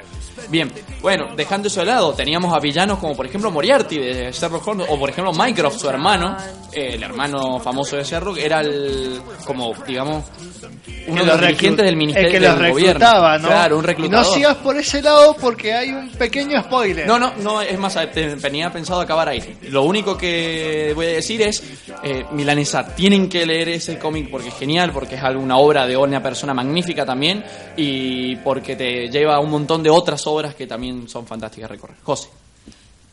Bien, 0.49 0.71
bueno, 1.01 1.27
dejando 1.35 1.67
eso 1.67 1.81
de 1.81 1.87
lado, 1.87 2.13
teníamos 2.13 2.53
a 2.55 2.59
villanos 2.59 2.99
como 2.99 3.15
por 3.15 3.25
ejemplo 3.25 3.51
Moriarty 3.51 3.97
de 3.99 4.31
Sherlock 4.31 4.65
Holmes, 4.67 4.87
o 4.89 4.97
por 4.97 5.09
ejemplo 5.09 5.33
Mycroft, 5.33 5.77
su 5.79 5.89
hermano, 5.89 6.37
eh, 6.71 6.91
el 6.93 7.03
hermano 7.03 7.59
famoso 7.59 7.97
de 7.97 8.03
Sherlock, 8.03 8.37
era 8.37 8.61
el, 8.61 9.19
como, 9.45 9.73
digamos, 9.85 10.23
uno 11.07 11.21
de 11.21 11.27
los 11.27 11.39
dirigentes 11.41 11.85
del 11.85 11.95
ministerio 11.95 12.31
que 12.31 12.39
del 12.39 12.71
gobierno. 12.71 12.99
¿no? 13.39 13.47
Claro, 13.47 13.77
un 13.77 13.83
reclutador. 13.83 14.25
no 14.25 14.33
sigas 14.33 14.55
por 14.57 14.77
ese 14.77 15.01
lado 15.01 15.35
porque 15.39 15.73
hay 15.73 15.89
un 15.91 16.09
pequeño 16.11 16.61
spoiler. 16.63 17.07
No, 17.07 17.17
no, 17.19 17.33
no, 17.41 17.61
es 17.61 17.77
más, 17.79 17.95
eh, 17.97 18.07
te- 18.07 18.35
tenía 18.37 18.69
pensado 18.71 18.99
acabar 19.01 19.29
ahí. 19.29 19.57
Lo 19.69 19.83
único 19.83 20.17
que 20.17 20.91
voy 20.95 21.05
a 21.07 21.09
decir 21.09 21.41
es, 21.41 21.63
eh, 22.03 22.25
Milanesa, 22.31 22.93
tienen 22.95 23.29
que 23.29 23.45
leer 23.45 23.69
ese 23.69 23.97
cómic 23.97 24.29
porque 24.29 24.49
es 24.49 24.55
genial, 24.57 24.91
porque 24.91 25.15
es 25.15 25.21
una 25.35 25.57
obra 25.57 25.85
de 25.87 25.95
una 25.97 26.21
persona 26.21 26.53
magnífica 26.53 27.05
también 27.05 27.43
y 27.77 28.35
porque 28.37 28.75
te 28.75 29.07
lleva 29.09 29.35
a 29.35 29.39
un 29.39 29.49
montón 29.49 29.81
de 29.83 29.89
otras 29.89 30.25
obras 30.27 30.36
que 30.55 30.67
también 30.67 31.07
son 31.07 31.25
fantásticas 31.25 31.69
recorrer. 31.69 31.97
José. 32.03 32.29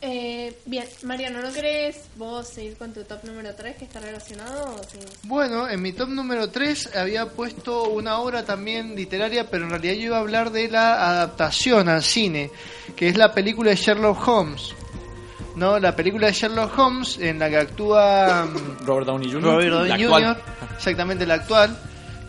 Eh, 0.07 0.59
bien, 0.65 0.85
Mariano, 1.03 1.41
¿no 1.41 1.51
querés 1.51 2.03
vos 2.15 2.47
seguir 2.47 2.77
con 2.77 2.93
tu 2.93 3.03
top 3.05 3.23
número 3.23 3.55
3 3.55 3.75
que 3.77 3.85
está 3.85 3.99
relacionado? 3.99 4.75
o 4.75 4.83
sí? 4.83 4.99
Bueno, 5.23 5.67
en 5.67 5.81
mi 5.81 5.93
top 5.93 6.09
número 6.09 6.49
3 6.49 6.95
había 6.95 7.25
puesto 7.27 7.85
una 7.85 8.19
obra 8.19 8.45
también 8.45 8.95
literaria, 8.95 9.49
pero 9.49 9.63
en 9.63 9.71
realidad 9.71 9.93
yo 9.93 10.01
iba 10.01 10.17
a 10.17 10.19
hablar 10.19 10.51
de 10.51 10.69
la 10.69 11.09
adaptación 11.09 11.89
al 11.89 12.03
cine, 12.03 12.51
que 12.95 13.07
es 13.09 13.17
la 13.17 13.33
película 13.33 13.71
de 13.71 13.77
Sherlock 13.77 14.27
Holmes. 14.27 14.75
¿No? 15.55 15.79
La 15.79 15.95
película 15.95 16.27
de 16.27 16.33
Sherlock 16.33 16.77
Holmes 16.77 17.17
en 17.17 17.39
la 17.39 17.49
que 17.49 17.57
actúa 17.57 18.45
mm, 18.45 18.85
Robert 18.85 19.07
Downey 19.07 19.31
Jr. 19.31 19.43
Robert 19.43 19.71
Downey 19.71 19.91
actual. 19.91 20.23
Jr., 20.23 20.43
exactamente 20.75 21.25
la 21.25 21.33
actual. 21.35 21.79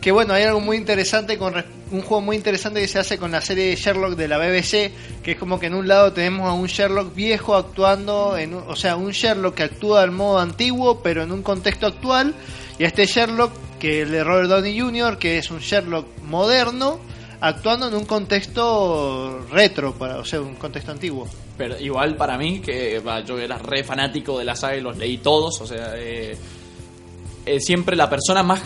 Que 0.07 0.13
bueno, 0.13 0.35
hay 0.35 0.45
algo 0.45 0.61
muy 0.61 0.77
interesante 0.77 1.37
con 1.37 1.53
un 1.91 2.01
juego 2.01 2.21
muy 2.21 2.37
interesante 2.37 2.81
que 2.81 2.87
se 2.87 3.01
hace 3.01 3.19
con 3.19 3.33
la 3.33 3.41
serie 3.41 3.71
de 3.71 3.75
Sherlock 3.75 4.15
de 4.15 4.29
la 4.29 4.39
BBC, 4.39 4.93
que 5.21 5.33
es 5.33 5.37
como 5.37 5.59
que 5.59 5.67
en 5.67 5.75
un 5.75 5.89
lado 5.89 6.13
tenemos 6.13 6.49
a 6.49 6.53
un 6.53 6.69
Sherlock 6.69 7.13
viejo 7.13 7.57
actuando, 7.57 8.39
en 8.39 8.55
o 8.55 8.77
sea, 8.77 8.95
un 8.95 9.11
Sherlock 9.11 9.57
que 9.57 9.65
actúa 9.65 10.05
al 10.05 10.13
modo 10.13 10.39
antiguo, 10.39 11.03
pero 11.03 11.25
en 11.25 11.33
un 11.33 11.43
contexto 11.43 11.89
actual, 11.89 12.37
y 12.79 12.85
a 12.85 12.87
este 12.87 13.05
Sherlock 13.07 13.51
que 13.81 14.03
es 14.03 14.07
el 14.07 14.13
de 14.13 14.23
Robert 14.23 14.49
Downey 14.49 14.79
Jr., 14.79 15.19
que 15.19 15.39
es 15.39 15.51
un 15.51 15.59
Sherlock 15.59 16.07
moderno, 16.23 17.01
actuando 17.41 17.89
en 17.89 17.97
un 17.97 18.05
contexto 18.05 19.45
retro, 19.51 19.93
para, 19.95 20.19
o 20.19 20.25
sea, 20.25 20.41
un 20.41 20.55
contexto 20.55 20.93
antiguo. 20.93 21.27
Pero 21.59 21.81
igual 21.81 22.15
para 22.15 22.39
mí, 22.39 22.61
que 22.61 23.03
yo 23.27 23.39
era 23.41 23.59
re 23.59 23.83
fanático 23.83 24.39
de 24.39 24.45
la 24.45 24.55
saga 24.55 24.77
y 24.77 24.83
los 24.83 24.97
leí 24.97 25.19
todos, 25.19 25.61
o 25.61 25.67
sea, 25.67 25.95
eh, 25.97 26.39
eh, 27.45 27.59
siempre 27.59 27.97
la 27.97 28.09
persona 28.09 28.45
más 28.45 28.63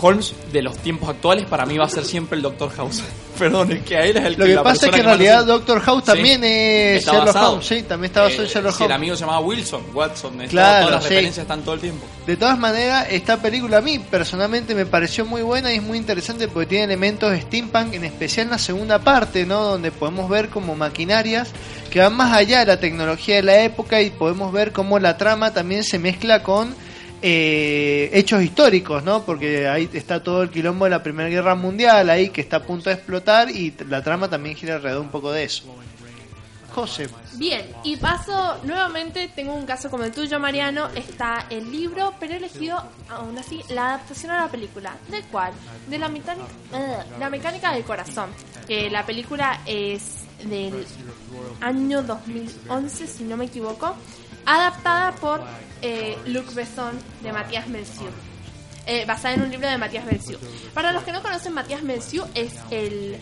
Holmes 0.00 0.34
de 0.52 0.62
los 0.62 0.76
tiempos 0.78 1.08
actuales 1.08 1.46
para 1.46 1.66
mí 1.66 1.76
va 1.78 1.84
a 1.86 1.88
ser 1.88 2.04
siempre 2.04 2.36
el 2.36 2.42
Doctor 2.42 2.70
House. 2.76 3.02
Perdón, 3.38 3.72
es 3.72 3.82
que 3.82 3.96
a 3.96 4.04
él 4.04 4.16
es 4.18 4.24
el 4.24 4.32
Lo 4.34 4.44
que 4.44 4.54
la 4.54 4.62
pasa 4.62 4.86
es 4.86 4.92
que 4.92 5.00
en 5.00 5.06
realidad 5.06 5.38
reciente- 5.40 5.52
Doctor 5.52 5.80
House 5.80 6.02
Sí. 6.04 6.06
también 6.12 6.44
es 6.44 7.04
Sherlock 7.04 7.26
basado. 7.26 7.50
Holmes, 7.52 7.66
sí, 7.66 7.82
también 7.82 8.10
está 8.10 8.20
basado 8.22 8.42
en 8.42 8.48
Eh, 8.48 8.52
Sherlock 8.52 8.72
si 8.74 8.78
el 8.78 8.84
Holmes. 8.84 8.96
amigo 8.96 9.16
se 9.16 9.20
llamaba 9.20 9.40
Wilson, 9.40 9.82
Watson, 9.94 10.38
Claro, 10.48 10.86
todas 10.86 10.90
las 10.96 11.02
sí. 11.04 11.08
referencias 11.10 11.42
están 11.44 11.62
todo 11.62 11.74
el 11.74 11.80
tiempo. 11.80 12.06
De 12.26 12.36
todas 12.36 12.58
maneras, 12.58 13.06
esta 13.10 13.38
película 13.40 13.78
a 13.78 13.80
mí 13.80 13.98
personalmente 13.98 14.74
me 14.74 14.84
pareció 14.86 15.24
muy 15.24 15.42
buena 15.42 15.72
y 15.72 15.76
es 15.76 15.82
muy 15.82 15.96
interesante 15.98 16.46
porque 16.46 16.66
tiene 16.66 16.84
elementos 16.84 17.34
steampunk, 17.40 17.94
en 17.94 18.04
especial 18.04 18.44
en 18.46 18.50
la 18.52 18.58
segunda 18.58 18.98
parte, 19.00 19.46
¿no? 19.46 19.62
Donde 19.62 19.90
podemos 19.90 20.28
ver 20.28 20.48
como 20.50 20.76
maquinarias 20.76 21.48
que 21.90 22.00
van 22.00 22.14
más 22.14 22.36
allá 22.36 22.60
de 22.60 22.66
la 22.66 22.78
tecnología 22.80 23.36
de 23.36 23.42
la 23.42 23.62
época 23.62 24.00
y 24.02 24.10
podemos 24.10 24.52
ver 24.52 24.72
cómo 24.72 24.98
la 24.98 25.16
trama 25.16 25.52
también 25.52 25.84
se 25.84 25.98
mezcla 25.98 26.42
con 26.42 26.74
eh, 27.22 28.10
hechos 28.12 28.42
históricos, 28.42 29.04
¿no? 29.04 29.22
Porque 29.24 29.68
ahí 29.68 29.88
está 29.92 30.22
todo 30.22 30.42
el 30.42 30.50
quilombo 30.50 30.86
de 30.86 30.90
la 30.90 31.02
Primera 31.02 31.28
Guerra 31.28 31.54
Mundial 31.54 32.10
ahí 32.10 32.30
que 32.30 32.40
está 32.40 32.56
a 32.56 32.62
punto 32.62 32.90
de 32.90 32.96
explotar 32.96 33.48
y 33.48 33.72
la 33.88 34.02
trama 34.02 34.28
también 34.28 34.56
gira 34.56 34.74
alrededor 34.74 35.02
un 35.02 35.10
poco 35.10 35.30
de 35.30 35.44
eso. 35.44 35.64
José, 36.74 37.08
Bien, 37.34 37.66
y 37.84 37.96
paso 37.96 38.58
nuevamente, 38.64 39.28
tengo 39.28 39.54
un 39.54 39.66
caso 39.66 39.90
como 39.90 40.04
el 40.04 40.12
tuyo, 40.12 40.40
Mariano, 40.40 40.88
está 40.94 41.46
el 41.50 41.70
libro, 41.70 42.14
pero 42.18 42.32
he 42.32 42.36
elegido 42.38 42.82
aún 43.10 43.36
así 43.36 43.62
la 43.68 43.88
adaptación 43.88 44.32
a 44.32 44.46
la 44.46 44.48
película. 44.50 44.96
¿De 45.08 45.22
cuál? 45.24 45.52
De 45.88 45.98
la, 45.98 46.08
mecánica, 46.08 46.48
la 47.18 47.28
mecánica 47.28 47.72
del 47.72 47.84
corazón, 47.84 48.30
que 48.66 48.90
la 48.90 49.04
película 49.04 49.60
es 49.66 50.24
del 50.44 50.84
año 51.60 52.02
2011, 52.02 53.06
si 53.06 53.24
no 53.24 53.36
me 53.36 53.44
equivoco, 53.46 53.94
adaptada 54.46 55.12
por 55.12 55.42
eh, 55.80 56.16
Luc 56.26 56.52
Besson 56.54 56.98
de 57.22 57.32
Matías 57.32 57.68
Melciu. 57.68 58.08
Eh, 58.86 59.04
basada 59.06 59.34
en 59.34 59.42
un 59.42 59.50
libro 59.50 59.68
de 59.68 59.78
Matías 59.78 60.04
Melciu. 60.04 60.38
Para 60.74 60.92
los 60.92 61.04
que 61.04 61.12
no 61.12 61.22
conocen, 61.22 61.52
Matías 61.52 61.82
Melciu 61.82 62.24
es 62.34 62.54
el 62.70 63.18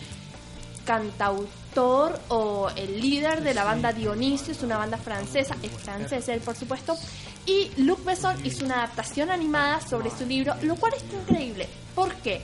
cantautor 0.85 2.19
o 2.29 2.69
el 2.75 2.99
líder 2.99 3.43
de 3.43 3.53
la 3.53 3.63
banda 3.63 3.93
Dionisio, 3.93 4.53
es 4.53 4.63
una 4.63 4.77
banda 4.77 4.97
francesa, 4.97 5.55
es 5.61 5.71
francés 5.71 6.27
él 6.27 6.41
por 6.41 6.55
supuesto, 6.55 6.97
y 7.45 7.71
Luc 7.77 8.03
Besson 8.03 8.43
hizo 8.45 8.65
una 8.65 8.75
adaptación 8.83 9.29
animada 9.29 9.81
sobre 9.81 10.09
su 10.09 10.25
libro, 10.25 10.55
lo 10.63 10.75
cual 10.75 10.93
está 10.93 11.15
increíble. 11.15 11.67
¿Por 11.95 12.13
qué? 12.15 12.41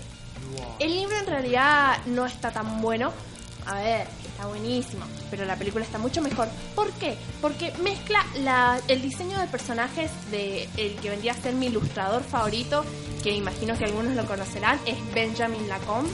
El 0.80 0.94
libro 0.95 1.18
en 1.18 1.26
realidad 1.26 1.98
no 2.06 2.26
está 2.26 2.52
tan 2.52 2.82
bueno. 2.82 3.12
A 3.66 3.76
ver, 3.76 4.08
está 4.38 4.47
buenísimo, 4.47 5.03
pero 5.31 5.45
la 5.45 5.55
película 5.55 5.84
está 5.84 5.97
mucho 5.97 6.22
mejor. 6.22 6.47
¿Por 6.76 6.91
qué? 6.93 7.18
Porque 7.41 7.73
mezcla 7.81 8.23
la- 8.43 8.80
el 8.88 9.01
diseño 9.01 9.39
de 9.39 9.47
personajes 9.47 10.11
de 10.30 10.69
el 10.77 10.95
que 10.97 11.09
vendría 11.09 11.31
a 11.31 11.35
ser 11.35 11.55
mi 11.55 11.65
ilustrador 11.68 12.22
favorito, 12.23 12.85
que 13.23 13.31
imagino 13.31 13.76
que 13.76 13.85
algunos 13.85 14.14
lo 14.15 14.26
conocerán, 14.27 14.80
es 14.85 14.95
Benjamin 15.15 15.68
Lacombe, 15.68 16.09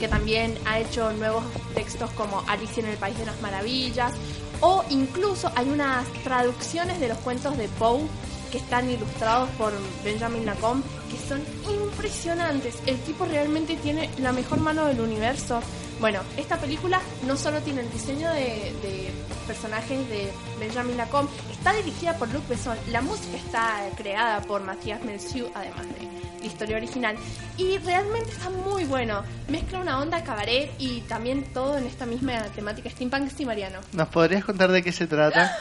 que 0.00 0.08
también 0.08 0.58
ha 0.66 0.80
hecho 0.80 1.12
nuevos 1.12 1.44
textos 1.74 2.10
como 2.10 2.40
Alicia 2.48 2.82
en 2.82 2.88
el 2.88 2.96
País 2.96 3.16
de 3.16 3.26
las 3.26 3.40
Maravillas, 3.40 4.12
o 4.60 4.84
incluso 4.90 5.52
hay 5.54 5.68
unas 5.68 6.04
traducciones 6.24 6.98
de 6.98 7.08
los 7.08 7.18
cuentos 7.18 7.56
de 7.56 7.68
Poe 7.68 8.02
que 8.50 8.58
están 8.58 8.90
ilustrados 8.90 9.48
por 9.50 9.72
Benjamin 10.02 10.46
Lacombe, 10.46 10.84
que 11.10 11.28
son 11.28 11.40
impresionantes. 11.72 12.74
El 12.86 12.98
tipo 13.02 13.24
realmente 13.24 13.76
tiene 13.76 14.10
la 14.18 14.32
mejor 14.32 14.58
mano 14.58 14.86
del 14.86 15.00
universo. 15.00 15.60
Bueno, 16.00 16.20
esta 16.36 16.56
película 16.58 17.00
no 17.26 17.36
solo 17.36 17.60
tiene 17.60 17.80
el 17.80 17.90
diseño 17.90 18.30
de, 18.32 18.72
de 18.82 19.10
personajes 19.48 20.08
de 20.08 20.30
Benjamin 20.60 20.96
Lacombe, 20.96 21.30
está 21.50 21.72
dirigida 21.72 22.16
por 22.16 22.28
Luc 22.32 22.46
Besson, 22.48 22.76
la 22.90 23.00
música 23.00 23.36
está 23.36 23.80
creada 23.96 24.40
por 24.42 24.62
Matías 24.62 25.02
Melciu, 25.02 25.48
además 25.54 25.86
de 25.88 26.08
la 26.40 26.46
historia 26.46 26.76
original, 26.76 27.16
y 27.56 27.78
realmente 27.78 28.30
está 28.30 28.48
muy 28.48 28.84
bueno. 28.84 29.24
Mezcla 29.48 29.80
una 29.80 29.98
onda 30.00 30.22
cabaret 30.22 30.70
y 30.78 31.00
también 31.02 31.52
todo 31.52 31.76
en 31.78 31.86
esta 31.88 32.06
misma 32.06 32.42
temática 32.54 32.88
steampunk 32.90 33.30
sí, 33.36 33.44
Mariano. 33.44 33.80
¿nos 33.92 34.08
podrías 34.08 34.44
contar 34.44 34.70
de 34.70 34.82
qué 34.84 34.92
se 34.92 35.08
trata? 35.08 35.56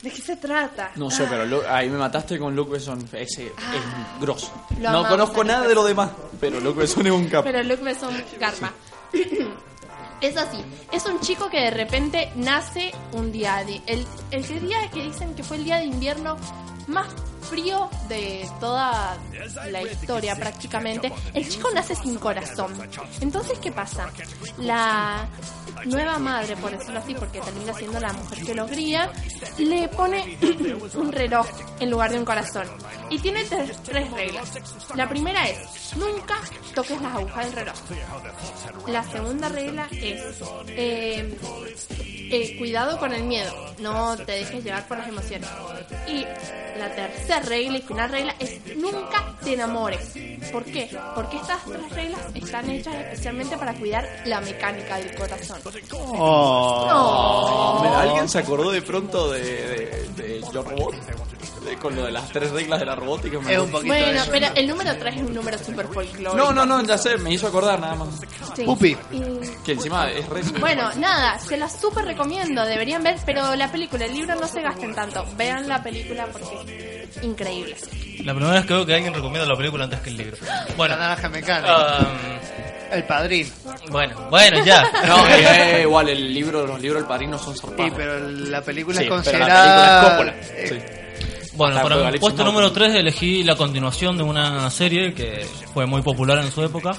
¿De 0.00 0.10
qué 0.10 0.22
se 0.22 0.36
trata? 0.36 0.90
No 0.96 1.10
sé, 1.10 1.24
Ah. 1.24 1.28
pero 1.30 1.44
Lu- 1.44 1.62
ahí 1.68 1.90
me 1.90 1.98
mataste 1.98 2.38
con 2.38 2.56
Luke 2.56 2.72
Besson. 2.72 2.98
Ese 3.12 3.46
es 3.48 3.52
grosso. 4.20 4.50
Lo 4.80 4.90
No 4.90 5.06
conozco 5.06 5.44
nada 5.44 5.58
Luke 5.60 5.68
de 5.68 5.74
lo 5.74 5.84
demás, 5.84 6.10
pero 6.40 6.58
Luke 6.60 6.80
Besson 6.80 7.06
es 7.06 7.12
un 7.12 7.26
capo. 7.28 7.44
Pero 7.44 7.62
Luke 7.62 7.82
Besson 7.84 8.14
garpa. 8.40 8.72
Es 10.22 10.36
así, 10.36 10.64
es 10.92 11.04
un 11.06 11.18
chico 11.20 11.50
que 11.50 11.60
de 11.60 11.70
repente 11.72 12.30
nace 12.36 12.92
un 13.12 13.32
día 13.32 13.64
de 13.64 13.82
el, 13.86 14.06
el 14.30 14.60
día 14.60 14.88
que 14.92 15.02
dicen 15.02 15.34
que 15.34 15.42
fue 15.42 15.56
el 15.56 15.64
día 15.64 15.78
de 15.78 15.86
invierno 15.86 16.36
más 16.86 17.08
frío 17.50 17.90
de 18.08 18.48
toda 18.60 19.18
la 19.70 19.82
historia 19.82 20.36
prácticamente. 20.36 21.12
El 21.34 21.48
chico 21.48 21.68
nace 21.74 21.94
sin 21.96 22.14
corazón. 22.16 22.72
Entonces, 23.20 23.58
¿qué 23.58 23.72
pasa? 23.72 24.10
La 24.58 25.28
nueva 25.84 26.18
madre, 26.18 26.56
por 26.56 26.70
decirlo 26.70 27.00
así, 27.00 27.14
porque 27.14 27.40
termina 27.40 27.74
siendo 27.74 28.00
la 28.00 28.12
mujer 28.12 28.44
que 28.44 28.54
lo 28.54 28.66
cría, 28.66 29.10
le 29.58 29.88
pone 29.88 30.38
un 30.94 31.12
reloj 31.12 31.46
en 31.80 31.90
lugar 31.90 32.12
de 32.12 32.18
un 32.18 32.24
corazón. 32.24 32.66
Y 33.10 33.18
tiene 33.18 33.44
tres, 33.44 33.76
tres 33.82 34.10
reglas. 34.10 34.52
La 34.94 35.08
primera 35.08 35.48
es, 35.48 35.96
nunca 35.96 36.36
toques 36.74 37.00
las 37.00 37.14
agujas 37.14 37.44
del 37.46 37.54
reloj. 37.54 37.76
La 38.88 39.04
segunda 39.04 39.48
regla 39.48 39.88
es, 39.92 40.22
eh, 40.68 41.38
eh, 42.30 42.56
cuidado 42.56 42.98
con 42.98 43.12
el 43.12 43.24
miedo, 43.24 43.52
no 43.80 44.16
te 44.16 44.32
dejes 44.32 44.64
llevar 44.64 44.86
por 44.88 44.98
las 44.98 45.08
emociones. 45.08 45.48
Y 46.08 46.24
la 46.78 46.94
tercera 46.94 47.40
regla 47.40 47.78
y 47.78 47.82
final 47.82 48.10
regla 48.10 48.34
es 48.38 48.76
nunca 48.76 49.36
te 49.42 49.54
enamores. 49.54 50.14
¿Por 50.50 50.64
qué? 50.64 50.90
Porque 51.14 51.36
estas 51.36 51.64
tres 51.64 51.90
reglas 51.90 52.20
están 52.34 52.70
hechas 52.70 52.94
especialmente 52.94 53.56
para 53.56 53.74
cuidar 53.74 54.08
la 54.24 54.40
mecánica 54.40 54.96
del 54.96 55.14
corazón. 55.14 55.60
Oh. 56.14 57.82
¿Alguien 57.96 58.28
se 58.28 58.38
acordó 58.38 58.70
de 58.70 58.82
pronto 58.82 59.30
de, 59.30 59.40
de, 59.40 60.08
de 60.22 60.40
Yo 60.52 60.62
Robot? 60.62 60.94
De- 61.64 61.76
con 61.78 61.94
lo 61.96 62.04
de 62.04 62.10
las 62.12 62.28
tres 62.28 62.50
reglas 62.50 62.80
de 62.80 62.86
la 62.86 62.94
robótica. 62.96 63.38
me 63.40 63.52
Es 63.54 63.58
un 63.58 63.70
poquito 63.70 63.94
Bueno, 63.94 64.20
eso. 64.22 64.30
pero 64.32 64.46
el 64.54 64.66
número 64.68 64.96
3 64.96 65.14
es 65.16 65.22
un 65.22 65.34
número 65.34 65.58
super 65.58 65.86
folclórico. 65.86 66.36
No, 66.36 66.52
no, 66.52 66.66
no, 66.66 66.82
ya 66.84 66.98
sé, 66.98 67.16
me 67.18 67.32
hizo 67.32 67.46
acordar 67.46 67.78
nada 67.80 67.94
más. 67.94 68.08
Sí. 68.56 68.64
Pupi. 68.64 68.96
Y- 69.12 69.40
Que 69.64 69.72
encima 69.72 70.10
es 70.10 70.28
re... 70.28 70.42
Bueno, 70.60 70.90
nada, 70.96 71.38
se 71.38 71.56
la 71.56 71.68
súper 71.70 72.04
recomiendo, 72.04 72.64
deberían 72.64 73.02
ver, 73.04 73.16
pero 73.24 73.54
la 73.54 73.70
película, 73.70 74.04
el 74.06 74.12
libro 74.14 74.34
no 74.34 74.46
se 74.48 74.60
gasten 74.60 74.94
tanto. 74.94 75.24
Vean 75.36 75.68
la 75.68 75.82
película 75.82 76.26
porque 76.32 77.08
es 77.16 77.22
increíble. 77.22 77.76
La 78.24 78.34
primera 78.34 78.54
vez 78.54 78.66
que 78.66 78.74
veo 78.74 78.84
que 78.86 78.94
alguien 78.94 79.14
recomienda 79.14 79.46
la 79.48 79.56
película 79.56 79.84
antes 79.84 80.00
que 80.00 80.10
el 80.10 80.16
libro. 80.16 80.36
Bueno, 80.76 80.96
La 80.96 81.00
naranja 81.02 81.28
mecánica. 81.28 81.76
ah, 81.98 82.06
el 82.92 83.04
padrino. 83.04 83.50
bueno, 83.90 84.14
bueno, 84.30 84.64
ya. 84.64 84.84
No, 85.06 85.26
eh, 85.28 85.78
eh, 85.78 85.82
igual 85.82 86.08
el 86.08 86.32
libro, 86.32 86.66
los 86.66 86.80
libros 86.80 87.02
del 87.02 87.08
padrino 87.08 87.38
son 87.38 87.54
Sí, 87.54 87.60
zarpados. 87.60 87.92
pero 87.96 88.18
la 88.28 88.62
película 88.62 88.96
Sí, 88.98 89.04
es 89.04 89.08
pero 89.10 89.16
considerada. 89.22 90.02
la 90.02 90.18
película 90.18 90.40
es 90.40 90.70
eh. 90.72 90.78
Sí. 90.80 90.98
Bueno, 91.54 91.74
Hasta 91.76 91.82
para 91.82 91.96
mi 91.96 92.00
Apocalipsis 92.02 92.20
puesto 92.20 92.44
número 92.44 92.72
3 92.72 92.94
elegí 92.94 93.42
la 93.44 93.56
continuación 93.56 94.16
de 94.16 94.22
una 94.22 94.70
serie 94.70 95.12
que 95.12 95.46
fue 95.74 95.84
muy 95.84 96.00
popular 96.00 96.38
en 96.38 96.50
su 96.50 96.62
época, 96.64 96.92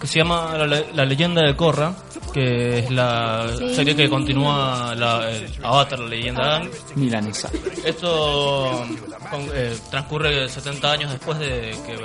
que 0.00 0.06
se 0.06 0.20
llama 0.20 0.54
La, 0.56 0.66
Le- 0.68 0.86
La 0.94 1.04
leyenda 1.04 1.42
de 1.44 1.56
Korra, 1.56 1.92
que 2.32 2.78
es 2.80 2.90
la 2.90 3.46
serie 3.74 3.94
que 3.94 4.08
continúa 4.08 4.94
la, 4.96 5.30
el 5.30 5.46
Avatar, 5.62 5.98
la 5.98 6.08
leyenda 6.08 6.56
Aang. 6.56 6.70
Milanesa. 6.96 7.50
Esto 7.84 8.84
con- 9.30 9.48
eh, 9.54 9.76
transcurre 9.90 10.48
70 10.48 10.92
años 10.92 11.10
después 11.12 11.38
de 11.38 11.76
que 11.86 11.98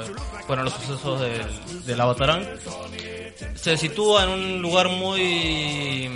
fueron 0.45 0.65
los 0.65 0.73
sucesos 0.73 1.21
del, 1.21 1.85
del 1.85 2.01
Avatar 2.01 2.29
Aang. 2.31 2.45
Se 3.55 3.77
sitúa 3.77 4.23
en 4.23 4.29
un 4.29 4.61
lugar 4.61 4.89
muy... 4.89 6.09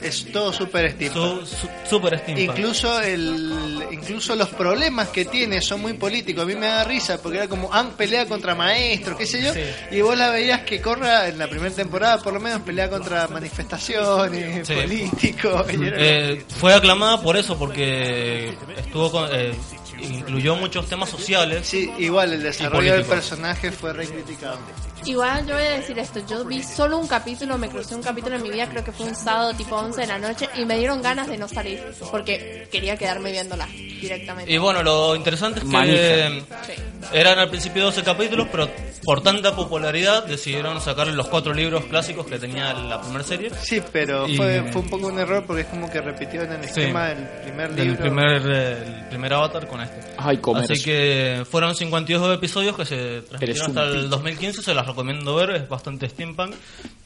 Es 0.00 0.30
todo 0.32 0.52
súper 0.52 0.92
steampunk. 0.92 1.40
su- 1.44 1.46
su- 1.56 1.68
super 1.88 2.18
steampunk. 2.18 2.48
Incluso 2.58 3.00
el, 3.00 3.82
incluso 3.90 4.34
los 4.36 4.48
problemas 4.50 5.08
que 5.08 5.24
tiene 5.24 5.60
son 5.60 5.80
muy 5.82 5.92
políticos. 5.94 6.44
A 6.44 6.46
mí 6.46 6.54
me 6.54 6.66
da 6.66 6.84
risa 6.84 7.20
porque 7.20 7.38
era 7.38 7.48
como 7.48 7.72
Ang 7.72 7.90
pelea 7.92 8.26
contra 8.26 8.54
maestros, 8.54 9.16
qué 9.18 9.26
sé 9.26 9.42
yo, 9.42 9.52
Sí. 9.52 9.60
y 9.90 10.00
vos 10.00 10.16
la 10.16 10.30
veías 10.30 10.60
que 10.62 10.80
Corra 10.80 11.28
en 11.28 11.38
la 11.38 11.48
primera 11.48 11.74
temporada 11.74 12.18
por 12.18 12.32
lo 12.32 12.40
menos 12.40 12.62
pelea 12.62 12.88
contra 12.88 13.26
manifestaciones, 13.28 14.66
Sí. 14.66 14.74
políticos. 14.74 15.66
Eh, 15.70 16.44
fue 16.58 16.74
aclamada 16.74 17.20
por 17.20 17.36
eso, 17.36 17.58
porque 17.58 18.54
estuvo 18.78 19.10
con- 19.10 19.28
eh, 19.32 19.52
incluyó 20.00 20.56
muchos 20.56 20.86
temas 20.88 21.08
sociales. 21.10 21.66
Sí, 21.66 21.90
igual 21.98 22.32
el 22.32 22.42
desarrollo 22.42 22.94
del 22.94 23.04
personaje 23.04 23.70
fue 23.72 23.92
re 23.92 24.06
criticado. 24.06 24.58
Igual 25.04 25.46
yo 25.46 25.54
voy 25.54 25.64
a 25.64 25.70
decir 25.70 25.98
esto, 25.98 26.20
yo 26.28 26.44
vi 26.44 26.62
solo 26.62 26.98
un 26.98 27.06
capítulo, 27.08 27.58
me 27.58 27.68
crucé 27.68 27.94
un 27.96 28.02
capítulo 28.02 28.36
en 28.36 28.42
mi 28.42 28.50
vida, 28.50 28.68
creo 28.68 28.84
que 28.84 28.92
fue 28.92 29.06
un 29.06 29.14
sábado 29.14 29.52
tipo 29.54 29.74
11 29.76 30.00
de 30.02 30.06
la 30.06 30.18
noche 30.18 30.48
y 30.56 30.64
me 30.64 30.78
dieron 30.78 31.02
ganas 31.02 31.26
de 31.28 31.38
no 31.38 31.48
salir 31.48 31.82
porque 32.10 32.68
quería 32.70 32.96
quedarme 32.96 33.32
viéndola 33.32 33.66
directamente. 33.66 34.52
Y 34.52 34.58
bueno, 34.58 34.82
lo 34.82 35.16
interesante 35.16 35.58
es 35.60 35.64
que 35.64 35.70
Manija. 35.70 36.28
Sí. 36.66 36.72
Eran 37.12 37.38
al 37.40 37.48
principio 37.50 37.82
12 37.84 38.02
capítulos, 38.04 38.46
pero 38.50 38.68
por 39.04 39.22
tanta 39.22 39.54
popularidad 39.56 40.24
decidieron 40.24 40.80
sacarle 40.80 41.12
los 41.14 41.28
cuatro 41.28 41.52
libros 41.52 41.84
clásicos 41.86 42.24
que 42.26 42.38
tenía 42.38 42.72
la 42.72 43.00
primera 43.00 43.24
serie. 43.24 43.50
Sí, 43.60 43.82
pero 43.92 44.26
Y- 44.28 44.36
fue, 44.36 44.70
fue 44.72 44.82
un 44.82 44.88
poco 44.88 45.08
un 45.08 45.18
error 45.18 45.44
porque 45.44 45.62
es 45.62 45.68
como 45.68 45.90
que 45.90 46.00
repitió 46.00 46.42
en 46.42 46.52
el 46.52 46.62
Sí. 46.64 46.80
esquema 46.80 47.08
del 47.08 47.28
primer 47.42 47.74
del 47.74 47.88
libro. 47.88 48.00
primer, 48.02 48.42
eh, 48.50 48.84
el 49.00 49.08
primer 49.08 49.32
avatar 49.34 49.66
con 49.66 49.80
este. 49.82 50.00
Ay, 50.16 50.40
Así 50.54 50.82
que 50.82 51.44
fueron 51.50 51.74
52 51.74 52.34
episodios 52.36 52.76
que 52.76 52.84
se 52.84 53.22
transmitieron 53.22 53.66
hasta 53.70 53.82
el 53.84 53.96
tipo. 54.04 54.08
2015, 54.08 54.62
se 54.62 54.72
las 54.74 54.86
recomiendo 54.92 55.34
ver, 55.34 55.50
es 55.50 55.68
bastante 55.68 56.08
steampunk. 56.08 56.54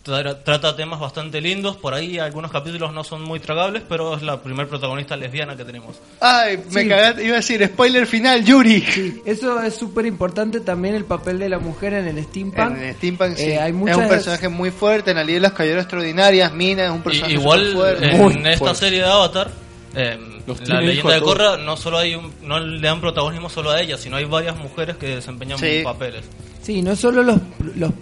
Tra- 0.05 0.37
Trata 0.45 0.77
temas 0.77 1.01
bastante 1.01 1.41
lindos, 1.41 1.77
por 1.77 1.93
ahí 1.93 2.19
algunos 2.21 2.53
capítulos 2.53 2.93
no 2.93 3.03
son 3.03 3.23
muy 3.23 3.41
tragables, 3.41 3.83
pero 3.89 4.15
es 4.15 4.23
la 4.23 4.41
primer 4.41 4.69
protagonista 4.69 5.17
lesbiana 5.17 5.57
que 5.57 5.65
tenemos. 5.65 5.97
Ay, 6.21 6.59
me 6.71 6.83
Sí. 6.83 6.89
cagaste, 6.89 7.25
iba 7.25 7.33
a 7.33 7.37
decir, 7.39 7.67
spoiler 7.67 8.07
final, 8.07 8.45
Yuri. 8.45 8.85
Eso 9.27 9.61
es 9.63 9.75
súper 9.75 10.07
importante 10.07 10.61
también 10.61 10.95
el 10.95 11.05
papel 11.07 11.41
de 11.41 11.49
la 11.49 11.59
mujer 11.59 11.95
en 11.95 12.07
el 12.07 12.23
steampunk. 12.23 12.77
En 12.77 12.83
el 12.85 12.95
Steampunk, 12.95 13.35
sí. 13.37 13.45
Eh, 13.51 13.59
hay 13.59 13.71
es 13.71 13.77
muchas 13.77 13.97
un 13.97 14.09
personaje 14.09 14.49
muy 14.49 14.71
fuerte. 14.71 15.11
En 15.11 15.17
la 15.17 15.25
Liga 15.25 15.37
de 15.39 15.41
las 15.41 15.53
Caballeros 15.53 15.83
Extraordinarias, 15.83 16.53
Mina 16.55 16.85
es 16.85 16.91
un 16.91 16.99
Y- 16.99 17.03
personaje 17.03 17.33
igual 17.33 17.61
superfuerte. 17.73 18.11
en 18.11 18.23
Muy 18.23 18.35
esta 18.35 18.59
fuerte. 18.59 18.79
serie 18.79 18.99
de 19.01 19.05
Avatar, 19.07 19.51
eh, 19.97 20.19
la 20.67 20.81
leyenda 20.83 21.15
de. 21.15 21.21
Korra 21.21 21.57
no 21.57 21.77
solo 21.77 21.99
hay 21.99 22.15
un- 22.15 22.33
no 22.43 22.61
le 22.61 22.87
dan 22.87 23.01
protagonismo 23.01 23.49
solo 23.51 23.71
a 23.73 23.81
ella, 23.81 23.99
sino 23.99 24.17
hay 24.17 24.25
varias 24.25 24.57
mujeres 24.57 24.97
que 24.97 25.17
desempeñan 25.17 25.59
Sí. 25.59 25.81
papeles. 25.83 26.25
Sí, 26.67 26.83
no 26.83 26.97
solo 26.97 27.23
los, 27.23 27.39
los 27.77 27.93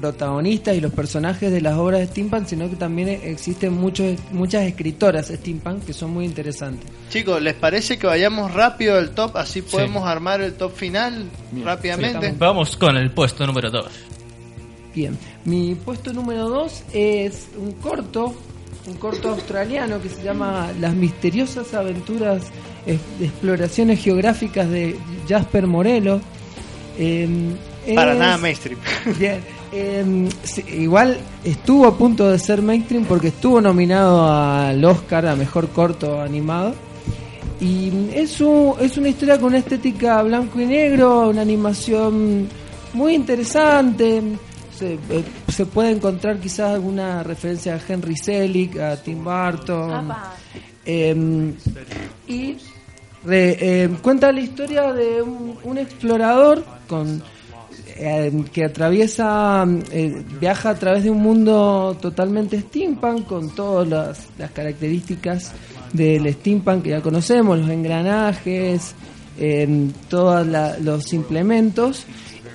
protagonistas 0.00 0.76
y 0.76 0.80
los 0.80 0.92
personajes 0.92 1.50
de 1.50 1.60
las 1.60 1.74
obras 1.74 1.98
de 1.98 2.06
steampunk, 2.06 2.46
sino 2.46 2.70
que 2.70 2.76
también 2.76 3.08
existen 3.08 3.72
muchos, 3.72 4.14
muchas 4.30 4.62
escritoras 4.62 5.26
steampunk 5.26 5.84
que 5.84 5.92
son 5.92 6.12
muy 6.12 6.24
interesantes. 6.24 6.88
Chicos, 7.10 7.42
¿les 7.42 7.54
parece 7.54 7.98
que 7.98 8.06
vayamos 8.06 8.54
rápido 8.54 8.96
al 8.96 9.10
top? 9.10 9.36
Así 9.36 9.62
podemos 9.62 10.06
armar 10.06 10.40
el 10.40 10.52
top 10.52 10.72
final 10.72 11.28
rápidamente. 11.64 12.32
Vamos 12.38 12.76
con 12.76 12.96
el 12.96 13.10
puesto 13.10 13.44
número 13.44 13.72
2. 13.72 13.86
Bien, 14.94 15.18
mi 15.44 15.74
puesto 15.74 16.12
número 16.12 16.48
2 16.48 16.82
es 16.92 17.48
un 17.58 17.72
corto, 17.72 18.36
un 18.86 18.94
corto 18.98 19.30
australiano 19.30 20.00
que 20.00 20.08
se 20.08 20.22
llama 20.22 20.70
Las 20.78 20.94
misteriosas 20.94 21.74
aventuras 21.74 22.44
de 22.86 22.94
exploraciones 23.24 24.00
geográficas 24.00 24.70
de 24.70 24.96
Jasper 25.28 25.66
Morello. 25.66 26.20
Eh, 26.96 27.28
Para 27.94 28.12
es- 28.12 28.18
nada 28.18 28.38
mainstream. 28.38 28.78
Bien, 29.18 29.40
eh, 29.72 30.28
sí, 30.44 30.64
igual 30.68 31.18
estuvo 31.44 31.86
a 31.86 31.96
punto 31.96 32.30
de 32.30 32.38
ser 32.38 32.62
mainstream 32.62 33.04
porque 33.04 33.28
estuvo 33.28 33.60
nominado 33.60 34.30
al 34.30 34.84
Oscar 34.84 35.26
a 35.26 35.36
mejor 35.36 35.68
corto 35.70 36.20
animado. 36.20 36.74
Y 37.60 37.92
es, 38.14 38.40
un- 38.40 38.74
es 38.80 38.96
una 38.98 39.08
historia 39.08 39.36
con 39.38 39.48
una 39.48 39.58
estética 39.58 40.20
blanco 40.22 40.60
y 40.60 40.66
negro, 40.66 41.28
una 41.30 41.42
animación 41.42 42.48
muy 42.92 43.14
interesante. 43.14 44.20
Se, 44.76 44.94
eh, 44.94 45.24
se 45.48 45.66
puede 45.66 45.90
encontrar 45.90 46.38
quizás 46.40 46.74
alguna 46.74 47.22
referencia 47.22 47.74
a 47.74 47.80
Henry 47.92 48.16
Selick, 48.16 48.78
a 48.78 48.96
Tim 48.96 49.22
Burton. 49.22 50.08
Eh, 50.84 51.52
y 52.26 52.56
re- 53.24 53.56
eh, 53.84 53.88
cuenta 54.02 54.32
la 54.32 54.40
historia 54.40 54.92
de 54.92 55.22
un, 55.22 55.56
un 55.62 55.78
explorador 55.78 56.64
con 56.88 57.22
eh, 57.96 58.44
que 58.52 58.64
atraviesa, 58.64 59.66
eh, 59.90 60.22
viaja 60.40 60.70
a 60.70 60.74
través 60.74 61.04
de 61.04 61.10
un 61.10 61.22
mundo 61.22 61.96
totalmente 62.00 62.60
steampunk 62.60 63.26
con 63.26 63.54
todas 63.54 63.88
las, 63.88 64.50
características 64.52 65.52
del 65.92 66.32
steampunk 66.32 66.84
que 66.84 66.90
ya 66.90 67.00
conocemos, 67.00 67.58
los 67.58 67.68
engranajes, 67.70 68.94
eh, 69.38 69.88
todos 70.08 70.46
los 70.80 71.12
implementos. 71.12 72.06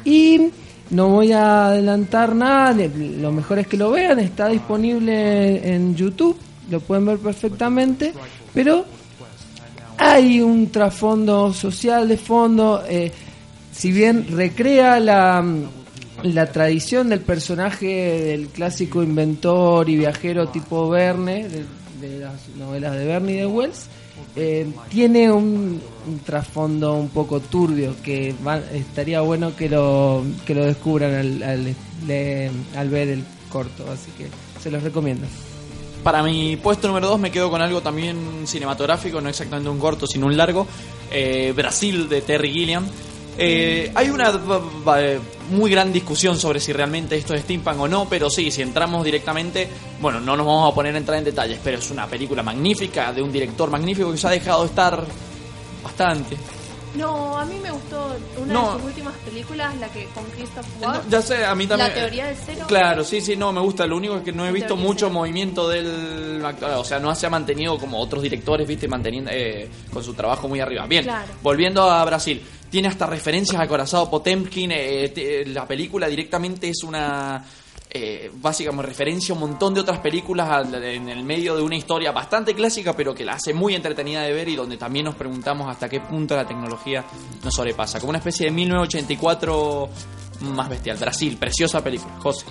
Y 0.03 0.49
no 0.89 1.09
voy 1.09 1.31
a 1.33 1.67
adelantar 1.67 2.33
nada, 2.35 2.87
lo 3.19 3.31
mejor 3.31 3.59
es 3.59 3.67
que 3.67 3.77
lo 3.77 3.91
vean, 3.91 4.19
está 4.19 4.47
disponible 4.47 5.73
en 5.73 5.95
YouTube, 5.95 6.37
lo 6.69 6.79
pueden 6.79 7.05
ver 7.05 7.17
perfectamente, 7.17 8.13
pero 8.53 8.85
hay 9.97 10.41
un 10.41 10.69
trasfondo 10.69 11.51
social 11.53 12.07
de 12.07 12.17
fondo, 12.17 12.83
eh, 12.87 13.11
si 13.77 13.91
bien 13.91 14.25
recrea 14.31 14.99
la, 14.99 15.45
la 16.23 16.51
tradición 16.51 17.09
del 17.09 17.19
personaje 17.21 17.87
del 17.87 18.47
clásico 18.47 19.03
inventor 19.03 19.87
y 19.89 19.97
viajero 19.97 20.47
tipo 20.49 20.89
Verne, 20.89 21.47
de, 22.01 22.19
las 22.19 22.47
novelas 22.57 22.95
de 22.95 23.05
Verne 23.05 23.31
y 23.33 23.35
de 23.37 23.45
Wells, 23.45 23.85
eh, 24.35 24.67
tiene 24.89 25.31
un, 25.31 25.79
un 26.07 26.19
trasfondo 26.25 26.93
un 26.95 27.09
poco 27.09 27.39
turbio 27.39 27.95
que 28.03 28.33
va- 28.45 28.61
estaría 28.73 29.21
bueno 29.21 29.55
que 29.55 29.67
lo, 29.69 30.23
que 30.45 30.53
lo 30.55 30.65
descubran 30.65 31.13
al, 31.13 31.43
al, 31.43 31.75
le- 32.07 32.51
al 32.75 32.89
ver 32.89 33.09
el 33.09 33.23
corto, 33.49 33.85
así 33.91 34.11
que 34.17 34.27
se 34.61 34.69
los 34.71 34.81
recomiendo. 34.83 35.25
Para 36.03 36.21
mi 36.23 36.55
puesto 36.55 36.87
número 36.87 37.07
2 37.09 37.19
me 37.19 37.31
quedo 37.31 37.49
con 37.49 37.61
algo 37.61 37.81
también 37.81 38.17
cinematográfico, 38.45 39.19
no 39.21 39.29
exactamente 39.29 39.69
un 39.69 39.79
corto, 39.79 40.05
sino 40.07 40.27
un 40.27 40.37
largo. 40.37 40.67
eh, 41.11 41.51
Brasil 41.55 42.07
de 42.09 42.21
Terry 42.21 42.51
Gilliam. 42.51 42.85
Eh, 43.37 43.91
hay 43.93 44.09
una 44.09 44.31
muy 45.51 45.69
gran 45.71 45.93
discusión 45.93 46.37
sobre 46.37 46.59
si 46.59 46.73
realmente 46.73 47.15
esto 47.15 47.33
es 47.35 47.41
steampunk 47.43 47.79
o 47.81 47.87
no, 47.87 48.07
pero 48.09 48.29
sí, 48.29 48.49
si 48.51 48.61
entramos 48.61 49.03
directamente, 49.05 49.67
bueno, 50.01 50.19
no 50.19 50.35
nos 50.35 50.45
vamos 50.45 50.71
a 50.71 50.75
poner 50.75 50.95
a 50.95 50.97
entrar 50.97 51.17
en 51.19 51.23
detalles, 51.23 51.59
pero 51.63 51.77
es 51.77 51.89
una 51.91 52.07
película 52.07 52.41
magnífica, 52.43 53.13
de 53.13 53.21
un 53.21 53.31
director 53.31 53.69
magnífico 53.69 54.11
que 54.11 54.17
se 54.17 54.27
ha 54.27 54.31
dejado 54.31 54.65
estar 54.65 55.03
bastante. 55.83 56.35
No, 56.95 57.37
a 57.37 57.45
mí 57.45 57.59
me 57.61 57.69
gustó 57.69 58.15
una 58.41 58.53
No. 58.53 58.67
de 58.71 58.77
sus 58.79 58.83
últimas 58.87 59.13
películas, 59.17 59.75
la 59.77 59.87
que 59.89 60.05
con 60.15 60.23
Christoph 60.35 60.65
Waltz. 60.81 61.07
Ya 61.09 61.21
sé, 61.21 61.45
a 61.45 61.53
mí 61.53 61.67
también. 61.67 61.89
La 61.89 61.93
teoría 61.95 62.25
del 62.25 62.35
cero. 62.43 62.65
Claro, 62.67 63.03
sí, 63.03 63.21
sí, 63.21 63.35
no, 63.35 63.51
me 63.53 63.61
gusta. 63.61 63.85
Lo 63.85 63.97
único 63.97 64.17
es 64.17 64.23
que 64.23 64.31
no 64.31 64.47
he 64.47 64.51
visto 64.51 64.75
mucho 64.75 65.09
movimiento 65.11 65.69
del 65.69 66.43
actor. 66.43 66.71
O 66.71 66.83
sea, 66.83 66.97
no 66.97 67.13
se 67.13 67.27
ha 67.27 67.29
mantenido 67.29 67.77
como 67.77 67.99
otros 67.99 68.23
directores, 68.23 68.67
viste, 68.67 68.87
manteniendo 68.87 69.29
eh, 69.31 69.69
con 69.93 70.03
su 70.03 70.15
trabajo 70.15 70.47
muy 70.47 70.59
arriba. 70.59 70.87
Bien, 70.87 71.03
Claro. 71.03 71.27
volviendo 71.43 71.83
a 71.83 72.03
Brasil. 72.03 72.41
Tiene 72.69 72.87
hasta 72.89 73.05
referencias 73.05 73.61
a 73.61 73.67
Corazado 73.67 74.09
Potemkin. 74.09 74.71
eh, 74.73 75.43
la 75.47 75.65
película 75.67 76.07
directamente 76.07 76.69
es 76.69 76.83
una. 76.83 77.43
Eh, 77.89 78.29
básicamente 78.33 78.85
referencia 78.89 79.33
a 79.33 79.35
un 79.35 79.49
montón 79.49 79.73
de 79.73 79.79
otras 79.79 79.99
películas 79.99 80.49
al- 80.49 80.83
en 80.83 81.07
el 81.07 81.23
medio 81.23 81.55
de 81.55 81.61
una 81.63 81.77
historia 81.77 82.11
bastante 82.11 82.53
clásica, 82.53 82.93
pero 82.93 83.15
que 83.15 83.23
la 83.23 83.33
hace 83.35 83.53
muy 83.53 83.75
entretenida 83.75 84.23
de 84.23 84.33
ver 84.33 84.49
y 84.49 84.57
donde 84.57 84.75
también 84.75 85.05
nos 85.05 85.15
preguntamos 85.15 85.69
hasta 85.69 85.87
qué 85.87 86.01
punto 86.01 86.35
la 86.35 86.45
tecnología 86.45 87.05
nos 87.45 87.53
sobrepasa. 87.55 87.99
Como 88.01 88.09
una 88.09 88.19
especie 88.19 88.47
de 88.47 88.51
1984 88.51 89.89
más 90.41 90.67
bestial. 90.69 90.97
Brasil, 90.97 91.37
preciosa 91.37 91.81
película. 91.81 92.13
José. 92.19 92.45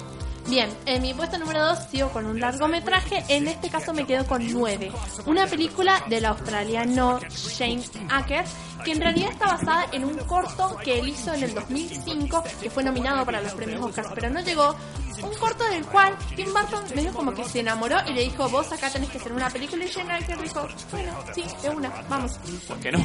Bien, 0.48 0.70
en 0.86 1.02
mi 1.02 1.12
puesto 1.12 1.38
número 1.38 1.64
2 1.64 1.78
sigo 1.90 2.08
con 2.10 2.24
un 2.24 2.38
largometraje, 2.38 3.24
en 3.28 3.48
este 3.48 3.68
caso 3.68 3.92
me 3.92 4.06
quedo 4.06 4.24
con 4.26 4.46
9. 4.46 4.92
Una 5.26 5.46
película 5.46 6.04
del 6.08 6.24
australiano 6.24 7.18
Shane 7.28 7.82
Acker, 8.10 8.44
que 8.84 8.92
en 8.92 9.00
realidad 9.00 9.32
está 9.32 9.46
basada 9.46 9.86
en 9.92 10.04
un 10.04 10.16
corto 10.18 10.76
que 10.84 11.00
él 11.00 11.08
hizo 11.08 11.34
en 11.34 11.42
el 11.42 11.52
2005, 11.52 12.44
que 12.62 12.70
fue 12.70 12.84
nominado 12.84 13.24
para 13.24 13.40
los 13.40 13.54
premios 13.54 13.82
Oscars, 13.82 14.10
pero 14.14 14.30
no 14.30 14.40
llegó. 14.40 14.76
Un 15.22 15.34
corto 15.38 15.64
del 15.70 15.84
cual 15.86 16.14
Tim 16.34 16.46
Burton 16.52 16.84
medio 16.94 17.12
como 17.12 17.32
que 17.34 17.44
se 17.44 17.60
enamoró 17.60 17.96
y 18.08 18.12
le 18.12 18.22
dijo, 18.24 18.48
vos 18.48 18.70
acá 18.72 18.90
tenés 18.90 19.08
que 19.10 19.18
hacer 19.18 19.32
una 19.32 19.48
película 19.50 19.84
y 19.84 19.88
Shane 19.88 20.12
Acker 20.12 20.40
dijo, 20.42 20.66
bueno, 20.92 21.12
sí, 21.34 21.44
de 21.62 21.70
una, 21.70 21.90
vamos. 22.08 22.32
¿Por 22.68 22.76
qué 22.78 22.92
no? 22.92 22.98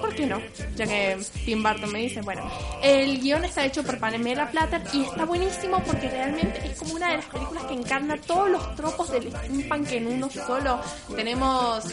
¿Por 0.00 0.14
qué 0.14 0.26
no? 0.26 0.38
Ya 0.76 0.86
que 0.86 1.18
Tim 1.44 1.62
Burton 1.62 1.92
me 1.92 2.00
dice, 2.00 2.20
bueno, 2.22 2.42
el 2.82 3.20
guion 3.20 3.44
está 3.44 3.64
hecho 3.64 3.82
por 3.82 3.98
Pamela 3.98 4.50
Platter 4.50 4.82
y 4.92 5.02
está 5.02 5.24
buenísimo 5.24 5.82
porque 5.86 6.08
realmente 6.08 6.60
es 6.66 6.78
como 6.78 6.94
una 6.94 7.10
de 7.10 7.16
las 7.16 7.26
películas 7.26 7.64
que 7.64 7.74
encarna 7.74 8.16
todos 8.26 8.50
los 8.50 8.74
tropos 8.76 9.10
del 9.10 9.30
steampunk 9.30 9.92
en 9.92 10.06
uno 10.08 10.28
solo. 10.30 10.80
Tenemos 11.14 11.84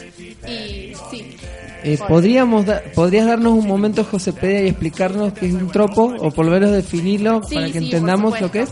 y 0.46 0.92
sí. 1.10 1.36
Eh, 1.82 1.98
¿podríamos 2.08 2.66
da- 2.66 2.82
¿Podrías 2.94 3.26
darnos 3.26 3.52
un 3.52 3.66
momento, 3.66 4.04
José 4.04 4.32
Pedia, 4.32 4.62
y 4.62 4.68
explicarnos 4.68 5.32
qué 5.34 5.46
es 5.46 5.52
un 5.54 5.70
tropo? 5.70 6.14
O 6.18 6.30
por 6.30 6.44
lo 6.46 6.52
menos 6.52 6.70
definirlo 6.72 7.42
Sí, 7.48 7.54
para 7.54 7.66
que 7.66 7.78
sí, 7.78 7.84
entendamos 7.86 8.40
lo 8.40 8.50
que 8.50 8.62
es. 8.62 8.70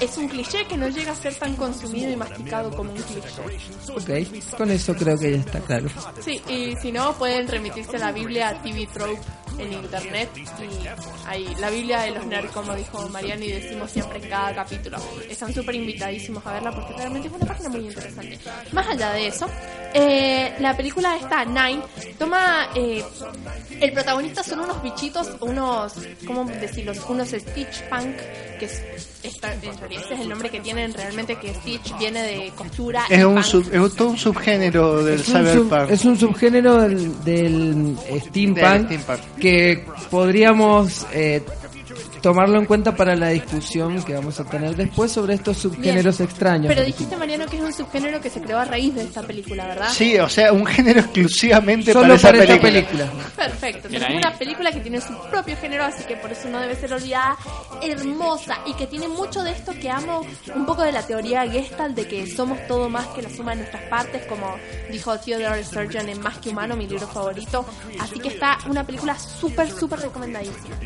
Es 0.00 0.16
un 0.16 0.28
cliché 0.28 0.66
que 0.66 0.76
no 0.76 0.88
llega 0.88 1.12
a 1.12 1.16
ser 1.16 1.34
tan 1.34 1.54
consumido 1.56 2.10
y 2.10 2.16
masticado 2.16 2.70
como 2.74 2.92
un 2.92 3.02
cliché. 3.02 3.30
Ok, 3.94 4.56
con 4.56 4.70
eso 4.70 4.94
creo 4.94 5.18
que 5.18 5.32
ya 5.32 5.38
está 5.38 5.60
claro. 5.60 5.88
Sí, 6.20 6.40
y 6.48 6.74
si 6.80 6.92
no, 6.92 7.12
pueden 7.14 7.48
remitirse 7.48 7.96
a 7.96 8.00
la 8.00 8.12
Biblia 8.12 8.60
TV 8.62 8.86
Trope 8.92 9.20
en 9.58 9.72
internet. 9.72 10.30
Y 10.36 11.26
ahí, 11.26 11.54
la 11.58 11.70
Biblia 11.70 12.00
de 12.02 12.12
los 12.12 12.24
nerds, 12.26 12.50
como 12.52 12.74
dijo 12.74 13.08
Mariano, 13.08 13.44
y 13.44 13.52
decimos 13.52 13.90
siempre 13.90 14.18
en 14.22 14.28
cada 14.28 14.54
capítulo. 14.54 14.98
Están 15.28 15.52
súper 15.52 15.74
invitadísimos 15.74 16.44
a 16.46 16.52
verla 16.52 16.72
porque 16.72 16.94
realmente 16.94 17.28
es 17.28 17.34
una 17.34 17.46
página 17.46 17.68
muy 17.68 17.80
interesante. 17.80 18.38
Más 18.72 18.86
allá 18.86 19.12
de 19.12 19.26
eso, 19.26 19.46
eh, 19.94 20.54
la 20.60 20.76
película 20.76 21.16
esta, 21.16 21.44
Nine, 21.44 21.82
toma. 22.18 22.68
eh, 22.74 23.02
el 23.80 23.92
protagonista 23.92 24.42
son 24.42 24.60
unos 24.60 24.82
bichitos, 24.82 25.28
unos. 25.40 25.94
¿Cómo 26.26 26.44
decirlo? 26.44 26.92
Unos 27.08 27.28
Stitch 27.28 27.82
Punk, 27.88 28.16
que 28.58 28.64
es. 28.66 28.82
Esta- 29.22 29.52
en 29.52 29.60
realidad 29.78 30.02
ese 30.04 30.14
es 30.14 30.20
el 30.20 30.28
nombre 30.28 30.48
que 30.50 30.60
tienen 30.60 30.92
realmente, 30.94 31.36
que 31.36 31.52
Stitch 31.54 31.96
viene 31.98 32.22
de 32.22 32.50
costura. 32.56 33.02
y 33.10 33.14
Es 33.14 33.24
un, 33.24 33.34
punk. 33.34 33.44
sub- 33.44 33.68
es 33.72 33.80
un- 33.80 33.90
todo 33.96 34.08
un 34.10 34.18
subgénero 34.18 35.02
del 35.04 35.20
Es 35.20 35.28
un, 35.28 35.34
sub- 35.34 35.42
cyberpunk. 35.68 35.90
es 35.90 36.04
un 36.04 36.18
subgénero 36.18 36.82
del, 36.82 37.24
del 37.24 37.96
steampunk, 38.26 38.88
Del 38.88 39.00
steampunk. 39.00 39.20
que 39.40 39.48
que 39.48 39.84
podríamos 40.10 41.06
eh, 41.12 41.42
tomarlo 42.22 42.58
en 42.58 42.66
cuenta 42.66 42.94
para 42.94 43.14
la 43.14 43.28
discusión 43.28 44.02
que 44.02 44.14
vamos 44.14 44.38
a 44.40 44.44
tener 44.44 44.76
después 44.76 45.12
sobre 45.12 45.34
estos 45.34 45.58
subgéneros 45.58 46.20
extraños. 46.20 46.66
Pero 46.68 46.84
dijiste, 46.84 47.16
Mariano, 47.16 47.46
que 47.46 47.56
es 47.56 47.62
un 47.62 47.72
subgénero 47.72 48.20
que 48.20 48.30
se 48.30 48.40
creó 48.40 48.58
a 48.58 48.64
raíz 48.64 48.94
de 48.94 49.02
esta 49.02 49.22
película, 49.22 49.66
¿verdad? 49.66 49.88
Sí, 49.90 50.18
o 50.18 50.28
sea, 50.28 50.52
un 50.52 50.66
género 50.66 51.00
exclusivamente 51.00 51.92
Solo 51.92 52.04
para 52.04 52.14
esa 52.16 52.28
para 52.30 52.60
película. 52.60 53.06
película. 53.06 53.30
Perfecto. 53.36 53.88
Bien 53.88 54.02
Es 54.02 54.10
una 54.10 54.36
película 54.36 54.72
que 54.72 54.80
tiene 54.80 55.00
su 55.00 55.12
propio 55.30 55.56
género, 55.56 55.84
así 55.84 56.04
que 56.04 56.16
por 56.16 56.32
eso 56.32 56.48
no 56.48 56.60
debe 56.60 56.76
ser 56.76 56.92
olvidada. 56.92 57.36
Hermosa 57.82 58.58
y 58.66 58.74
que 58.74 58.86
tiene 58.86 59.08
mucho 59.08 59.42
de 59.42 59.52
esto 59.52 59.72
que 59.80 59.90
amo, 59.90 60.26
un 60.54 60.66
poco 60.66 60.82
de 60.82 60.92
la 60.92 61.02
teoría 61.06 61.48
Gestalt 61.48 61.94
de 61.94 62.06
que 62.06 62.26
somos 62.26 62.58
todo 62.66 62.88
más 62.88 63.06
que 63.08 63.22
la 63.22 63.30
suma 63.30 63.52
de 63.52 63.58
nuestras 63.58 63.82
partes, 63.84 64.26
como 64.26 64.56
dijo 64.90 65.16
Theodore 65.18 65.62
Sturgeon 65.64 66.08
en 66.08 66.20
Más 66.20 66.38
que 66.38 66.50
Humano, 66.50 66.76
mi 66.76 66.86
libro 66.86 67.06
favorito. 67.06 67.64
Así 68.00 68.18
que 68.18 68.28
está 68.28 68.58
una 68.68 68.84
película 68.84 69.18
súper, 69.18 69.70
súper 69.70 70.00
recomendadísima. 70.00 70.76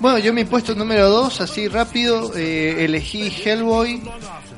Bueno, 0.00 0.18
yo 0.18 0.31
mi 0.32 0.44
puesto 0.44 0.74
número 0.74 1.08
2, 1.08 1.40
así 1.40 1.68
rápido, 1.68 2.32
eh, 2.36 2.84
elegí 2.84 3.32
Hellboy, 3.44 4.00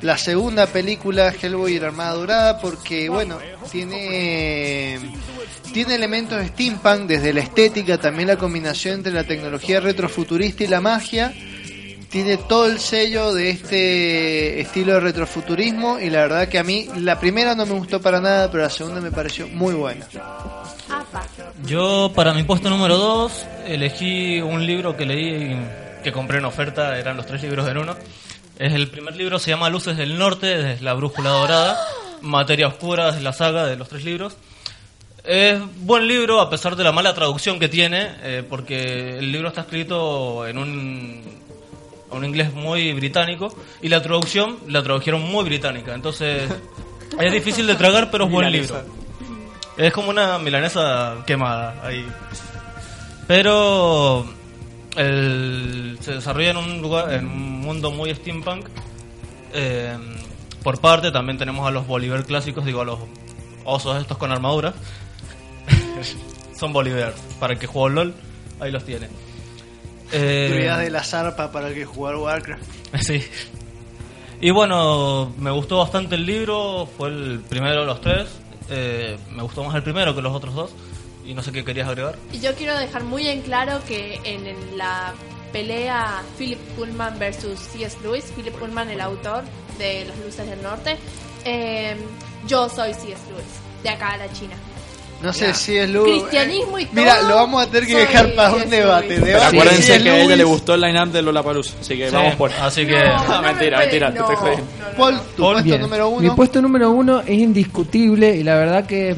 la 0.01 0.17
segunda 0.17 0.67
película 0.67 1.33
Hellboy 1.33 1.73
y 1.73 1.79
la 1.79 1.87
Armada 1.87 2.13
Dorada, 2.13 2.59
porque 2.59 3.09
bueno, 3.09 3.37
tiene, 3.71 4.99
tiene 5.73 5.95
elementos 5.95 6.39
de 6.39 6.47
steampunk, 6.47 7.07
desde 7.07 7.33
la 7.33 7.41
estética, 7.41 7.97
también 7.97 8.29
la 8.29 8.37
combinación 8.37 8.95
entre 8.95 9.11
la 9.11 9.23
tecnología 9.23 9.79
retrofuturista 9.79 10.63
y 10.63 10.67
la 10.67 10.81
magia. 10.81 11.33
Tiene 12.09 12.37
todo 12.37 12.67
el 12.67 12.79
sello 12.79 13.33
de 13.33 13.49
este 13.49 14.61
estilo 14.61 14.93
de 14.93 14.99
retrofuturismo 15.01 15.99
y 15.99 16.09
la 16.09 16.19
verdad 16.19 16.47
que 16.47 16.59
a 16.59 16.63
mí 16.63 16.87
la 16.97 17.19
primera 17.19 17.55
no 17.55 17.65
me 17.65 17.73
gustó 17.73 18.01
para 18.01 18.21
nada, 18.21 18.49
pero 18.49 18.63
la 18.63 18.69
segunda 18.69 19.01
me 19.01 19.11
pareció 19.11 19.49
muy 19.49 19.73
buena. 19.73 20.07
Yo, 21.65 22.11
para 22.15 22.33
mi 22.33 22.43
puesto 22.43 22.69
número 22.69 22.97
2, 22.97 23.45
elegí 23.67 24.41
un 24.41 24.65
libro 24.65 24.95
que 24.95 25.05
leí, 25.05 25.55
que 26.03 26.11
compré 26.11 26.39
en 26.39 26.45
oferta, 26.45 26.97
eran 26.97 27.17
los 27.17 27.25
tres 27.25 27.41
libros 27.41 27.67
en 27.67 27.77
uno. 27.77 27.95
Es 28.57 28.73
el 28.73 28.87
primer 28.89 29.15
libro, 29.15 29.39
se 29.39 29.51
llama 29.51 29.69
Luces 29.69 29.97
del 29.97 30.17
Norte, 30.17 30.73
es 30.73 30.81
La 30.81 30.93
Brújula 30.93 31.31
Dorada. 31.31 31.77
Materia 32.21 32.67
Oscura 32.67 33.09
es 33.09 33.21
la 33.21 33.33
saga 33.33 33.65
de 33.65 33.75
los 33.75 33.89
tres 33.89 34.03
libros. 34.03 34.37
Es 35.23 35.59
buen 35.81 36.07
libro 36.07 36.39
a 36.39 36.49
pesar 36.49 36.75
de 36.75 36.83
la 36.83 36.91
mala 36.91 37.13
traducción 37.13 37.59
que 37.59 37.67
tiene, 37.67 38.11
eh, 38.21 38.43
porque 38.47 39.17
el 39.17 39.31
libro 39.31 39.47
está 39.47 39.61
escrito 39.61 40.47
en 40.47 40.57
un, 40.57 41.23
un 42.11 42.25
inglés 42.25 42.53
muy 42.53 42.93
británico 42.93 43.53
y 43.81 43.89
la 43.89 44.01
traducción 44.01 44.57
la 44.67 44.83
tradujeron 44.83 45.21
muy 45.21 45.43
británica. 45.43 45.93
Entonces 45.93 46.49
es 47.19 47.33
difícil 47.33 47.67
de 47.67 47.75
tragar, 47.75 48.11
pero 48.11 48.25
es 48.25 48.31
buen 48.31 48.51
libro. 48.51 49.04
Es 49.77 49.91
como 49.93 50.09
una 50.09 50.37
milanesa 50.39 51.15
quemada 51.25 51.75
ahí. 51.83 52.07
Pero 53.27 54.25
el- 54.95 55.97
se 56.01 56.13
desarrolla 56.13 56.51
en 56.51 56.57
un 56.57 56.81
lugar, 56.81 57.13
en 57.13 57.25
un 57.27 57.59
mundo 57.61 57.91
muy 57.91 58.13
steampunk. 58.13 58.67
Eh, 59.53 59.97
por 60.63 60.79
parte 60.79 61.11
también 61.11 61.37
tenemos 61.37 61.67
a 61.67 61.71
los 61.71 61.87
Bolívar 61.87 62.23
clásicos, 62.25 62.65
digo 62.65 62.81
a 62.81 62.85
los 62.85 62.99
osos 63.63 63.99
estos 63.99 64.17
con 64.17 64.31
armadura. 64.31 64.73
Son 66.59 66.71
Bolívar. 66.71 67.13
Para 67.39 67.53
el 67.53 67.59
que 67.59 67.67
jugó 67.67 67.89
LOL, 67.89 68.13
ahí 68.59 68.71
los 68.71 68.85
tiene. 68.85 69.09
Eh, 70.11 70.69
de 70.79 70.89
la 70.91 71.03
zarpa 71.03 71.51
para 71.51 71.67
el 71.69 71.73
que 71.73 71.85
jugar 71.85 72.15
Warcraft. 72.15 72.63
Sí. 73.01 73.21
Y 74.39 74.51
bueno, 74.51 75.33
me 75.37 75.49
gustó 75.51 75.79
bastante 75.79 76.15
el 76.15 76.25
libro, 76.25 76.87
fue 76.97 77.09
el 77.09 77.41
primero 77.49 77.81
de 77.81 77.85
los 77.87 77.99
tres. 78.01 78.27
Eh, 78.69 79.17
me 79.31 79.43
gustó 79.43 79.63
más 79.63 79.75
el 79.75 79.83
primero 79.83 80.15
que 80.15 80.21
los 80.21 80.33
otros 80.33 80.55
dos. 80.55 80.71
Y 81.25 81.33
no 81.33 81.41
sé 81.41 81.51
qué 81.51 81.65
querías 81.65 81.87
agregar. 81.87 82.17
Y 82.31 82.39
yo 82.39 82.53
quiero 82.53 82.77
dejar 82.77 83.03
muy 83.03 83.27
en 83.27 83.41
claro 83.41 83.81
que 83.87 84.19
en, 84.23 84.77
la 84.77 85.13
pelea 85.51 86.21
Philip 86.37 86.59
Pullman 86.75 87.17
versus 87.17 87.57
C.S. 87.59 87.97
Lewis, 88.03 88.25
Philip 88.35 88.53
Pullman, 88.53 88.89
el 88.89 89.01
autor 89.01 89.43
de 89.79 90.05
Las 90.05 90.17
Luces 90.19 90.47
del 90.47 90.61
Norte, 90.61 90.97
eh, 91.45 91.95
yo 92.47 92.69
soy 92.69 92.93
C.S. 92.93 93.21
Lewis, 93.31 93.45
de 93.81 93.89
acá 93.89 94.13
a 94.13 94.17
la 94.17 94.31
China. 94.33 94.55
No 95.21 95.33
sé 95.33 95.45
Mira, 95.45 95.53
si 95.55 95.77
es 95.77 95.89
Lewis. 95.89 96.21
Cristianismo 96.23 96.77
y 96.79 96.87
Mira, 96.91 97.17
todo, 97.19 97.29
lo 97.29 97.35
vamos 97.35 97.63
a 97.63 97.67
tener 97.67 97.85
que 97.87 97.91
soy 97.93 98.01
dejar 98.01 98.35
para 98.35 98.53
un 98.53 98.69
debate. 98.69 99.07
Pero 99.07 99.25
debate. 99.25 99.45
acuérdense 99.45 100.03
que 100.03 100.09
a 100.09 100.19
ella 100.19 100.35
le 100.35 100.43
gustó 100.43 100.73
el 100.75 100.81
line-up 100.81 101.07
de 101.11 101.21
Lola 101.21 101.41
Palusa, 101.41 101.73
así 101.79 101.97
que 101.97 102.09
Sí, 102.09 102.15
vamos 102.15 102.35
por. 102.35 102.51
así 102.53 102.85
que- 102.85 102.91
No, 102.99 103.27
no 103.27 103.41
mentira, 103.41 103.77
me 103.77 103.83
mentira, 103.85 104.07
puede- 104.07 104.13
te 104.13 104.19
no. 104.19 104.31
estoy 104.31 104.35
jodiendo. 104.35 104.65
Paul, 104.97 105.19
tu 105.35 105.43
puesto 105.43 105.63
Bien. 105.63 105.81
número 105.81 106.11
Mi 106.11 106.25
uno. 106.27 106.35
puesto 106.35 106.61
número 106.61 106.91
uno 106.91 107.21
es 107.21 107.29
indiscutible 107.39 108.35
y 108.35 108.43
la 108.43 108.55
verdad 108.55 108.85
que 108.85 109.15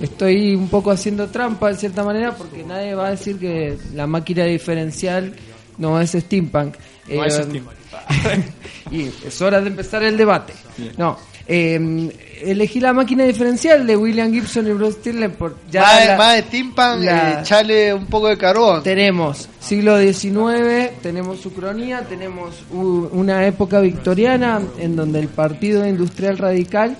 estoy 0.00 0.54
un 0.54 0.68
poco 0.68 0.90
haciendo 0.90 1.26
trampa 1.28 1.68
de 1.70 1.76
cierta 1.76 2.04
manera 2.04 2.32
porque 2.36 2.62
nadie 2.62 2.94
va 2.94 3.08
a 3.08 3.10
decir 3.10 3.38
que 3.38 3.76
la 3.94 4.06
máquina 4.06 4.44
diferencial 4.44 5.34
no 5.78 6.00
es 6.00 6.12
steampunk. 6.12 6.76
No 7.08 7.24
Eh, 7.24 7.26
es 7.26 7.34
steampunk. 7.34 7.74
y 8.90 9.10
es 9.26 9.42
hora 9.42 9.60
de 9.60 9.68
empezar 9.68 10.02
el 10.02 10.16
debate. 10.16 10.52
Bien. 10.76 10.92
No, 10.96 11.18
eh, 11.48 12.10
elegí 12.44 12.78
la 12.78 12.92
máquina 12.92 13.24
diferencial 13.24 13.86
de 13.86 13.96
William 13.96 14.30
Gibson 14.30 14.66
y 14.68 14.72
Bruce 14.72 14.98
Stirling 15.00 15.30
por 15.30 15.56
ya 15.70 15.80
más, 15.82 16.06
la- 16.06 16.16
más 16.18 16.34
de 16.36 16.42
steampunk, 16.42 17.02
la- 17.04 17.30
eh, 17.30 17.36
echale 17.40 17.94
un 17.94 18.06
poco 18.06 18.28
de 18.28 18.36
carbón. 18.36 18.82
tenemos 18.82 19.48
siglo 19.58 19.98
XIX, 19.98 20.90
tenemos 21.02 21.44
Ucronía, 21.46 22.02
tenemos 22.02 22.54
u- 22.70 23.08
una 23.12 23.46
época 23.46 23.80
victoriana 23.80 24.60
en 24.78 24.94
donde 24.94 25.20
el 25.20 25.28
Partido 25.28 25.86
Industrial 25.86 26.36
Radical 26.38 26.96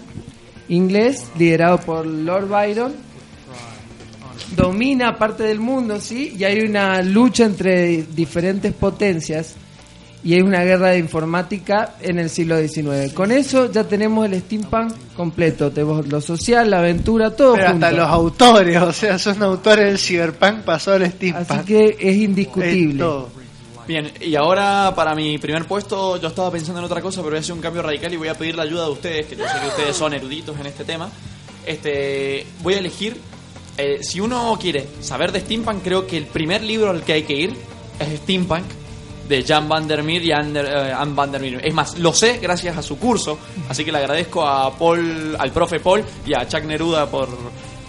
inglés, 0.71 1.25
liderado 1.39 1.79
por 1.79 2.05
Lord 2.07 2.49
Byron, 2.49 2.93
domina 4.57 5.17
parte 5.19 5.45
del 5.45 5.61
mundo, 5.61 6.01
¿sí? 6.01 6.35
Y 6.39 6.45
hay 6.45 6.61
una 6.61 7.03
lucha 7.03 7.45
entre 7.45 8.03
diferentes 8.15 8.73
potencias 8.73 9.55
y 10.25 10.35
hay 10.35 10.43
una 10.43 10.65
guerra 10.65 10.91
de 10.91 10.99
informática 10.99 11.95
en 12.01 12.19
el 12.19 12.29
siglo 12.29 12.59
XIX. 12.59 13.13
Con 13.13 13.31
eso 13.31 13.71
ya 13.71 13.85
tenemos 13.85 14.27
el 14.27 14.41
steampunk 14.41 14.93
completo, 15.17 15.71
tenemos 15.71 16.07
lo 16.09 16.21
social, 16.21 16.71
la 16.71 16.81
aventura, 16.81 17.31
todo 17.31 17.55
Pero 17.55 17.71
junto. 17.71 17.87
hasta 17.87 17.99
los 17.99 18.09
autores, 18.09 18.83
o 18.83 18.93
sea, 18.93 19.19
son 19.19 19.43
autores 19.43 19.87
del 19.87 19.99
cyberpunk, 19.99 20.63
pasó 20.63 20.93
al 20.93 21.11
steampunk. 21.11 21.51
Así 21.51 21.65
que 21.67 21.89
es 21.91 21.97
Es 22.01 22.17
indiscutible. 22.17 23.05
Bien, 23.87 24.13
y 24.21 24.35
ahora 24.35 24.93
para 24.95 25.15
mi 25.15 25.39
primer 25.39 25.65
puesto 25.65 26.21
yo 26.21 26.29
estaba 26.29 26.51
pensando 26.51 26.81
en 26.81 26.85
otra 26.85 27.01
cosa, 27.01 27.21
pero 27.21 27.31
voy 27.31 27.39
a 27.39 27.41
hacer 27.41 27.55
un 27.55 27.63
cambio 27.63 27.81
radical 27.81 28.13
y 28.13 28.17
voy 28.17 28.29
a 28.29 28.35
pedir 28.35 28.55
la 28.55 28.65
ayuda 28.65 28.85
de 28.85 28.91
ustedes, 28.91 29.27
que 29.27 29.37
yo 29.37 29.45
sé 29.45 29.61
que 29.61 29.69
ustedes 29.69 29.97
son 29.97 30.13
eruditos 30.13 30.59
en 30.61 30.67
este 30.67 30.85
tema. 30.85 31.09
Este, 31.65 32.47
voy 32.63 32.75
a 32.75 32.79
elegir, 32.81 33.17
eh, 33.79 34.01
si 34.03 34.21
uno 34.21 34.59
quiere 34.61 34.87
saber 35.01 35.33
de 35.33 35.41
steampunk, 35.41 35.83
creo 35.83 36.07
que 36.07 36.19
el 36.19 36.27
primer 36.27 36.63
libro 36.63 36.91
al 36.91 37.03
que 37.03 37.15
hay 37.15 37.23
que 37.23 37.35
ir 37.35 37.55
es 37.99 38.19
Steampunk 38.21 38.65
de 39.29 39.45
Jan 39.45 39.69
van 39.69 39.87
der 39.87 40.03
Meer 40.03 40.25
y 40.25 40.33
Ander, 40.33 40.65
eh, 40.65 40.95
van 41.15 41.31
der 41.31 41.41
Meer. 41.41 41.61
Es 41.65 41.75
más, 41.75 41.99
lo 41.99 42.13
sé 42.13 42.39
gracias 42.39 42.77
a 42.77 42.83
su 42.83 42.99
curso, 42.99 43.39
así 43.69 43.85
que 43.85 43.93
le 43.93 43.99
agradezco 43.99 44.47
a 44.47 44.77
Paul, 44.77 45.37
al 45.39 45.51
profe 45.53 45.81
Paul 45.81 46.05
y 46.27 46.35
a 46.35 46.47
Chuck 46.49 46.65
Neruda 46.65 47.07
por, 47.07 47.29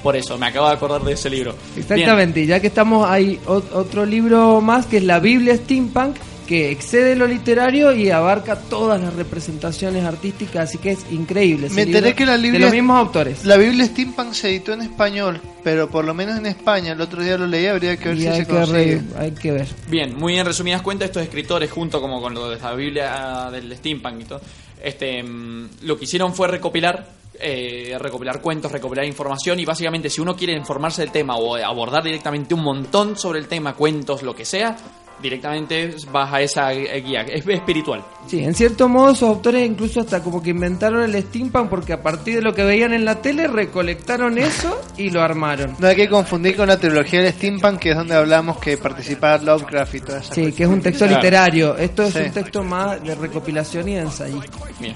por 0.04 0.16
eso. 0.16 0.38
Me 0.38 0.48
acabo 0.48 0.68
de 0.68 0.74
acordar 0.74 1.02
de 1.04 1.14
ese 1.14 1.30
libro. 1.30 1.54
Bien. 1.76 1.82
Exactamente, 1.84 2.42
y 2.42 2.48
ya 2.48 2.60
que 2.60 2.68
estamos, 2.68 3.10
hay 3.10 3.40
otro 3.46 4.06
libro 4.06 4.62
más 4.62 4.86
que 4.86 4.98
es 4.98 5.04
la 5.04 5.20
Biblia 5.20 5.56
Steampunk, 5.56 6.16
que 6.50 6.72
excede 6.72 7.16
lo 7.16 7.28
literario 7.28 7.94
y 7.94 8.10
abarca 8.10 8.56
todas 8.56 9.00
las 9.00 9.14
representaciones 9.14 10.04
artísticas, 10.04 10.68
así 10.68 10.80
que 10.80 10.90
es 10.94 11.06
increíble. 11.12 11.70
Me 11.70 11.84
enteré 11.84 12.16
que 12.16 12.26
la 12.26 12.38
Biblia- 12.38 12.54
De 12.54 12.60
los 12.60 12.72
mismos 12.72 12.98
autores. 12.98 13.46
La 13.46 13.56
Biblia 13.56 13.86
Steampunk 13.86 14.34
se 14.34 14.50
editó 14.50 14.74
en 14.74 14.82
español, 14.82 15.40
pero 15.64 15.92
por 15.92 16.06
lo 16.06 16.16
menos 16.16 16.40
en 16.40 16.48
España, 16.48 16.94
el 16.94 17.02
otro 17.02 17.22
día 17.22 17.38
lo 17.38 17.46
leí, 17.46 17.68
habría 17.68 17.96
que 17.98 18.10
ver 18.10 18.18
Y 18.18 18.22
si 18.22 18.34
se 18.36 18.48
consigue. 18.48 18.96
re- 18.96 19.02
hay 19.20 19.32
que 19.32 19.52
ver. 19.52 19.68
Bien, 19.90 20.16
muy 20.18 20.40
en 20.40 20.46
resumidas 20.48 20.82
cuentas, 20.82 21.10
estos 21.10 21.22
escritores, 21.22 21.70
junto 21.70 22.02
como 22.02 22.20
con 22.20 22.34
lo 22.34 22.50
de 22.50 22.58
la 22.60 22.74
Biblia 22.74 23.50
del 23.52 23.72
steampunk 23.78 24.22
y 24.22 24.24
todo, 24.24 24.42
este, 24.84 25.22
mm, 25.22 25.70
lo 25.84 26.00
que 26.00 26.06
hicieron 26.06 26.34
fue 26.34 26.48
recopilar, 26.48 27.10
eh, 27.40 27.96
recopilar 28.00 28.42
cuentos, 28.42 28.72
recopilar 28.72 29.06
información 29.06 29.60
y 29.60 29.66
básicamente 29.66 30.10
si 30.10 30.20
uno 30.20 30.36
quiere 30.36 30.54
informarse 30.54 31.04
del 31.04 31.12
tema 31.12 31.36
o 31.36 31.56
abordar 31.58 32.04
directamente 32.04 32.56
un 32.56 32.64
montón 32.64 33.16
sobre 33.16 33.38
el 33.38 33.48
tema, 33.48 33.76
cuentos, 33.76 34.24
lo 34.24 34.36
que 34.36 34.46
sea, 34.46 34.76
directamente 35.22 35.96
vas 36.12 36.34
a 36.34 36.42
esa 36.42 36.70
guía, 36.72 37.22
es 37.22 37.46
espiritual. 37.48 38.04
Sí, 38.28 38.44
en 38.44 38.54
cierto 38.54 38.88
modo 38.88 39.12
esos 39.12 39.28
autores 39.30 39.66
incluso 39.66 40.02
hasta 40.02 40.22
como 40.22 40.42
que 40.42 40.52
inventaron 40.52 41.04
el 41.04 41.22
steampunk 41.24 41.70
porque 41.70 41.94
a 41.94 42.02
partir 42.02 42.36
de 42.36 42.42
lo 42.42 42.54
que 42.54 42.64
veían 42.64 42.94
en 42.94 43.04
la 43.06 43.22
tele 43.22 43.48
recolectaron 43.48 44.38
eso 44.38 44.80
y 44.98 45.10
lo 45.10 45.22
armaron. 45.22 45.76
No 45.80 45.88
hay 45.88 45.96
que 45.96 46.08
confundir 46.10 46.56
con 46.56 46.68
la 46.68 46.78
trilogía 46.78 47.22
del 47.22 47.34
steampunk, 47.34 47.80
que 47.80 47.92
es 47.92 47.96
donde 47.98 48.16
hablamos 48.16 48.58
que 48.60 48.78
participaba 48.78 49.38
Lovecraft 49.40 49.96
y 49.96 50.00
todas 50.02 50.24
esas 50.26 50.36
Sí, 50.36 50.42
cosas. 50.42 50.56
que 50.58 50.64
es 50.64 50.70
un 50.70 50.82
texto 50.82 51.06
literario. 51.08 51.76
Esto 51.78 52.04
es 52.04 52.14
Sí. 52.14 52.20
un 52.20 52.32
texto 52.32 52.64
más 52.64 53.02
de 53.04 53.16
recopilación 53.16 53.90
y 53.90 53.94
de 53.96 54.02
ensayo. 54.02 54.42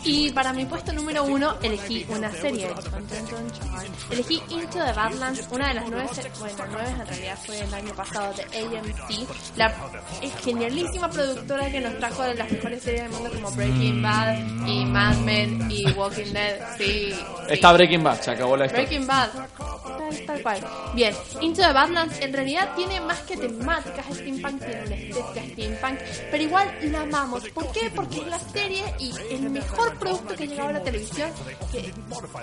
Y 0.03 0.31
para 0.31 0.53
mi 0.53 0.65
puesto 0.65 0.93
número 0.93 1.23
uno 1.23 1.55
elegí 1.61 2.05
una 2.09 2.31
serie. 2.31 2.67
Elegí 4.11 4.41
Into 4.49 4.77
the 4.85 4.93
Badlands, 4.93 5.47
una 5.51 5.67
de 5.69 5.73
las 5.75 5.89
nueve, 5.89 6.07
bueno, 6.39 6.63
nueve 6.71 6.89
en 6.99 7.07
realidad 7.07 7.37
fue 7.45 7.59
el 7.59 7.73
año 7.73 7.93
pasado 7.95 8.33
de 8.33 8.43
AMC, 8.43 9.27
la 9.57 9.73
genialísima 10.43 11.09
productora 11.09 11.71
que 11.71 11.81
nos 11.81 11.97
trajo 11.97 12.23
de 12.23 12.35
las 12.35 12.51
mejores 12.51 12.83
series 12.83 13.03
del 13.03 13.11
mundo 13.11 13.29
como 13.33 13.51
Breaking 13.51 14.01
Bad 14.01 14.37
y 14.67 14.85
Mad 14.85 15.17
Men 15.17 15.71
y 15.71 15.91
Walking 15.91 16.33
Dead. 16.33 16.59
Sí, 16.77 17.11
sí. 17.11 17.19
Está 17.49 17.73
Breaking 17.73 18.03
Bad, 18.03 18.21
se 18.21 18.31
acabó 18.31 18.57
la 18.57 18.65
historia. 18.65 18.87
Breaking 18.87 19.07
Bad. 19.07 19.29
steampunk 19.29 20.25
tal 20.25 20.41
cual. 20.41 20.59
Bien, 20.93 21.13
Into 21.41 21.61
the 21.61 21.73
Badlands 21.73 22.19
en 22.21 22.33
realidad 22.33 22.69
tiene 22.75 23.01
más 23.01 23.19
que 23.21 23.37
temáticas 23.37 24.05
steampunk, 24.11 24.63
tiene 24.63 24.83
una 24.85 24.95
estética 24.95 25.41
steampunk, 25.53 25.99
pero 26.31 26.43
igual 26.43 26.77
la 26.83 27.01
amamos. 27.01 27.49
¿Por 27.49 27.71
qué? 27.71 27.91
Porque 27.93 28.17
es 28.17 28.27
la 28.27 28.39
serie 28.39 28.83
y 28.99 29.11
el 29.31 29.49
mejor 29.49 29.97
producto 29.97 30.35
que 30.35 30.43
ha 30.43 30.47
llegado 30.47 30.69
a 30.69 30.73
la 30.73 30.83
televisión, 30.83 31.31
que, 31.71 31.93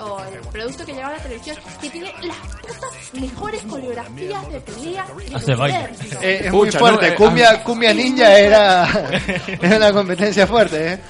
o 0.01 0.20
el 0.20 0.40
producto 0.48 0.84
que 0.84 0.92
ha 0.92 0.94
llegado 0.94 1.14
a 1.14 1.16
la 1.16 1.22
televisión, 1.22 1.56
que 1.80 1.90
tiene 1.90 2.12
las 2.22 2.36
putas 2.36 3.14
mejores 3.20 3.62
coreografías 3.62 4.52
de 4.52 4.60
pelea 4.60 5.06
del 5.16 5.36
Hace 5.36 5.55
baile. 5.55 5.88
Eh, 6.22 6.42
es 6.44 6.52
muy 6.52 6.70
fuerte. 6.70 7.06
no, 7.09 7.12
eh, 7.12 7.16
cumbia, 7.16 7.60
cumbia 7.62 7.93
Ninja 7.95 8.39
era, 8.39 8.89
era 9.61 9.77
una 9.77 9.93
competencia 9.93 10.47
fuerte, 10.47 10.95
¿eh? 10.95 11.01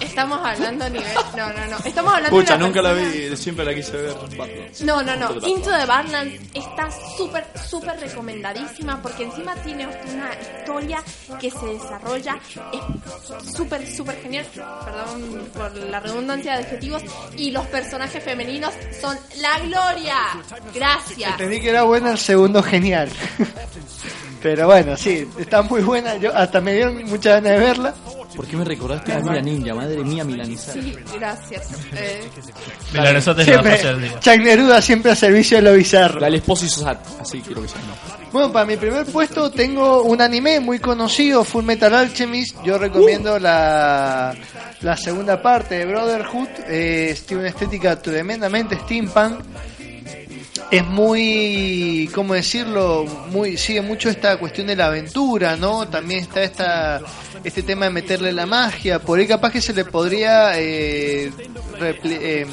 Estamos 0.00 0.40
hablando 0.44 0.84
a 0.84 0.88
nivel. 0.88 1.06
No, 1.36 1.52
no, 1.52 1.66
no. 1.66 1.76
Estamos 1.84 2.14
hablando 2.14 2.36
Pucha, 2.36 2.56
de 2.56 2.64
nunca 2.64 2.82
la 2.82 2.92
vi, 2.94 3.36
siempre 3.36 3.64
la 3.64 3.74
quise 3.74 3.92
ver. 3.92 4.16
No, 4.82 5.02
no, 5.02 5.16
no. 5.16 5.28
Into 5.30 5.40
the 5.40 5.50
Into 5.50 5.70
the 5.70 5.86
Badlands 5.86 6.40
está 6.54 6.88
súper, 7.16 7.46
súper 7.68 8.00
recomendadísima 8.00 9.00
porque 9.02 9.24
encima 9.24 9.54
tiene 9.56 9.86
una 9.86 10.30
historia 10.34 11.02
que 11.40 11.50
se 11.50 11.66
desarrolla. 11.66 12.38
Es 12.72 13.54
súper, 13.56 13.86
súper 13.86 14.20
genial. 14.20 14.46
Perdón 14.54 15.48
por 15.54 15.76
la 15.76 16.00
redundancia 16.00 16.56
de 16.56 16.64
adjetivos. 16.64 17.02
Y 17.36 17.50
los 17.50 17.66
personajes 17.66 18.22
femeninos 18.22 18.72
son 19.00 19.16
la 19.40 19.58
gloria. 19.60 20.16
Gracias. 20.74 21.32
Entendí 21.32 21.60
que 21.60 21.70
era 21.70 21.82
buena, 21.82 22.12
el 22.12 22.18
segundo 22.18 22.62
genial. 22.62 23.08
Pero 24.42 24.66
bueno, 24.66 24.96
sí, 24.96 25.26
está 25.38 25.62
muy 25.62 25.82
buena. 25.82 26.16
Yo 26.16 26.34
hasta 26.34 26.60
me 26.60 26.72
dieron 26.74 27.02
muchas 27.04 27.42
ganas 27.42 27.58
de 27.58 27.66
verla. 27.66 27.94
¿Por 28.36 28.46
qué 28.46 28.56
me 28.56 28.64
recordaste 28.64 29.12
a 29.12 29.20
Mira 29.20 29.40
Ninja? 29.40 29.74
Madre 29.74 30.04
mía, 30.04 30.22
milanizada. 30.24 30.74
Sí, 30.74 30.94
gracias. 31.18 31.68
Eh, 31.94 32.28
la 32.92 33.20
Siempre, 33.20 33.62
frase 33.62 33.86
del 33.88 34.02
día. 34.02 34.20
Chuck 34.20 34.38
Neruda 34.38 34.82
siempre 34.82 35.12
a 35.12 35.16
servicio 35.16 35.56
de 35.56 35.62
lo 35.62 35.72
bizarro. 35.72 36.20
La 36.20 36.28
esposo 36.28 36.64
y 36.64 36.68
Sat, 36.68 36.98
así 37.20 37.40
quiero 37.40 37.62
que 37.62 37.68
sea. 37.68 37.80
No. 37.80 38.18
Bueno, 38.30 38.52
para 38.52 38.66
mi 38.66 38.76
primer 38.76 39.06
puesto 39.06 39.50
tengo 39.50 40.02
un 40.02 40.20
anime 40.20 40.60
muy 40.60 40.78
conocido, 40.78 41.42
Full 41.44 41.64
Metal 41.64 41.92
Alchemist. 41.94 42.62
Yo 42.62 42.76
recomiendo 42.78 43.38
la, 43.38 44.34
la 44.82 44.96
segunda 44.96 45.40
parte 45.40 45.78
de 45.78 45.86
Brotherhood. 45.86 46.48
Eh, 46.68 47.18
tiene 47.26 47.42
una 47.44 47.50
estética 47.50 48.00
tremendamente 48.00 48.76
steampunk. 48.76 49.40
Es 50.70 50.86
muy, 50.86 52.10
¿cómo 52.14 52.34
decirlo? 52.34 53.06
Muy, 53.32 53.56
sigue 53.56 53.80
mucho 53.80 54.10
esta 54.10 54.36
cuestión 54.36 54.66
de 54.66 54.76
la 54.76 54.86
aventura, 54.86 55.56
¿no? 55.56 55.88
También 55.88 56.20
está 56.20 56.42
esta, 56.42 57.00
este 57.42 57.62
tema 57.62 57.86
de 57.86 57.92
meterle 57.92 58.32
la 58.32 58.44
magia. 58.44 58.98
Por 58.98 59.18
ahí 59.18 59.26
capaz 59.26 59.50
que 59.50 59.62
se 59.62 59.72
le 59.72 59.86
podría 59.86 60.60
eh, 60.60 61.32
eh, 61.80 62.46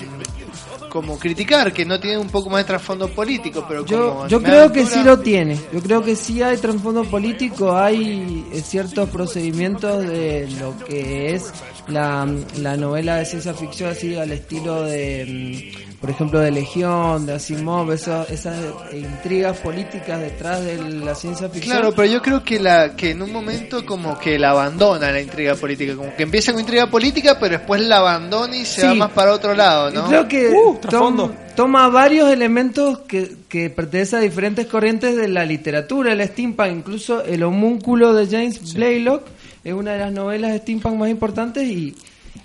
como 0.95 1.19
criticar 1.19 1.73
que 1.73 1.83
no 1.83 1.99
tiene 1.99 2.17
un 2.17 2.29
poco 2.29 2.49
más 2.49 2.61
de 2.61 2.67
trasfondo 2.67 3.09
político, 3.09 3.65
pero 3.67 3.85
Yo, 3.85 4.13
como 4.13 4.27
yo 4.29 4.41
creo 4.41 4.71
que 4.71 4.85
sí 4.85 5.03
lo 5.03 5.19
tiene. 5.19 5.59
Yo 5.73 5.81
creo 5.81 6.01
que 6.01 6.15
sí 6.15 6.41
hay 6.41 6.55
trasfondo 6.55 7.03
político, 7.03 7.77
hay 7.77 8.45
eh, 8.53 8.61
ciertos 8.61 9.09
procedimientos 9.09 10.07
de 10.07 10.47
lo 10.57 10.73
que 10.85 11.35
es 11.35 11.51
la, 11.89 12.25
la 12.59 12.77
novela 12.77 13.17
de 13.17 13.25
ciencia 13.25 13.53
ficción, 13.53 13.89
así 13.89 14.15
al 14.15 14.31
estilo 14.31 14.83
de, 14.83 15.73
mm, 15.75 15.94
por 16.05 16.13
ejemplo, 16.13 16.39
de 16.39 16.51
Legión, 16.51 17.25
de 17.25 17.33
Asimov, 17.33 17.91
eso- 17.91 18.27
esas 18.29 18.55
intrigas 18.93 19.57
políticas 19.57 20.21
detrás 20.21 20.63
de 20.63 20.77
la 20.77 21.15
ciencia 21.15 21.49
ficción. 21.49 21.77
Claro, 21.77 21.95
pero 21.95 22.07
yo 22.07 22.21
creo 22.21 22.43
que 22.43 22.59
la 22.59 22.95
que 22.95 23.09
en 23.09 23.23
un 23.23 23.31
momento 23.33 23.83
como 23.87 24.15
que 24.19 24.37
la 24.37 24.51
abandona 24.51 25.11
la 25.11 25.19
intriga 25.19 25.55
política, 25.55 25.95
como 25.95 26.15
que 26.15 26.21
empieza 26.21 26.51
con 26.51 26.61
intriga 26.61 26.91
política, 26.91 27.39
pero 27.39 27.57
después 27.57 27.81
la 27.81 27.97
abandona 27.97 28.55
y 28.55 28.65
se 28.65 28.81
Sí. 28.81 28.87
va 28.87 28.93
más 28.93 29.11
para 29.13 29.33
otro 29.33 29.55
lado, 29.55 29.89
¿no? 29.89 30.05
Creo 30.07 30.27
que 30.27 30.49
Uh, 30.51 30.75
tom- 30.87 31.31
toma 31.55 31.89
varios 31.89 32.29
elementos 32.31 32.99
que, 33.07 33.37
que 33.49 33.71
pertenecen 33.71 34.19
a 34.19 34.21
diferentes 34.21 34.67
corrientes 34.67 35.15
de 35.15 35.27
la 35.27 35.43
literatura, 35.43 36.13
el 36.13 36.21
steampunk, 36.27 36.69
incluso 36.71 37.23
el 37.23 37.41
homúnculo 37.41 38.13
de 38.13 38.27
James 38.27 38.75
Blaylock 38.75 39.23
es 39.63 39.73
una 39.73 39.93
de 39.93 39.97
las 39.97 40.11
novelas 40.13 40.55
steampunk 40.61 40.97
más 40.99 41.09
importantes 41.09 41.63
y 41.63 41.95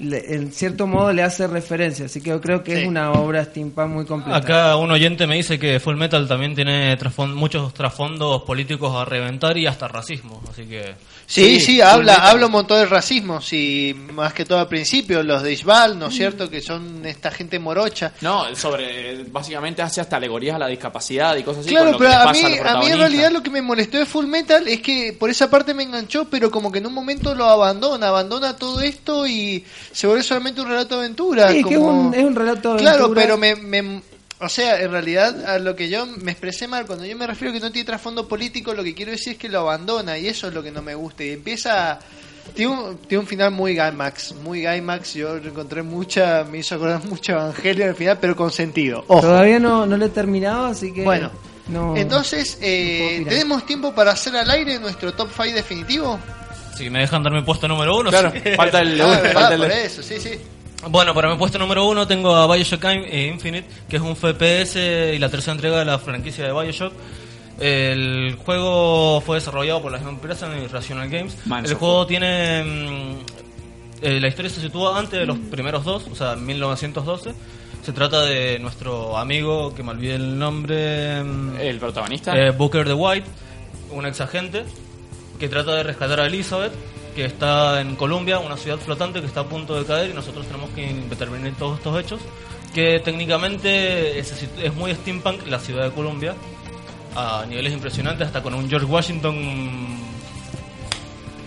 le- 0.00 0.34
en 0.34 0.52
cierto 0.52 0.86
modo 0.86 1.12
le 1.12 1.22
hace 1.22 1.46
referencia, 1.46 2.06
así 2.06 2.20
que 2.20 2.30
yo 2.30 2.40
creo 2.40 2.62
que 2.62 2.74
Sí. 2.76 2.82
es 2.82 2.88
una 2.88 3.12
obra 3.12 3.44
steampunk 3.44 3.88
muy 3.88 4.04
completa. 4.06 4.36
Acá 4.36 4.76
un 4.76 4.90
oyente 4.90 5.26
me 5.26 5.36
dice 5.36 5.58
que 5.58 5.78
Full 5.80 5.96
Metal 5.96 6.26
también 6.26 6.54
tiene 6.54 6.96
muchos 7.34 7.72
trasfondos 7.74 8.42
políticos 8.42 8.94
a 8.96 9.04
reventar 9.04 9.56
y 9.58 9.66
hasta 9.66 9.88
racismo, 9.88 10.42
así 10.50 10.64
que 10.64 10.94
Sí, 11.32 11.60
sí, 11.60 11.60
Sí, 11.60 11.80
habla, 11.80 12.14
habla 12.14 12.46
un 12.46 12.52
montón 12.52 12.78
de 12.80 12.86
racismo, 12.86 13.38
y 13.52 13.94
más 14.12 14.34
que 14.34 14.44
todo 14.44 14.58
al 14.58 14.66
principio, 14.66 15.22
los 15.22 15.44
de 15.44 15.52
Ishbal, 15.52 15.96
¿no 15.96 16.08
es 16.08 16.14
cierto? 16.16 16.50
Que 16.50 16.60
son 16.60 17.06
esta 17.06 17.30
gente 17.30 17.60
morocha. 17.60 18.12
No, 18.20 18.52
sobre. 18.56 19.22
Básicamente 19.24 19.80
hace 19.80 20.00
hasta 20.00 20.16
alegorías 20.16 20.56
a 20.56 20.58
la 20.58 20.66
discapacidad 20.66 21.36
y 21.36 21.44
cosas 21.44 21.60
así. 21.64 21.70
Claro, 21.70 21.96
pero 21.96 22.10
a 22.12 22.32
mí, 22.32 22.40
a 22.64 22.78
mí 22.78 22.86
en 22.88 22.98
realidad 22.98 23.30
lo 23.30 23.44
que 23.44 23.50
me 23.50 23.62
molestó 23.62 23.96
de 23.98 24.06
Full 24.06 24.26
Metal 24.26 24.66
es 24.66 24.80
que 24.82 25.12
por 25.16 25.30
esa 25.30 25.48
parte 25.48 25.72
me 25.72 25.84
enganchó, 25.84 26.24
pero 26.28 26.50
como 26.50 26.72
que 26.72 26.80
en 26.80 26.86
un 26.88 26.94
momento 26.94 27.32
lo 27.36 27.44
abandona, 27.44 28.08
abandona 28.08 28.56
todo 28.56 28.80
esto 28.80 29.24
y 29.26 29.64
se 29.92 30.08
vuelve 30.08 30.24
solamente 30.24 30.60
un 30.60 30.68
relato 30.68 30.96
de 30.96 31.02
aventura. 31.04 31.52
Sí, 31.52 31.58
es 31.58 31.66
que 31.66 31.74
es 31.74 31.78
como- 31.78 32.08
un, 32.08 32.14
es 32.14 32.24
un 32.24 32.34
relato 32.34 32.72
de 32.74 32.80
Claro, 32.80 33.04
aventuras. 33.04 33.24
pero 33.24 33.38
me, 33.38 33.54
me- 33.54 34.02
o 34.40 34.48
sea, 34.48 34.80
en 34.80 34.90
realidad 34.90 35.44
a 35.46 35.58
lo 35.58 35.76
que 35.76 35.88
yo 35.88 36.06
me 36.06 36.32
expresé 36.32 36.66
mal, 36.66 36.86
cuando 36.86 37.04
yo 37.04 37.16
me 37.16 37.26
refiero 37.26 37.50
a 37.50 37.54
que 37.54 37.60
no 37.60 37.70
tiene 37.70 37.86
trasfondo 37.86 38.26
político, 38.26 38.74
lo 38.74 38.82
que 38.82 38.94
quiero 38.94 39.12
decir 39.12 39.34
es 39.34 39.38
que 39.38 39.48
lo 39.48 39.60
abandona 39.60 40.18
y 40.18 40.26
eso 40.28 40.48
es 40.48 40.54
lo 40.54 40.62
que 40.62 40.70
no 40.70 40.82
me 40.82 40.94
gusta 40.94 41.24
y 41.24 41.30
empieza 41.30 41.98
tiene 42.54 42.72
un, 42.72 42.96
tiene 42.98 43.20
un 43.20 43.26
final 43.26 43.50
muy 43.52 43.74
Gaimax, 43.74 44.34
muy 44.42 44.62
Gaimax, 44.62 45.14
yo 45.14 45.36
encontré 45.36 45.82
mucha, 45.82 46.44
me 46.50 46.58
hizo 46.58 46.74
acordar 46.74 47.04
mucho 47.04 47.32
Evangelio 47.32 47.84
al 47.84 47.94
final, 47.94 48.18
pero 48.20 48.34
con 48.34 48.50
sentido. 48.50 49.04
Ojo. 49.08 49.20
Todavía 49.20 49.58
no, 49.58 49.86
no 49.86 49.96
lo 49.96 50.06
he 50.06 50.08
terminado, 50.08 50.66
así 50.66 50.92
que... 50.92 51.02
Bueno, 51.02 51.30
no, 51.68 51.96
Entonces, 51.96 52.58
eh, 52.60 53.20
no. 53.22 53.28
¿tenemos 53.28 53.64
tiempo 53.66 53.94
para 53.94 54.12
hacer 54.12 54.34
al 54.36 54.50
aire 54.50 54.78
nuestro 54.80 55.12
top 55.12 55.28
5 55.36 55.54
definitivo? 55.54 56.18
si 56.76 56.88
me 56.88 57.00
dejan 57.00 57.22
dar 57.22 57.32
mi 57.32 57.42
puesto 57.42 57.68
número 57.68 57.98
uno. 57.98 58.08
Claro, 58.10 58.32
sí. 58.32 58.40
falta 58.56 58.80
el. 58.80 58.98
Ah, 59.00 59.20
falta 59.34 59.54
el- 59.54 59.60
por 59.60 59.70
eso, 59.70 60.02
sí, 60.02 60.18
sí. 60.18 60.30
Bueno, 60.88 61.14
para 61.14 61.30
mi 61.30 61.36
puesto 61.36 61.58
número 61.58 61.86
uno 61.86 62.06
tengo 62.06 62.34
a 62.34 62.46
Bioshock 62.52 62.84
Infinite, 63.12 63.66
que 63.88 63.96
es 63.96 64.02
un 64.02 64.16
FPS 64.16 64.76
y 65.14 65.18
la 65.18 65.28
tercera 65.28 65.52
entrega 65.54 65.78
de 65.78 65.84
la 65.84 65.98
franquicia 65.98 66.46
de 66.46 66.52
Bioshock. 66.52 66.92
El 67.58 68.36
juego 68.44 69.20
fue 69.20 69.36
desarrollado 69.36 69.82
por 69.82 69.92
la 69.92 69.98
misma 69.98 70.12
empresa, 70.12 70.48
Rational 70.72 71.10
Games. 71.10 71.36
Manso 71.44 71.72
el 71.72 71.78
juego 71.78 72.06
tiene... 72.06 72.64
mm, 72.64 73.16
eh, 74.02 74.18
la 74.20 74.28
historia 74.28 74.50
se 74.50 74.62
sitúa 74.62 74.98
antes 74.98 75.20
de 75.20 75.26
los 75.26 75.36
primeros 75.36 75.84
dos, 75.84 76.06
o 76.10 76.14
sea, 76.14 76.32
en 76.32 76.46
1912. 76.46 77.34
Se 77.84 77.92
trata 77.92 78.24
de 78.24 78.58
nuestro 78.58 79.18
amigo, 79.18 79.74
que 79.74 79.82
me 79.82 79.90
olvidé 79.90 80.14
el 80.14 80.38
nombre... 80.38 81.22
mm, 81.22 81.56
El 81.60 81.78
protagonista. 81.78 82.34
eh, 82.34 82.50
Booker 82.52 82.86
the 82.86 82.94
White, 82.94 83.26
un 83.90 84.06
ex 84.06 84.22
agente 84.22 84.64
que 85.38 85.48
trata 85.50 85.74
de 85.74 85.82
rescatar 85.82 86.20
a 86.20 86.26
Elizabeth, 86.26 86.72
que 87.20 87.26
está 87.26 87.82
en 87.82 87.96
Colombia, 87.96 88.38
una 88.38 88.56
ciudad 88.56 88.78
flotante 88.78 89.20
que 89.20 89.26
está 89.26 89.40
a 89.40 89.44
punto 89.44 89.78
de 89.78 89.84
caer 89.84 90.10
y 90.10 90.14
nosotros 90.14 90.46
tenemos 90.46 90.70
que 90.70 90.88
intervenir 90.88 91.54
todos 91.54 91.76
estos 91.76 92.00
hechos. 92.00 92.20
Que 92.72 93.00
técnicamente 93.00 94.18
es, 94.18 94.32
es 94.62 94.74
muy 94.74 94.94
steampunk 94.94 95.46
la 95.46 95.58
ciudad 95.58 95.84
de 95.84 95.90
Colombia, 95.90 96.34
a 97.14 97.44
niveles 97.46 97.74
impresionantes, 97.74 98.28
hasta 98.28 98.42
con 98.42 98.54
un 98.54 98.70
George 98.70 98.86
Washington 98.86 99.98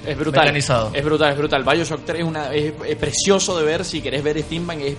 Es 0.06 0.16
brutal. 0.16 0.44
Mecanizado. 0.44 0.91
Es 0.94 1.04
brutal, 1.04 1.32
es 1.32 1.38
brutal. 1.38 1.64
Bioshock 1.64 2.06
3 2.06 2.20
es, 2.20 2.26
una, 2.26 2.54
es, 2.54 2.74
es 2.86 2.95
precioso 2.95 3.58
de 3.58 3.66
ver 3.66 3.84
si 3.84 4.00
querés 4.02 4.24
ver 4.24 4.40
Steampunk. 4.44 4.82
Es 4.82 4.95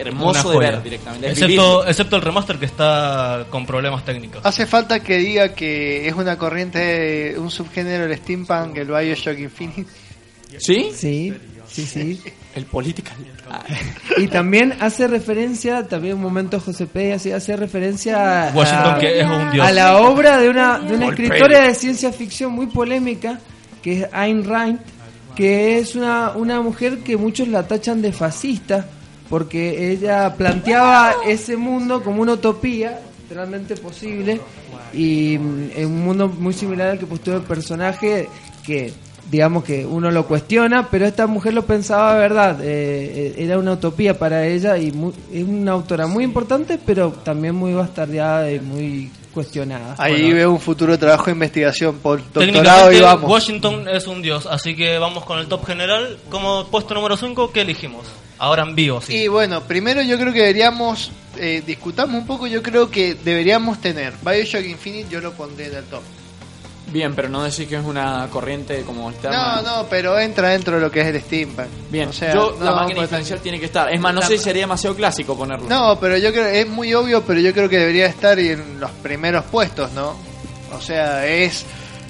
hermoso 0.00 0.50
de 0.50 0.58
ver 0.58 0.82
directamente. 0.82 1.30
Excepto, 1.30 1.86
excepto 1.86 2.16
el 2.16 2.22
remaster 2.22 2.58
que 2.58 2.66
está 2.66 3.46
con 3.50 3.66
problemas 3.66 4.04
técnicos. 4.04 4.40
Hace 4.44 4.66
falta 4.66 5.00
que 5.00 5.18
diga 5.18 5.54
que 5.54 6.08
es 6.08 6.14
una 6.14 6.36
corriente, 6.36 7.34
un 7.38 7.50
subgénero 7.50 8.06
del 8.06 8.18
steampunk, 8.18 8.76
el 8.76 8.88
Bioshock 8.88 9.38
Infinite. 9.38 9.90
¿Sí? 10.58 10.90
Sí, 10.94 11.34
sí, 11.66 11.86
sí. 11.86 12.22
El 12.54 12.64
political. 12.64 13.14
Ah. 13.48 13.62
Y 14.16 14.26
también 14.26 14.74
hace 14.80 15.06
referencia, 15.06 15.86
también 15.86 16.16
un 16.16 16.22
momento 16.22 16.58
José 16.58 16.86
P. 16.86 17.12
así 17.12 17.30
hace 17.30 17.56
referencia 17.56 18.48
a, 18.48 18.52
Washington, 18.52 18.98
que 18.98 19.20
es 19.20 19.26
un 19.26 19.50
dios. 19.52 19.64
a 19.64 19.70
la 19.70 19.98
obra 19.98 20.38
de 20.38 20.48
una, 20.48 20.80
de 20.80 20.94
una 20.94 21.08
escritora 21.08 21.68
de 21.68 21.74
ciencia 21.74 22.10
ficción 22.10 22.52
muy 22.52 22.66
polémica, 22.66 23.38
que 23.80 24.00
es 24.00 24.08
Ayn 24.12 24.44
Rand, 24.44 24.80
que 25.36 25.78
es 25.78 25.94
una, 25.94 26.32
una 26.32 26.60
mujer 26.60 26.98
que 26.98 27.16
muchos 27.16 27.46
la 27.46 27.68
tachan 27.68 28.02
de 28.02 28.12
fascista, 28.12 28.86
porque 29.28 29.92
ella 29.92 30.34
planteaba 30.36 31.14
ese 31.26 31.56
mundo 31.56 32.02
como 32.02 32.22
una 32.22 32.32
utopía 32.34 33.00
realmente 33.30 33.76
posible 33.76 34.40
y 34.92 35.36
mm, 35.38 35.70
en 35.76 35.86
un 35.86 36.04
mundo 36.04 36.28
muy 36.28 36.54
similar 36.54 36.88
al 36.90 36.98
que 36.98 37.06
postuló 37.06 37.36
el 37.36 37.42
personaje 37.42 38.28
que 38.64 38.92
digamos 39.30 39.62
que 39.64 39.84
uno 39.84 40.10
lo 40.10 40.26
cuestiona 40.26 40.88
pero 40.90 41.04
esta 41.04 41.26
mujer 41.26 41.52
lo 41.52 41.66
pensaba 41.66 42.14
de 42.14 42.20
verdad 42.20 42.58
eh, 42.62 42.66
eh, 42.66 43.34
era 43.36 43.58
una 43.58 43.72
utopía 43.72 44.18
para 44.18 44.46
ella 44.46 44.78
y 44.78 44.90
mu- 44.92 45.12
es 45.30 45.44
una 45.44 45.72
autora 45.72 46.06
muy 46.06 46.24
importante 46.24 46.78
pero 46.84 47.10
también 47.22 47.54
muy 47.54 47.74
bastardeada 47.74 48.50
y 48.50 48.60
muy 48.60 49.10
cuestionada 49.38 49.94
Ahí 49.98 50.22
Bueno. 50.22 50.34
veo 50.34 50.52
un 50.52 50.60
futuro 50.60 50.98
trabajo 50.98 51.26
de 51.26 51.32
investigación 51.32 51.98
por 51.98 52.18
doctorado 52.18 52.42
y 52.42 52.52
Técnicamente, 52.52 53.00
vamos. 53.02 53.30
Washington 53.30 53.88
es 53.88 54.06
un 54.08 54.20
dios, 54.20 54.46
así 54.46 54.74
que 54.74 54.98
vamos 54.98 55.24
con 55.24 55.38
el 55.38 55.46
top 55.46 55.64
general. 55.64 56.18
Como 56.28 56.66
puesto 56.66 56.92
número 56.94 57.16
5, 57.16 57.52
¿qué 57.52 57.60
elegimos? 57.60 58.06
Ahora 58.38 58.64
en 58.64 58.74
vivo, 58.74 59.00
sí. 59.00 59.14
Y 59.16 59.28
bueno, 59.28 59.62
primero 59.62 60.02
yo 60.02 60.18
creo 60.18 60.32
que 60.32 60.40
deberíamos 60.40 61.12
eh, 61.36 61.62
discutamos 61.64 62.20
un 62.20 62.26
poco, 62.26 62.48
yo 62.48 62.62
creo 62.64 62.90
que 62.90 63.14
deberíamos 63.14 63.80
tener 63.80 64.12
Bioshock 64.24 64.64
Infinite, 64.64 65.08
yo 65.08 65.20
lo 65.20 65.32
pondré 65.32 65.66
en 65.66 65.76
el 65.76 65.84
top. 65.84 66.02
Bien, 66.90 67.14
pero 67.14 67.28
no 67.28 67.42
decís 67.44 67.68
que 67.68 67.76
es 67.76 67.84
una 67.84 68.28
corriente 68.30 68.82
como 68.82 69.10
externa. 69.10 69.56
No, 69.56 69.62
no, 69.82 69.86
pero 69.88 70.18
entra 70.18 70.48
dentro 70.50 70.76
de 70.76 70.80
lo 70.80 70.90
que 70.90 71.00
es 71.02 71.06
el 71.08 71.20
steampunk. 71.20 71.66
Bien, 71.90 72.08
O 72.08 72.12
sea, 72.12 72.32
yo 72.32 72.56
la 72.62 72.72
máquina 72.72 72.96
pues- 72.96 73.08
diferencial 73.08 73.40
tiene 73.40 73.60
que 73.60 73.66
estar. 73.66 73.92
Es 73.92 74.00
más, 74.00 74.14
no 74.14 74.20
La- 74.20 74.26
sé 74.26 74.38
si 74.38 74.44
sería 74.44 74.62
demasiado 74.62 74.96
clásico 74.96 75.36
ponerlo. 75.36 75.68
No, 75.68 75.98
pero 76.00 76.16
yo 76.16 76.32
creo, 76.32 76.46
es 76.46 76.66
muy 76.68 76.94
obvio, 76.94 77.22
pero 77.24 77.40
yo 77.40 77.52
creo 77.52 77.68
que 77.68 77.78
debería 77.78 78.06
estar 78.06 78.38
en 78.38 78.80
los 78.80 78.90
primeros 78.90 79.44
puestos, 79.44 79.92
¿no? 79.92 80.16
O 80.76 80.80
sea, 80.80 81.26
es 81.26 81.64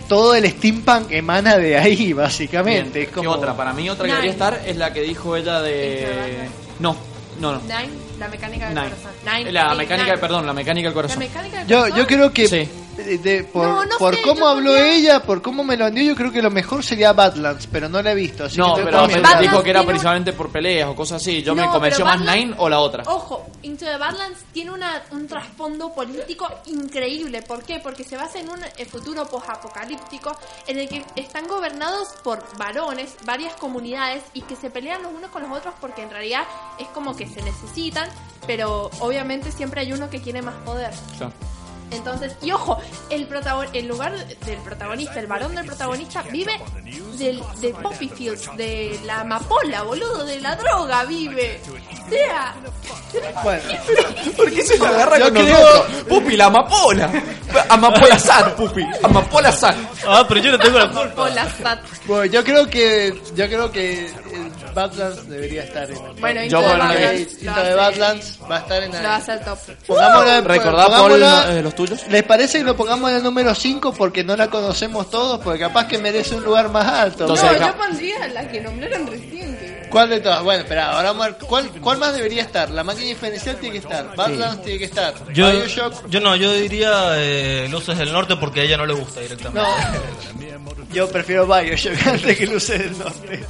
todo 0.08 0.34
el 0.34 0.48
steampunk 0.50 1.10
emana 1.10 1.56
de 1.58 1.76
ahí, 1.76 2.12
básicamente. 2.14 2.98
Bien, 3.00 3.08
Es 3.08 3.14
como 3.14 3.32
¿Qué 3.32 3.36
otra? 3.38 3.56
Para 3.56 3.72
mí 3.72 3.90
otra 3.90 4.04
que 4.06 4.10
debería 4.12 4.32
estar 4.32 4.60
es 4.64 4.76
la 4.76 4.92
que 4.92 5.02
dijo 5.02 5.36
ella 5.36 5.60
de... 5.60 6.48
No, 6.78 6.96
no, 7.40 7.52
no. 7.54 7.60
Nine, 7.62 7.90
la 8.18 8.28
mecánica 8.28 8.66
del 8.66 8.74
Nine. 8.76 8.88
corazón. 8.90 9.10
Nine, 9.24 9.52
La 9.52 9.74
mecánica, 9.74 10.06
Nine. 10.12 10.18
perdón, 10.18 10.46
la 10.46 10.52
mecánica 10.52 10.88
del 10.88 10.94
La 10.94 11.02
corazón. 11.02 11.18
mecánica 11.18 11.58
del 11.58 11.66
Yo, 11.66 11.88
yo 11.88 12.06
creo 12.06 12.32
que 12.32 12.46
Sí. 12.48 12.68
De- 13.04 13.18
de- 13.18 13.44
por, 13.44 13.66
No, 13.66 13.84
no 13.84 13.98
por 13.98 14.14
sé, 14.14 14.22
cómo 14.22 14.46
habló 14.48 14.76
ella, 14.76 15.22
por 15.22 15.40
cómo 15.42 15.64
me 15.64 15.76
lo 15.76 15.86
vendió, 15.86 16.02
yo 16.04 16.14
creo 16.16 16.30
que 16.32 16.42
lo 16.42 16.50
mejor 16.50 16.84
sería 16.84 17.12
Badlands, 17.12 17.66
pero 17.70 17.88
no 17.88 18.02
la 18.02 18.12
he 18.12 18.14
visto. 18.14 18.44
Así 18.44 18.58
No, 18.58 18.74
que 18.74 18.82
pero 18.82 19.06
me 19.06 19.14
dijo 19.40 19.62
que 19.62 19.70
era 19.70 19.80
tiene 19.80 19.84
principalmente 19.92 20.32
por 20.32 20.50
peleas 20.50 20.88
o 20.88 20.94
cosas 20.94 21.22
así. 21.22 21.42
Yo 21.42 21.54
me 21.54 21.62
No, 21.62 21.72
convenció 21.72 22.04
pero 22.04 22.16
más 22.18 22.26
Badlands- 22.26 22.36
Nine 22.46 22.54
o 22.58 22.68
la 22.68 22.80
otra. 22.80 23.04
Ojo, 23.06 23.46
Into 23.62 23.84
the 23.84 23.96
Badlands 23.96 24.40
tiene 24.52 24.70
una, 24.70 25.02
un 25.12 25.26
trasfondo 25.26 25.92
político 25.94 26.48
increíble. 26.66 27.42
¿Por 27.42 27.62
qué? 27.64 27.80
Porque 27.80 28.04
se 28.04 28.16
basa 28.16 28.38
en 28.38 28.48
un 28.50 28.60
eh, 28.76 28.84
futuro 28.84 29.26
posapocalíptico 29.26 30.36
en 30.66 30.78
el 30.78 30.88
que 30.88 31.04
están 31.16 31.46
gobernados 31.48 32.08
por 32.22 32.44
varones, 32.56 33.14
varias 33.24 33.54
comunidades 33.54 34.22
y 34.34 34.42
que 34.42 34.56
se 34.56 34.70
pelean 34.70 35.02
los 35.02 35.12
unos 35.12 35.30
con 35.30 35.42
los 35.42 35.52
otros 35.56 35.74
porque 35.80 36.02
en 36.02 36.10
realidad 36.10 36.44
es 36.78 36.86
como 36.88 37.16
que 37.16 37.26
se 37.26 37.42
necesitan, 37.42 38.08
pero 38.46 38.90
obviamente 39.00 39.50
siempre 39.52 39.80
hay 39.82 39.92
uno 39.92 40.08
que 40.10 40.20
quiere 40.20 40.42
más 40.42 40.54
poder. 40.64 40.90
Claro. 41.16 41.32
Entonces, 41.90 42.36
y 42.42 42.50
ojo, 42.52 42.78
el 43.10 43.26
protagon 43.26 43.66
lugar 43.86 44.14
del 44.26 44.58
protagonista, 44.58 45.20
el 45.20 45.26
varón 45.26 45.54
del 45.54 45.66
protagonista, 45.66 46.22
vive 46.22 46.52
del, 47.16 47.42
de 47.60 47.74
Poppy 47.74 48.08
Fields, 48.08 48.50
de 48.56 49.00
la 49.04 49.20
amapola, 49.20 49.82
boludo, 49.82 50.24
de 50.24 50.40
la 50.40 50.56
droga, 50.56 51.04
vive. 51.04 51.60
Sea, 52.10 52.54
Bueno, 53.42 53.62
¿Por 54.36 54.50
qué 54.52 54.62
se 54.62 54.78
la 54.78 54.88
agarra 54.90 55.18
Yo 55.18 55.24
con 55.24 55.34
creo- 55.34 55.58
nosotros? 55.58 56.04
Pupi, 56.08 56.36
la 56.36 56.46
amapola. 56.46 57.10
Amapola 57.68 58.18
Sat, 58.18 58.54
Pupi. 58.54 58.84
Amapola 59.02 59.50
Sat. 59.52 59.76
Ah, 60.06 60.24
pero 60.28 60.40
yo 60.40 60.52
no 60.52 60.58
tengo 60.58 60.78
la 60.78 60.86
culpa. 60.88 61.02
amapola 61.02 61.48
sat. 61.62 61.78
bueno, 62.06 62.24
yo 62.26 62.44
creo 62.44 62.66
que 62.68 63.20
yo 63.34 63.46
creo 63.48 63.70
que 63.72 64.10
Badlands 64.74 65.28
debería 65.28 65.64
estar 65.64 65.90
en 65.90 65.96
el 65.96 66.20
Bueno, 66.20 66.40
Yo 66.44 66.58
Into 66.58 66.60
the 66.60 66.76
Badlands 66.78 67.38
the 67.38 67.48
hace- 67.50 67.74
Badlands 67.74 68.38
va 68.50 68.56
a 68.56 68.58
estar 68.60 68.82
en 68.82 68.92
lo 68.92 68.98
el 68.98 69.06
hace 69.06 69.32
al 69.32 69.40
top. 69.44 69.58
Pongámoslo 69.86 70.32
en- 70.36 70.44
Recordá, 70.44 70.86
Paul, 70.88 71.12
pongámosla- 71.12 71.58
eh, 71.58 71.62
los 71.62 71.74
tuyos. 71.74 72.06
¿Les 72.08 72.22
parece 72.22 72.58
que 72.58 72.64
lo 72.64 72.76
pongamos 72.76 73.10
en 73.10 73.16
el 73.16 73.22
número 73.22 73.54
5 73.54 73.92
porque 73.92 74.22
no 74.24 74.36
la 74.36 74.48
conocemos 74.48 75.10
todos? 75.10 75.40
Porque 75.40 75.60
capaz 75.60 75.86
que 75.88 75.98
merece 75.98 76.34
un 76.36 76.44
lugar 76.44 76.68
más 76.70 76.86
alto. 76.86 77.24
Entonces, 77.24 77.44
no, 77.50 77.56
acá- 77.56 77.66
yo 77.68 77.76
pondría 77.76 78.28
la 78.28 78.48
que 78.48 78.60
nombraron 78.60 79.06
recién. 79.06 79.56
que- 79.58 79.67
¿Cuál 79.90 80.10
de 80.10 80.20
todas? 80.20 80.42
Bueno, 80.42 80.62
espera, 80.62 80.92
ahora 80.92 81.12
vamos 81.12 81.26
a 81.26 81.30
ver. 81.30 81.38
¿Cuál, 81.38 81.70
¿Cuál 81.80 81.98
más 81.98 82.14
debería 82.14 82.42
estar? 82.42 82.70
La 82.70 82.84
máquina 82.84 83.06
diferencial 83.08 83.56
tiene 83.56 83.72
que 83.72 83.78
estar. 83.78 84.14
Badlands 84.16 84.62
tiene 84.62 84.78
que 84.78 84.84
estar. 84.84 85.14
Yo, 85.32 85.50
Bioshock. 85.50 86.08
yo 86.08 86.20
no, 86.20 86.36
yo 86.36 86.52
diría 86.52 87.12
eh, 87.16 87.68
Luces 87.70 87.98
del 87.98 88.12
Norte 88.12 88.36
porque 88.36 88.60
a 88.60 88.64
ella 88.64 88.76
no 88.76 88.86
le 88.86 88.94
gusta 88.94 89.20
directamente. 89.20 89.60
No. 89.60 90.88
Yo 90.92 91.08
prefiero 91.08 91.46
Bioshock 91.46 91.94
antes 92.06 92.36
que 92.36 92.46
Luces 92.46 92.78
del 92.78 92.98
Norte. 92.98 93.44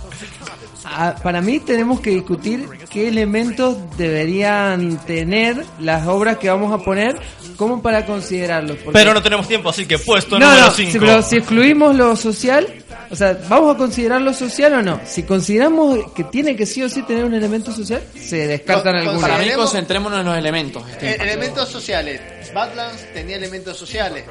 Ah, 0.91 1.15
para 1.23 1.41
mí 1.41 1.61
tenemos 1.61 2.01
que 2.01 2.11
discutir 2.11 2.67
qué 2.91 3.09
elementos 3.09 3.77
deberían 3.97 4.97
tener 5.07 5.63
las 5.81 6.07
obras 6.07 6.39
que 6.39 6.49
vamos 6.49 6.73
a 6.73 6.79
poner 6.85 7.17
como 7.57 7.83
para 7.83 8.07
considerarlos. 8.07 8.77
porque- 8.79 8.93
Pero 8.93 9.13
no 9.15 9.23
tenemos 9.23 9.47
tiempo, 9.47 9.69
así 9.69 9.87
que 9.87 9.99
puesto 9.99 10.39
No, 10.39 10.47
número 10.49 10.67
no, 10.67 10.73
5. 10.73 10.93
si, 10.93 10.99
pero 10.99 11.23
si 11.23 11.37
excluimos 11.39 11.95
lo 11.95 12.17
social, 12.17 12.67
o 13.11 13.17
sea, 13.17 13.39
¿vamos 13.49 13.75
a 13.75 13.79
considerar 13.79 14.21
lo 14.23 14.33
social 14.33 14.75
o 14.75 14.83
no? 14.83 15.01
Si 15.05 15.25
consideramos 15.25 16.13
que 16.13 16.25
tiene 16.25 16.57
que 16.57 16.67
sí 16.67 16.83
o 16.83 16.89
sí 16.89 17.03
tener 17.03 17.25
un 17.25 17.35
elemento 17.35 17.73
social, 17.73 18.03
se 18.19 18.47
descartan 18.47 18.97
algunos. 18.97 19.21
Para 19.23 19.39
mí 19.39 19.51
concentrémonos 19.55 20.21
en 20.21 20.27
los 20.27 20.37
elementos. 20.39 20.83
Eh, 21.01 21.17
elementos 21.21 21.69
sociales. 21.69 22.21
Badlands 22.55 23.13
tenía 23.13 23.37
elementos 23.37 23.77
sociales. 23.77 24.25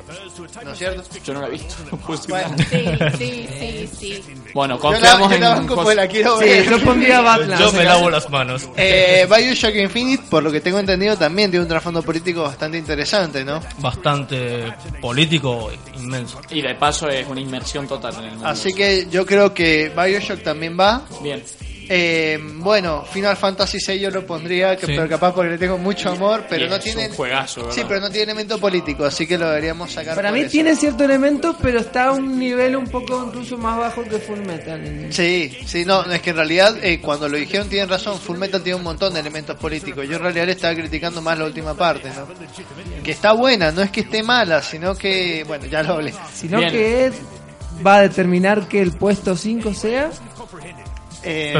¿No 0.63 0.71
es 0.71 0.77
cierto? 0.77 1.03
Yo 1.23 1.33
no 1.33 1.41
la 1.41 1.47
he 1.47 1.51
visto. 1.51 1.75
No 1.91 1.97
puedo 1.97 2.19
decir 2.19 2.29
Bueno. 2.29 2.55
Sí, 2.69 3.07
sí, 3.17 3.49
sí, 3.59 3.89
sí. 3.99 4.23
Bueno, 4.53 4.79
Yo 4.81 4.91
la, 4.91 4.99
confiamos 4.99 5.31
yo 5.31 5.37
la 5.39 5.47
en 5.51 5.55
banco 5.57 5.75
José. 5.75 5.83
pues 5.85 5.95
la 5.97 6.07
quiero 6.07 6.39
Sí, 6.39 6.45
ver. 6.45 6.69
yo 6.69 6.83
pondría 6.83 7.21
Badlands. 7.21 7.59
Yo 7.65 7.71
me 7.73 7.83
lavo 7.83 8.09
las 8.09 8.29
manos. 8.29 8.67
Eh, 8.75 9.27
Bioshock 9.29 9.75
Infinite, 9.75 10.23
por 10.29 10.43
lo 10.43 10.51
que 10.51 10.61
tengo 10.61 10.79
entendido, 10.79 11.15
también 11.17 11.49
tiene 11.51 11.63
un 11.63 11.69
trasfondo 11.69 12.01
político 12.01 12.43
bastante 12.43 12.77
interesante, 12.77 13.43
¿no? 13.43 13.61
Bastante 13.79 14.73
político 15.01 15.69
inmenso. 15.95 16.41
Y 16.49 16.61
de 16.61 16.75
paso 16.75 17.07
es 17.09 17.27
una 17.27 17.41
inmersión 17.41 17.87
total 17.87 18.15
en 18.15 18.23
el 18.23 18.31
mundo. 18.31 18.47
Así 18.47 18.73
que 18.73 19.07
yo 19.09 19.25
creo 19.25 19.53
que 19.53 19.91
Bioshock 19.95 20.43
también 20.43 20.77
va. 20.79 21.01
Bien. 21.21 21.43
Eh, 21.89 22.39
bueno, 22.55 23.03
Final 23.05 23.37
Fantasy 23.37 23.77
VI 23.85 23.99
yo 23.99 24.11
lo 24.11 24.25
pondría, 24.25 24.75
que, 24.75 24.85
Sí. 24.85 24.93
pero 24.95 25.07
capaz 25.07 25.33
porque 25.33 25.51
le 25.51 25.57
tengo 25.57 25.77
mucho 25.77 26.09
amor, 26.09 26.45
pero 26.49 26.65
Y 26.65 26.69
no 26.69 26.75
es 26.75 26.83
tiene... 26.83 27.07
un 27.07 27.13
juegazo. 27.15 27.71
Sí, 27.71 27.81
pero 27.87 27.99
no 28.01 28.09
tiene 28.09 28.23
elemento 28.31 28.57
político, 28.59 29.05
así 29.05 29.25
que 29.25 29.37
lo 29.37 29.47
deberíamos 29.47 29.91
sacar. 29.91 30.15
Para 30.15 30.29
por 30.29 30.37
mí 30.37 30.43
eso. 30.43 30.51
tiene 30.51 30.75
cierto 30.75 31.03
elemento, 31.05 31.55
pero 31.61 31.79
está 31.79 32.05
a 32.05 32.11
un 32.11 32.37
nivel 32.37 32.75
un 32.75 32.87
poco 32.87 33.23
incluso 33.27 33.57
más 33.57 33.77
bajo 33.77 34.03
que 34.03 34.19
Full 34.19 34.39
Metal. 34.39 35.07
Sí, 35.11 35.57
sí, 35.65 35.85
no, 35.85 36.03
es 36.11 36.21
que 36.21 36.31
en 36.31 36.35
realidad 36.35 36.75
eh, 36.83 36.99
cuando 36.99 37.29
lo 37.29 37.37
dijeron 37.37 37.69
tienen 37.69 37.89
razón, 37.89 38.19
Full 38.19 38.37
Metal 38.37 38.61
tiene 38.61 38.75
un 38.77 38.83
montón 38.83 39.13
de 39.13 39.19
elementos 39.21 39.55
políticos. 39.57 40.05
Yo 40.09 40.17
en 40.17 40.21
realidad 40.23 40.45
le 40.45 40.51
estaba 40.53 40.75
criticando 40.75 41.21
más 41.21 41.37
la 41.39 41.45
última 41.45 41.73
parte, 41.73 42.09
¿no? 42.09 42.27
Que 43.03 43.11
está 43.11 43.31
buena, 43.31 43.71
no 43.71 43.81
es 43.81 43.91
que 43.91 44.01
esté 44.01 44.23
mala, 44.23 44.61
sino 44.61 44.95
que, 44.95 45.43
bueno, 45.47 45.65
ya 45.65 45.83
lo 45.83 45.93
hablé. 45.93 46.13
Sino 46.33 46.57
Bien. 46.59 46.71
que 46.71 47.05
es- 47.07 47.15
va 47.85 47.97
a 47.97 48.01
determinar 48.01 48.67
que 48.67 48.81
el 48.81 48.91
puesto 48.93 49.35
5 49.37 49.73
sea. 49.73 50.09
Eh. 51.23 51.53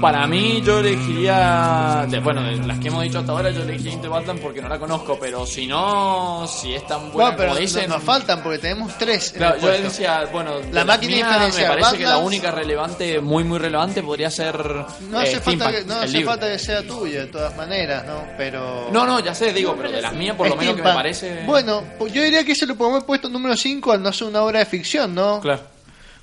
Para 0.00 0.26
mí 0.26 0.62
yo 0.64 0.78
elegiría, 0.78 2.06
de- 2.08 2.20
bueno, 2.20 2.42
de 2.42 2.56
las 2.66 2.78
que 2.78 2.88
hemos 2.88 3.02
dicho 3.02 3.18
hasta 3.18 3.32
ahora, 3.32 3.50
yo 3.50 3.62
elegiría 3.62 3.92
Into 3.92 4.10
porque 4.40 4.62
no 4.62 4.68
la 4.68 4.78
conozco, 4.78 5.18
pero 5.20 5.44
si 5.46 5.66
no, 5.66 6.46
si 6.46 6.74
es 6.74 6.86
tan 6.86 7.10
buena 7.12 7.12
bueno, 7.12 7.36
pero 7.36 7.48
como 7.48 7.54
no- 7.54 7.60
dicen... 7.60 7.88
nos 7.90 8.02
faltan 8.02 8.42
porque 8.42 8.58
tenemos 8.58 8.96
tres. 8.96 9.32
en 9.32 9.38
Claro, 9.38 9.54
el 9.56 9.60
yo 9.60 9.66
puesto. 9.68 9.84
decía, 9.88 10.28
bueno, 10.32 10.58
de 10.58 10.72
La 10.72 10.84
máquina 10.84 11.16
Me 11.16 11.66
parece 11.66 11.98
que 11.98 12.04
la 12.04 12.18
única 12.18 12.50
relevante, 12.50 13.20
muy 13.20 13.44
muy 13.44 13.58
relevante, 13.58 14.02
podría 14.02 14.30
ser 14.30 14.56
No 14.58 15.20
eh, 15.20 15.22
hace, 15.24 15.40
falta 15.40 15.68
Steampunk, 15.70 15.72
que, 15.74 15.84
no 15.84 15.94
hace 16.00 16.24
falta 16.24 16.48
que 16.48 16.58
sea 16.58 16.82
tuya, 16.86 17.20
de 17.20 17.26
todas 17.26 17.56
maneras, 17.56 18.04
¿no? 18.06 18.22
Pero... 18.36 18.88
No, 18.92 19.04
no, 19.06 19.20
ya 19.20 19.34
sé, 19.34 19.52
digo, 19.52 19.74
pero 19.76 19.90
de 19.90 20.00
las 20.02 20.14
mías 20.14 20.36
por 20.36 20.48
lo 20.48 20.56
menos 20.56 20.76
que 20.76 20.82
me 20.82 20.92
parece... 20.94 21.42
Bueno, 21.46 21.82
pues 21.98 22.12
yo 22.12 22.22
diría 22.22 22.44
que 22.44 22.54
se 22.54 22.66
lo 22.66 22.74
podemos 22.76 22.96
haber 22.98 23.06
puesto 23.06 23.28
número 23.28 23.56
5 23.56 23.92
al 23.92 24.02
no 24.02 24.12
ser 24.12 24.28
una 24.28 24.42
obra 24.42 24.60
de 24.60 24.66
ficción, 24.66 25.14
¿no? 25.14 25.40
Claro. 25.40 25.62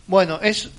Bueno, 0.07 0.39
es, 0.41 0.69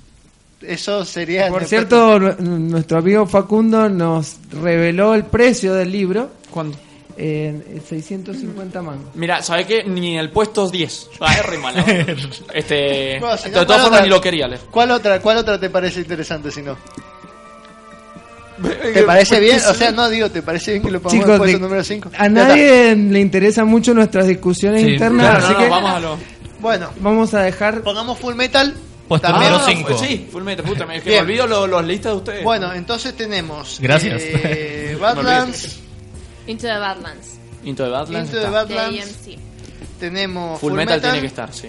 eso 0.67 1.03
sería... 1.05 1.47
Por 1.49 1.65
cierto, 1.65 2.19
nu- 2.19 2.35
nuestro 2.39 2.97
amigo 2.99 3.25
Facundo 3.25 3.89
nos 3.89 4.37
reveló 4.61 5.13
el 5.15 5.25
precio 5.25 5.73
del 5.73 5.91
libro. 5.91 6.29
¿Cuándo? 6.51 6.77
En 7.15 7.63
650 7.87 8.81
mangos. 8.81 9.05
Mira, 9.15 9.41
¿sabes 9.43 9.67
qué? 9.67 9.83
Ni 9.83 10.17
el 10.17 10.31
puesto 10.31 10.67
10. 10.69 11.09
Ah, 11.19 11.33
es 11.33 11.45
re 11.45 11.57
mala. 11.59 11.85
Este, 12.53 13.17
Bueno, 13.19 13.37
si 13.37 13.49
no, 13.49 13.59
de 13.59 13.65
todas 13.65 13.67
¿cuál 13.67 13.81
formas 13.81 14.01
ni 14.03 14.09
lo 14.09 14.19
quería 14.21 14.47
leer. 14.47 14.61
¿Cuál 14.71 14.91
otra, 14.91 15.19
¿Cuál 15.21 15.37
otra 15.37 15.59
te 15.59 15.69
parece 15.69 15.99
interesante 15.99 16.49
si 16.49 16.61
no? 16.63 16.75
¿Te 18.93 19.03
parece 19.03 19.39
bien? 19.39 19.57
O 19.69 19.73
sea, 19.73 19.91
no 19.91 20.09
digo, 20.09 20.29
¿te 20.29 20.41
parece 20.41 20.71
bien 20.71 20.83
que 20.83 20.91
lo 20.91 21.01
pongamos 21.01 21.25
en 21.25 21.31
Chicos, 21.31 21.33
el 21.33 21.39
puesto 21.39 21.59
número 21.59 21.83
5? 21.83 22.09
a 22.17 22.29
nadie 22.29 22.95
le 22.95 23.19
interesan 23.19 23.67
mucho 23.67 23.93
nuestras 23.93 24.27
discusiones 24.27 24.81
Sí, 24.81 24.91
internas, 24.93 25.25
Claro, 25.25 25.39
no, 25.39 25.45
así 25.45 25.53
no, 25.53 25.59
que 25.59 25.69
vamos 25.69 25.91
a 25.91 25.99
lo... 25.99 26.17
Bueno, 26.59 26.89
vamos 27.01 27.33
a 27.33 27.41
dejar. 27.41 27.81
pongamos 27.81 28.17
Full 28.19 28.35
Metal. 28.35 28.73
Puesto 29.07 29.27
También- 29.27 29.51
número 29.51 29.65
Ah, 29.67 29.71
5. 29.75 29.97
Sí, 29.97 30.27
Full 30.31 30.43
Metal, 30.43 30.65
puta, 30.65 30.85
me, 30.85 30.97
es 30.97 31.03
que 31.03 31.19
olvido 31.19 31.45
los, 31.47 31.69
los 31.69 31.83
listas 31.85 32.13
de 32.13 32.17
ustedes. 32.17 32.43
Bueno, 32.43 32.73
entonces 32.73 33.13
tenemos... 33.15 33.79
Gracias. 33.81 34.21
eh, 34.25 34.97
Badlands, 35.01 35.79
Into 36.47 36.67
the 36.67 36.77
Badlands. 36.77 37.37
Into 37.63 37.83
the 37.83 37.89
Badlands 37.89 38.29
Into 38.29 38.39
the. 38.41 38.45
De 38.47 38.51
Badlands, 38.51 39.29
tenemos 39.99 40.59
Full, 40.59 40.73
Metal, 40.73 41.01
tiene 41.01 41.19
que 41.21 41.27
estar, 41.27 41.53
sí. 41.53 41.67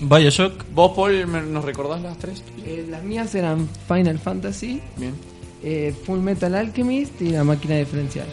Bioshock. 0.00 0.64
¿Vos, 0.72 0.92
Paul, 0.94 1.26
me- 1.26 1.42
nos 1.42 1.64
recordás 1.64 2.00
las 2.02 2.16
tres? 2.18 2.42
eh, 2.64 2.86
las 2.88 3.02
mías 3.02 3.34
eran 3.34 3.68
Final 3.88 4.18
Fantasy, 4.18 4.80
Bien. 4.96 5.14
eh, 5.62 5.94
Full 6.06 6.20
Metal 6.20 6.54
Alchemist 6.54 7.20
y 7.20 7.30
la 7.30 7.42
máquina 7.44 7.76
diferencial. 7.76 8.26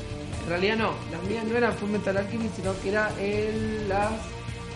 En 0.43 0.49
realidad 0.49 0.77
no, 0.77 0.91
las 1.11 1.23
mías 1.27 1.43
no 1.45 1.57
eran 1.57 1.73
Full 1.73 1.89
Metal 1.89 2.15
Alchemist, 2.17 2.55
sino 2.57 2.79
que 2.81 2.89
era 2.89 3.11
el, 3.19 3.89
las, 3.89 4.11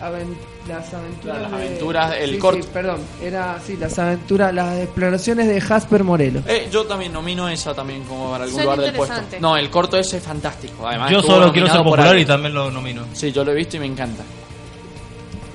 aven- 0.00 0.36
las 0.68 0.92
aventuras. 0.94 1.40
Las 1.40 2.10
de- 2.10 2.24
el 2.24 2.30
sí, 2.30 2.38
corto. 2.38 2.62
sí, 2.62 2.68
perdón, 2.72 3.00
era 3.22 3.58
sí, 3.64 3.76
las 3.76 3.98
aventuras, 3.98 4.52
las 4.54 4.78
exploraciones 4.78 5.48
de 5.48 5.60
Jasper 5.60 6.04
Morelos. 6.04 6.44
Eh, 6.46 6.68
yo 6.70 6.84
también 6.86 7.12
nomino 7.12 7.48
esa 7.48 7.74
también 7.74 8.02
como 8.04 8.30
para 8.30 8.44
algún 8.44 8.56
Son 8.60 8.64
lugar 8.64 8.80
del 8.80 8.94
puesto. 8.94 9.14
No, 9.40 9.56
el 9.56 9.70
corto 9.70 9.96
ese 9.98 10.18
es 10.18 10.22
fantástico. 10.22 10.86
Además, 10.86 11.10
Yo 11.10 11.22
solo 11.22 11.52
quiero 11.52 11.66
ser 11.68 11.82
popular 11.82 12.18
y 12.18 12.24
también 12.24 12.54
lo 12.54 12.70
nomino. 12.70 13.04
Sí, 13.12 13.32
yo 13.32 13.44
lo 13.44 13.52
he 13.52 13.54
visto 13.54 13.76
y 13.76 13.80
me 13.80 13.86
encanta. 13.86 14.22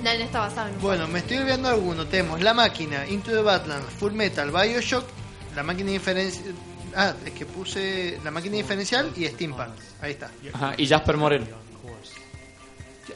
Dale, 0.03 0.23
está 0.23 0.39
basado 0.41 0.67
en 0.69 0.75
un 0.75 0.81
Bueno, 0.81 1.07
me 1.07 1.19
estoy 1.19 1.37
olvidando 1.37 1.69
alguno. 1.69 2.05
Tenemos 2.05 2.41
La 2.41 2.53
Máquina, 2.53 3.07
Into 3.07 3.31
the 3.31 3.41
Badlands, 3.41 3.87
Full 3.97 4.11
Metal, 4.13 4.51
Bioshock, 4.51 5.05
La 5.55 5.63
Máquina 5.63 5.91
diferencial... 5.91 6.53
Ah, 6.97 7.13
es 7.25 7.31
que 7.33 7.45
puse 7.45 8.19
la 8.23 8.31
máquina 8.31 8.55
diferencial 8.55 9.11
y 9.17 9.25
steampunk. 9.25 9.67
Ahí 10.01 10.11
está. 10.11 10.29
Ajá, 10.53 10.75
y 10.77 10.87
Jasper 10.87 11.17
Moreno. 11.17 11.45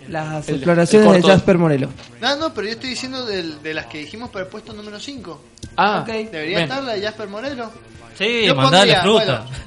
Las 0.09 0.47
El- 0.49 0.55
exploraciones 0.55 1.15
el 1.15 1.21
de 1.21 1.27
Jasper 1.29 1.57
Morelo. 1.57 1.89
No, 2.21 2.35
no, 2.37 2.53
pero 2.53 2.67
yo 2.67 2.73
estoy 2.73 2.89
diciendo 2.91 3.25
del- 3.25 3.61
de, 3.61 3.73
las 3.73 3.85
que 3.85 3.99
dijimos 3.99 4.29
para 4.29 4.45
el 4.45 4.51
puesto 4.51 4.73
número 4.73 4.99
5. 4.99 5.41
Ah, 5.77 6.03
Debería 6.05 6.41
bien. 6.43 6.61
estar 6.63 6.83
la 6.83 6.93
de 6.93 7.01
Jasper 7.01 7.27
Morelo. 7.27 7.71
Sí, 8.17 8.45
Yo 8.45 8.55
mandale 8.55 8.93
pondría, 8.93 9.01
fruta. 9.01 9.39
bueno, 9.45 9.59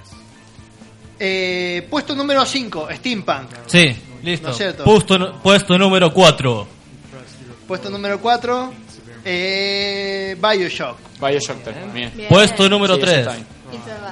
eh, 1.18 1.86
puesto 1.90 2.14
número 2.14 2.44
5, 2.44 2.88
Steampunk. 2.96 3.50
Sí, 3.66 3.96
listo. 4.22 4.48
¿No 4.48 4.52
es 4.52 4.56
cierto? 4.58 4.84
puesto, 4.84 5.40
puesto 5.42 5.78
número 5.78 6.12
4. 6.12 6.66
Puesto 7.66 7.88
número 7.90 8.20
4, 8.20 8.72
eh, 9.24 10.36
Bioshock. 10.40 10.98
Bioshock 11.20 11.62
3. 11.62 11.76
Bien. 11.94 12.12
Bien. 12.14 12.28
Puesto 12.28 12.68
número 12.68 12.96
Sí, 12.96 13.00
eso 13.02 13.06
3. 13.10 13.18
está 13.20 13.32
bien. 13.34 13.46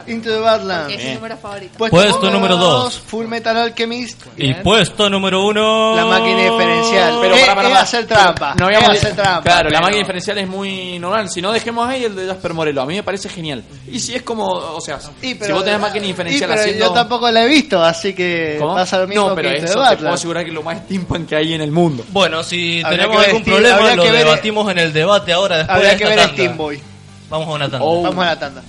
Into 0.07 0.31
the 0.31 0.39
Badlands. 0.41 0.95
Es 0.95 1.05
mi 1.05 1.15
número 1.15 1.37
favorito. 1.37 1.79
Puesto 1.79 2.31
número 2.31 2.57
dos. 2.57 2.99
Full 2.99 3.27
Metal 3.27 3.57
Alchemist. 3.57 4.23
Y 4.37 4.55
puesto 4.55 5.09
número 5.11 5.45
1. 5.47 5.97
La 5.97 6.05
máquina 6.07 6.43
diferencial. 6.43 7.19
Pero 7.21 7.35
Eh, 7.37 7.41
para, 7.41 7.55
para, 7.55 7.69
es 7.69 7.73
para. 7.73 7.81
hacer 7.83 8.07
trampa. 8.07 8.55
No 8.59 8.69
es 8.69 8.77
habíamos 8.77 8.97
hacer 8.97 9.15
trampa. 9.15 9.43
Claro, 9.43 9.65
la 9.65 9.69
pero- 9.71 9.83
máquina 9.83 9.99
diferencial 10.01 10.39
es 10.39 10.49
muy 10.49 10.99
normal. 10.99 11.29
Si 11.31 11.41
no, 11.43 11.53
dejemos 11.53 11.89
ahí 11.89 12.05
el 12.05 12.17
de 12.17 12.27
Jasper 12.27 12.55
Morelo. 12.55 12.83
A 12.83 12.87
mí 12.87 12.95
me 12.95 13.03
parece 13.03 13.29
genial. 13.29 13.63
Y 13.91 14.01
si 14.01 14.15
es 14.15 14.23
como, 14.23 14.47
o 14.49 14.81
sea, 14.81 14.99
Y, 15.23 15.35
si 15.35 15.53
vos 15.53 15.65
tenés 15.65 15.81
máquina 15.81 16.05
y, 16.05 16.09
diferencial 16.09 16.49
pero 16.51 16.61
haciendo. 16.61 16.87
Yo 16.87 16.93
tampoco 16.93 17.31
la 17.31 17.45
he 17.45 17.49
visto, 17.49 17.83
así 17.83 18.15
que 18.15 18.57
¿Cómo? 18.59 18.75
pasa 18.75 18.99
lo 18.99 19.07
mismo 19.07 19.29
no, 19.29 19.35
pero 19.35 19.51
que 19.51 19.57
eso 19.57 19.83
the 19.83 19.91
te 19.91 19.97
puedo 19.99 20.13
asegurar 20.15 20.45
que 20.45 20.51
es 20.51 20.55
lo 20.55 20.63
más 20.63 20.79
steampunk 20.79 21.29
que 21.29 21.37
hay 21.37 21.55
en 21.55 21.61
el 21.61 21.71
mundo. 21.71 22.05
Bueno, 22.09 22.43
si 22.43 22.83
Habría 22.83 23.03
tenemos 23.03 23.25
algún 23.25 23.43
Steam- 23.43 23.45
problema, 23.45 23.95
lo 23.95 24.03
que 24.03 24.11
ver- 24.11 24.25
debatimos 24.25 24.71
en 24.71 24.79
el 24.79 24.93
debate 24.93 25.33
ahora 25.33 25.59
después 25.59 25.77
Habría 25.77 25.91
de 25.93 25.97
que 25.97 26.05
ver 26.05 26.17
tanda. 26.17 26.33
Steam 26.33 26.57
Boy. 26.57 26.81
Vamos 27.29 27.49
a 27.49 27.51
una 27.53 27.65
tanda. 27.71 27.79
Oh. 27.87 28.03
Vamos 28.03 28.25
a 28.25 28.29
la 28.29 28.39
tanda. 28.39 28.63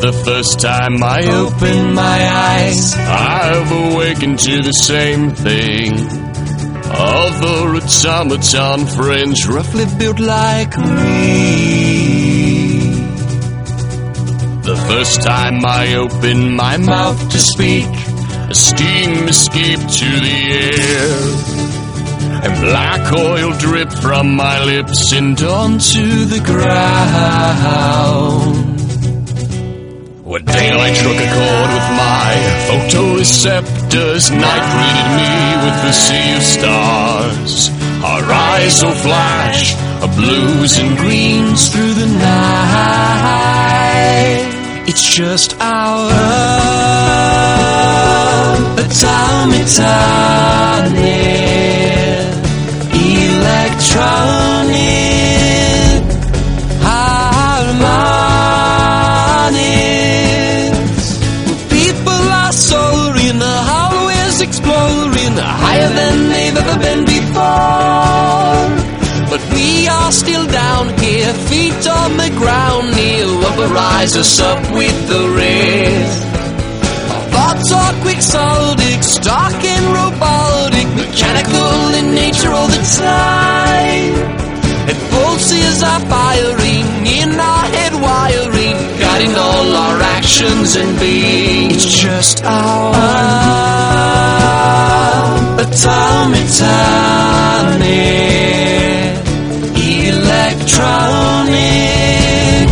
The 0.00 0.12
first 0.24 0.60
time 0.60 1.02
I 1.02 1.26
opened 1.26 1.94
my 1.94 2.28
eyes, 2.28 2.94
I've 2.96 3.70
awakened 3.70 4.38
to 4.40 4.62
the 4.62 4.72
same 4.72 5.30
thing. 5.30 5.92
Other 6.92 7.76
automaton 7.76 8.86
friends 8.86 9.46
roughly 9.46 9.84
built 9.98 10.18
like 10.18 10.78
me. 10.78 12.00
The 14.62 14.76
first 14.88 15.22
time 15.22 15.64
I 15.64 15.94
opened 15.94 16.56
my 16.56 16.78
mouth 16.78 17.30
to 17.30 17.38
speak, 17.38 17.88
a 18.48 18.54
steam 18.54 19.28
escaped 19.28 19.88
to 20.00 20.20
the 20.26 20.52
air. 20.66 21.12
And 22.42 22.54
black 22.62 23.12
oil 23.12 23.52
dripped 23.58 23.98
from 24.00 24.34
my 24.34 24.64
lips 24.64 25.12
and 25.12 25.40
onto 25.42 26.24
the 26.24 26.40
ground. 26.40 27.50
When 30.30 30.44
daylight 30.44 30.94
struck 30.94 31.16
a 31.16 31.26
chord 31.34 31.70
with 31.74 31.88
my 31.98 32.30
photoreceptors, 32.68 34.30
night 34.30 34.64
greeted 34.74 35.08
me 35.18 35.32
with 35.64 35.76
the 35.82 35.90
sea 35.90 36.36
of 36.36 36.42
stars. 36.44 37.70
Our 38.04 38.22
eyes 38.22 38.80
will 38.80 38.94
flash, 38.94 39.74
of 40.00 40.14
blues 40.14 40.78
and 40.78 40.96
greens 40.96 41.68
through 41.70 41.94
the 41.94 42.06
night. 42.06 42.44
It's 44.86 45.02
just 45.02 45.56
our 45.60 46.12
automaton 48.78 49.74
electronic 53.34 55.09
down 71.32 71.48
feet 71.48 71.86
on 71.88 72.16
the 72.16 72.30
ground, 72.38 72.94
Neil 72.96 73.40
rise 73.72 74.16
us 74.16 74.40
up 74.40 74.60
with 74.74 75.08
the 75.08 75.28
rest. 75.36 76.24
Our 77.12 77.22
thoughts 77.30 77.72
are 77.72 77.94
quixotic, 78.02 79.02
stark 79.02 79.64
and 79.64 79.86
robotic, 80.00 80.88
mechanical 80.96 81.94
in 81.98 82.14
nature 82.14 82.50
all 82.50 82.68
the 82.68 82.82
time. 82.98 84.14
And 84.88 84.98
pulses 85.10 85.82
are 85.82 86.00
firing 86.00 87.06
in 87.06 87.38
our 87.38 87.66
head 87.76 87.94
wiring, 87.94 88.76
guiding 88.98 89.34
all 89.36 89.76
our 89.76 90.00
actions 90.00 90.76
and 90.76 90.98
being. 90.98 91.70
It's 91.72 91.84
just 91.84 92.44
our 92.44 92.94
automaton 95.60 97.00
harmonic. 100.76 102.68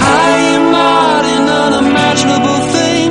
I 0.00 0.30
am 0.54 0.64
not 0.72 1.22
an 1.36 1.46
unimaginable 1.64 2.60
thing. 2.76 3.10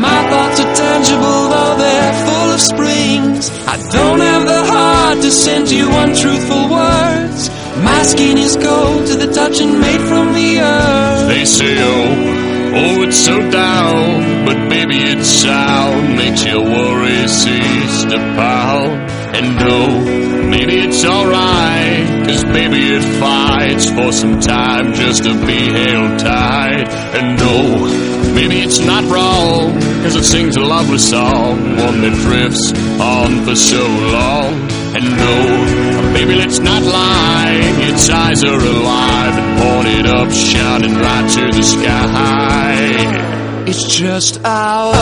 My 0.00 0.20
thoughts 0.30 0.58
are 0.60 0.74
tangible, 0.74 1.40
though 1.52 1.74
they're 1.82 2.14
full 2.26 2.48
of 2.56 2.60
springs. 2.60 3.50
I 3.66 3.76
don't 3.96 4.20
have 4.20 4.44
the 4.46 4.62
heart 4.72 5.16
to 5.22 5.30
send 5.30 5.70
you 5.70 5.86
untruthful 5.90 6.64
words. 6.70 7.50
My 7.82 8.02
skin 8.02 8.38
is 8.38 8.56
cold 8.56 9.06
to 9.08 9.14
the 9.16 9.32
touch 9.32 9.60
and 9.60 9.80
made 9.80 10.00
from 10.10 10.32
the 10.34 10.60
earth. 10.60 11.28
They 11.28 11.44
say, 11.44 11.74
oh, 11.78 12.72
oh, 12.80 13.02
it's 13.04 13.16
so 13.16 13.38
down, 13.50 14.44
but 14.46 14.68
baby, 14.68 14.98
its 14.98 15.28
sound 15.28 16.16
makes 16.16 16.44
your 16.44 16.62
worries 16.62 17.32
cease 17.32 17.81
to. 18.18 19.12
And 19.34 19.56
oh, 19.60 20.48
maybe 20.50 20.74
it's 20.74 21.04
alright, 21.04 22.26
cause 22.26 22.44
baby, 22.44 22.80
it 22.80 23.02
fights 23.18 23.90
for 23.90 24.12
some 24.12 24.40
time 24.40 24.92
just 24.92 25.24
to 25.24 25.34
be 25.46 25.72
held 25.72 26.18
tight. 26.20 26.88
And 27.16 27.38
oh, 27.40 28.32
maybe 28.34 28.60
it's 28.60 28.80
not 28.80 29.04
wrong, 29.04 29.80
cause 30.02 30.16
it 30.16 30.24
sings 30.24 30.56
a 30.56 30.60
lovely 30.60 30.98
song, 30.98 31.76
one 31.76 32.02
that 32.02 32.14
drifts 32.20 32.72
on 33.00 33.44
for 33.46 33.56
so 33.56 33.82
long. 33.82 34.52
And 34.94 35.04
no, 35.16 36.12
baby, 36.12 36.34
let's 36.34 36.58
not 36.58 36.82
lie, 36.82 37.60
its 37.88 38.10
eyes 38.10 38.44
are 38.44 38.60
alive 38.60 39.38
and 39.38 39.58
pointed 39.62 40.06
up, 40.06 40.30
shining 40.30 40.94
right 40.94 41.30
to 41.30 41.50
the 41.56 41.62
sky. 41.62 43.32
It's 43.66 43.86
just 43.86 44.44
our 44.44 44.92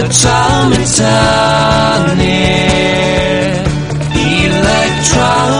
automaton 0.00 1.00
electron 4.16 5.59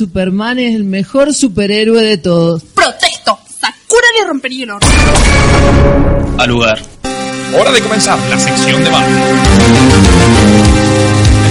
Superman 0.00 0.58
es 0.58 0.74
el 0.74 0.84
mejor 0.84 1.34
superhéroe 1.34 2.02
de 2.02 2.16
todos. 2.16 2.62
Protesto. 2.74 3.38
Sakura 3.60 4.06
le 4.18 4.26
rompería 4.28 4.64
el 4.64 4.70
orto. 4.70 4.86
Al 6.38 6.48
lugar. 6.48 6.80
Hora 7.54 7.70
de 7.70 7.82
comenzar 7.82 8.18
la 8.30 8.40
sección 8.40 8.78
de 8.78 8.84
debate. 8.84 9.10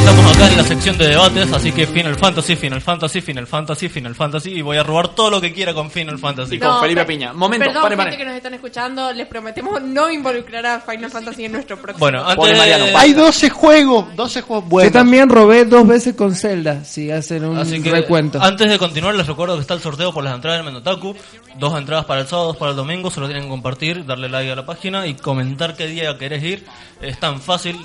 Estamos 0.10 0.36
acá 0.36 0.48
en 0.50 0.58
la 0.58 0.64
sección 0.64 0.98
de 0.98 1.08
debates, 1.08 1.54
así 1.54 1.72
que 1.72 1.86
Final 1.86 2.16
Fantasy, 2.16 2.56
Final 2.56 2.82
Fantasy, 2.82 3.22
Final 3.22 3.46
Fantasy, 3.46 3.90
Final 3.90 4.16
Fantasy 4.16 4.52
y 4.52 4.62
voy 4.64 4.78
a 4.78 4.84
robar 4.84 5.10
todo 5.10 5.30
lo 5.30 5.40
que 5.40 5.54
quiera 5.54 5.74
con 5.74 5.92
Final 5.92 6.18
Fantasy. 6.18 6.58
con 6.60 6.82
Felipe 6.82 7.02
pe- 7.02 7.08
Piña. 7.14 7.32
Momento, 7.34 7.66
Perdón, 7.68 7.84
pare, 7.84 7.96
gente 7.96 8.06
pare. 8.12 8.18
que 8.18 8.26
nos 8.26 8.34
están 8.36 8.54
escuchando, 8.56 9.14
les 9.14 9.28
prometemos 9.28 9.82
no 9.84 10.10
involucrar 10.12 10.66
a 10.66 10.80
Final 10.82 11.12
Fantasy 11.12 11.46
en 11.46 11.52
nuestro 11.52 11.78
próximo. 11.78 12.00
Bueno, 12.00 12.26
antes 12.28 12.58
de... 12.58 12.96
Hay 12.98 13.14
12 13.14 13.50
juegos, 13.52 14.16
12 14.16 14.42
juegos 14.42 14.64
Yo 14.66 14.70
buenos. 14.70 14.94
también 14.94 15.30
robé 15.30 15.66
dos 15.66 15.88
veces 15.88 16.16
con 16.16 16.34
Zelda, 16.34 16.84
si 16.84 17.12
hacen 17.12 17.46
un 17.46 17.58
Así 17.60 17.82
que 17.82 17.92
recuento. 17.92 18.42
antes 18.42 18.68
de 18.70 18.80
continuar 18.80 19.14
les 19.16 19.28
recuerdo 19.28 19.56
que 19.56 19.62
está 19.62 19.76
el 19.76 19.82
sorteo 19.82 20.12
por 20.12 20.24
las 20.24 20.34
entradas 20.34 20.58
del 20.60 20.66
Mendotaku, 20.66 21.16
dos 21.58 21.78
entradas 21.78 22.06
para 22.06 22.22
el 22.22 22.28
sábado, 22.28 22.48
dos 22.48 22.58
para 22.58 22.72
el 22.72 22.78
domingo, 22.78 23.12
solo 23.12 23.28
tienen 23.28 23.44
que 23.44 23.50
compartir, 23.50 24.06
darle 24.06 24.28
like 24.28 24.52
a 24.52 24.56
la 24.56 24.66
página 24.66 25.06
y 25.06 25.14
comentar 25.14 25.76
qué 25.76 25.86
día 25.88 26.18
querés 26.18 26.44
ir, 26.44 26.66
es 27.00 27.20
tan 27.20 27.40
fácil 27.40 27.78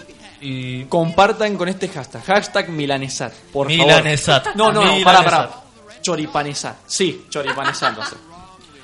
y 0.45 0.85
Compartan 0.85 1.57
con 1.57 1.69
este 1.69 1.89
hashtag. 1.89 2.23
Hashtag 2.25 2.69
milanesat, 2.69 3.33
por 3.53 3.67
Milanesat. 3.67 4.45
favor. 4.45 4.57
No, 4.57 4.73
no, 4.73 4.85
no, 4.85 5.05
pará, 5.05 5.23
pará. 5.25 5.51
Choripanesat. 6.03 6.77
Sí, 6.87 7.27
choripanesat. 7.31 7.97
no 7.97 8.05
sé. 8.05 8.17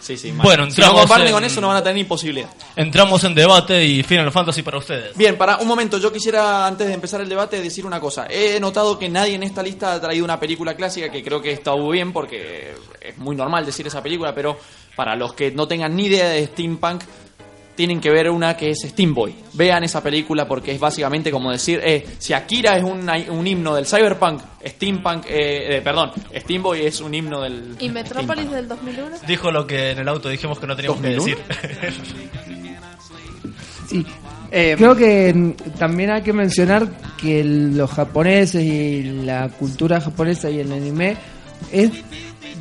Sí, 0.00 0.16
sí. 0.16 0.32
mal. 0.32 0.44
Bueno, 0.44 0.70
si 0.70 0.80
no 0.80 0.94
comparten 0.94 1.26
en- 1.28 1.32
con 1.34 1.44
eso 1.44 1.60
no 1.60 1.68
van 1.68 1.76
a 1.76 1.82
tener 1.82 1.96
ni 1.96 2.04
posibilidad. 2.04 2.48
entramos 2.74 3.22
en 3.24 3.34
debate 3.34 3.84
y 3.84 4.02
Final 4.02 4.32
Fantasy 4.32 4.62
para 4.62 4.78
ustedes. 4.78 5.14
Bien, 5.16 5.36
para 5.36 5.58
un 5.58 5.68
momento, 5.68 5.98
yo 5.98 6.10
quisiera, 6.10 6.66
antes 6.66 6.86
de 6.88 6.94
empezar 6.94 7.20
el 7.20 7.28
debate, 7.28 7.60
decir 7.60 7.84
una 7.84 8.00
cosa. 8.00 8.26
He 8.28 8.58
notado 8.58 8.98
que 8.98 9.10
nadie 9.10 9.34
en 9.34 9.42
esta 9.42 9.62
lista 9.62 9.92
ha 9.92 10.00
traído 10.00 10.24
una 10.24 10.40
película 10.40 10.74
clásica 10.74 11.10
que 11.12 11.22
creo 11.22 11.42
que 11.42 11.52
está 11.52 11.76
muy 11.76 11.92
bien 11.98 12.12
porque 12.14 12.74
es 13.00 13.18
muy 13.18 13.36
normal 13.36 13.66
decir 13.66 13.86
esa 13.86 14.02
película, 14.02 14.34
pero 14.34 14.58
para 14.96 15.14
los 15.14 15.34
que 15.34 15.50
no 15.52 15.68
tengan 15.68 15.94
ni 15.94 16.06
idea 16.06 16.30
de 16.30 16.46
steampunk, 16.46 17.02
tienen 17.80 17.98
que 17.98 18.10
ver 18.10 18.28
una 18.28 18.58
que 18.58 18.68
es 18.68 18.80
Steam 18.82 19.14
Boy. 19.14 19.34
Vean 19.54 19.82
esa 19.84 20.02
película 20.02 20.46
porque 20.46 20.70
es 20.70 20.78
básicamente 20.78 21.30
como 21.30 21.50
decir, 21.50 21.80
eh, 21.82 22.06
si 22.18 22.34
Akira 22.34 22.76
es 22.76 22.84
un, 22.84 23.08
un 23.30 23.46
himno 23.46 23.74
del 23.74 23.86
cyberpunk, 23.86 24.42
steampunk, 24.66 25.24
eh, 25.26 25.78
eh, 25.78 25.80
perdón, 25.80 26.10
Steam 26.36 26.62
Boy 26.62 26.84
es 26.84 27.00
un 27.00 27.14
himno 27.14 27.40
del... 27.40 27.76
¿Y 27.78 27.88
Metrópolis 27.88 28.50
del 28.50 28.68
2001? 28.68 29.16
Dijo 29.26 29.50
lo 29.50 29.66
que 29.66 29.92
en 29.92 29.98
el 30.00 30.08
auto 30.08 30.28
dijimos 30.28 30.58
que 30.58 30.66
no 30.66 30.76
teníamos 30.76 31.00
que 31.00 31.14
2001. 31.14 31.38
decir. 31.38 32.00
Sí. 33.88 34.06
Eh, 34.52 34.74
Creo 34.76 34.94
que 34.94 35.54
también 35.78 36.10
hay 36.10 36.22
que 36.22 36.34
mencionar 36.34 36.86
que 37.16 37.42
los 37.42 37.90
japoneses 37.90 38.62
y 38.62 39.02
la 39.24 39.48
cultura 39.48 40.02
japonesa 40.02 40.48
y 40.50 40.60
el 40.60 40.70
anime 40.70 41.16
es 41.72 41.90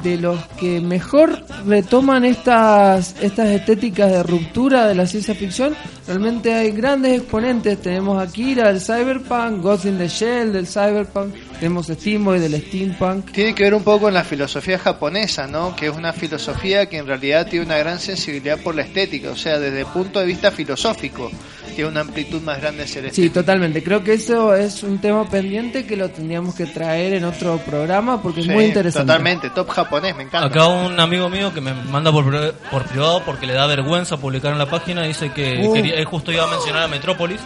de 0.04 0.18
los 0.18 0.40
que 0.60 0.82
mejor 0.82 1.44
retoman 1.66 2.26
estas 2.26 3.16
estas 3.22 3.48
estéticas 3.50 4.12
de 4.12 4.24
ruptura 4.24 4.88
de 4.88 4.96
la 4.96 5.06
ciencia 5.06 5.36
ficción. 5.36 5.76
Realmente 6.10 6.53
hay 6.53 6.72
grandes 6.72 7.19
exponentes. 7.22 7.80
Tenemos 7.81 8.22
Akira 8.22 8.68
del 8.73 8.81
cyberpunk, 8.81 9.61
Ghost 9.61 9.86
in 9.86 9.98
the 9.99 10.07
Shell 10.07 10.52
del 10.52 10.65
cyberpunk, 10.68 11.36
tenemos 11.60 11.86
Steamboy 11.88 12.40
del 12.40 12.60
steampunk. 12.61 13.31
Tiene 13.31 13.53
que 13.53 13.64
ver 13.64 13.76
un 13.76 13.84
poco 13.84 14.02
con 14.06 14.14
la 14.15 14.23
filosofía 14.23 14.80
japonesa, 14.80 15.45
¿no? 15.45 15.76
Que 15.76 15.86
es 15.88 15.95
una 15.95 16.11
filosofía 16.11 16.88
que 16.88 16.98
en 16.98 17.06
realidad 17.06 17.48
tiene 17.48 17.65
una 17.65 17.77
gran 17.77 17.99
sensibilidad 17.99 18.57
por 18.57 18.73
la 18.76 18.81
estética, 18.81 19.30
o 19.30 19.36
sea, 19.36 19.60
desde 19.60 19.81
el 19.81 19.86
punto 19.86 20.19
de 20.19 20.26
vista 20.26 20.49
filosófico, 20.52 21.30
tiene 21.76 21.91
una 21.91 22.02
amplitud 22.02 22.41
más 22.41 22.60
grande 22.60 22.84
hacia 22.84 23.02
el 23.02 23.11
Sí, 23.11 23.30
totalmente. 23.30 23.84
Creo 23.84 24.03
que 24.03 24.14
eso 24.14 24.56
es 24.56 24.81
un 24.81 24.98
tema 24.99 25.30
pendiente 25.30 25.86
que 25.86 25.95
lo 25.95 26.10
tendríamos 26.10 26.56
que 26.56 26.65
traer 26.65 27.14
en 27.14 27.23
otro 27.23 27.57
programa 27.60 28.22
porque 28.22 28.40
es 28.40 28.48
Sí, 28.48 28.52
muy 28.52 28.65
interesante. 28.65 29.06
Totalmente, 29.07 29.49
top 29.52 29.69
japonés, 29.69 30.15
me 30.15 30.23
encanta. 30.23 30.48
Acá 30.48 30.68
un 30.68 30.99
amigo 30.99 31.30
mío 31.30 31.53
que 31.53 31.61
me 31.61 31.73
manda 31.73 32.11
por, 32.11 32.26
pri- 32.27 32.52
por 32.72 32.84
privado 32.86 33.22
porque 33.23 33.45
le 33.45 33.53
da 33.53 33.68
vergüenza 33.68 34.18
publicar 34.18 34.52
en 34.53 34.57
la 34.57 34.69
página 34.69 35.03
dice 35.03 35.31
que 35.31 35.60
Uh. 35.64 35.73
quería, 35.73 35.99
justo 36.06 36.32
iba 36.32 36.44
a 36.44 36.48
mencionar 36.48 36.84
a 36.84 36.88
Metrópolis 36.90 37.40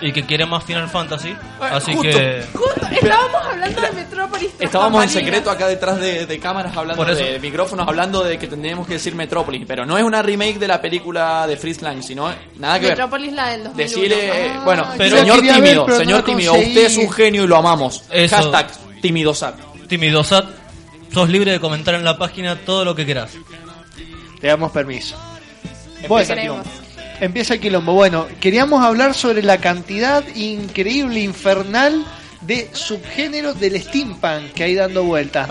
y 0.00 0.12
que 0.12 0.24
quiere 0.24 0.46
más 0.46 0.64
Final 0.64 0.88
Fantasy, 0.88 1.34
así 1.60 1.92
justo. 1.92 2.08
que 2.18 2.44
Justo, 2.54 2.86
estábamos 2.90 3.42
hablando 3.44 3.80
de 3.82 3.92
Metrópolis. 3.92 4.50
Estábamos 4.58 5.02
en 5.04 5.10
secreto 5.10 5.50
acá 5.50 5.66
detrás 5.68 5.98
de, 6.00 6.24
de 6.26 6.38
cámaras 6.38 6.76
hablando 6.76 7.04
de 7.04 7.38
micrófonos 7.40 7.86
hablando 7.86 8.22
de 8.24 8.38
que 8.38 8.46
tendríamos 8.46 8.86
que 8.86 8.94
decir 8.94 9.14
Metrópolis, 9.14 9.64
pero 9.66 9.84
no 9.84 9.98
es 9.98 10.04
una 10.04 10.22
remake 10.22 10.58
de 10.58 10.68
la 10.68 10.80
película 10.80 11.46
de 11.46 11.56
Freeze 11.56 11.82
Lang, 11.82 12.00
sino 12.02 12.32
nada 12.56 12.78
que 12.78 12.86
ver. 12.86 12.92
Metrópolis 12.96 13.32
la 13.32 13.48
del 13.50 13.64
2001. 13.64 13.76
Decirle, 13.76 14.50
Ah, 14.54 14.62
bueno, 14.64 14.86
pero- 14.96 15.16
señor 15.18 15.42
ver, 15.42 15.54
tímido, 15.56 15.86
no 15.86 15.96
señor 15.96 16.24
tímido, 16.24 16.52
usted 16.54 16.76
es 16.86 16.96
un 16.96 17.10
genio 17.10 17.44
y 17.44 17.46
lo 17.46 17.56
amamos. 17.56 18.04
Eso. 18.10 18.36
Hashtag 18.36 18.68
timidosat. 19.02 19.56
Timidosat, 19.88 20.46
sos 21.12 21.28
libre 21.28 21.50
de 21.52 21.60
comentar 21.60 21.94
en 21.94 22.04
la 22.04 22.16
página 22.16 22.56
todo 22.56 22.84
lo 22.84 22.94
que 22.94 23.04
quieras. 23.04 23.32
Te 24.40 24.46
damos 24.46 24.70
permiso. 24.72 25.16
Bueno. 26.08 26.62
Empieza 27.20 27.54
el 27.54 27.60
quilombo. 27.60 27.92
Bueno, 27.94 28.26
queríamos 28.40 28.84
hablar 28.84 29.14
sobre 29.14 29.42
la 29.42 29.58
cantidad 29.58 30.24
increíble, 30.34 31.20
infernal 31.20 32.04
de 32.40 32.68
subgéneros 32.72 33.60
del 33.60 33.80
steampunk 33.80 34.52
que 34.52 34.64
hay 34.64 34.74
dando 34.74 35.04
vueltas. 35.04 35.48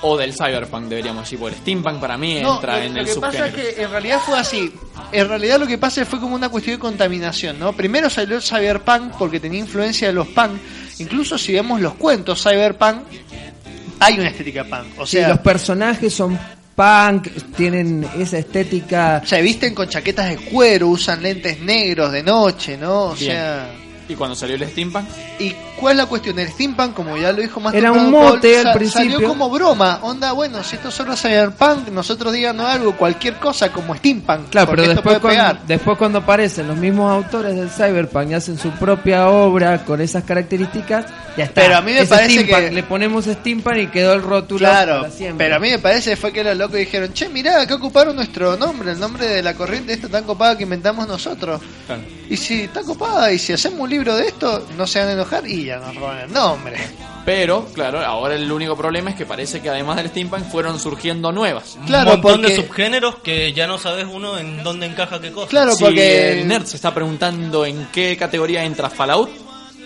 O 0.00 0.16
del 0.16 0.32
cyberpunk 0.32 0.84
deberíamos 0.84 1.24
decir, 1.24 1.38
porque 1.38 1.56
el 1.56 1.60
steampunk 1.60 2.00
para 2.00 2.16
mí 2.16 2.40
No, 2.40 2.54
entra 2.54 2.78
lo, 2.78 2.82
en 2.84 2.94
lo 2.94 3.00
el 3.00 3.06
que 3.06 3.14
pasa 3.16 3.46
es 3.46 3.52
subgénero. 3.52 3.74
que 3.76 3.82
en 3.82 3.90
realidad 3.90 4.18
fue 4.24 4.38
así. 4.38 4.72
En 5.12 5.28
realidad 5.28 5.60
lo 5.60 5.66
que 5.66 5.76
pasa 5.76 6.04
fue 6.06 6.18
como 6.18 6.34
una 6.34 6.48
cuestión 6.48 6.76
de 6.76 6.80
contaminación, 6.80 7.58
¿no? 7.58 7.74
Primero 7.74 8.08
salió 8.08 8.36
el 8.36 8.42
cyberpunk 8.42 9.12
porque 9.18 9.38
tenía 9.38 9.60
influencia 9.60 10.08
de 10.08 10.14
los 10.14 10.28
punk. 10.28 10.52
Incluso 10.98 11.36
si 11.36 11.52
vemos 11.52 11.78
los 11.82 11.94
cuentos 11.94 12.42
cyberpunk, 12.42 13.02
hay 13.98 14.18
una 14.18 14.28
estética 14.28 14.64
punk. 14.64 14.98
O 14.98 15.04
Sí, 15.04 15.18
sea, 15.18 15.28
los 15.28 15.40
personajes 15.40 16.14
son 16.14 16.38
punk, 16.74 17.28
tienen 17.56 18.06
esa 18.18 18.38
estética. 18.38 19.22
se 19.24 19.42
visten 19.42 19.74
con 19.74 19.88
chaquetas 19.88 20.28
de 20.28 20.36
cuero, 20.36 20.88
usan 20.88 21.22
lentes 21.22 21.60
negros 21.60 22.12
de 22.12 22.22
noche, 22.22 22.76
¿no? 22.76 23.04
O 23.06 23.14
Bien. 23.14 23.32
sea... 23.32 23.79
¿Y 24.10 24.16
cuando 24.16 24.34
salió 24.34 24.56
el 24.56 24.68
steampunk? 24.68 25.04
¿Y 25.38 25.54
cuál 25.76 25.92
es 25.92 25.96
la 25.98 26.06
cuestión? 26.06 26.38
El 26.38 26.48
steampunk, 26.48 26.94
como 26.94 27.16
ya 27.16 27.30
lo 27.32 27.40
dijo 27.40 27.60
más 27.60 27.72
Era 27.72 27.92
un 27.92 27.98
Paul, 27.98 28.10
mote 28.34 28.58
al 28.58 28.64
sa- 28.64 28.72
principio. 28.72 29.12
Salió 29.12 29.28
como 29.28 29.48
broma. 29.48 30.00
Onda, 30.02 30.32
bueno, 30.32 30.64
si 30.64 30.76
esto 30.76 30.90
solo 30.90 31.12
es 31.12 31.20
cyberpunk, 31.22 31.88
nosotros 31.88 32.32
díganos 32.32 32.66
algo, 32.66 32.96
cualquier 32.96 33.34
cosa 33.36 33.70
como 33.70 33.94
steampunk. 33.94 34.50
Claro, 34.50 34.70
pero 34.70 34.82
esto 34.82 34.94
después 34.96 35.18
puede 35.20 35.36
cuando, 35.36 35.52
pegar. 35.52 35.66
después 35.66 35.96
cuando 35.98 36.18
aparecen 36.18 36.66
los 36.66 36.76
mismos 36.76 37.10
autores 37.12 37.54
del 37.54 37.70
cyberpunk 37.70 38.30
y 38.30 38.34
hacen 38.34 38.58
su 38.58 38.70
propia 38.72 39.28
obra 39.28 39.84
con 39.84 40.00
esas 40.00 40.24
características, 40.24 41.06
ya 41.36 41.44
está. 41.44 41.60
Pero 41.62 41.76
a 41.76 41.80
mí 41.80 41.92
me 41.92 42.00
Es 42.00 42.08
parece 42.08 42.44
que- 42.44 42.70
le 42.72 42.82
ponemos 42.82 43.26
steampunk 43.26 43.76
y 43.76 43.86
quedó 43.86 44.12
el 44.14 44.22
rótulo 44.22 44.58
Claro, 44.58 45.02
para 45.02 45.12
siempre. 45.12 45.46
pero 45.46 45.56
a 45.56 45.58
mí 45.60 45.70
me 45.70 45.78
parece 45.78 46.16
fue 46.16 46.32
que 46.32 46.42
los 46.42 46.56
locos 46.56 46.76
dijeron, 46.78 47.12
che, 47.12 47.28
mirá, 47.28 47.60
acá 47.60 47.76
ocuparon 47.76 48.16
nuestro 48.16 48.56
nombre, 48.56 48.90
el 48.90 48.98
nombre 48.98 49.26
de 49.28 49.40
la 49.42 49.54
corriente 49.54 49.92
esta 49.92 50.08
tan 50.08 50.24
copada 50.24 50.56
que 50.56 50.64
inventamos 50.64 51.06
nosotros. 51.06 51.60
Claro. 51.86 52.02
Y 52.28 52.36
si 52.36 52.62
está 52.62 52.82
copada, 52.82 53.32
y 53.32 53.38
si 53.38 53.52
hacemos 53.52 53.80
un 53.80 53.90
libro 53.90 53.99
de 54.04 54.26
esto, 54.26 54.66
no 54.76 54.86
se 54.86 54.98
van 55.00 55.08
a 55.08 55.12
enojar 55.12 55.46
y 55.46 55.64
ya 55.64 55.76
nos 55.78 55.94
roban 55.94 56.18
el 56.20 56.32
nombre. 56.32 56.76
Pero, 57.24 57.66
claro, 57.74 58.00
ahora 58.00 58.34
el 58.34 58.50
único 58.50 58.76
problema 58.76 59.10
es 59.10 59.16
que 59.16 59.26
parece 59.26 59.60
que 59.60 59.68
además 59.68 59.96
del 59.96 60.08
steampunk 60.08 60.44
fueron 60.50 60.80
surgiendo 60.80 61.30
nuevas. 61.32 61.76
Claro, 61.86 62.14
un 62.14 62.20
montón 62.20 62.40
porque- 62.42 62.56
de 62.56 62.56
subgéneros 62.66 63.16
que 63.16 63.52
ya 63.52 63.66
no 63.66 63.78
sabes 63.78 64.06
uno 64.10 64.38
en 64.38 64.62
dónde 64.64 64.86
encaja 64.86 65.20
qué 65.20 65.30
cosa. 65.30 65.48
Claro, 65.48 65.72
si 65.74 65.84
porque- 65.84 66.40
el 66.40 66.48
nerd 66.48 66.64
se 66.64 66.76
está 66.76 66.94
preguntando 66.94 67.66
en 67.66 67.86
qué 67.92 68.16
categoría 68.16 68.64
entra 68.64 68.88
Fallout, 68.88 69.28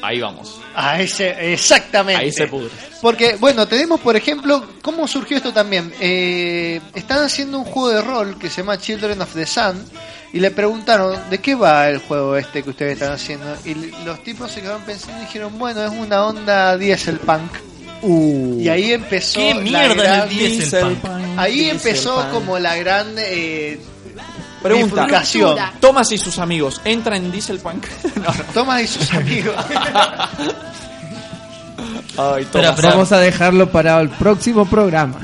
ahí 0.00 0.20
vamos. 0.20 0.60
Ah, 0.76 1.00
ese, 1.00 1.52
exactamente. 1.52 2.22
Ahí 2.22 2.30
se 2.32 2.46
pudre. 2.46 2.70
Porque, 3.02 3.36
bueno, 3.36 3.66
tenemos, 3.66 4.00
por 4.00 4.16
ejemplo, 4.16 4.64
¿cómo 4.80 5.06
surgió 5.08 5.36
esto 5.36 5.52
también? 5.52 5.92
Eh, 6.00 6.80
están 6.94 7.18
haciendo 7.24 7.58
un 7.58 7.64
juego 7.64 7.90
de 7.90 8.00
rol 8.00 8.38
que 8.38 8.48
se 8.48 8.62
llama 8.62 8.78
Children 8.78 9.20
of 9.20 9.34
the 9.34 9.44
Sun 9.44 9.84
y 10.34 10.40
le 10.40 10.50
preguntaron, 10.50 11.16
¿de 11.30 11.38
qué 11.38 11.54
va 11.54 11.88
el 11.88 11.98
juego 11.98 12.36
este 12.36 12.62
que 12.62 12.70
ustedes 12.70 12.94
están 12.94 13.12
haciendo? 13.12 13.46
Y 13.64 13.74
los 14.04 14.22
tipos 14.24 14.50
se 14.50 14.60
quedaron 14.60 14.82
pensando 14.82 15.22
y 15.22 15.26
dijeron, 15.26 15.56
bueno, 15.58 15.84
es 15.84 15.90
una 15.92 16.24
onda 16.26 16.76
dieselpunk. 16.76 17.52
Y 18.02 18.68
ahí 18.68 18.92
empezó 18.92 19.38
¿Qué 19.40 19.54
la 19.54 19.60
mierda 19.60 19.94
gran- 19.94 20.28
es 20.28 20.32
el 20.32 20.38
dieselpunk? 20.58 21.14
Ahí 21.38 21.70
empezó 21.70 22.28
como 22.32 22.58
la 22.58 22.76
gran 22.76 23.14
eh, 23.16 23.80
Pregunta, 24.62 25.02
bifurcación. 25.04 25.56
Thomas 25.80 26.10
y 26.12 26.18
sus 26.18 26.38
amigos, 26.38 26.80
¿entra 26.84 27.16
en 27.16 27.30
Dieselpunk? 27.30 27.86
no, 28.16 28.22
no. 28.24 28.44
Thomas 28.52 28.82
y 28.82 28.86
sus 28.88 29.12
amigos. 29.14 29.54
Ay. 32.16 32.46
Vamos 32.82 33.12
a 33.12 33.18
dejarlo 33.18 33.70
para 33.70 34.00
el 34.00 34.08
próximo 34.10 34.66
programa. 34.66 35.18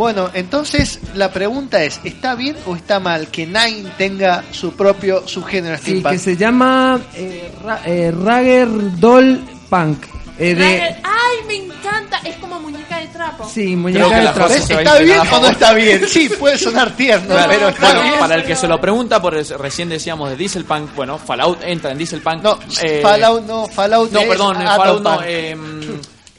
Bueno, 0.00 0.30
entonces 0.32 0.98
la 1.14 1.30
pregunta 1.30 1.84
es, 1.84 2.00
¿está 2.04 2.34
bien 2.34 2.56
o 2.64 2.74
está 2.74 3.00
mal 3.00 3.28
que 3.28 3.44
Nine 3.46 3.84
tenga 3.98 4.42
su 4.50 4.72
propio 4.72 5.28
subgénero 5.28 5.76
Sí, 5.76 5.82
steampunk? 5.82 6.12
que 6.12 6.18
se 6.18 6.36
llama 6.38 6.98
eh, 7.14 7.52
Ra- 7.62 7.82
eh, 7.84 8.10
Ragger 8.10 8.68
Doll 8.98 9.44
Punk. 9.68 10.06
Eh, 10.38 10.54
de, 10.54 10.80
Ay, 11.04 11.46
me 11.46 11.56
encanta. 11.56 12.16
Es 12.24 12.34
como 12.36 12.58
muñeca 12.60 12.96
de 12.98 13.08
trapo. 13.08 13.46
sí, 13.46 13.60
Creo 13.66 13.76
muñeca 13.76 14.16
de 14.16 14.22
la 14.24 14.32
trapo. 14.32 14.48
cosa 14.54 14.66
se 14.66 14.72
va 14.72 14.80
a 14.80 14.82
¿Está 14.84 14.94
bien 15.00 15.08
inclinar 15.18 15.18
a 15.18 15.20
o 15.20 15.24
no 15.24 15.30
favor. 15.32 15.52
está 15.52 15.72
bien? 15.74 16.08
Sí, 16.08 16.30
puede 16.30 16.56
sonar 16.56 16.96
tierno, 16.96 17.28
Claro, 17.34 17.50
pero 17.50 17.68
está 17.68 17.86
bueno, 17.92 18.02
bien. 18.04 18.18
para 18.20 18.34
el 18.36 18.44
que 18.44 18.56
se 18.56 18.66
lo 18.68 18.80
pregunta, 18.80 19.20
por 19.20 19.34
el- 19.34 19.46
recién 19.58 19.90
decíamos 19.90 20.30
de 20.30 20.36
Dieselpunk, 20.36 20.94
bueno, 20.94 21.18
Fallout 21.18 21.58
entra 21.62 21.92
en 21.92 21.98
Dieselpunk. 21.98 22.42
No, 22.42 22.58
Eh, 22.82 23.00
Fallout 23.02 23.44
no, 23.46 23.66
Fallout 23.68 24.10
No, 24.12 24.20
es 24.20 24.26
perdón, 24.28 24.56
Atom 24.56 24.76
Fallout 24.78 25.02
no. 25.02 25.22
Em, 25.24 25.80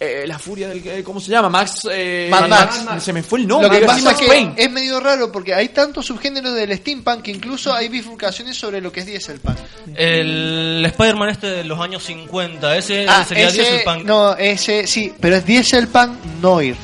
eh, 0.04 0.26
la 0.28 0.40
furia 0.40 0.68
del... 0.70 0.86
eh, 0.88 1.04
¿Cómo 1.04 1.20
se 1.22 1.30
llama? 1.32 1.48
Max... 1.50 1.82
eh, 1.92 2.28
Mad 2.32 2.48
Max. 2.50 2.86
Se 3.04 3.14
me 3.14 3.22
fue 3.24 3.40
el 3.40 3.48
nombre. 3.48 3.70
Lo 3.70 3.80
que 3.80 3.86
pasa 3.86 4.12
es 4.12 4.18
que 4.18 4.28
Payne. 4.28 4.54
es 4.58 4.72
medio 4.72 5.00
raro 5.00 5.32
porque 5.32 5.54
hay 5.54 5.70
tantos 5.70 6.08
subgéneros 6.08 6.54
del 6.56 6.76
steampunk 6.78 7.22
que 7.22 7.32
incluso 7.32 7.74
hay 7.74 7.88
bifurcaciones 7.88 8.58
sobre 8.58 8.82
lo 8.82 8.92
que 8.92 9.02
es 9.02 9.06
dieselpunk. 9.06 9.58
El 9.96 10.84
Spider-Man 10.86 11.30
este 11.30 11.48
de 11.48 11.64
los 11.64 11.80
años 11.80 12.04
50, 12.04 12.76
ese 12.78 13.06
Ah, 13.08 13.24
sería 13.28 13.48
ese, 13.48 13.62
Dieselpunk. 13.62 14.04
no, 14.06 14.36
ese 14.36 14.88
sí, 14.88 15.14
pero 15.20 15.36
es 15.38 15.46
dieselpunk 15.46 16.12
Noir. 16.42 16.76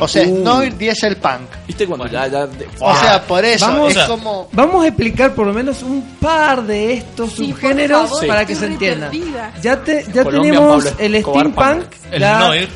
O 0.00 0.08
sea, 0.08 0.26
Uh. 0.26 0.42
Noir 0.44 0.76
dieselpunk. 0.76 1.42
¿Viste 1.66 1.86
cuando 1.86 2.06
ya... 2.06 2.26
ya 2.26 2.46
de- 2.46 2.66
O 2.80 2.94
sea, 2.96 3.22
por 3.22 3.44
eso 3.44 3.66
Vamos, 3.66 3.94
es 3.96 4.02
como 4.04 4.48
vamos 4.52 4.84
a 4.84 4.88
explicar 4.88 5.34
por 5.34 5.46
lo 5.46 5.52
menos 5.52 5.82
un 5.82 6.02
par 6.20 6.62
de 6.66 6.94
estos 6.94 7.30
Sí, 7.32 7.48
por 7.52 7.60
subgéneros 7.60 8.08
favor, 8.08 8.26
para 8.26 8.44
que 8.46 8.54
se 8.54 8.66
re 8.66 8.72
entiendan. 8.72 9.10
perdida. 9.10 9.52
Ya, 9.62 9.82
te, 9.82 10.04
ya 10.12 10.24
Colombia, 10.24 10.52
tenemos 10.52 10.84
Pablo 10.84 10.98
el 11.00 11.14
Escobar 11.14 11.46
steampunk. 11.50 11.82
Punk. 11.84 11.94
El 12.12 12.20
la- 12.20 12.38
Noir. 12.40 12.68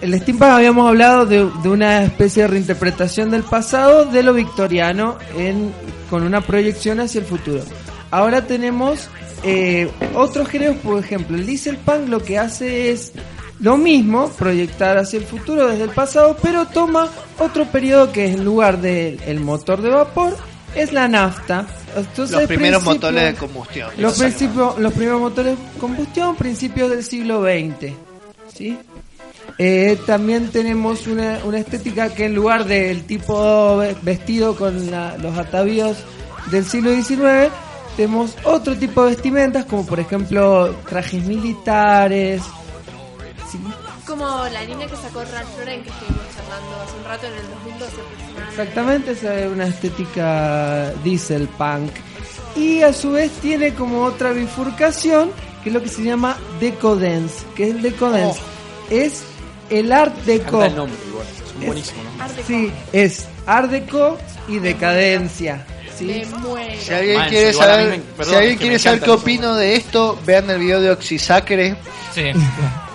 el 0.00 0.20
steampunk 0.20 0.50
habíamos 0.50 0.88
hablado 0.88 1.26
de, 1.26 1.48
de 1.62 1.68
una 1.68 2.02
especie 2.04 2.42
de 2.42 2.48
reinterpretación 2.48 3.30
del 3.30 3.42
pasado 3.44 4.04
de 4.06 4.22
lo 4.22 4.34
victoriano 4.34 5.16
en, 5.36 5.72
con 6.10 6.22
una 6.22 6.40
proyección 6.40 7.00
hacia 7.00 7.20
el 7.20 7.26
futuro. 7.26 7.62
Ahora 8.10 8.46
tenemos 8.46 9.08
eh, 9.42 9.90
otros 10.14 10.48
géneros, 10.48 10.76
por 10.76 10.98
ejemplo, 11.02 11.36
el 11.36 11.46
dieselpunk 11.46 12.08
lo 12.08 12.22
que 12.22 12.38
hace 12.38 12.90
es 12.92 13.12
lo 13.60 13.76
mismo, 13.76 14.28
proyectar 14.30 14.98
hacia 14.98 15.18
el 15.18 15.24
futuro 15.24 15.66
desde 15.68 15.84
el 15.84 15.90
pasado, 15.90 16.36
pero 16.42 16.66
toma 16.66 17.08
otro 17.38 17.64
periodo 17.66 18.12
que 18.12 18.26
es 18.26 18.34
en 18.36 18.44
lugar 18.44 18.80
del 18.80 19.20
el 19.26 19.40
motor 19.40 19.80
de 19.82 19.90
vapor, 19.90 20.36
es 20.74 20.92
la 20.92 21.08
nafta. 21.08 21.66
Entonces, 21.96 22.36
los 22.36 22.42
primeros 22.48 22.82
motores 22.84 23.22
de 23.32 23.34
combustión. 23.38 23.90
los, 23.96 24.18
principios, 24.18 24.78
los 24.78 24.92
primeros 24.92 25.20
motores 25.20 25.56
de 25.58 25.78
combustión, 25.80 26.36
principios 26.36 26.90
del 26.90 27.02
siglo 27.02 27.42
XX. 27.42 27.92
¿sí? 28.54 28.78
Eh, 29.58 29.98
también 30.06 30.48
tenemos 30.50 31.06
una, 31.06 31.38
una 31.44 31.58
estética 31.58 32.10
que 32.12 32.26
en 32.26 32.34
lugar 32.34 32.66
del 32.66 33.04
tipo 33.04 33.78
ve- 33.78 33.96
vestido 34.02 34.54
con 34.54 34.90
la- 34.90 35.16
los 35.16 35.38
atavíos 35.38 35.96
del 36.50 36.66
siglo 36.66 36.90
XIX, 36.94 37.50
tenemos 37.96 38.36
otro 38.44 38.76
tipo 38.76 39.04
de 39.04 39.12
vestimentas, 39.12 39.64
como 39.64 39.86
por 39.86 39.98
ejemplo 39.98 40.74
trajes 40.86 41.24
militares. 41.24 42.42
Como 44.06 44.26
la 44.52 44.62
línea 44.64 44.86
que 44.86 44.96
sacó 44.96 45.20
Ralph 45.24 45.56
Lauren 45.58 45.82
que 45.82 45.90
estuvimos 45.90 46.22
charlando 46.34 46.80
hace 46.82 46.96
un 46.98 47.04
rato 47.04 47.26
en 47.26 47.32
el 47.34 47.48
2012 47.48 48.00
aproximadamente. 48.00 48.50
Exactamente, 48.62 49.10
esa 49.12 49.40
es 49.40 49.52
una 49.52 49.66
estética 49.66 50.92
diesel 51.04 51.48
punk. 51.48 51.90
Y 52.54 52.82
a 52.82 52.92
su 52.92 53.12
vez 53.12 53.30
tiene 53.42 53.74
como 53.74 54.02
otra 54.04 54.30
bifurcación, 54.32 55.30
que 55.62 55.68
es 55.70 55.74
lo 55.74 55.82
que 55.82 55.88
se 55.88 56.02
llama 56.02 56.36
decadence. 56.60 57.44
que 57.54 57.64
es 57.64 57.70
el 57.74 57.82
decadence? 57.82 58.40
Es 58.90 59.22
el 59.70 59.92
art 59.92 60.14
deco. 60.24 60.62
El 60.64 60.76
nombre 60.76 60.96
igual. 61.08 61.26
Es- 61.60 61.66
buenísimos, 61.66 62.04
¿no? 62.04 62.42
Sí, 62.46 62.72
es 62.92 63.26
art 63.46 63.70
deco 63.70 64.16
y 64.48 64.58
decadencia. 64.60 65.66
¿sí? 65.98 66.04
Me 66.06 66.24
muero. 66.38 66.74
Si 66.80 66.92
alguien 66.92 67.16
Manso, 67.16 67.30
quiere 67.30 67.52
saber, 67.54 67.88
me- 67.90 67.98
perdón, 67.98 68.32
si 68.32 68.38
alguien 68.38 68.58
quiere 68.58 68.78
saber 68.78 69.00
qué 69.00 69.10
opino 69.10 69.54
de 69.54 69.76
esto, 69.76 70.18
vean 70.26 70.48
el 70.50 70.58
video 70.60 70.80
de 70.80 70.90
Oxisacre. 70.90 71.76
Sí. 72.14 72.30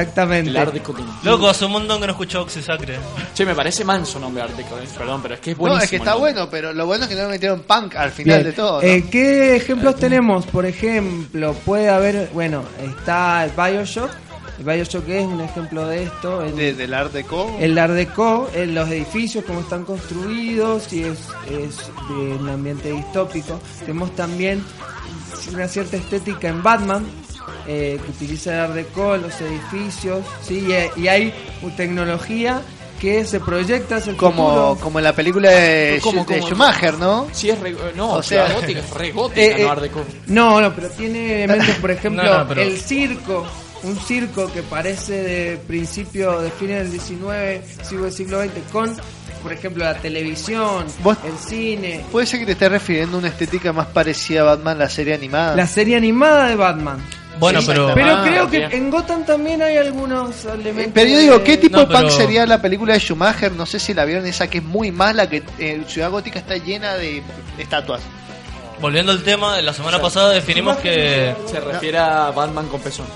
Exactamente. 0.00 0.50
El 0.50 0.56
Art 0.58 0.72
Deco 0.74 0.94
Loco, 1.22 1.48
hace 1.48 1.64
un 1.64 1.72
montón 1.72 1.98
que 2.00 2.06
no 2.06 2.12
escucho 2.12 2.42
Oxysacre. 2.42 2.98
Che, 3.34 3.46
me 3.46 3.54
parece 3.54 3.82
manso 3.84 4.18
nombre 4.18 4.42
Art 4.42 4.54
Deco, 4.54 4.78
eh, 4.78 4.86
perdón, 4.96 5.22
pero 5.22 5.34
es 5.34 5.40
que 5.40 5.50
es 5.52 5.56
No, 5.56 5.60
buenísimo. 5.62 5.84
es 5.84 5.90
que 5.90 5.96
está 5.96 6.14
bueno, 6.16 6.48
pero 6.50 6.72
lo 6.74 6.84
bueno 6.86 7.04
es 7.04 7.08
que 7.08 7.16
no 7.16 7.22
le 7.22 7.28
metieron 7.28 7.60
punk 7.60 7.96
al 7.96 8.10
final 8.10 8.36
Bien. 8.40 8.46
de 8.50 8.52
todo. 8.52 8.82
¿no? 8.82 8.86
Eh, 8.86 9.04
¿Qué 9.10 9.56
ejemplos 9.56 9.96
tenemos? 9.96 10.44
Por 10.46 10.66
ejemplo, 10.66 11.54
puede 11.64 11.88
haber, 11.88 12.28
bueno, 12.34 12.62
está 12.84 13.44
el 13.44 13.52
Bioshock. 13.52 14.10
El 14.58 14.64
Bioshock 14.64 15.08
es 15.08 15.24
un 15.26 15.40
ejemplo 15.40 15.86
de 15.86 16.02
esto. 16.04 16.42
El, 16.42 16.56
De- 16.56 16.74
del 16.74 16.92
Art 16.94 17.12
Deco. 17.12 17.56
el 17.58 17.78
Art 17.78 17.92
Deco, 17.94 18.50
en 18.54 18.74
los 18.74 18.88
edificios, 18.90 19.44
cómo 19.46 19.60
están 19.60 19.84
construidos, 19.84 20.92
y 20.92 21.04
es, 21.04 21.18
es 21.50 21.78
de 22.08 22.14
un 22.38 22.48
ambiente 22.50 22.90
distópico. 22.92 23.58
Tenemos 23.80 24.14
también 24.14 24.62
una 25.52 25.68
cierta 25.68 25.96
estética 25.96 26.48
en 26.48 26.62
Batman, 26.62 27.04
eh, 27.66 27.98
que 28.04 28.10
utiliza 28.10 28.52
el 28.54 28.60
Art 28.60 28.74
Deco 28.74 29.14
en 29.14 29.22
los 29.22 29.40
edificios, 29.40 30.24
¿sí? 30.42 30.66
y, 30.96 31.00
y 31.02 31.08
hay 31.08 31.32
tecnología 31.76 32.60
que 33.00 33.24
se 33.26 33.40
proyecta 33.40 33.96
hacia 33.96 34.12
el 34.12 34.16
como, 34.16 34.48
futuro. 34.48 34.78
como 34.80 34.98
en 34.98 35.04
la 35.04 35.12
película 35.12 35.50
de, 35.50 36.00
¿Cómo, 36.02 36.24
de 36.24 36.38
cómo? 36.38 36.48
Schumacher, 36.48 36.94
¿no? 36.98 37.28
Sí, 37.32 37.50
es 37.50 37.60
re, 37.60 37.70
eh, 37.70 37.76
no, 37.94 38.12
O 38.14 38.22
sea, 38.22 38.52
gótica, 38.54 38.80
es 38.80 38.90
re 38.90 39.12
gótica, 39.12 39.40
Eh, 39.42 39.54
eh, 39.58 39.62
no 39.64 39.70
Art 39.70 39.82
Deco. 39.82 40.04
No, 40.28 40.60
no, 40.62 40.74
pero 40.74 40.88
tiene 40.90 41.34
elementos, 41.44 41.74
por 41.76 41.90
ejemplo, 41.90 42.22
No, 42.24 42.38
no, 42.38 42.48
pero- 42.48 42.62
el 42.62 42.80
circo. 42.80 43.46
Un 43.82 43.94
circo 44.00 44.50
que 44.50 44.62
parece 44.62 45.12
de 45.22 45.56
principio, 45.58 46.40
de 46.40 46.50
fines 46.50 46.78
del 46.78 46.92
19, 46.92 47.62
siglo 47.86 48.04
del 48.04 48.12
siglo 48.12 48.40
XX, 48.42 48.50
con, 48.72 48.96
por 49.42 49.52
ejemplo, 49.52 49.84
la 49.84 49.94
televisión, 49.98 50.86
Vos- 51.04 51.18
el 51.24 51.36
cine, 51.38 52.02
Puede 52.10 52.26
ser 52.26 52.40
que 52.40 52.46
te 52.46 52.52
estés 52.52 52.70
refiriendo 52.70 53.18
a 53.18 53.20
una 53.20 53.28
estética 53.28 53.72
más 53.74 53.86
parecida 53.88 54.40
a 54.40 54.44
Batman, 54.44 54.78
la 54.78 54.88
serie 54.88 55.14
animada. 55.14 55.54
la 55.54 55.66
serie 55.66 55.94
animada 55.96 56.48
de 56.48 56.56
Batman. 56.56 56.98
Bueno, 57.38 57.60
Sí, 57.60 57.66
pero. 57.68 57.92
Pero 57.94 58.14
Ah, 58.16 58.24
creo 58.26 58.50
que 58.50 58.64
en 58.64 58.90
Gotham 58.90 59.24
también 59.26 59.60
hay 59.62 59.76
algunos 59.76 60.44
elementos. 60.46 60.92
Pero 60.94 61.10
yo 61.10 61.18
digo, 61.18 61.44
¿qué 61.44 61.56
tipo 61.58 61.76
No, 61.76 61.80
de 61.80 61.86
punk 61.86 61.96
pero- 61.98 62.10
sería 62.10 62.46
la 62.46 62.60
película 62.62 62.94
de 62.94 63.00
Schumacher? 63.00 63.52
No 63.52 63.66
sé 63.66 63.78
si 63.78 63.92
la 63.94 64.04
vieron, 64.04 64.26
esa 64.26 64.48
que 64.48 64.58
es 64.58 64.64
muy 64.64 64.90
mala, 64.90 65.28
que 65.28 65.42
eh, 65.58 65.82
Ciudad 65.86 66.10
Gótica 66.10 66.38
está 66.38 66.56
llena 66.56 66.94
de 66.94 67.22
estatuas. 67.58 68.00
Volviendo 68.80 69.12
al 69.12 69.22
tema, 69.22 69.60
la 69.62 69.72
semana 69.72 70.00
pasada 70.00 70.30
definimos 70.32 70.76
que. 70.78 71.34
Se 71.46 71.60
refiere 71.60 71.98
a 71.98 72.30
Batman 72.30 72.68
con 72.68 72.80
pezón. 72.80 73.06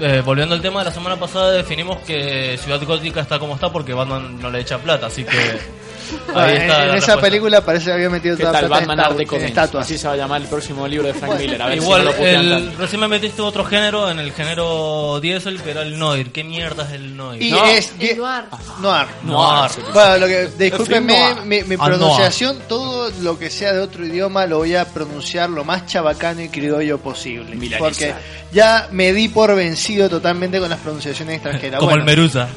eh, 0.00 0.22
volviendo 0.24 0.54
al 0.54 0.60
tema 0.62 0.80
de 0.80 0.84
la 0.86 0.92
semana 0.92 1.16
pasada, 1.16 1.50
definimos 1.52 1.98
que 1.98 2.58
Ciudad 2.62 2.80
Gótica 2.84 3.20
está 3.20 3.38
como 3.38 3.54
está 3.54 3.70
porque 3.72 3.92
Batman 3.94 4.38
no 4.40 4.50
le 4.50 4.60
echa 4.60 4.78
plata, 4.78 5.06
así 5.06 5.24
que. 5.24 5.36
Ahí 6.34 6.56
en, 6.56 6.62
está. 6.62 6.64
en 6.64 6.68
la 6.68 6.84
esa 6.84 6.92
respuesta. 6.96 7.20
película 7.20 7.60
parece 7.64 7.86
que 7.86 7.92
había 7.92 8.10
metido 8.10 8.36
¿Qué 8.36 8.42
toda 8.42 8.52
tal 8.60 8.66
plata 8.66 9.14
en 9.34 9.44
estatuas. 9.44 9.84
Así 9.84 9.98
se 9.98 10.06
va 10.06 10.14
a 10.14 10.16
llamar 10.16 10.40
el 10.42 10.48
próximo 10.48 10.86
libro 10.88 11.06
de 11.08 11.14
Frank 11.14 11.38
Miller. 11.38 11.60
A 11.62 11.66
ver 11.68 11.76
Igual, 11.78 12.00
si 12.00 12.04
no 12.06 12.10
lo 12.12 12.16
putean 12.16 12.44
el, 12.44 12.50
tanto. 12.66 12.78
recién 12.82 13.00
me 13.00 13.08
metiste 13.08 13.42
otro 13.42 13.64
género 13.64 14.10
en 14.10 14.18
el 14.18 14.32
género 14.32 15.20
Diesel 15.20 15.60
que 15.62 15.70
era 15.70 15.82
el 15.82 15.98
Noir. 15.98 16.30
¿Qué 16.32 16.44
mierda 16.44 16.84
es 16.84 16.92
el 16.92 17.16
Noir? 17.16 17.42
Y 17.42 17.50
No. 17.50 17.64
es 17.66 17.92
El 17.98 18.16
noir. 18.18 18.44
Noir. 18.80 19.06
Noir. 19.24 19.70
Bueno, 19.92 20.16
lo 20.18 20.26
que, 20.26 20.48
discúlpenme 20.58 21.34
mi, 21.44 21.62
mi 21.62 21.74
Ah, 21.78 21.84
pronunciación, 21.86 22.58
todo 22.68 23.10
lo 23.22 23.38
que 23.38 23.50
sea 23.50 23.72
de 23.72 23.80
otro 23.80 24.04
idioma 24.04 24.46
lo 24.46 24.58
voy 24.58 24.74
a 24.74 24.84
pronunciar 24.84 25.50
lo 25.50 25.64
más 25.64 25.86
chabacano 25.86 26.40
y 26.42 26.48
criollo 26.48 26.98
posible. 26.98 27.54
Milanesa. 27.56 27.78
Porque 27.78 28.14
ya 28.52 28.88
me 28.92 29.12
di 29.12 29.28
por 29.28 29.54
vencido 29.54 30.08
totalmente 30.08 30.58
con 30.58 30.68
las 30.70 30.78
pronunciaciones 30.80 31.36
extranjeras. 31.36 31.78
Como 31.80 31.90
Bueno, 31.90 32.02
el 32.04 32.06
Merusa. 32.16 32.48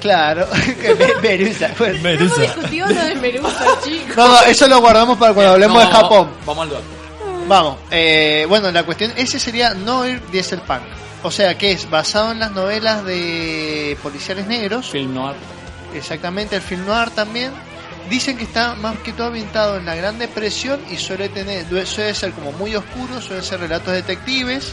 Claro, 0.00 0.46
Merusa. 1.22 1.70
Bueno, 1.78 1.94
Hemos 1.94 2.02
Merusa. 2.02 2.42
chicos. 3.84 4.16
No, 4.16 4.28
no, 4.28 4.40
eso 4.42 4.66
lo 4.68 4.80
guardamos 4.80 5.18
para 5.18 5.34
cuando 5.34 5.52
hablemos 5.52 5.82
No, 5.82 5.88
de 5.88 5.94
Japón. 5.94 6.30
Vamos 6.46 6.62
al 6.62 6.68
duelo. 6.68 7.00
Vamos, 7.48 7.78
eh, 7.90 8.46
bueno, 8.48 8.70
la 8.70 8.84
cuestión, 8.84 9.12
ese 9.16 9.40
sería 9.40 9.74
Noir 9.74 10.22
Dieselpunk. 10.30 10.82
O 11.22 11.30
sea, 11.30 11.58
que 11.58 11.72
es 11.72 11.90
basado 11.90 12.32
en 12.32 12.38
las 12.38 12.52
novelas 12.52 13.04
de 13.04 13.96
policiales 14.02 14.46
negros. 14.46 14.88
Film 14.88 15.14
noir. 15.14 15.36
Exactamente, 15.94 16.56
el 16.56 16.62
film 16.62 16.86
noir 16.86 17.10
también. 17.10 17.52
Dicen 18.08 18.36
que 18.36 18.44
está 18.44 18.74
más 18.74 18.98
que 19.00 19.12
todo 19.12 19.26
ambientado 19.28 19.76
en 19.76 19.86
la 19.86 19.94
Gran 19.94 20.18
Depresión 20.18 20.80
y 20.90 20.96
suele 20.96 21.28
tener, 21.28 21.66
suele 21.86 22.14
ser 22.14 22.32
como 22.32 22.52
muy 22.52 22.74
oscuro, 22.74 23.20
suelen 23.20 23.44
ser 23.44 23.60
relatos 23.60 23.92
detectives. 23.92 24.72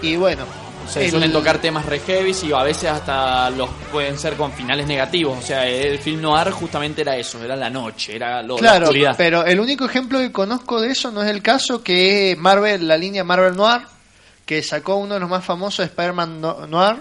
Y 0.00 0.16
bueno, 0.16 0.44
Se 0.88 1.04
el- 1.04 1.10
suelen 1.10 1.32
tocar 1.32 1.58
temas 1.58 1.86
re 1.86 2.00
heavy 2.00 2.34
y 2.42 2.52
a 2.52 2.62
veces 2.62 2.90
hasta 2.90 3.48
los 3.50 3.68
pueden 3.92 4.18
ser 4.18 4.34
con 4.34 4.52
finales 4.52 4.86
negativos. 4.86 5.38
O 5.38 5.42
sea, 5.42 5.66
el 5.66 5.98
film 5.98 6.20
noir 6.20 6.50
justamente 6.50 7.02
era 7.02 7.16
eso, 7.16 7.42
era 7.42 7.54
la 7.56 7.70
noche, 7.70 8.16
era 8.16 8.42
lo, 8.42 8.54
la 8.56 8.60
Claro, 8.60 8.84
oscuridad. 8.86 9.14
pero 9.16 9.44
el 9.44 9.60
único 9.60 9.84
ejemplo 9.84 10.18
que 10.18 10.32
conozco 10.32 10.80
de 10.80 10.90
eso 10.90 11.10
no 11.12 11.22
es 11.22 11.30
el 11.30 11.42
caso 11.42 11.82
que 11.84 12.36
Marvel, 12.38 12.88
la 12.88 12.96
línea 12.96 13.22
Marvel 13.24 13.56
Noir, 13.56 13.82
que 14.46 14.62
sacó 14.62 14.96
uno 14.96 15.14
de 15.14 15.20
los 15.20 15.30
más 15.30 15.44
famosos, 15.44 15.84
Spider-Man 15.86 16.40
No- 16.40 16.66
Noir, 16.66 16.96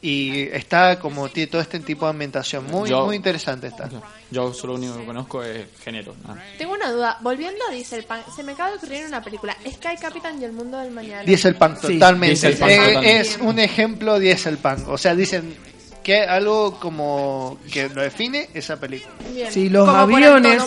y 0.00 0.42
está 0.52 0.98
como 1.00 1.28
tiene 1.28 1.48
todo 1.50 1.60
este 1.60 1.80
tipo 1.80 2.06
de 2.06 2.10
ambientación. 2.10 2.66
Muy, 2.66 2.88
Yo- 2.88 3.06
muy 3.06 3.16
interesante 3.16 3.66
está. 3.68 3.88
Yo 4.30 4.52
solo 4.52 4.74
lo 4.74 4.78
único 4.78 4.98
que 4.98 5.04
conozco 5.06 5.42
es 5.42 5.66
género. 5.82 6.14
Tengo 6.58 6.74
una 6.74 6.90
duda. 6.92 7.18
Volviendo 7.22 7.58
a 7.68 7.72
Dieselpunk, 7.72 8.28
se 8.34 8.42
me 8.42 8.52
acaba 8.52 8.70
de 8.70 8.76
ocurrir 8.76 9.06
una 9.06 9.22
película. 9.22 9.56
Sky 9.66 9.96
Captain 10.00 10.40
y 10.40 10.44
el 10.44 10.52
mundo 10.52 10.78
del 10.78 10.90
mañana. 10.92 11.24
Dieselpunk, 11.24 11.78
Sí, 11.80 11.94
totalmente. 11.94 12.34
Dieselpunk, 12.34 12.70
Eh, 12.70 12.76
totalmente. 12.76 13.20
Es 13.20 13.38
un 13.40 13.58
ejemplo 13.58 14.18
Dieselpunk. 14.18 14.88
O 14.88 14.98
sea, 14.98 15.14
dicen 15.14 15.56
que 16.04 16.20
algo 16.22 16.78
como 16.78 17.58
que 17.72 17.88
lo 17.88 18.00
define 18.02 18.48
esa 18.54 18.78
película. 18.78 19.12
Bien. 19.34 19.50
Sí, 19.52 19.68
los 19.68 19.86
Como 19.86 19.98
aviones, 19.98 20.62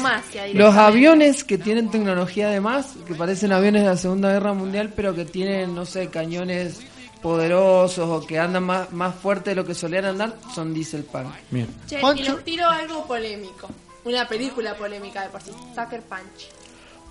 los 0.53 0.75
aviones 0.75 1.43
que 1.43 1.57
tienen 1.57 1.89
tecnología 1.89 2.47
además, 2.49 2.93
que 3.07 3.15
parecen 3.15 3.51
aviones 3.51 3.81
de 3.83 3.87
la 3.89 3.97
Segunda 3.97 4.31
Guerra 4.33 4.53
Mundial, 4.53 4.91
pero 4.95 5.15
que 5.15 5.25
tienen, 5.25 5.73
no 5.73 5.85
sé, 5.85 6.09
cañones 6.09 6.81
poderosos 7.22 8.10
o 8.10 8.26
que 8.26 8.39
andan 8.39 8.64
más, 8.64 8.91
más 8.91 9.15
fuerte 9.15 9.52
de 9.52 9.56
lo 9.56 9.65
que 9.65 9.73
solían 9.76 10.06
andar, 10.06 10.35
son 10.53 10.73
dieselpunk. 10.73 11.27
Bien. 11.49 11.68
Che, 11.88 11.99
y 12.18 12.23
les 12.23 12.43
tiro 12.43 12.68
algo 12.68 13.06
polémico. 13.06 13.69
Una 14.03 14.27
película 14.27 14.73
polémica 14.76 15.22
de 15.23 15.30
por 15.30 15.41
sí. 15.41 15.52
Sucker 15.76 16.02
Punch. 16.02 16.49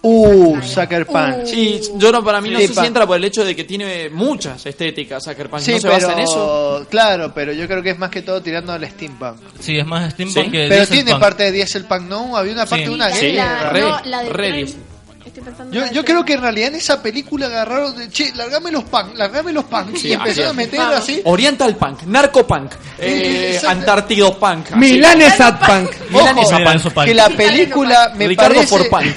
Uh, 0.03 0.61
Sucker 0.63 1.07
Punch. 1.07 1.45
Sí, 1.45 1.79
yo 1.97 2.11
no, 2.11 2.25
para 2.25 2.41
mí 2.41 2.49
no 2.51 2.59
Sí, 2.59 2.69
sé 2.69 2.75
si 2.81 2.87
entra 2.87 3.07
por 3.07 3.19
el 3.19 3.25
hecho 3.25 3.45
de 3.45 3.55
que 3.55 3.65
tiene 3.65 4.09
muchas 4.09 4.65
estéticas 4.65 5.23
Sucker 5.23 5.51
Punch. 5.51 5.63
Sí, 5.63 5.73
no 5.73 5.79
se 5.81 5.89
pero, 5.89 5.95
basa 6.09 6.13
en 6.15 6.19
eso. 6.21 6.87
claro, 6.89 7.33
pero 7.35 7.53
yo 7.53 7.67
creo 7.69 7.83
que 7.83 7.91
es 7.91 7.99
más 7.99 8.09
que 8.11 8.23
todo 8.23 8.41
tirando 8.43 8.73
al 8.73 8.89
steampunk. 8.89 9.37
Sí, 9.61 9.79
es 9.79 9.87
más 9.87 10.13
steampunk 10.15 10.47
Sí. 10.47 10.51
que 10.51 10.67
Pero 10.69 10.87
tiene 10.87 11.17
parte 11.17 11.43
de 11.45 11.53
Dieselpunk, 11.53 12.03
¿no? 12.03 12.35
Había 12.37 12.55
una 12.55 12.65
parte 12.67 12.85
Sí. 12.85 12.89
de 12.89 12.95
una 12.95 13.11
Sí, 13.15 13.27
guerra. 13.33 13.71
re, 13.71 13.81
no, 13.83 14.01
la 14.07 14.23
de 14.23 14.31
re 14.31 14.49
tren. 14.65 14.90
Dis- 15.21 15.27
Estoy 15.27 15.43
pensando 15.43 15.73
Yo, 15.75 15.85
en 15.85 15.93
yo 15.93 16.05
creo 16.05 16.25
que 16.25 16.33
en 16.35 16.41
realidad 16.43 16.69
en 16.69 16.75
esa 16.77 17.03
película 17.03 17.47
agarraron 17.47 17.97
de, 17.97 18.09
che, 18.11 18.33
largame 18.35 18.71
los 18.73 18.85
punk, 18.85 19.15
largame 19.17 19.53
los 19.53 19.65
punk. 19.65 19.97
Sí, 19.97 20.09
y 20.09 20.13
empezaron 20.15 20.51
a 20.51 20.55
meter 20.55 20.79
Vamos. 20.81 20.97
así. 20.97 21.21
Oriental 21.25 21.77
Punk, 21.77 22.03
Narco 22.05 22.47
Punk, 22.47 22.73
eh, 22.99 23.51
Exacto. 23.55 23.69
Antártido 23.71 24.39
Punk. 24.39 24.67
así. 24.67 24.77
Milanesa 24.77 25.59
Punk. 25.59 25.91
Milanesa 26.11 26.41
Ojo, 26.43 26.59
Milanesa 26.59 26.91
Punk. 26.91 27.07
Que 27.07 27.15
la 27.15 27.29
película 27.31 28.13
me 28.17 28.29
Ricardo 28.29 28.55
parece... 28.55 28.67
for 28.79 28.89
Punk. 28.89 29.17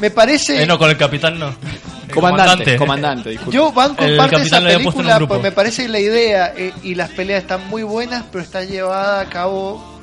Me 0.00 0.10
parece... 0.10 0.62
Eh, 0.62 0.66
no, 0.66 0.78
con 0.78 0.88
el 0.90 0.96
capitán 0.96 1.38
no. 1.38 1.48
El 1.48 2.14
Comandante, 2.14 2.76
comandante, 2.76 3.30
disculpe. 3.30 3.54
Yo 3.54 3.70
banco 3.72 4.02
El 4.02 4.16
parte 4.16 4.36
de 4.36 4.42
esa 4.42 4.56
capitán 4.56 4.64
lo 4.64 4.70
había 4.70 4.84
puesto 4.84 5.00
en 5.00 5.06
un 5.06 5.12
película 5.12 5.16
grupo. 5.16 5.34
porque 5.34 5.42
me 5.42 5.52
parece 5.52 5.82
que 5.82 5.88
la 5.88 5.98
idea 6.00 6.52
eh, 6.56 6.72
y 6.82 6.94
las 6.94 7.10
peleas 7.10 7.42
están 7.42 7.66
muy 7.68 7.82
buenas, 7.82 8.24
pero 8.32 8.42
está 8.42 8.64
llevada 8.64 9.20
a 9.20 9.28
cabo 9.28 9.97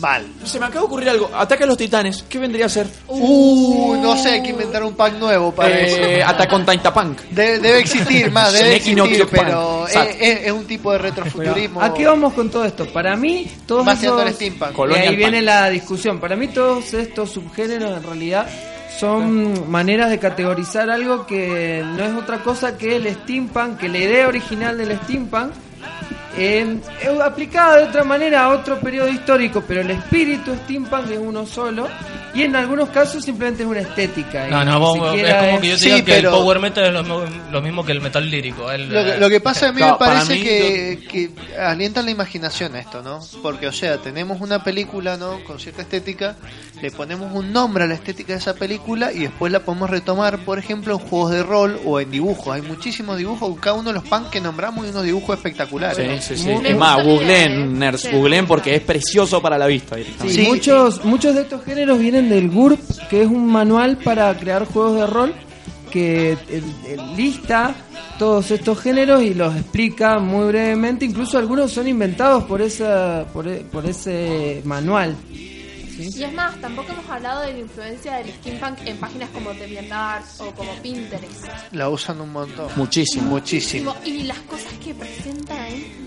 mal. 0.00 0.26
Se 0.44 0.58
me 0.58 0.66
acaba 0.66 0.80
de 0.82 0.86
ocurrir 0.86 1.08
algo. 1.10 1.30
Ataca 1.34 1.64
a 1.64 1.66
los 1.66 1.76
titanes. 1.76 2.24
¿Qué 2.28 2.38
vendría 2.38 2.66
a 2.66 2.68
ser? 2.68 2.86
Uh, 3.06 3.96
no 4.00 4.16
sé, 4.16 4.30
hay 4.30 4.42
que 4.42 4.50
inventar 4.50 4.82
un 4.84 4.94
pack 4.94 5.14
nuevo 5.14 5.52
para 5.52 5.70
Eh, 5.78 6.18
eso. 6.20 6.28
Attack 6.28 6.52
on 6.52 6.66
Titan 6.66 6.92
Punk. 6.94 7.20
Debe, 7.30 7.58
debe 7.58 7.78
existir 7.80 8.30
más, 8.32 8.52
debe 8.52 8.76
existir, 8.76 9.26
pero 9.30 9.86
es, 9.86 9.96
es- 10.20 10.46
es 10.46 10.52
un 10.52 10.64
tipo 10.66 10.92
de 10.92 10.98
retrofuturismo. 10.98 11.80
¿A 11.82 11.92
qué 11.94 12.06
vamos 12.06 12.32
con 12.34 12.50
todo 12.50 12.64
esto? 12.64 12.86
Para 12.86 13.16
mí, 13.16 13.50
todos 13.66 13.86
steampunk. 13.98 14.78
Y 14.90 14.94
ahí 14.94 15.16
viene 15.16 15.42
la 15.42 15.68
discusión. 15.70 16.18
Para 16.20 16.36
mí 16.36 16.48
todos 16.48 16.94
estos 16.94 17.30
subgéneros 17.32 17.96
en 17.96 18.02
realidad 18.02 18.46
son 18.98 19.70
maneras 19.70 20.10
de 20.10 20.18
categorizar 20.18 20.90
algo 20.90 21.24
que 21.26 21.84
no 21.84 22.04
es 22.04 22.14
otra 22.14 22.38
cosa 22.42 22.76
que 22.76 22.96
el 22.96 23.06
steampunk, 23.14 23.78
que 23.78 23.88
la 23.88 23.98
idea 23.98 24.26
original 24.28 24.76
del 24.76 24.98
steampunk 24.98 25.52
eh, 26.38 26.78
aplicada 27.24 27.76
de 27.78 27.84
otra 27.84 28.04
manera 28.04 28.44
a 28.44 28.48
otro 28.50 28.78
periodo 28.80 29.08
histórico, 29.08 29.62
pero 29.66 29.80
el 29.80 29.90
espíritu 29.90 30.54
steampunk 30.64 31.10
es 31.10 31.18
uno 31.18 31.46
solo 31.46 31.88
y 32.34 32.42
en 32.42 32.54
algunos 32.56 32.90
casos 32.90 33.24
simplemente 33.24 33.62
es 33.62 33.68
una 33.68 33.80
estética. 33.80 34.46
No, 34.48 34.64
no, 34.64 34.72
ni 34.74 34.78
vos- 35.00 35.14
es 35.18 35.34
como 35.34 35.60
que 35.60 35.68
yo 35.68 35.74
te 35.74 35.78
Sí, 35.80 35.84
diga 35.86 35.96
que 36.04 36.12
pero- 36.12 36.30
el 36.30 36.36
power 36.36 36.60
metal 36.60 36.84
es 36.84 36.92
lo, 36.92 37.02
mismo- 37.02 37.24
lo 37.50 37.62
mismo 37.62 37.84
que 37.84 37.92
el 37.92 38.00
metal 38.00 38.30
lírico. 38.30 38.70
El, 38.70 38.88
Lo 38.92 39.04
que, 39.04 39.10
eh, 39.10 39.18
lo 39.18 39.28
que 39.28 39.40
pasa 39.40 39.68
a 39.68 39.72
mí 39.72 39.80
me 39.82 39.94
parece 39.94 40.34
mí, 40.34 40.42
que, 40.42 40.98
que 41.10 41.30
alienta 41.58 42.02
la 42.02 42.10
imaginación 42.10 42.76
esto, 42.76 43.02
¿no? 43.02 43.20
Porque, 43.42 43.66
o 43.66 43.72
sea, 43.72 43.98
tenemos 43.98 44.40
una 44.40 44.62
película, 44.62 45.16
¿no? 45.16 45.42
Con 45.44 45.58
cierta 45.58 45.82
estética, 45.82 46.36
le 46.80 46.90
ponemos 46.90 47.32
un 47.34 47.52
nombre 47.52 47.84
a 47.84 47.86
la 47.86 47.94
estética 47.94 48.34
de 48.34 48.38
esa 48.38 48.54
película 48.54 49.12
y 49.12 49.20
después 49.20 49.50
la 49.50 49.60
podemos 49.60 49.90
retomar, 49.90 50.38
por 50.44 50.58
ejemplo, 50.58 50.92
en 50.94 51.00
juegos 51.00 51.30
de 51.32 51.42
rol 51.42 51.80
o 51.84 51.98
en 51.98 52.10
dibujos. 52.10 52.54
Hay 52.54 52.62
muchísimos 52.62 53.16
dibujos, 53.18 53.58
cada 53.58 53.74
uno 53.74 53.88
de 53.88 53.94
los 53.94 54.04
punk 54.04 54.30
que 54.30 54.40
nombramos 54.40 54.86
y 54.86 54.90
unos 54.90 55.02
dibujos 55.02 55.36
espectaculares. 55.36 55.96
Sí, 55.96 56.27
sí, 56.36 56.50
Es 56.64 56.76
más, 56.76 57.04
googleen, 57.04 57.52
eh. 57.52 57.66
nerds, 57.66 58.00
Sí, 58.02 58.08
googleen 58.12 58.46
porque 58.46 58.74
es 58.74 58.80
precioso 58.82 59.40
para 59.40 59.56
la 59.58 59.66
vista. 59.66 59.96
Sí, 59.96 60.02
directamente. 60.02 60.42
Sí. 60.42 60.48
muchos, 60.48 61.04
muchos 61.04 61.34
de 61.34 61.42
estos 61.42 61.64
géneros 61.64 61.98
vienen 61.98 62.28
del 62.28 62.50
GURP, 62.50 62.80
que 63.08 63.22
es 63.22 63.26
un 63.28 63.46
manual 63.46 63.96
para 63.98 64.36
crear 64.36 64.64
juegos 64.66 64.96
de 65.00 65.06
rol 65.06 65.34
que 65.90 66.32
eh, 66.32 66.38
eh, 66.50 66.96
lista 67.16 67.74
todos 68.18 68.50
estos 68.50 68.78
géneros 68.80 69.22
y 69.22 69.32
los 69.32 69.54
explica 69.56 70.18
muy 70.18 70.48
brevemente. 70.48 71.04
Incluso 71.04 71.38
algunos 71.38 71.70
son 71.72 71.88
inventados 71.88 72.44
por 72.44 72.60
esa, 72.60 73.24
por, 73.32 73.46
e- 73.48 73.60
por 73.70 73.86
ese 73.86 74.60
manual. 74.64 75.14
Y 75.98 76.22
es 76.22 76.32
más, 76.32 76.60
tampoco 76.60 76.92
hemos 76.92 77.08
hablado 77.10 77.42
de 77.42 77.52
la 77.54 77.58
influencia 77.58 78.16
del 78.16 78.28
steampunk 78.34 78.78
en 78.86 78.96
páginas 78.98 79.28
como 79.30 79.52
DeviantArt 79.52 80.24
o 80.40 80.50
como 80.52 80.72
Pinterest. 80.82 81.46
La 81.72 81.88
usan 81.88 82.20
un 82.20 82.32
montón. 82.32 82.68
Muchísimo. 82.76 83.28
Muchísimo. 83.30 83.94
Y 84.04 84.22
las 84.24 84.38
cosas 84.40 84.72
que 84.84 84.94
presentan 84.94 85.58
ahí. 85.58 86.04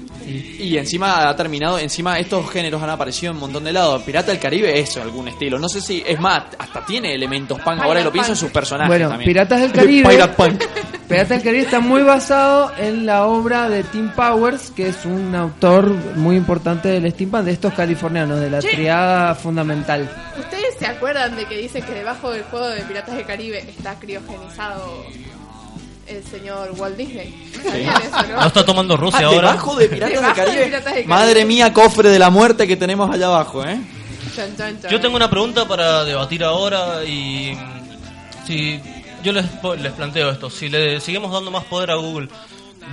Y 0.59 0.77
encima 0.77 1.27
ha 1.27 1.35
terminado, 1.35 1.79
encima 1.79 2.19
estos 2.19 2.49
géneros 2.51 2.81
han 2.81 2.89
aparecido 2.91 3.31
en 3.31 3.37
un 3.37 3.41
montón 3.41 3.63
de 3.63 3.73
lados. 3.73 4.01
Pirata 4.03 4.31
del 4.31 4.39
Caribe 4.39 4.79
es 4.79 4.95
algún 4.97 5.27
estilo. 5.27 5.57
No 5.59 5.67
sé 5.67 5.81
si, 5.81 6.03
es 6.07 6.19
más, 6.19 6.43
hasta 6.57 6.85
tiene 6.85 7.13
elementos 7.13 7.59
punk. 7.59 7.79
Ahora 7.81 8.01
lo 8.03 8.11
pienso 8.11 8.31
en 8.31 8.37
sus 8.37 8.51
personajes 8.51 8.87
Bueno, 8.89 9.09
también. 9.09 9.27
Piratas 9.27 9.61
del 9.61 9.71
Caribe. 9.71 10.09
Pirate 10.09 10.33
Punk. 10.35 10.63
Piratas 11.07 11.29
del 11.29 11.41
Caribe 11.43 11.63
está 11.63 11.79
muy 11.81 12.03
basado 12.03 12.71
en 12.77 13.05
la 13.05 13.25
obra 13.25 13.67
de 13.67 13.83
Tim 13.83 14.11
Powers, 14.11 14.71
que 14.71 14.89
es 14.89 15.03
un 15.05 15.33
autor 15.35 15.91
muy 16.15 16.37
importante 16.37 16.87
del 16.89 17.11
steampunk, 17.11 17.43
de 17.43 17.51
estos 17.51 17.73
californianos, 17.73 18.39
de 18.39 18.49
la 18.49 18.61
Sí. 18.61 18.67
triada 18.73 19.35
fundamental. 19.35 19.80
¿Ustedes 20.39 20.75
se 20.79 20.85
acuerdan 20.87 21.35
de 21.35 21.45
que 21.45 21.57
dicen 21.57 21.83
que 21.83 21.91
debajo 21.93 22.31
del 22.31 22.43
juego 22.43 22.67
de 22.69 22.81
Piratas 22.81 23.15
del 23.15 23.25
Caribe 23.25 23.59
está 23.67 23.95
criogenizado 23.99 25.05
el 26.07 26.23
señor 26.25 26.71
Walt 26.77 26.97
Disney? 26.97 27.51
¿Sabían 27.63 28.01
eso, 28.01 28.21
no? 28.29 28.41
No 28.41 28.47
está 28.47 28.65
tomando 28.65 28.97
Rusia 28.97 29.19
Ah, 29.21 29.25
ahora. 29.27 29.49
debajo 29.51 29.75
de 29.75 29.89
Piratas 29.89 30.09
del 30.13 30.21
Debajo 30.21 30.39
de 30.39 30.45
Caribe. 30.45 30.65
Piratas 30.65 30.85
del 30.85 30.93
Caribe. 30.93 31.07
Madre 31.09 31.45
mía, 31.45 31.73
cofre 31.73 32.09
de 32.09 32.19
la 32.19 32.29
muerte 32.29 32.67
que 32.67 32.75
tenemos 32.77 33.09
allá 33.13 33.27
abajo, 33.27 33.65
¿eh? 33.65 33.79
Yo 34.89 34.99
tengo 35.01 35.15
una 35.17 35.29
pregunta 35.29 35.67
para 35.67 36.03
debatir 36.05 36.43
ahora 36.43 37.03
y 37.05 37.53
mm, 37.53 38.45
si 38.47 38.79
yo 39.23 39.33
les, 39.33 39.45
po- 39.45 39.75
les 39.75 39.91
planteo 39.91 40.29
esto, 40.31 40.49
si 40.49 40.69
le 40.69 40.99
seguimos 41.01 41.31
dando 41.33 41.51
más 41.51 41.65
poder 41.65 41.91
a 41.91 41.95
Google, 41.95 42.29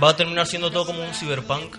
¿va 0.03 0.09
a 0.09 0.15
terminar 0.15 0.45
siendo 0.47 0.69
todo 0.69 0.85
como 0.85 1.01
un 1.01 1.13
cyberpunk? 1.13 1.77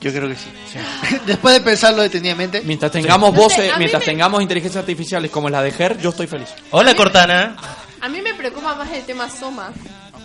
Yo 0.00 0.12
creo 0.12 0.28
que 0.28 0.36
sí. 0.36 0.48
Después 1.26 1.54
de 1.54 1.60
pensarlo 1.60 2.02
detenidamente. 2.02 2.62
Mientras 2.62 2.92
tengamos 2.92 3.32
No 3.32 3.40
voces, 3.42 3.72
mientras 3.78 4.00
me- 4.02 4.06
tengamos 4.06 4.40
inteligencias 4.42 4.80
artificiales 4.82 5.30
como 5.30 5.50
la 5.50 5.60
de 5.62 5.74
Her, 5.76 5.98
yo 5.98 6.10
estoy 6.10 6.26
feliz. 6.26 6.48
Hola 6.70 6.94
Cortana. 6.94 7.56
A 8.00 8.08
mí 8.08 8.20
me 8.22 8.32
preocupa 8.34 8.74
más 8.76 8.90
el 8.92 9.02
tema 9.04 9.28
Soma. 9.28 9.72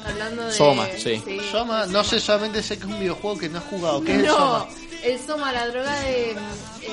Hablando 0.05 0.45
de. 0.45 0.51
Soma, 0.51 0.85
sí. 0.97 1.23
Soma, 1.51 1.85
no 1.87 2.03
sé, 2.03 2.19
solamente 2.19 2.61
sé 2.61 2.77
que 2.77 2.83
es 2.83 2.89
un 2.91 2.99
videojuego 2.99 3.37
que 3.39 3.49
no 3.49 3.57
he 3.59 3.61
jugado. 3.61 4.03
¿Qué 4.03 4.11
es 4.13 4.19
el 4.19 4.25
No, 4.27 4.35
Soma? 4.37 4.67
El 5.03 5.19
Soma, 5.19 5.51
la 5.51 5.67
droga 5.67 5.93
de. 6.01 6.31
eh, 6.31 6.35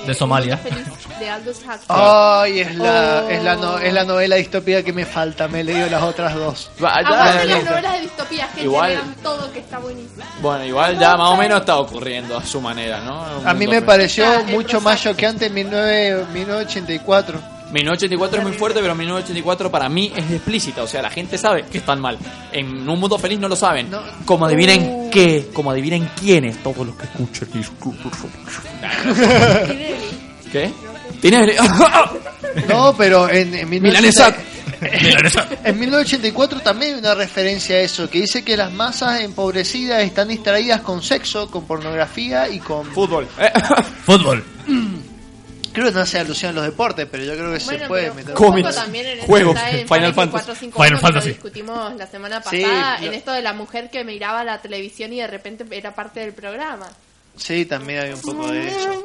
De 0.06 0.14
Somalia. 0.14 0.56
Feliz, 0.56 0.84
de 1.18 1.28
Aldous 1.30 1.58
Huxley. 1.58 1.78
Ay, 1.88 2.60
es 2.60 2.74
la, 2.76 3.22
Oh. 3.26 3.28
es, 3.30 3.42
la 3.42 3.56
no- 3.56 3.78
es 3.78 3.92
la 3.92 4.04
novela 4.04 4.36
distópica 4.36 4.82
que 4.82 4.92
me 4.92 5.04
falta. 5.06 5.48
Me 5.48 5.60
he 5.60 5.64
leído 5.64 5.88
las 5.88 6.02
otras 6.02 6.34
dos. 6.34 6.70
Vaya. 6.78 7.06
Aguante 7.08 7.44
las 7.46 7.64
novelas 7.64 7.92
de 7.94 8.00
distopía, 8.00 8.46
gente, 8.48 8.62
Igual- 8.62 8.90
lean 8.90 9.14
todo 9.22 9.52
que 9.52 9.58
está 9.60 9.78
buenísimo. 9.78 10.24
Bueno, 10.40 10.64
igual 10.64 10.98
ya 10.98 11.16
más 11.16 11.30
o 11.30 11.36
menos 11.36 11.60
está 11.60 11.76
ocurriendo 11.78 12.36
a 12.36 12.44
su 12.44 12.60
manera, 12.60 13.00
¿no? 13.00 13.24
A 13.44 13.54
mí 13.54 13.66
me 13.66 13.82
pareció 13.82 14.44
mucho 14.44 14.80
más 14.80 15.02
choqueante 15.02 15.46
en 15.46 15.54
19 15.54 16.26
1984. 16.32 17.38
1984 17.72 18.38
es 18.38 18.44
muy 18.44 18.52
fuerte, 18.52 18.80
pero 18.80 18.94
1984 18.94 19.70
para 19.70 19.88
mí 19.88 20.12
es 20.14 20.30
explícita. 20.30 20.82
O 20.82 20.86
sea, 20.86 21.02
la 21.02 21.10
gente 21.10 21.38
sabe 21.38 21.64
que 21.70 21.78
están 21.78 22.00
mal. 22.00 22.18
En 22.52 22.88
un 22.88 22.98
mundo 22.98 23.18
feliz 23.18 23.38
no 23.38 23.48
lo 23.48 23.56
saben. 23.56 23.90
No. 23.90 24.02
Como 24.24 24.46
adivinen 24.46 25.10
qué, 25.10 25.50
como 25.52 25.70
adivinen 25.70 26.08
quiénes, 26.18 26.62
todos 26.62 26.86
los 26.86 26.96
que 26.96 27.04
escuchan. 27.04 27.48
¿Qué? 30.52 30.70
¿Tienes? 31.20 31.56
No, 32.68 32.96
pero 32.96 33.30
en, 33.30 33.54
en, 33.54 33.70
1980 33.70 33.80
Milanesa. 33.80 34.34
Milanesa. 34.80 35.46
en 35.62 35.78
1984 35.78 36.58
también 36.60 36.94
hay 36.94 36.98
una 36.98 37.14
referencia 37.14 37.76
a 37.76 37.78
eso, 37.78 38.10
que 38.10 38.22
dice 38.22 38.42
que 38.42 38.56
las 38.56 38.72
masas 38.72 39.20
empobrecidas 39.20 40.02
están 40.02 40.26
distraídas 40.26 40.80
con 40.80 41.00
sexo, 41.00 41.48
con 41.48 41.64
pornografía 41.64 42.48
y 42.48 42.58
con... 42.58 42.86
Fútbol. 42.86 43.28
Fútbol. 44.04 44.44
Creo 45.72 45.86
que 45.86 45.92
no 45.92 46.00
hace 46.00 46.18
alusión 46.18 46.50
a 46.50 46.54
los 46.54 46.64
deportes, 46.64 47.06
pero 47.10 47.22
yo 47.24 47.32
creo 47.34 47.52
que 47.52 47.64
Bueno, 47.64 47.78
se 47.80 47.86
puede 47.88 48.10
meter... 48.10 48.30
un 48.30 48.34
poco 48.34 48.46
Cómics, 48.50 48.74
también 48.74 49.06
en 49.06 49.20
juegos, 49.20 49.56
en 49.70 49.88
Final 49.88 50.14
Fantasy. 50.14 50.70
451, 50.70 50.72
Final 50.72 50.98
que 50.98 51.02
Fantasy. 51.06 51.28
Lo 51.28 51.34
discutimos 51.34 51.94
la 51.96 52.06
semana 52.06 52.42
Sí, 52.50 52.62
pasada 52.62 52.98
lo- 53.00 53.06
en 53.06 53.14
esto 53.14 53.32
de 53.32 53.42
la 53.42 53.52
mujer 53.52 53.90
que 53.90 54.04
miraba 54.04 54.42
la 54.44 54.60
televisión 54.60 55.12
y 55.12 55.20
de 55.20 55.26
repente 55.26 55.64
era 55.70 55.94
parte 55.94 56.20
del 56.20 56.32
programa. 56.32 56.86
Sí, 57.36 57.64
también 57.64 58.00
hay 58.00 58.10
un 58.12 58.20
poco 58.20 58.48
de 58.50 58.68
eso. 58.68 59.04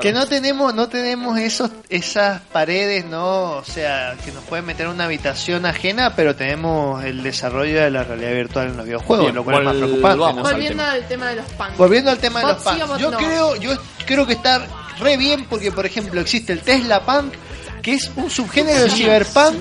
Que 0.00 0.12
no 0.12 0.26
tenemos, 0.26 0.74
no 0.74 0.88
tenemos 0.88 1.38
esos, 1.38 1.70
esas 1.88 2.40
paredes, 2.40 3.04
no, 3.04 3.52
o 3.52 3.64
sea, 3.64 4.16
que 4.24 4.32
nos 4.32 4.42
pueden 4.44 4.66
meter 4.66 4.86
en 4.86 4.92
una 4.92 5.04
habitación 5.04 5.64
ajena, 5.64 6.14
pero 6.16 6.34
tenemos 6.34 7.02
el 7.04 7.22
desarrollo 7.22 7.80
de 7.82 7.90
la 7.90 8.02
realidad 8.04 8.32
virtual 8.32 8.68
en 8.68 8.76
los 8.76 8.86
videojuegos, 8.86 9.26
Bien, 9.26 9.34
lo 9.36 9.44
cual 9.44 9.58
es 9.58 9.64
más 9.64 9.76
preocupante. 9.76 10.18
Volviendo 10.42 10.82
tema. 10.82 10.90
al 10.92 11.08
tema 11.08 11.28
de 11.30 11.36
los 11.36 11.46
punks. 11.46 11.76
Volviendo 11.78 12.10
al 12.10 12.18
tema 12.18 12.40
de 12.40 12.46
los 12.46 12.62
sí 12.62 12.80
bot 12.86 12.98
yo 12.98 13.10
no. 13.10 13.18
creo, 13.18 13.56
yo 13.56 13.70
creo 14.04 14.26
que 14.26 14.32
está 14.32 14.66
re 15.02 15.16
bien 15.16 15.44
porque, 15.48 15.70
por 15.72 15.84
ejemplo, 15.86 16.20
existe 16.20 16.52
el 16.52 16.60
Tesla 16.60 17.04
Punk, 17.04 17.34
que 17.82 17.94
es 17.94 18.10
un 18.16 18.30
subgénero 18.30 18.80
del 18.80 18.90
cyberpunk 18.90 19.56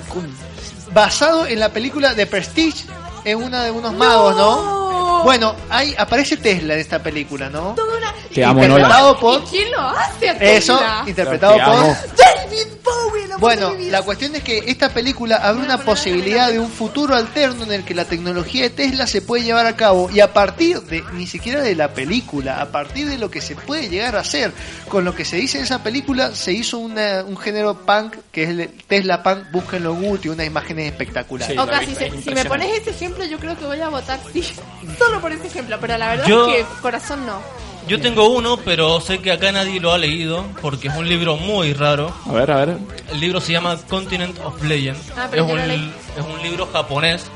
basado 0.93 1.45
en 1.47 1.59
la 1.59 1.69
película 1.69 2.15
The 2.15 2.27
Prestige, 2.27 2.85
en 3.25 3.37
una 3.43 3.63
de 3.63 3.71
unos 3.71 3.93
magos, 3.93 4.35
¿no? 4.35 5.23
Bueno, 5.23 5.55
ahí 5.69 5.93
aparece 5.97 6.37
Tesla 6.37 6.73
en 6.73 6.79
esta 6.79 7.01
película, 7.01 7.49
¿no? 7.49 7.73
Toda 7.75 7.97
una- 7.97 8.13
Te 8.33 8.43
amo, 8.43 8.63
Interpretado 8.63 9.07
Nolan. 9.13 9.19
por 9.21 9.41
¿Y 9.41 9.45
quién 9.45 9.71
lo 9.71 9.79
hace 9.81 10.29
a 10.29 10.33
eso, 10.33 10.81
interpretado 11.05 11.55
Te 11.57 11.63
por. 11.63 12.17
David 12.17 12.67
Bowie, 12.91 13.27
lo 13.27 13.39
Bueno, 13.39 13.73
la 13.89 14.01
cuestión 14.01 14.35
es 14.35 14.43
que 14.43 14.59
esta 14.67 14.89
película 14.89 15.37
abre 15.37 15.63
una 15.63 15.77
posibilidad 15.79 16.51
de 16.51 16.59
un 16.59 16.69
futuro 16.69 17.15
alterno 17.15 17.63
en 17.63 17.71
el 17.71 17.83
que 17.83 17.93
la 17.95 18.05
tecnología 18.05 18.63
de 18.63 18.69
Tesla 18.71 19.07
se 19.07 19.21
puede 19.21 19.43
llevar 19.43 19.65
a 19.65 19.75
cabo 19.75 20.09
y 20.11 20.19
a 20.19 20.33
partir 20.33 20.81
de, 20.81 21.03
ni 21.13 21.27
siquiera 21.27 21.61
de 21.61 21.75
la 21.75 21.93
película, 21.93 22.61
a 22.61 22.71
partir 22.71 23.07
de 23.07 23.17
lo 23.17 23.29
que 23.31 23.41
se 23.41 23.55
puede 23.55 23.89
llegar 23.89 24.15
a 24.15 24.19
hacer, 24.19 24.51
con 24.87 25.05
lo 25.05 25.15
que 25.15 25.25
se 25.25 25.37
dice 25.37 25.57
en 25.57 25.63
esa 25.63 25.83
película, 25.83 26.35
se 26.35 26.53
hizo 26.53 26.77
una- 26.79 27.23
un 27.23 27.37
género 27.37 27.75
punk 27.85 28.15
que 28.31 28.43
es 28.43 28.49
el 28.49 28.69
Tesla 28.87 29.23
Punk, 29.23 29.51
búsquenlo 29.51 29.93
en 29.93 30.01
Google, 30.03 30.29
unas 30.31 30.47
imágenes 30.47 30.91
espectaculares. 30.91 31.57
o 31.57 31.65
casi, 31.67 31.95
si, 31.95 32.21
si 32.21 32.29
me 32.31 32.45
pones 32.45 32.79
ese 32.79 32.91
ejemplo, 32.91 33.25
yo 33.25 33.39
creo 33.39 33.57
que 33.57 33.65
voy 33.65 33.79
a 33.81 33.89
votar 33.89 34.19
sí. 34.31 34.43
Solo 34.97 35.19
por 35.21 35.31
ese 35.31 35.47
ejemplo, 35.47 35.77
pero 35.79 35.97
la 35.97 36.09
verdad 36.09 36.27
Yo- 36.27 36.47
es 36.49 36.65
que 36.65 36.81
corazón 36.81 37.25
no. 37.25 37.41
Yo 37.87 37.99
tengo 37.99 38.29
uno, 38.29 38.57
pero 38.57 39.01
sé 39.01 39.19
que 39.19 39.31
acá 39.31 39.51
nadie 39.51 39.79
lo 39.79 39.91
ha 39.91 39.97
leído 39.97 40.45
porque 40.61 40.87
es 40.87 40.95
un 40.95 41.09
libro 41.09 41.35
muy 41.35 41.73
raro. 41.73 42.13
A 42.27 42.31
ver, 42.31 42.49
a 42.51 42.65
ver. 42.65 42.77
El 43.11 43.19
libro 43.19 43.41
se 43.41 43.51
llama 43.51 43.77
Continent 43.89 44.37
of 44.45 44.61
Legend. 44.63 44.97
Ah, 45.17 45.27
es, 45.33 45.41
un, 45.41 45.59
es 45.59 46.25
un 46.35 46.41
libro 46.43 46.67
japonés 46.71 47.29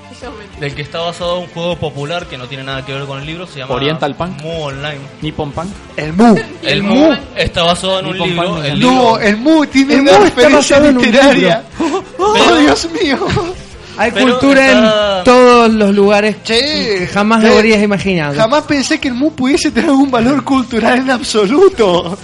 del 0.59 0.73
que 0.75 0.81
está 0.81 0.99
basado 1.01 1.37
en 1.37 1.43
un 1.43 1.49
juego 1.49 1.75
popular 1.75 2.25
que 2.27 2.37
no 2.37 2.47
tiene 2.47 2.63
nada 2.63 2.85
que 2.85 2.93
ver 2.93 3.05
con 3.05 3.19
el 3.19 3.25
libro. 3.25 3.47
Se 3.47 3.59
llama 3.59 3.75
Oriental 3.75 4.15
Punk. 4.15 4.41
Mu 4.41 4.63
Online. 4.65 4.99
Nippon 5.21 5.51
Punk. 5.51 5.67
El 5.97 6.13
Mu. 6.13 6.35
El 6.61 6.83
Mu 6.83 7.13
está 7.35 7.63
basado 7.63 7.99
en 7.99 8.05
un 8.05 8.13
Nippon 8.13 8.29
libro. 8.29 8.49
Punk. 8.55 8.65
El 8.65 8.79
No, 8.79 8.89
libro 8.89 9.19
el 9.19 9.37
Mu 9.37 9.65
tiene 9.65 9.93
El 9.95 10.01
una 10.01 10.17
referencia 10.19 10.77
un 10.77 11.01
literaria. 11.01 11.63
¡Oh, 12.17 12.33
Pero- 12.33 12.55
Dios 12.59 12.87
mío! 12.91 13.17
Hay 13.97 14.11
Pero 14.11 14.37
cultura 14.39 14.65
está- 14.65 15.17
en 15.19 15.23
todos 15.23 15.71
los 15.71 15.95
lugares 15.95 16.37
Che, 16.43 16.59
que 16.59 17.07
jamás 17.13 17.41
che, 17.41 17.47
lo 17.49 17.55
habrías 17.55 17.81
imaginado. 17.81 18.35
Jamás 18.35 18.63
pensé 18.63 18.99
que 18.99 19.07
el 19.07 19.13
Mu 19.13 19.31
pudiese 19.33 19.71
tener 19.71 19.89
algún 19.89 20.11
valor 20.11 20.43
cultural 20.43 20.99
en 20.99 21.11
absoluto. 21.11 22.17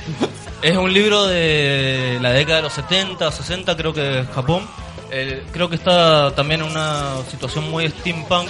Es 0.61 0.77
un 0.77 0.93
libro 0.93 1.25
de 1.27 2.19
la 2.21 2.31
década 2.31 2.57
de 2.57 2.63
los 2.63 2.73
70, 2.73 3.31
60, 3.31 3.75
creo 3.77 3.93
que 3.93 4.01
de 4.01 4.23
Japón. 4.25 4.63
Eh, 5.11 5.43
creo 5.51 5.69
que 5.69 5.75
está 5.75 6.33
también 6.35 6.61
en 6.61 6.67
una 6.67 7.15
situación 7.29 7.69
muy 7.69 7.87
steampunk, 7.89 8.47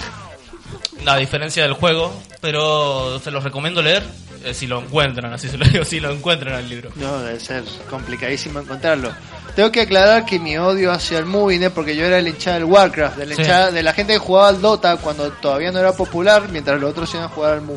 a 1.06 1.16
diferencia 1.16 1.62
del 1.62 1.72
juego, 1.74 2.12
pero 2.40 3.18
se 3.20 3.30
los 3.30 3.42
recomiendo 3.44 3.82
leer 3.82 4.02
eh, 4.44 4.54
si 4.54 4.66
lo 4.66 4.80
encuentran, 4.80 5.32
así 5.32 5.48
se 5.48 5.56
lo 5.58 5.64
digo, 5.68 5.84
si 5.84 6.00
lo 6.00 6.10
encuentran 6.10 6.58
el 6.58 6.68
libro. 6.68 6.90
No, 6.96 7.18
debe 7.20 7.38
ser 7.40 7.64
complicadísimo 7.90 8.58
encontrarlo. 8.60 9.10
Tengo 9.54 9.70
que 9.70 9.82
aclarar 9.82 10.24
que 10.24 10.38
mi 10.38 10.56
odio 10.56 10.90
hacia 10.92 11.18
el 11.18 11.26
Mu 11.26 11.46
viene 11.46 11.70
porque 11.70 11.94
yo 11.94 12.04
era 12.06 12.18
el 12.18 12.26
hinchada 12.28 12.56
del 12.56 12.64
Warcraft, 12.64 13.16
de 13.18 13.26
la, 13.26 13.34
Sí. 13.36 13.42
hinchada- 13.42 13.70
de 13.70 13.82
la 13.82 13.92
gente 13.92 14.14
que 14.14 14.18
jugaba 14.18 14.48
al 14.48 14.60
Dota 14.62 14.96
cuando 14.96 15.30
todavía 15.32 15.70
no 15.72 15.78
era 15.78 15.92
popular, 15.92 16.48
mientras 16.50 16.80
los 16.80 16.90
otros 16.90 17.12
iban 17.14 17.26
a 17.26 17.28
jugar 17.28 17.52
al 17.54 17.62
Mu. 17.62 17.74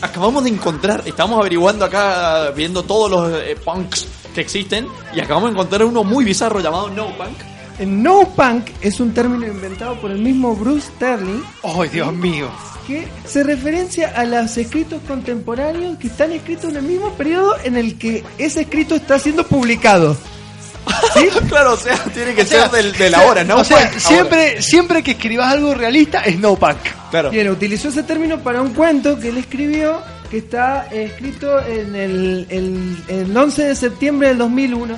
Acabamos 0.00 0.44
de 0.44 0.50
encontrar, 0.50 1.02
estamos 1.06 1.40
averiguando 1.40 1.84
acá, 1.84 2.50
viendo 2.54 2.84
todos 2.84 3.10
los 3.10 3.42
eh, 3.42 3.56
punks 3.64 4.06
que 4.32 4.40
existen, 4.40 4.86
y 5.12 5.20
acabamos 5.20 5.50
de 5.50 5.54
encontrar 5.54 5.82
uno 5.84 6.04
muy 6.04 6.24
bizarro 6.24 6.60
llamado 6.60 6.88
No 6.90 7.06
Punk. 7.16 7.36
No 7.86 8.28
punk 8.34 8.66
es 8.80 8.98
un 9.00 9.12
término 9.14 9.46
inventado 9.46 10.00
por 10.00 10.10
el 10.10 10.18
mismo 10.18 10.54
Bruce 10.56 10.88
Sterling 10.96 11.42
¡Ay, 11.62 11.88
Dios 11.90 12.12
mío! 12.14 12.48
que 12.86 13.06
se 13.26 13.44
referencia 13.44 14.08
a 14.16 14.24
los 14.24 14.56
escritos 14.56 15.00
contemporáneos 15.06 15.98
que 15.98 16.06
están 16.06 16.32
escritos 16.32 16.70
en 16.70 16.76
el 16.76 16.82
mismo 16.84 17.10
periodo 17.12 17.54
en 17.62 17.76
el 17.76 17.98
que 17.98 18.24
ese 18.38 18.62
escrito 18.62 18.94
está 18.94 19.18
siendo 19.18 19.46
publicado. 19.46 20.16
claro, 21.48 21.74
o 21.74 21.76
sea, 21.76 21.96
tiene 22.14 22.34
que 22.34 22.42
O 22.42 22.46
sea, 22.46 22.68
ser 22.70 22.82
del, 22.84 22.92
de 22.96 23.10
la 23.10 23.26
hora, 23.26 23.44
¿no? 23.44 23.56
O 23.58 23.64
sea, 23.64 23.90
Punk, 23.90 23.98
siempre, 23.98 24.62
siempre 24.62 25.02
que 25.02 25.10
escribas 25.12 25.52
algo 25.52 25.74
realista 25.74 26.20
es 26.20 26.38
no 26.38 26.56
punk. 26.56 26.78
Claro. 27.10 27.30
Bien, 27.30 27.50
utilizó 27.50 27.88
ese 27.90 28.02
término 28.04 28.38
para 28.40 28.62
un 28.62 28.72
cuento 28.72 29.18
que 29.18 29.28
él 29.28 29.36
escribió 29.38 30.00
que 30.30 30.38
está 30.38 30.88
eh, 30.90 31.04
escrito 31.12 31.58
en 31.66 31.94
el, 31.94 32.46
el- 32.48 32.96
el 33.08 33.36
11 33.36 33.64
de 33.64 33.74
septiembre 33.74 34.28
del 34.28 34.38
2001 34.38 34.96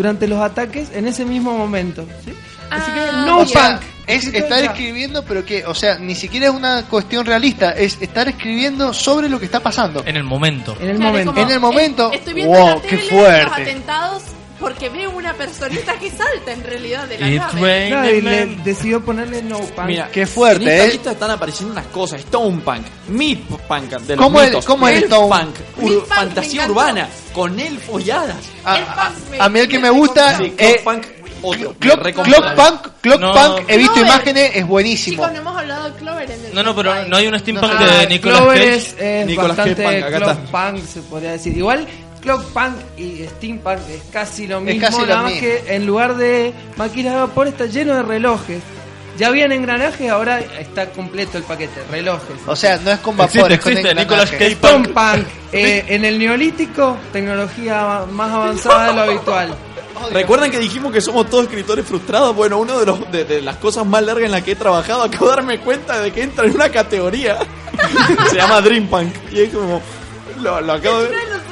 durante 0.00 0.26
los 0.26 0.40
ataques 0.40 0.88
en 0.94 1.06
ese 1.06 1.26
mismo 1.26 1.56
momento. 1.58 2.06
¿sí? 2.24 2.32
Así 2.70 2.90
que 2.90 3.00
Ah, 3.00 3.24
no 3.26 3.40
o 3.40 3.46
sea, 3.46 3.72
punk. 3.80 3.82
es 4.06 4.26
estar 4.28 4.62
escribiendo, 4.64 5.22
pero 5.26 5.44
que, 5.44 5.66
o 5.66 5.74
sea, 5.74 5.98
ni 5.98 6.14
siquiera 6.14 6.46
es 6.46 6.52
una 6.52 6.84
cuestión 6.84 7.26
realista, 7.26 7.72
es 7.72 7.98
estar 8.00 8.26
escribiendo 8.28 8.94
sobre 8.94 9.28
lo 9.28 9.38
que 9.38 9.44
está 9.44 9.60
pasando. 9.60 10.02
En 10.06 10.16
el 10.16 10.24
momento. 10.24 10.74
En 10.80 10.88
el 10.88 10.96
Claro, 10.96 11.10
momento. 11.10 11.32
como, 11.34 11.46
En 11.46 11.52
el 11.52 11.60
momento, 11.60 12.12
estoy 12.12 12.32
viendo 12.32 12.56
wow, 12.56 12.68
la 12.76 12.80
qué 12.82 12.96
fuerte. 12.98 13.44
los 13.44 13.52
atentados 13.52 14.22
porque 14.60 14.88
veo 14.90 15.10
una 15.10 15.32
personita 15.34 15.94
que 15.94 16.10
salta 16.10 16.52
en 16.52 16.62
realidad 16.62 17.08
de 17.08 17.18
la 17.18 17.28
It's 17.28 17.54
nave. 17.54 17.60
raining 17.60 17.90
Claro, 17.90 18.14
y 18.16 18.20
le 18.20 18.46
decidió 18.62 19.04
ponerle 19.04 19.42
no 19.42 19.58
punk. 19.58 19.86
Mira, 19.86 20.08
Qué 20.12 20.26
fuerte, 20.26 20.62
en 20.64 20.68
esta 20.70 20.84
¿eh? 20.84 20.88
lista 20.92 21.10
están 21.12 21.30
apareciendo 21.30 21.72
unas 21.72 21.86
cosas, 21.86 22.20
Stone 22.20 22.60
Punk, 22.64 22.86
Meat 23.08 23.38
Punk, 23.66 23.90
de 24.02 24.16
los 24.16 24.24
¿Cómo 24.24 24.40
el- 24.40 24.46
mitos, 24.48 24.64
cómo 24.66 24.86
el 24.88 24.94
Elf 24.96 25.04
Stone? 25.04 25.28
Punk, 25.28 25.54
ur- 25.88 25.98
Punk, 26.00 26.06
fantasía 26.08 26.66
urbana, 26.66 27.08
con 27.32 27.58
elfos 27.58 28.06
y 28.06 28.10
hadas. 28.10 28.36
A, 28.64 28.76
El 28.78 28.84
punk 28.84 29.30
me- 29.30 29.40
a 29.40 29.48
mí 29.48 29.60
el 29.60 29.68
que 29.68 29.78
me 29.78 29.90
me 29.90 29.98
gusta, 29.98 30.36
Sí, 30.38 30.54
eh, 30.58 30.80
Clock 30.82 30.82
Punk, 30.84 31.06
otro. 31.42 31.74
Clock, 31.78 32.54
Punk, 32.54 32.88
Clock 33.00 33.20
No. 33.20 33.32
Punk, 33.32 33.64
he 33.68 33.76
visto 33.78 33.94
Clover. 33.94 34.10
imágenes, 34.12 34.50
es 34.56 34.66
buenísimo. 34.66 35.14
Chicos, 35.16 35.32
no 35.32 35.38
hemos 35.38 35.56
hablado 35.56 35.90
de 35.90 35.96
Clover 35.98 36.30
en 36.30 36.44
el 36.44 36.54
No, 36.54 36.62
no, 36.62 36.76
pero 36.76 37.04
no 37.06 37.16
hay 37.16 37.26
un 37.26 37.38
steampunk 37.38 37.72
No, 37.72 37.78
de 37.84 37.90
Ah, 37.90 38.06
Nicolas 38.08 38.38
Clover 38.40 38.58
Cage. 38.58 38.74
es, 38.76 38.94
es 38.98 39.26
Nicolas 39.26 39.56
bastante 39.56 39.82
Cage 39.82 39.94
Punk, 40.00 40.04
acá 40.06 40.16
clock 40.18 40.44
está. 40.44 40.70
punk, 40.70 40.84
se 40.86 41.00
podría 41.00 41.32
decir. 41.32 41.56
Igual 41.56 41.86
Clock 42.20 42.44
Punk 42.52 42.74
y 42.98 43.24
Steampunk 43.26 43.78
es 43.88 44.02
casi 44.12 44.46
lo 44.46 44.60
mismo, 44.60 44.80
casi 44.80 45.00
lo 45.00 45.06
nada 45.06 45.22
más 45.22 45.32
mismo. 45.32 45.48
que 45.48 45.74
en 45.74 45.86
lugar 45.86 46.16
de 46.16 46.52
máquinas 46.76 47.14
de 47.14 47.20
vapor 47.20 47.48
está 47.48 47.66
lleno 47.66 47.94
de 47.94 48.02
relojes. 48.02 48.62
Ya 49.18 49.26
habían 49.28 49.52
engranajes, 49.52 50.10
ahora 50.10 50.40
está 50.40 50.90
completo 50.92 51.36
el 51.36 51.44
paquete, 51.44 51.82
relojes. 51.90 52.36
O 52.46 52.56
sea, 52.56 52.78
no 52.78 52.90
es 52.90 53.00
con 53.00 53.16
vapor, 53.16 53.52
Existe, 53.52 53.54
es 53.54 53.60
con 53.60 53.72
existe. 53.72 53.94
Nicolas 53.94 54.30
Punk. 54.60 54.88
Punk, 54.94 55.26
eh, 55.52 55.84
en 55.88 56.04
el 56.04 56.18
neolítico, 56.18 56.96
tecnología 57.12 58.04
más 58.10 58.30
avanzada 58.30 58.88
de 58.88 58.94
lo 58.94 59.00
habitual. 59.02 59.54
¿Recuerdan 60.12 60.50
que 60.50 60.58
dijimos 60.58 60.92
que 60.92 61.02
somos 61.02 61.28
todos 61.28 61.44
escritores 61.44 61.84
frustrados? 61.84 62.34
Bueno, 62.34 62.58
uno 62.58 62.78
de, 62.78 62.86
los, 62.86 63.12
de, 63.12 63.24
de 63.24 63.42
las 63.42 63.56
cosas 63.56 63.84
más 63.84 64.02
largas 64.02 64.24
en 64.24 64.30
las 64.30 64.42
que 64.42 64.52
he 64.52 64.56
trabajado, 64.56 65.02
acabo 65.02 65.26
de 65.28 65.36
darme 65.36 65.58
cuenta 65.58 66.00
de 66.00 66.10
que 66.12 66.22
entra 66.22 66.46
en 66.46 66.54
una 66.54 66.70
categoría. 66.70 67.36
Se 68.30 68.36
llama 68.36 68.60
Dream 68.62 68.86
Punk. 68.86 69.12
Y 69.30 69.40
es 69.40 69.50
como... 69.50 69.82
Lo, 70.40 70.58
lo 70.62 70.72
acabo 70.72 71.00
de... 71.02 71.10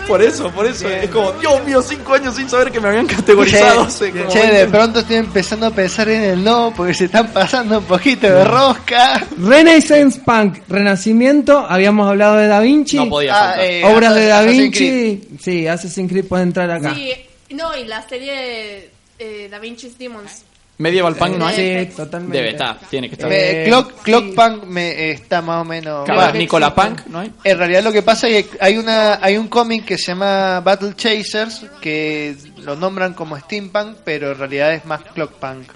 Por 0.08 0.22
eso, 0.22 0.50
por 0.50 0.66
eso. 0.66 0.88
Es 0.88 1.10
como, 1.10 1.32
Dios 1.32 1.64
mío, 1.66 1.82
cinco 1.82 2.14
años 2.14 2.34
sin 2.34 2.48
saber 2.48 2.72
que 2.72 2.80
me 2.80 2.88
habían 2.88 3.06
categorizado. 3.06 3.84
Che, 3.84 3.90
sé, 3.90 4.10
como 4.10 4.30
che, 4.30 4.46
de 4.46 4.66
pronto 4.66 5.00
estoy 5.00 5.16
empezando 5.16 5.66
a 5.66 5.70
pensar 5.70 6.08
en 6.08 6.22
el 6.22 6.42
no, 6.42 6.72
porque 6.74 6.94
se 6.94 7.04
están 7.04 7.30
pasando 7.30 7.78
un 7.78 7.84
poquito 7.84 8.26
de 8.26 8.42
rosca. 8.44 9.26
Renaissance 9.36 10.20
Punk, 10.24 10.60
Renacimiento, 10.68 11.58
habíamos 11.68 12.08
hablado 12.08 12.36
de 12.36 12.46
Da 12.48 12.60
Vinci. 12.60 12.96
No 12.96 13.08
podía 13.10 13.50
Ah, 13.50 13.62
eh, 13.64 13.82
Obras 13.84 14.14
de 14.14 14.26
Da 14.26 14.38
Assassin's 14.40 14.78
Vinci. 14.78 15.28
Sí, 15.40 15.66
Assassin's 15.68 16.10
Creed 16.10 16.24
puede 16.24 16.42
entrar 16.44 16.70
acá. 16.70 16.94
Sí, 16.94 17.12
no, 17.50 17.76
y 17.76 17.84
la 17.84 18.00
serie 18.08 18.90
eh, 19.18 19.48
Da 19.50 19.58
Vinci's 19.58 19.98
Demons. 19.98 20.42
Medieval 20.78 21.16
Punk 21.16 21.36
no 21.36 21.46
hay. 21.46 21.86
Sí, 21.86 21.94
totalmente. 21.96 22.36
Debe 22.36 22.50
estar, 22.50 22.78
tiene 22.88 23.08
que 23.08 23.14
estar. 23.16 23.28
Me- 23.28 23.62
Eh, 23.62 23.64
Clock, 23.66 24.02
Clock 24.02 24.24
sí. 24.26 24.32
Punk 24.36 24.64
me 24.64 24.88
eh, 24.90 25.10
está 25.10 25.42
más 25.42 25.60
o 25.62 25.64
menos. 25.64 26.04
Claro. 26.04 26.38
Nicola 26.38 26.74
Punk, 26.74 27.06
¿no 27.08 27.18
hay? 27.20 27.32
En 27.42 27.58
realidad 27.58 27.82
lo 27.82 27.90
que 27.92 28.02
pasa 28.02 28.28
es 28.28 28.46
que 28.46 28.58
hay 28.60 28.78
una 28.78 29.18
hay 29.20 29.36
un 29.36 29.48
cómic 29.48 29.84
que 29.84 29.98
se 29.98 30.12
llama 30.12 30.60
Battle 30.60 30.94
Chasers 30.94 31.66
que 31.80 32.36
lo 32.62 32.76
nombran 32.76 33.14
como 33.14 33.36
steampunk, 33.36 33.96
pero 34.04 34.32
en 34.32 34.38
realidad 34.38 34.72
es 34.74 34.84
más 34.84 35.02
clock 35.02 35.32
punk. 35.32 35.72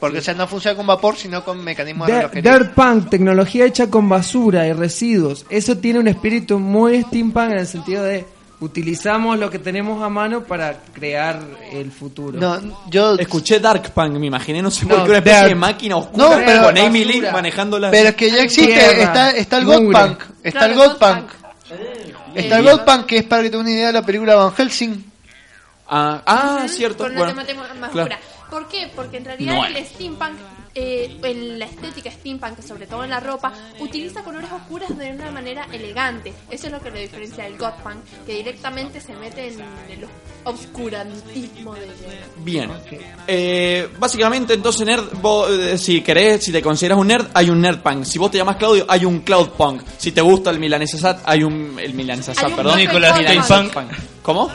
Porque 0.00 0.18
o 0.18 0.20
sea, 0.20 0.34
no 0.34 0.46
funciona 0.46 0.76
con 0.76 0.86
vapor, 0.86 1.16
sino 1.16 1.42
con 1.42 1.64
mecanismos 1.64 2.06
de 2.08 2.14
relojería. 2.16 2.52
Dirt 2.58 2.74
Punk, 2.74 3.08
tecnología 3.08 3.64
hecha 3.64 3.88
con 3.88 4.06
basura 4.08 4.66
y 4.66 4.72
residuos. 4.74 5.46
Eso 5.48 5.78
tiene 5.78 6.00
un 6.00 6.08
espíritu 6.08 6.58
muy 6.58 7.00
steampunk 7.04 7.52
en 7.52 7.58
el 7.60 7.66
sentido 7.66 8.04
de 8.04 8.26
utilizamos 8.60 9.38
lo 9.38 9.50
que 9.50 9.58
tenemos 9.58 10.02
a 10.02 10.08
mano 10.08 10.42
para 10.44 10.74
crear 10.92 11.40
el 11.72 11.90
futuro. 11.90 12.38
No, 12.38 12.84
yo 12.88 13.14
Escuché 13.16 13.60
Dark 13.60 13.92
Punk, 13.92 14.12
me 14.12 14.26
imaginé, 14.26 14.62
no 14.62 14.70
sé 14.70 14.84
No, 14.86 14.90
por 14.96 15.04
qué, 15.04 15.08
una 15.10 15.18
especie 15.18 15.38
Dark. 15.38 15.48
de 15.50 15.54
máquina 15.54 15.96
oscura 15.96 16.28
No, 16.28 16.44
pero- 16.44 16.62
con 16.64 16.78
Amy 16.78 17.04
Lee 17.04 17.12
basura. 17.20 17.32
manejándola. 17.32 17.90
pero 17.90 18.08
es 18.10 18.14
que 18.14 18.30
ya 18.30 18.42
existe, 18.42 18.72
Tierra, 18.72 18.92
está 19.02 19.30
está 19.32 19.58
el 19.58 19.64
God. 19.64 19.92
Punk, 19.92 20.20
está 20.42 20.66
el 20.66 20.72
Claro, 20.74 20.90
God 20.90 20.92
God 20.92 20.98
Punk. 20.98 21.30
Está 22.34 22.58
el 22.58 22.64
God 22.64 22.80
Punk 22.84 23.06
que 23.06 23.16
es 23.18 23.24
para 23.24 23.42
que 23.42 23.50
tengas 23.50 23.64
una 23.66 23.70
idea 23.74 23.86
de 23.88 23.92
la 23.92 24.02
película 24.02 24.34
Van 24.36 24.52
Helsing. 24.54 25.04
Ah, 25.88 26.22
ah, 26.26 26.56
Ujú, 26.60 26.68
cierto. 26.68 27.04
Con 27.04 27.10
una 27.12 27.20
bueno. 27.32 27.32
temática 27.44 27.74
más 27.74 27.90
claro. 27.90 28.08
oscura. 28.14 28.18
¿Por 28.50 28.68
qué? 28.68 28.90
Porque 28.94 29.16
en 29.18 29.24
realidad 29.24 29.54
No 29.54 29.66
el 29.66 29.84
steampunk, 29.86 30.32
eh, 30.74 31.18
en 31.22 31.58
la 31.58 31.66
estética 31.66 32.10
steampunk, 32.10 32.60
sobre 32.60 32.86
todo 32.86 33.04
en 33.04 33.10
la 33.10 33.20
ropa, 33.20 33.52
utiliza 33.78 34.22
colores 34.22 34.50
oscuros 34.50 34.96
de 34.96 35.12
una 35.12 35.30
manera 35.30 35.66
elegante. 35.72 36.32
Eso 36.50 36.66
es 36.66 36.72
lo 36.72 36.80
que 36.80 36.90
lo 36.90 36.98
diferencia 36.98 37.44
del 37.44 37.56
goth 37.56 37.76
punk, 37.82 38.04
que 38.26 38.34
directamente 38.34 39.00
se 39.00 39.14
mete 39.14 39.48
en 39.48 39.60
el 39.60 40.06
obscurantismo 40.44 41.74
de... 41.74 41.88
Bien. 42.38 42.70
Eh, 43.26 43.88
básicamente, 43.98 44.54
entonces, 44.54 44.86
nerd, 44.86 45.04
vos, 45.20 45.50
eh, 45.50 45.78
si 45.78 46.00
querés, 46.02 46.44
si 46.44 46.52
te 46.52 46.60
consideras 46.60 46.98
un 46.98 47.08
nerd, 47.08 47.28
hay 47.34 47.50
un 47.50 47.60
nerd 47.60 47.80
punk. 47.80 48.04
Si 48.04 48.18
vos 48.18 48.30
te 48.30 48.38
llamas 48.38 48.56
Claudio, 48.56 48.84
hay 48.88 49.04
un 49.04 49.20
cloud 49.20 49.50
punk. 49.50 49.82
Si 49.98 50.12
te 50.12 50.20
gusta 50.20 50.50
el 50.50 50.58
milanesasat, 50.58 51.22
hay 51.24 51.42
un. 51.44 51.78
El 51.78 51.94
milanesasat, 51.94 52.44
Hay 52.44 52.50
un 52.50 52.56
perdón. 52.56 53.70
Punk. 53.72 53.92
¿Cómo? 54.22 54.50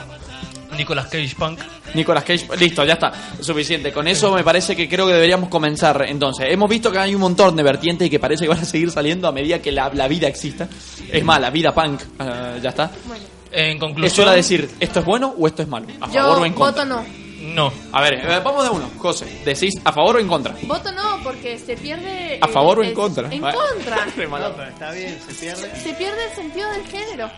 Nicolas 0.80 1.06
Cage 1.08 1.36
Punk. 1.38 1.60
Nicolas 1.94 2.24
Cage, 2.24 2.48
listo, 2.58 2.84
ya 2.86 2.94
está, 2.94 3.12
suficiente. 3.40 3.92
Con 3.92 4.08
eso 4.08 4.34
me 4.34 4.44
parece 4.44 4.76
que 4.76 4.88
creo 4.90 5.06
que 5.06 5.14
deberíamos 5.14 5.50
comenzar. 5.50 6.04
Entonces, 6.08 6.48
hemos 6.50 6.70
visto 6.70 6.92
que 6.92 6.98
hay 6.98 7.14
un 7.14 7.22
montón 7.22 7.56
de 7.56 7.64
vertientes 7.64 8.08
y 8.08 8.10
que 8.10 8.20
parece 8.20 8.46
que 8.46 8.50
van 8.50 8.60
a 8.60 8.66
seguir 8.66 8.90
saliendo 8.92 9.28
a 9.28 9.32
medida 9.32 9.60
que 9.62 9.72
la, 9.72 9.92
la 9.94 10.08
vida 10.08 10.28
exista. 10.28 10.68
Es 11.12 11.24
más, 11.24 11.40
la 11.40 11.50
vida 11.50 11.74
punk, 11.74 12.02
ah, 12.20 12.56
ya 12.62 12.70
está. 12.70 12.90
En 13.52 13.74
Es 13.78 13.80
conclusión, 13.80 14.24
hora 14.26 14.32
de 14.32 14.38
decir, 14.38 14.70
¿esto 14.80 15.00
es 15.00 15.06
bueno 15.06 15.34
o 15.38 15.48
esto 15.48 15.62
es 15.64 15.68
malo? 15.68 15.88
¿A 16.02 16.08
Yo 16.08 16.22
favor 16.22 16.40
o 16.40 16.46
en 16.46 16.54
contra? 16.54 16.84
voto 16.86 16.96
no. 16.96 17.30
No. 17.42 17.74
A 17.94 18.02
ver, 18.02 18.14
eh, 18.16 18.42
vamos 18.44 18.64
de 18.64 18.70
uno. 18.70 18.90
José, 18.98 19.42
¿decís 19.44 19.74
a 19.84 19.92
favor 19.92 20.18
o 20.18 20.20
en 20.20 20.28
contra? 20.28 20.54
Voto 20.64 20.92
no, 20.92 21.20
porque 21.24 21.58
se 21.58 21.76
pierde. 21.78 22.38
¿A 22.42 22.46
el- 22.46 22.52
favor 22.54 22.80
o 22.80 22.84
en 22.84 22.94
contra? 22.94 23.28
En 23.34 23.42
contra. 23.42 24.06
Está 24.70 24.92
bien, 24.92 25.18
se 25.28 25.34
pierde. 25.34 25.76
Se 25.82 25.94
pierde 25.94 26.26
el 26.30 26.36
sentido 26.36 26.70
del 26.72 26.86
género. 26.86 27.32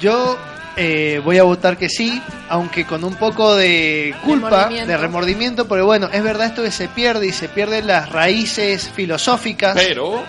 Yo 0.00 0.38
eh, 0.76 1.20
voy 1.22 1.38
a 1.38 1.42
votar 1.42 1.76
que 1.76 1.88
sí, 1.88 2.22
aunque 2.48 2.86
con 2.86 3.04
un 3.04 3.14
poco 3.14 3.54
de 3.54 4.14
culpa, 4.24 4.48
Remordimiento. 4.50 4.90
de 4.90 4.96
remordimiento, 4.96 5.68
pero 5.68 5.84
bueno, 5.86 6.08
es 6.12 6.22
verdad 6.22 6.46
esto 6.46 6.62
que 6.62 6.70
se 6.70 6.88
pierde 6.88 7.26
y 7.26 7.32
se 7.32 7.48
pierden 7.48 7.86
las 7.86 8.10
raíces 8.10 8.88
filosóficas. 8.88 9.74
Pero. 9.74 10.22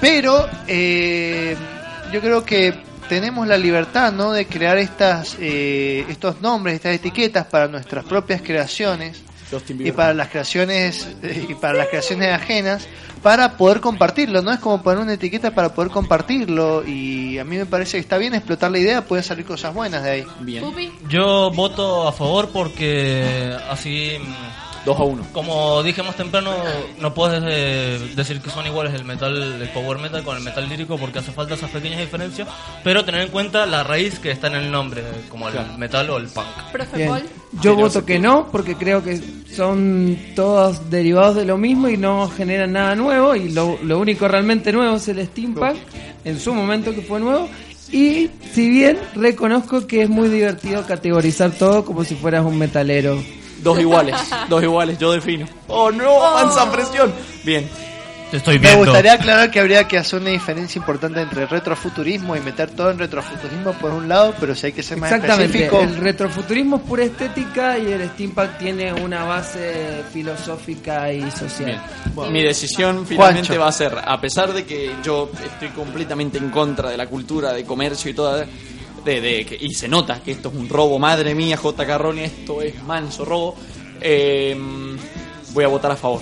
Pero 0.00 0.48
eh, 0.66 1.54
yo 2.10 2.20
creo 2.22 2.42
que 2.44 2.74
tenemos 3.10 3.46
la 3.46 3.58
libertad 3.58 4.12
¿no? 4.12 4.32
de 4.32 4.46
crear 4.46 4.78
estas, 4.78 5.36
eh, 5.38 6.06
estos 6.08 6.40
nombres, 6.40 6.76
estas 6.76 6.94
etiquetas 6.94 7.44
para 7.46 7.68
nuestras 7.68 8.04
propias 8.04 8.40
creaciones 8.40 9.22
y 9.52 9.72
Bieber. 9.72 9.94
para 9.94 10.14
las 10.14 10.28
creaciones 10.28 11.08
y 11.48 11.54
para 11.54 11.74
las 11.74 11.88
creaciones 11.88 12.32
ajenas 12.32 12.86
para 13.22 13.56
poder 13.56 13.80
compartirlo 13.80 14.42
no 14.42 14.52
es 14.52 14.60
como 14.60 14.82
poner 14.82 15.00
una 15.00 15.14
etiqueta 15.14 15.54
para 15.54 15.74
poder 15.74 15.90
compartirlo 15.90 16.86
y 16.86 17.38
a 17.38 17.44
mí 17.44 17.56
me 17.56 17.66
parece 17.66 17.92
que 17.92 18.00
está 18.00 18.18
bien 18.18 18.34
explotar 18.34 18.70
la 18.70 18.78
idea 18.78 19.04
pueden 19.04 19.24
salir 19.24 19.44
cosas 19.44 19.74
buenas 19.74 20.02
de 20.02 20.10
ahí 20.10 20.26
bien. 20.40 20.64
Yo 21.08 21.50
voto 21.50 22.06
a 22.06 22.12
favor 22.12 22.50
porque 22.52 23.54
así... 23.68 24.18
mm, 24.82 24.84
2 24.86 24.98
a 24.98 25.02
1. 25.02 25.26
Como 25.32 25.82
dije 25.82 26.02
más 26.02 26.16
temprano, 26.16 26.52
no 27.00 27.14
puedes 27.14 27.42
eh, 27.46 28.12
decir 28.16 28.40
que 28.40 28.50
son 28.50 28.66
iguales 28.66 28.94
el 28.94 29.04
metal, 29.04 29.60
el 29.60 29.68
power 29.70 29.98
metal 29.98 30.22
con 30.24 30.36
el 30.36 30.42
metal 30.42 30.68
lírico 30.68 30.98
porque 30.98 31.18
hace 31.20 31.32
falta 31.32 31.54
esas 31.54 31.70
pequeñas 31.70 32.00
diferencias, 32.00 32.48
pero 32.84 33.04
tener 33.04 33.22
en 33.22 33.28
cuenta 33.28 33.66
la 33.66 33.82
raíz 33.84 34.18
que 34.18 34.30
está 34.30 34.46
en 34.48 34.56
el 34.56 34.70
nombre, 34.70 35.02
como 35.28 35.48
el 35.48 35.54
Claro. 35.54 35.76
metal 35.78 36.10
o 36.10 36.16
el 36.18 36.26
punk. 36.28 36.46
Profe 36.72 36.96
Bien. 36.96 37.08
Paul. 37.10 37.22
Yo 37.60 37.74
Sí, 37.74 37.80
voto 37.82 38.04
que 38.04 38.18
no, 38.18 38.48
porque 38.52 38.76
creo 38.76 39.02
que 39.02 39.20
son 39.54 40.16
todos 40.36 40.88
derivados 40.90 41.34
de 41.36 41.44
lo 41.44 41.58
mismo 41.58 41.88
y 41.88 41.96
no 41.96 42.28
generan 42.28 42.72
nada 42.72 42.94
nuevo. 42.94 43.34
Y 43.34 43.50
lo, 43.50 43.78
lo 43.82 43.98
único 43.98 44.28
realmente 44.28 44.72
nuevo 44.72 44.96
es 44.96 45.08
el 45.08 45.26
steampunk, 45.26 45.76
en 46.24 46.38
su 46.38 46.54
momento 46.54 46.94
que 46.94 47.02
fue 47.02 47.18
nuevo. 47.20 47.48
Y 47.92 48.30
si 48.54 48.68
bien 48.70 48.98
reconozco 49.16 49.86
que 49.88 50.02
es 50.02 50.08
muy 50.08 50.28
divertido 50.28 50.86
categorizar 50.86 51.50
todo 51.50 51.84
como 51.84 52.04
si 52.04 52.14
fueras 52.14 52.44
un 52.44 52.56
metalero. 52.56 53.20
Dos 53.62 53.78
iguales, 53.78 54.16
dos 54.48 54.62
iguales, 54.62 54.98
yo 54.98 55.12
defino. 55.12 55.46
¡Oh 55.68 55.90
no! 55.90 56.32
¡Mansa 56.34 56.70
presión! 56.70 57.12
Bien. 57.44 57.68
Te 58.30 58.36
estoy 58.36 58.60
me 58.60 58.68
viendo. 58.68 58.84
gustaría 58.84 59.14
aclarar 59.14 59.50
que 59.50 59.58
habría 59.58 59.88
que 59.88 59.98
hacer 59.98 60.20
una 60.20 60.30
diferencia 60.30 60.78
importante 60.78 61.20
entre 61.20 61.46
retrofuturismo 61.46 62.36
y 62.36 62.40
meter 62.40 62.70
todo 62.70 62.92
en 62.92 62.98
retrofuturismo 63.00 63.72
por 63.72 63.90
un 63.90 64.08
lado 64.08 64.32
pero 64.38 64.54
si 64.54 64.66
hay 64.66 64.72
que 64.72 64.84
ser 64.84 64.98
más 64.98 65.10
Exactamente, 65.10 65.64
específico 65.64 65.80
el 65.82 65.96
retrofuturismo 65.96 66.76
es 66.76 66.82
pura 66.82 67.02
estética 67.02 67.76
y 67.76 67.90
el 67.90 68.08
steampunk 68.10 68.56
tiene 68.56 68.92
una 68.92 69.24
base 69.24 70.04
filosófica 70.12 71.12
y 71.12 71.28
social. 71.32 71.82
Bien. 72.14 72.32
Mi 72.32 72.42
decisión 72.44 73.04
finalmente 73.04 73.48
Juancho. 73.48 73.60
va 73.60 73.68
a 73.68 73.72
ser, 73.72 73.96
a 74.00 74.20
pesar 74.20 74.52
de 74.52 74.64
que 74.64 74.92
yo 75.02 75.28
estoy 75.44 75.70
completamente 75.70 76.38
en 76.38 76.50
contra 76.50 76.88
de 76.90 76.96
la 76.96 77.08
cultura 77.08 77.52
de 77.52 77.64
comercio 77.64 78.12
y 78.12 78.14
toda, 78.14 78.46
de, 79.04 79.20
de 79.20 79.46
que, 79.46 79.56
y 79.60 79.74
se 79.74 79.88
nota 79.88 80.22
que 80.22 80.32
esto 80.32 80.48
es 80.48 80.54
un 80.54 80.68
robo, 80.68 80.98
madre 80.98 81.34
mía, 81.34 81.56
J. 81.56 81.98
Roni, 81.98 82.20
esto 82.22 82.62
es 82.62 82.82
manso 82.84 83.24
robo, 83.24 83.56
eh, 84.00 84.56
voy 85.52 85.64
a 85.64 85.68
votar 85.68 85.92
a 85.92 85.96
favor. 85.96 86.20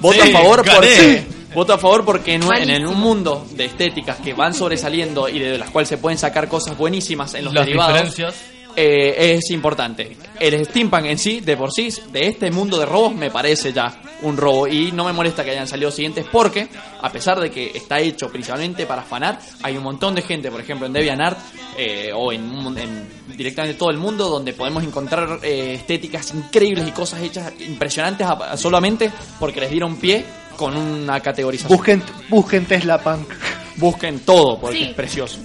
Voto 0.00 0.22
Sí, 0.22 0.30
a 0.30 0.32
favor 0.38 0.64
gané. 0.64 0.76
porque 0.76 1.24
voto 1.54 1.72
a 1.72 1.78
favor 1.78 2.04
porque 2.04 2.38
no- 2.38 2.52
en, 2.54 2.68
en 2.70 2.86
un 2.86 2.98
mundo 3.00 3.46
de 3.52 3.64
estéticas 3.64 4.18
que 4.18 4.34
van 4.34 4.52
sobresaliendo 4.52 5.28
y 5.28 5.38
de 5.38 5.56
las 5.58 5.70
cuales 5.70 5.88
se 5.88 5.96
pueden 5.98 6.18
sacar 6.18 6.48
cosas 6.48 6.76
buenísimas 6.76 7.32
en 7.34 7.44
los 7.46 7.54
Las 7.54 7.64
derivados. 7.66 7.94
diferencias. 7.94 8.34
Eh, 8.76 9.34
es 9.36 9.50
importante. 9.50 10.16
El 10.38 10.64
steampunk 10.66 11.06
en 11.06 11.18
sí, 11.18 11.40
de 11.40 11.56
por 11.56 11.72
sí, 11.72 11.88
de 12.12 12.28
este 12.28 12.50
mundo 12.50 12.78
de 12.78 12.86
robos, 12.86 13.14
me 13.14 13.30
parece 13.30 13.72
ya 13.72 14.00
un 14.22 14.36
robo. 14.36 14.66
Y 14.68 14.92
no 14.92 15.04
me 15.04 15.12
molesta 15.12 15.44
que 15.44 15.50
hayan 15.52 15.66
salido 15.66 15.90
siguientes 15.90 16.26
porque, 16.30 16.68
a 17.02 17.10
pesar 17.10 17.40
de 17.40 17.50
que 17.50 17.72
está 17.74 17.98
hecho 18.00 18.28
principalmente 18.30 18.86
para 18.86 19.02
afanar, 19.02 19.38
hay 19.62 19.76
un 19.76 19.82
montón 19.84 20.14
de 20.14 20.22
gente, 20.22 20.50
por 20.50 20.60
ejemplo, 20.60 20.86
en 20.86 20.92
DeviantArt 20.92 21.38
eh, 21.78 22.10
o 22.14 22.32
en, 22.32 23.08
directamente 23.36 23.78
todo 23.78 23.90
el 23.90 23.96
mundo, 23.98 24.28
donde 24.28 24.52
podemos 24.52 24.84
encontrar 24.84 25.40
eh, 25.42 25.74
estéticas 25.74 26.32
increíbles 26.34 26.86
y 26.86 26.90
cosas 26.92 27.22
hechas 27.22 27.52
impresionantes 27.60 28.26
a- 28.26 28.56
solamente 28.56 29.10
porque 29.40 29.60
les 29.60 29.70
dieron 29.70 29.96
pie 29.96 30.24
con 30.56 30.76
una 30.76 31.20
categorización. 31.20 31.76
busquen 31.76 32.02
busquen 32.30 32.64
Tesla 32.66 32.98
Punk 32.98 33.28
Busquen 33.76 34.20
todo 34.20 34.58
porque 34.58 34.78
Sí. 34.78 34.84
es 34.84 34.94
precioso. 34.94 35.38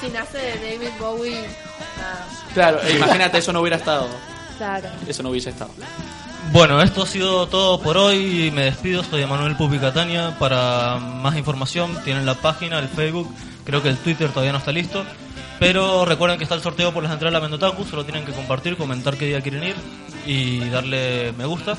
Si 0.00 0.08
nace 0.12 0.38
de 0.38 0.52
David 0.76 0.90
Bowie. 1.00 1.40
Claro, 2.54 2.80
imagínate, 2.88 3.38
eso 3.38 3.52
no 3.52 3.60
hubiera 3.60 3.76
estado. 3.76 4.08
Claro. 4.56 4.88
Eso 5.06 5.22
no 5.22 5.30
hubiese 5.30 5.50
estado. 5.50 5.72
Bueno, 6.52 6.80
esto 6.80 7.02
ha 7.02 7.06
sido 7.06 7.48
todo 7.48 7.80
por 7.80 7.96
hoy. 7.96 8.52
Me 8.54 8.64
despido. 8.64 9.02
Soy 9.02 9.26
Manuel 9.26 9.56
Pupi 9.56 9.78
Catania. 9.78 10.36
Para 10.38 10.98
más 10.98 11.36
información, 11.36 11.98
tienen 12.04 12.26
la 12.26 12.34
página, 12.34 12.78
el 12.78 12.88
Facebook. 12.88 13.34
Creo 13.64 13.82
que 13.82 13.88
el 13.88 13.96
Twitter 13.96 14.28
todavía 14.28 14.52
no 14.52 14.58
está 14.58 14.70
listo. 14.70 15.04
Pero 15.58 16.04
recuerden 16.04 16.38
que 16.38 16.44
está 16.44 16.54
el 16.54 16.62
sorteo 16.62 16.92
por 16.92 17.02
las 17.02 17.12
entradas 17.12 17.34
a 17.34 17.40
la 17.40 17.42
Mendotaku. 17.42 17.84
Solo 17.84 18.04
tienen 18.04 18.24
que 18.24 18.32
compartir, 18.32 18.76
comentar 18.76 19.16
qué 19.16 19.26
día 19.26 19.40
quieren 19.40 19.64
ir 19.64 19.74
y 20.26 20.68
darle 20.68 21.32
me 21.36 21.44
gusta. 21.46 21.76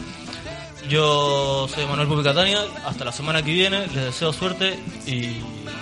Yo 0.89 1.67
soy 1.73 1.85
Manuel 1.85 2.07
Pupi 2.07 2.23
Catania. 2.23 2.59
Hasta 2.85 3.05
la 3.05 3.11
semana 3.11 3.41
que 3.43 3.51
viene. 3.51 3.87
Les 3.87 4.05
deseo 4.05 4.33
suerte 4.33 4.77
y 5.05 5.37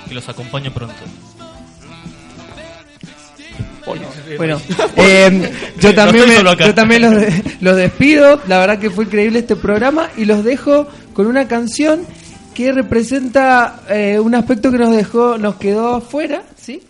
que 0.07 0.13
los 0.13 0.27
acompañe 0.29 0.69
pronto. 0.69 1.03
Bueno, 4.37 4.61
eh, 4.97 5.51
yo 5.79 5.93
también, 5.95 6.25
me- 6.29 6.43
yo 6.67 6.73
también 6.75 7.01
los, 7.01 7.15
de- 7.15 7.43
los 7.61 7.75
despido. 7.75 8.39
La 8.47 8.59
verdad 8.59 8.79
que 8.79 8.89
fue 8.89 9.05
increíble 9.05 9.39
este 9.39 9.55
programa 9.55 10.09
y 10.17 10.25
los 10.25 10.43
dejo 10.43 10.87
con 11.13 11.27
una 11.27 11.47
canción 11.47 12.05
que 12.53 12.71
representa 12.71 13.81
eh, 13.89 14.19
un 14.19 14.35
aspecto 14.35 14.71
que 14.71 14.77
nos 14.77 14.95
dejó, 14.95 15.37
nos 15.37 15.55
quedó 15.55 15.95
afuera, 15.95 16.43
¿sí? 16.55 16.81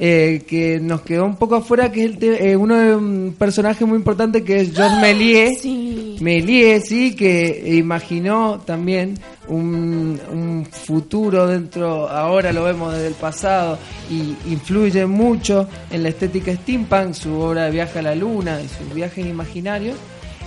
Eh, 0.00 0.44
que 0.46 0.78
nos 0.78 1.00
quedó 1.00 1.24
un 1.24 1.34
poco 1.34 1.56
afuera, 1.56 1.90
que 1.90 2.04
es 2.04 2.10
el 2.12 2.18
te- 2.18 2.50
eh, 2.52 2.56
uno 2.56 2.76
de 2.76 2.94
un 2.94 3.34
personaje 3.36 3.84
muy 3.84 3.96
importante 3.98 4.44
que 4.44 4.60
es 4.60 4.72
Georges 4.72 5.00
Méliès. 5.00 5.60
Sí. 5.60 6.16
Méliès, 6.20 6.86
sí, 6.86 7.16
que 7.16 7.74
imaginó 7.74 8.60
también 8.64 9.18
un, 9.48 10.20
un 10.32 10.64
futuro 10.70 11.48
dentro, 11.48 12.08
ahora 12.08 12.52
lo 12.52 12.62
vemos 12.62 12.92
desde 12.92 13.08
el 13.08 13.14
pasado, 13.14 13.76
y 14.08 14.36
influye 14.52 15.04
mucho 15.04 15.68
en 15.90 16.04
la 16.04 16.10
estética 16.10 16.52
steampunk, 16.54 17.14
su 17.14 17.32
obra 17.34 17.64
de 17.64 17.72
Viaje 17.72 17.98
a 17.98 18.02
la 18.02 18.14
Luna 18.14 18.60
y 18.62 18.68
sus 18.68 18.94
viajes 18.94 19.26
imaginarios. 19.26 19.96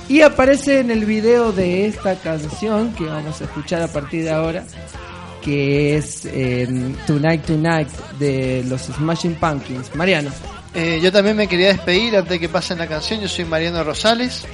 Y 0.08 0.22
aparece 0.22 0.80
en 0.80 0.92
el 0.92 1.04
video 1.06 1.52
de 1.52 1.88
esta 1.88 2.16
canción 2.16 2.94
que 2.94 3.04
vamos 3.04 3.42
a 3.42 3.44
escuchar 3.44 3.82
a 3.82 3.88
partir 3.90 4.24
de 4.24 4.30
ahora, 4.32 4.64
que 5.42 5.98
es 5.98 6.26
eh, 6.26 6.68
Tonight 7.08 7.46
Tonight 7.46 7.90
de 8.20 8.64
los 8.68 8.82
Smashing 8.84 9.36
Pumpkins. 9.36 9.96
Mariano. 9.96 10.32
Eh, 10.74 11.00
yo 11.02 11.12
también 11.12 11.36
me 11.36 11.48
quería 11.48 11.68
despedir 11.68 12.16
antes 12.16 12.30
de 12.30 12.40
que 12.40 12.50
pasen 12.50 12.78
la 12.78 12.88
canción. 12.88 13.20
Yo 13.20 13.28
soy 13.28 13.46
Mariano 13.46 13.84
Rosales. 13.84 14.46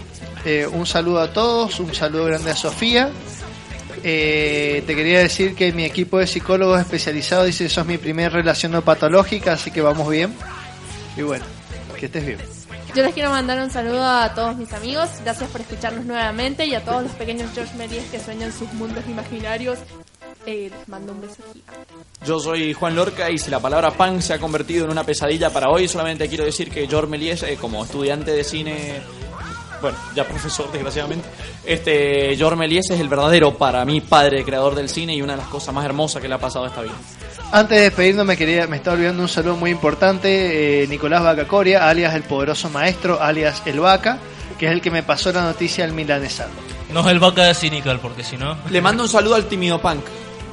Eh, 0.46 0.66
un 0.66 0.86
saludo 0.86 1.20
a 1.20 1.32
todos, 1.34 1.80
un 1.80 1.94
saludo 1.94 2.26
grande 2.26 2.52
a 2.52 2.56
Sofía. 2.56 3.10
Eh, 4.04 4.84
te 4.86 4.96
quería 4.96 5.20
decir 5.20 5.56
que 5.56 5.72
mi 5.74 5.84
equipo 5.84 6.20
de 6.20 6.28
psicólogos 6.28 6.80
especializados 6.80 7.48
dice 7.48 7.66
que 7.66 7.70
sos 7.70 7.86
mi 7.86 7.98
primer 7.98 8.32
relación 8.32 8.72
no 8.72 8.82
patológica, 8.82 9.54
así 9.54 9.72
que 9.72 9.82
vamos 9.82 10.10
bien. 10.10 10.34
Y 11.16 11.24
bueno, 11.24 11.46
que 12.00 12.06
estés 12.06 12.26
bien. 12.26 12.40
Yo 12.96 13.04
les 13.04 13.14
quiero 13.14 13.30
mandar 13.30 13.60
un 13.60 13.70
saludo 13.70 14.04
a 14.04 14.34
todos 14.34 14.56
mis 14.56 14.72
amigos. 14.74 15.10
Gracias 15.24 15.50
por 15.50 15.62
escucharnos 15.62 16.06
nuevamente 16.06 16.66
y 16.66 16.74
a 16.74 16.84
todos 16.84 17.04
los 17.04 17.12
pequeños 17.12 17.52
George 17.54 17.76
Méliès 17.76 18.10
que 18.10 18.20
sueñan 18.20 18.52
sus 18.52 18.72
mundos 18.74 19.04
imaginarios. 19.08 19.80
Eh, 20.46 20.70
les 20.72 20.88
mando 20.88 21.12
un 21.12 21.22
beso 21.22 21.44
gigante. 21.54 21.94
Yo 22.26 22.40
soy 22.40 22.74
Juan 22.74 22.96
Lorca 22.96 23.30
y 23.30 23.38
si 23.38 23.52
la 23.52 23.60
palabra 23.60 23.92
punk 23.92 24.22
se 24.22 24.34
ha 24.34 24.40
convertido 24.40 24.86
en 24.86 24.92
una 24.92 25.04
pesadilla 25.04 25.50
para 25.50 25.70
hoy, 25.70 25.88
solamente 25.88 26.28
quiero 26.30 26.46
decir 26.46 26.70
que 26.70 26.88
George 26.88 27.10
Méliès, 27.10 27.44
eh, 27.44 27.58
como 27.60 27.84
estudiante 27.84 28.32
de 28.32 28.44
cine, 28.44 29.02
bueno, 29.82 29.98
ya 30.16 30.26
profesor 30.26 30.72
desgraciadamente, 30.72 31.28
este 31.66 32.36
George 32.38 32.56
Méliès 32.56 32.90
es 32.90 33.00
el 33.00 33.10
verdadero, 33.10 33.58
para 33.58 33.84
mí, 33.84 34.02
padre 34.02 34.44
creador 34.44 34.76
del 34.76 34.90
cine 34.90 35.16
y 35.16 35.22
una 35.22 35.34
de 35.34 35.40
las 35.40 35.48
cosas 35.48 35.74
más 35.74 35.86
hermosas 35.86 36.22
que 36.22 36.28
le 36.28 36.36
ha 36.36 36.40
pasado 36.40 36.66
a 36.66 36.70
esta 36.70 36.82
vida. 36.82 36.96
Antes 37.52 37.78
de 37.78 37.84
despedirnos 37.86 38.26
me 38.26 38.36
quería, 38.36 38.68
me 38.68 38.78
estaba 38.78 38.96
olvidando 38.96 39.24
un 39.24 39.30
saludo 39.30 39.56
muy 39.56 39.72
importante, 39.72 40.84
eh, 40.84 40.88
Nicolás 40.88 41.24
Vacacoria, 41.24 41.90
alias 41.90 42.14
el 42.14 42.24
poderoso 42.24 42.70
maestro, 42.70 43.22
alias 43.22 43.62
el 43.66 43.80
Vaca, 43.80 44.18
que 44.58 44.66
es 44.66 44.72
el 44.72 44.82
que 44.82 44.92
me 44.92 45.04
pasó 45.04 45.32
la 45.32 45.44
noticia 45.44 45.86
del 45.86 45.94
milanesado. 45.94 46.52
No 46.98 47.06
es 47.06 47.12
el 47.12 47.20
vaca 47.20 47.44
de 47.44 47.54
Cynical, 47.54 48.00
porque 48.00 48.24
si 48.24 48.38
no. 48.38 48.58
Le 48.72 48.82
mando 48.82 49.04
un 49.04 49.10
saludo 49.10 49.36
al 49.36 49.46
tímido 49.46 49.80
punk. 49.80 50.00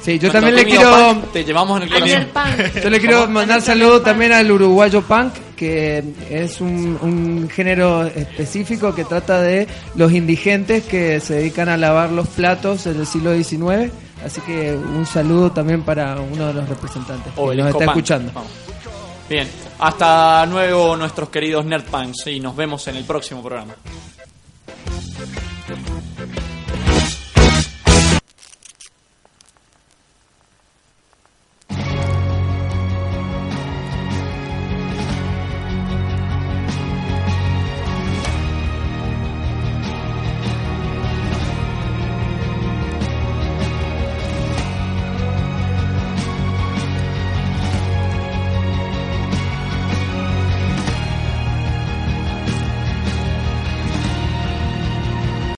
Sí, 0.03 0.19
yo 0.19 0.29
Nuestro 0.29 0.43
también 0.43 0.57
le 0.57 0.65
quiero... 0.67 0.91
punk, 0.91 1.33
te 1.33 1.43
llevamos 1.43 1.79
en 1.79 1.85
el 1.85 1.89
corazón. 1.89 2.29
Punk. 2.35 2.83
Yo 2.83 2.91
le 2.91 3.01
quiero 3.01 3.27
mandar 3.29 3.63
saludos 3.63 4.05
también 4.05 4.31
al 4.31 4.51
uruguayo 4.51 5.01
punk, 5.01 5.33
que 5.57 6.05
es 6.29 6.61
un, 6.61 6.99
un 7.01 7.49
género 7.49 8.05
específico 8.05 8.95
que 8.95 9.07
trata 9.07 9.41
de 9.41 9.67
los 9.95 10.13
indigentes 10.13 10.85
que 10.85 11.19
se 11.21 11.37
dedican 11.37 11.71
a 11.71 11.79
lavar 11.79 12.13
los 12.13 12.29
platos 12.29 12.85
en 12.89 13.01
el 13.01 13.07
siglo 13.07 13.33
XIX. 13.35 13.91
Así 14.23 14.43
que 14.43 14.75
un 14.75 15.07
saludo 15.07 15.51
también 15.51 15.81
para 15.81 16.21
uno 16.21 16.49
de 16.49 16.53
los 16.53 16.69
representantes 16.69 17.33
que 17.33 17.41
nos 17.41 17.57
está 17.57 17.71
Punk. 17.79 17.89
escuchando. 17.89 18.33
Vamos. 18.35 18.53
Bien, 19.31 19.49
hasta 19.79 20.45
luego 20.45 20.95
nuestros 20.95 21.31
queridos 21.31 21.65
Nerd 21.65 21.85
Punks 21.85 22.27
y 22.27 22.39
nos 22.39 22.55
vemos 22.55 22.87
en 22.89 22.97
el 22.97 23.05
próximo 23.05 23.43
programa. 23.43 23.75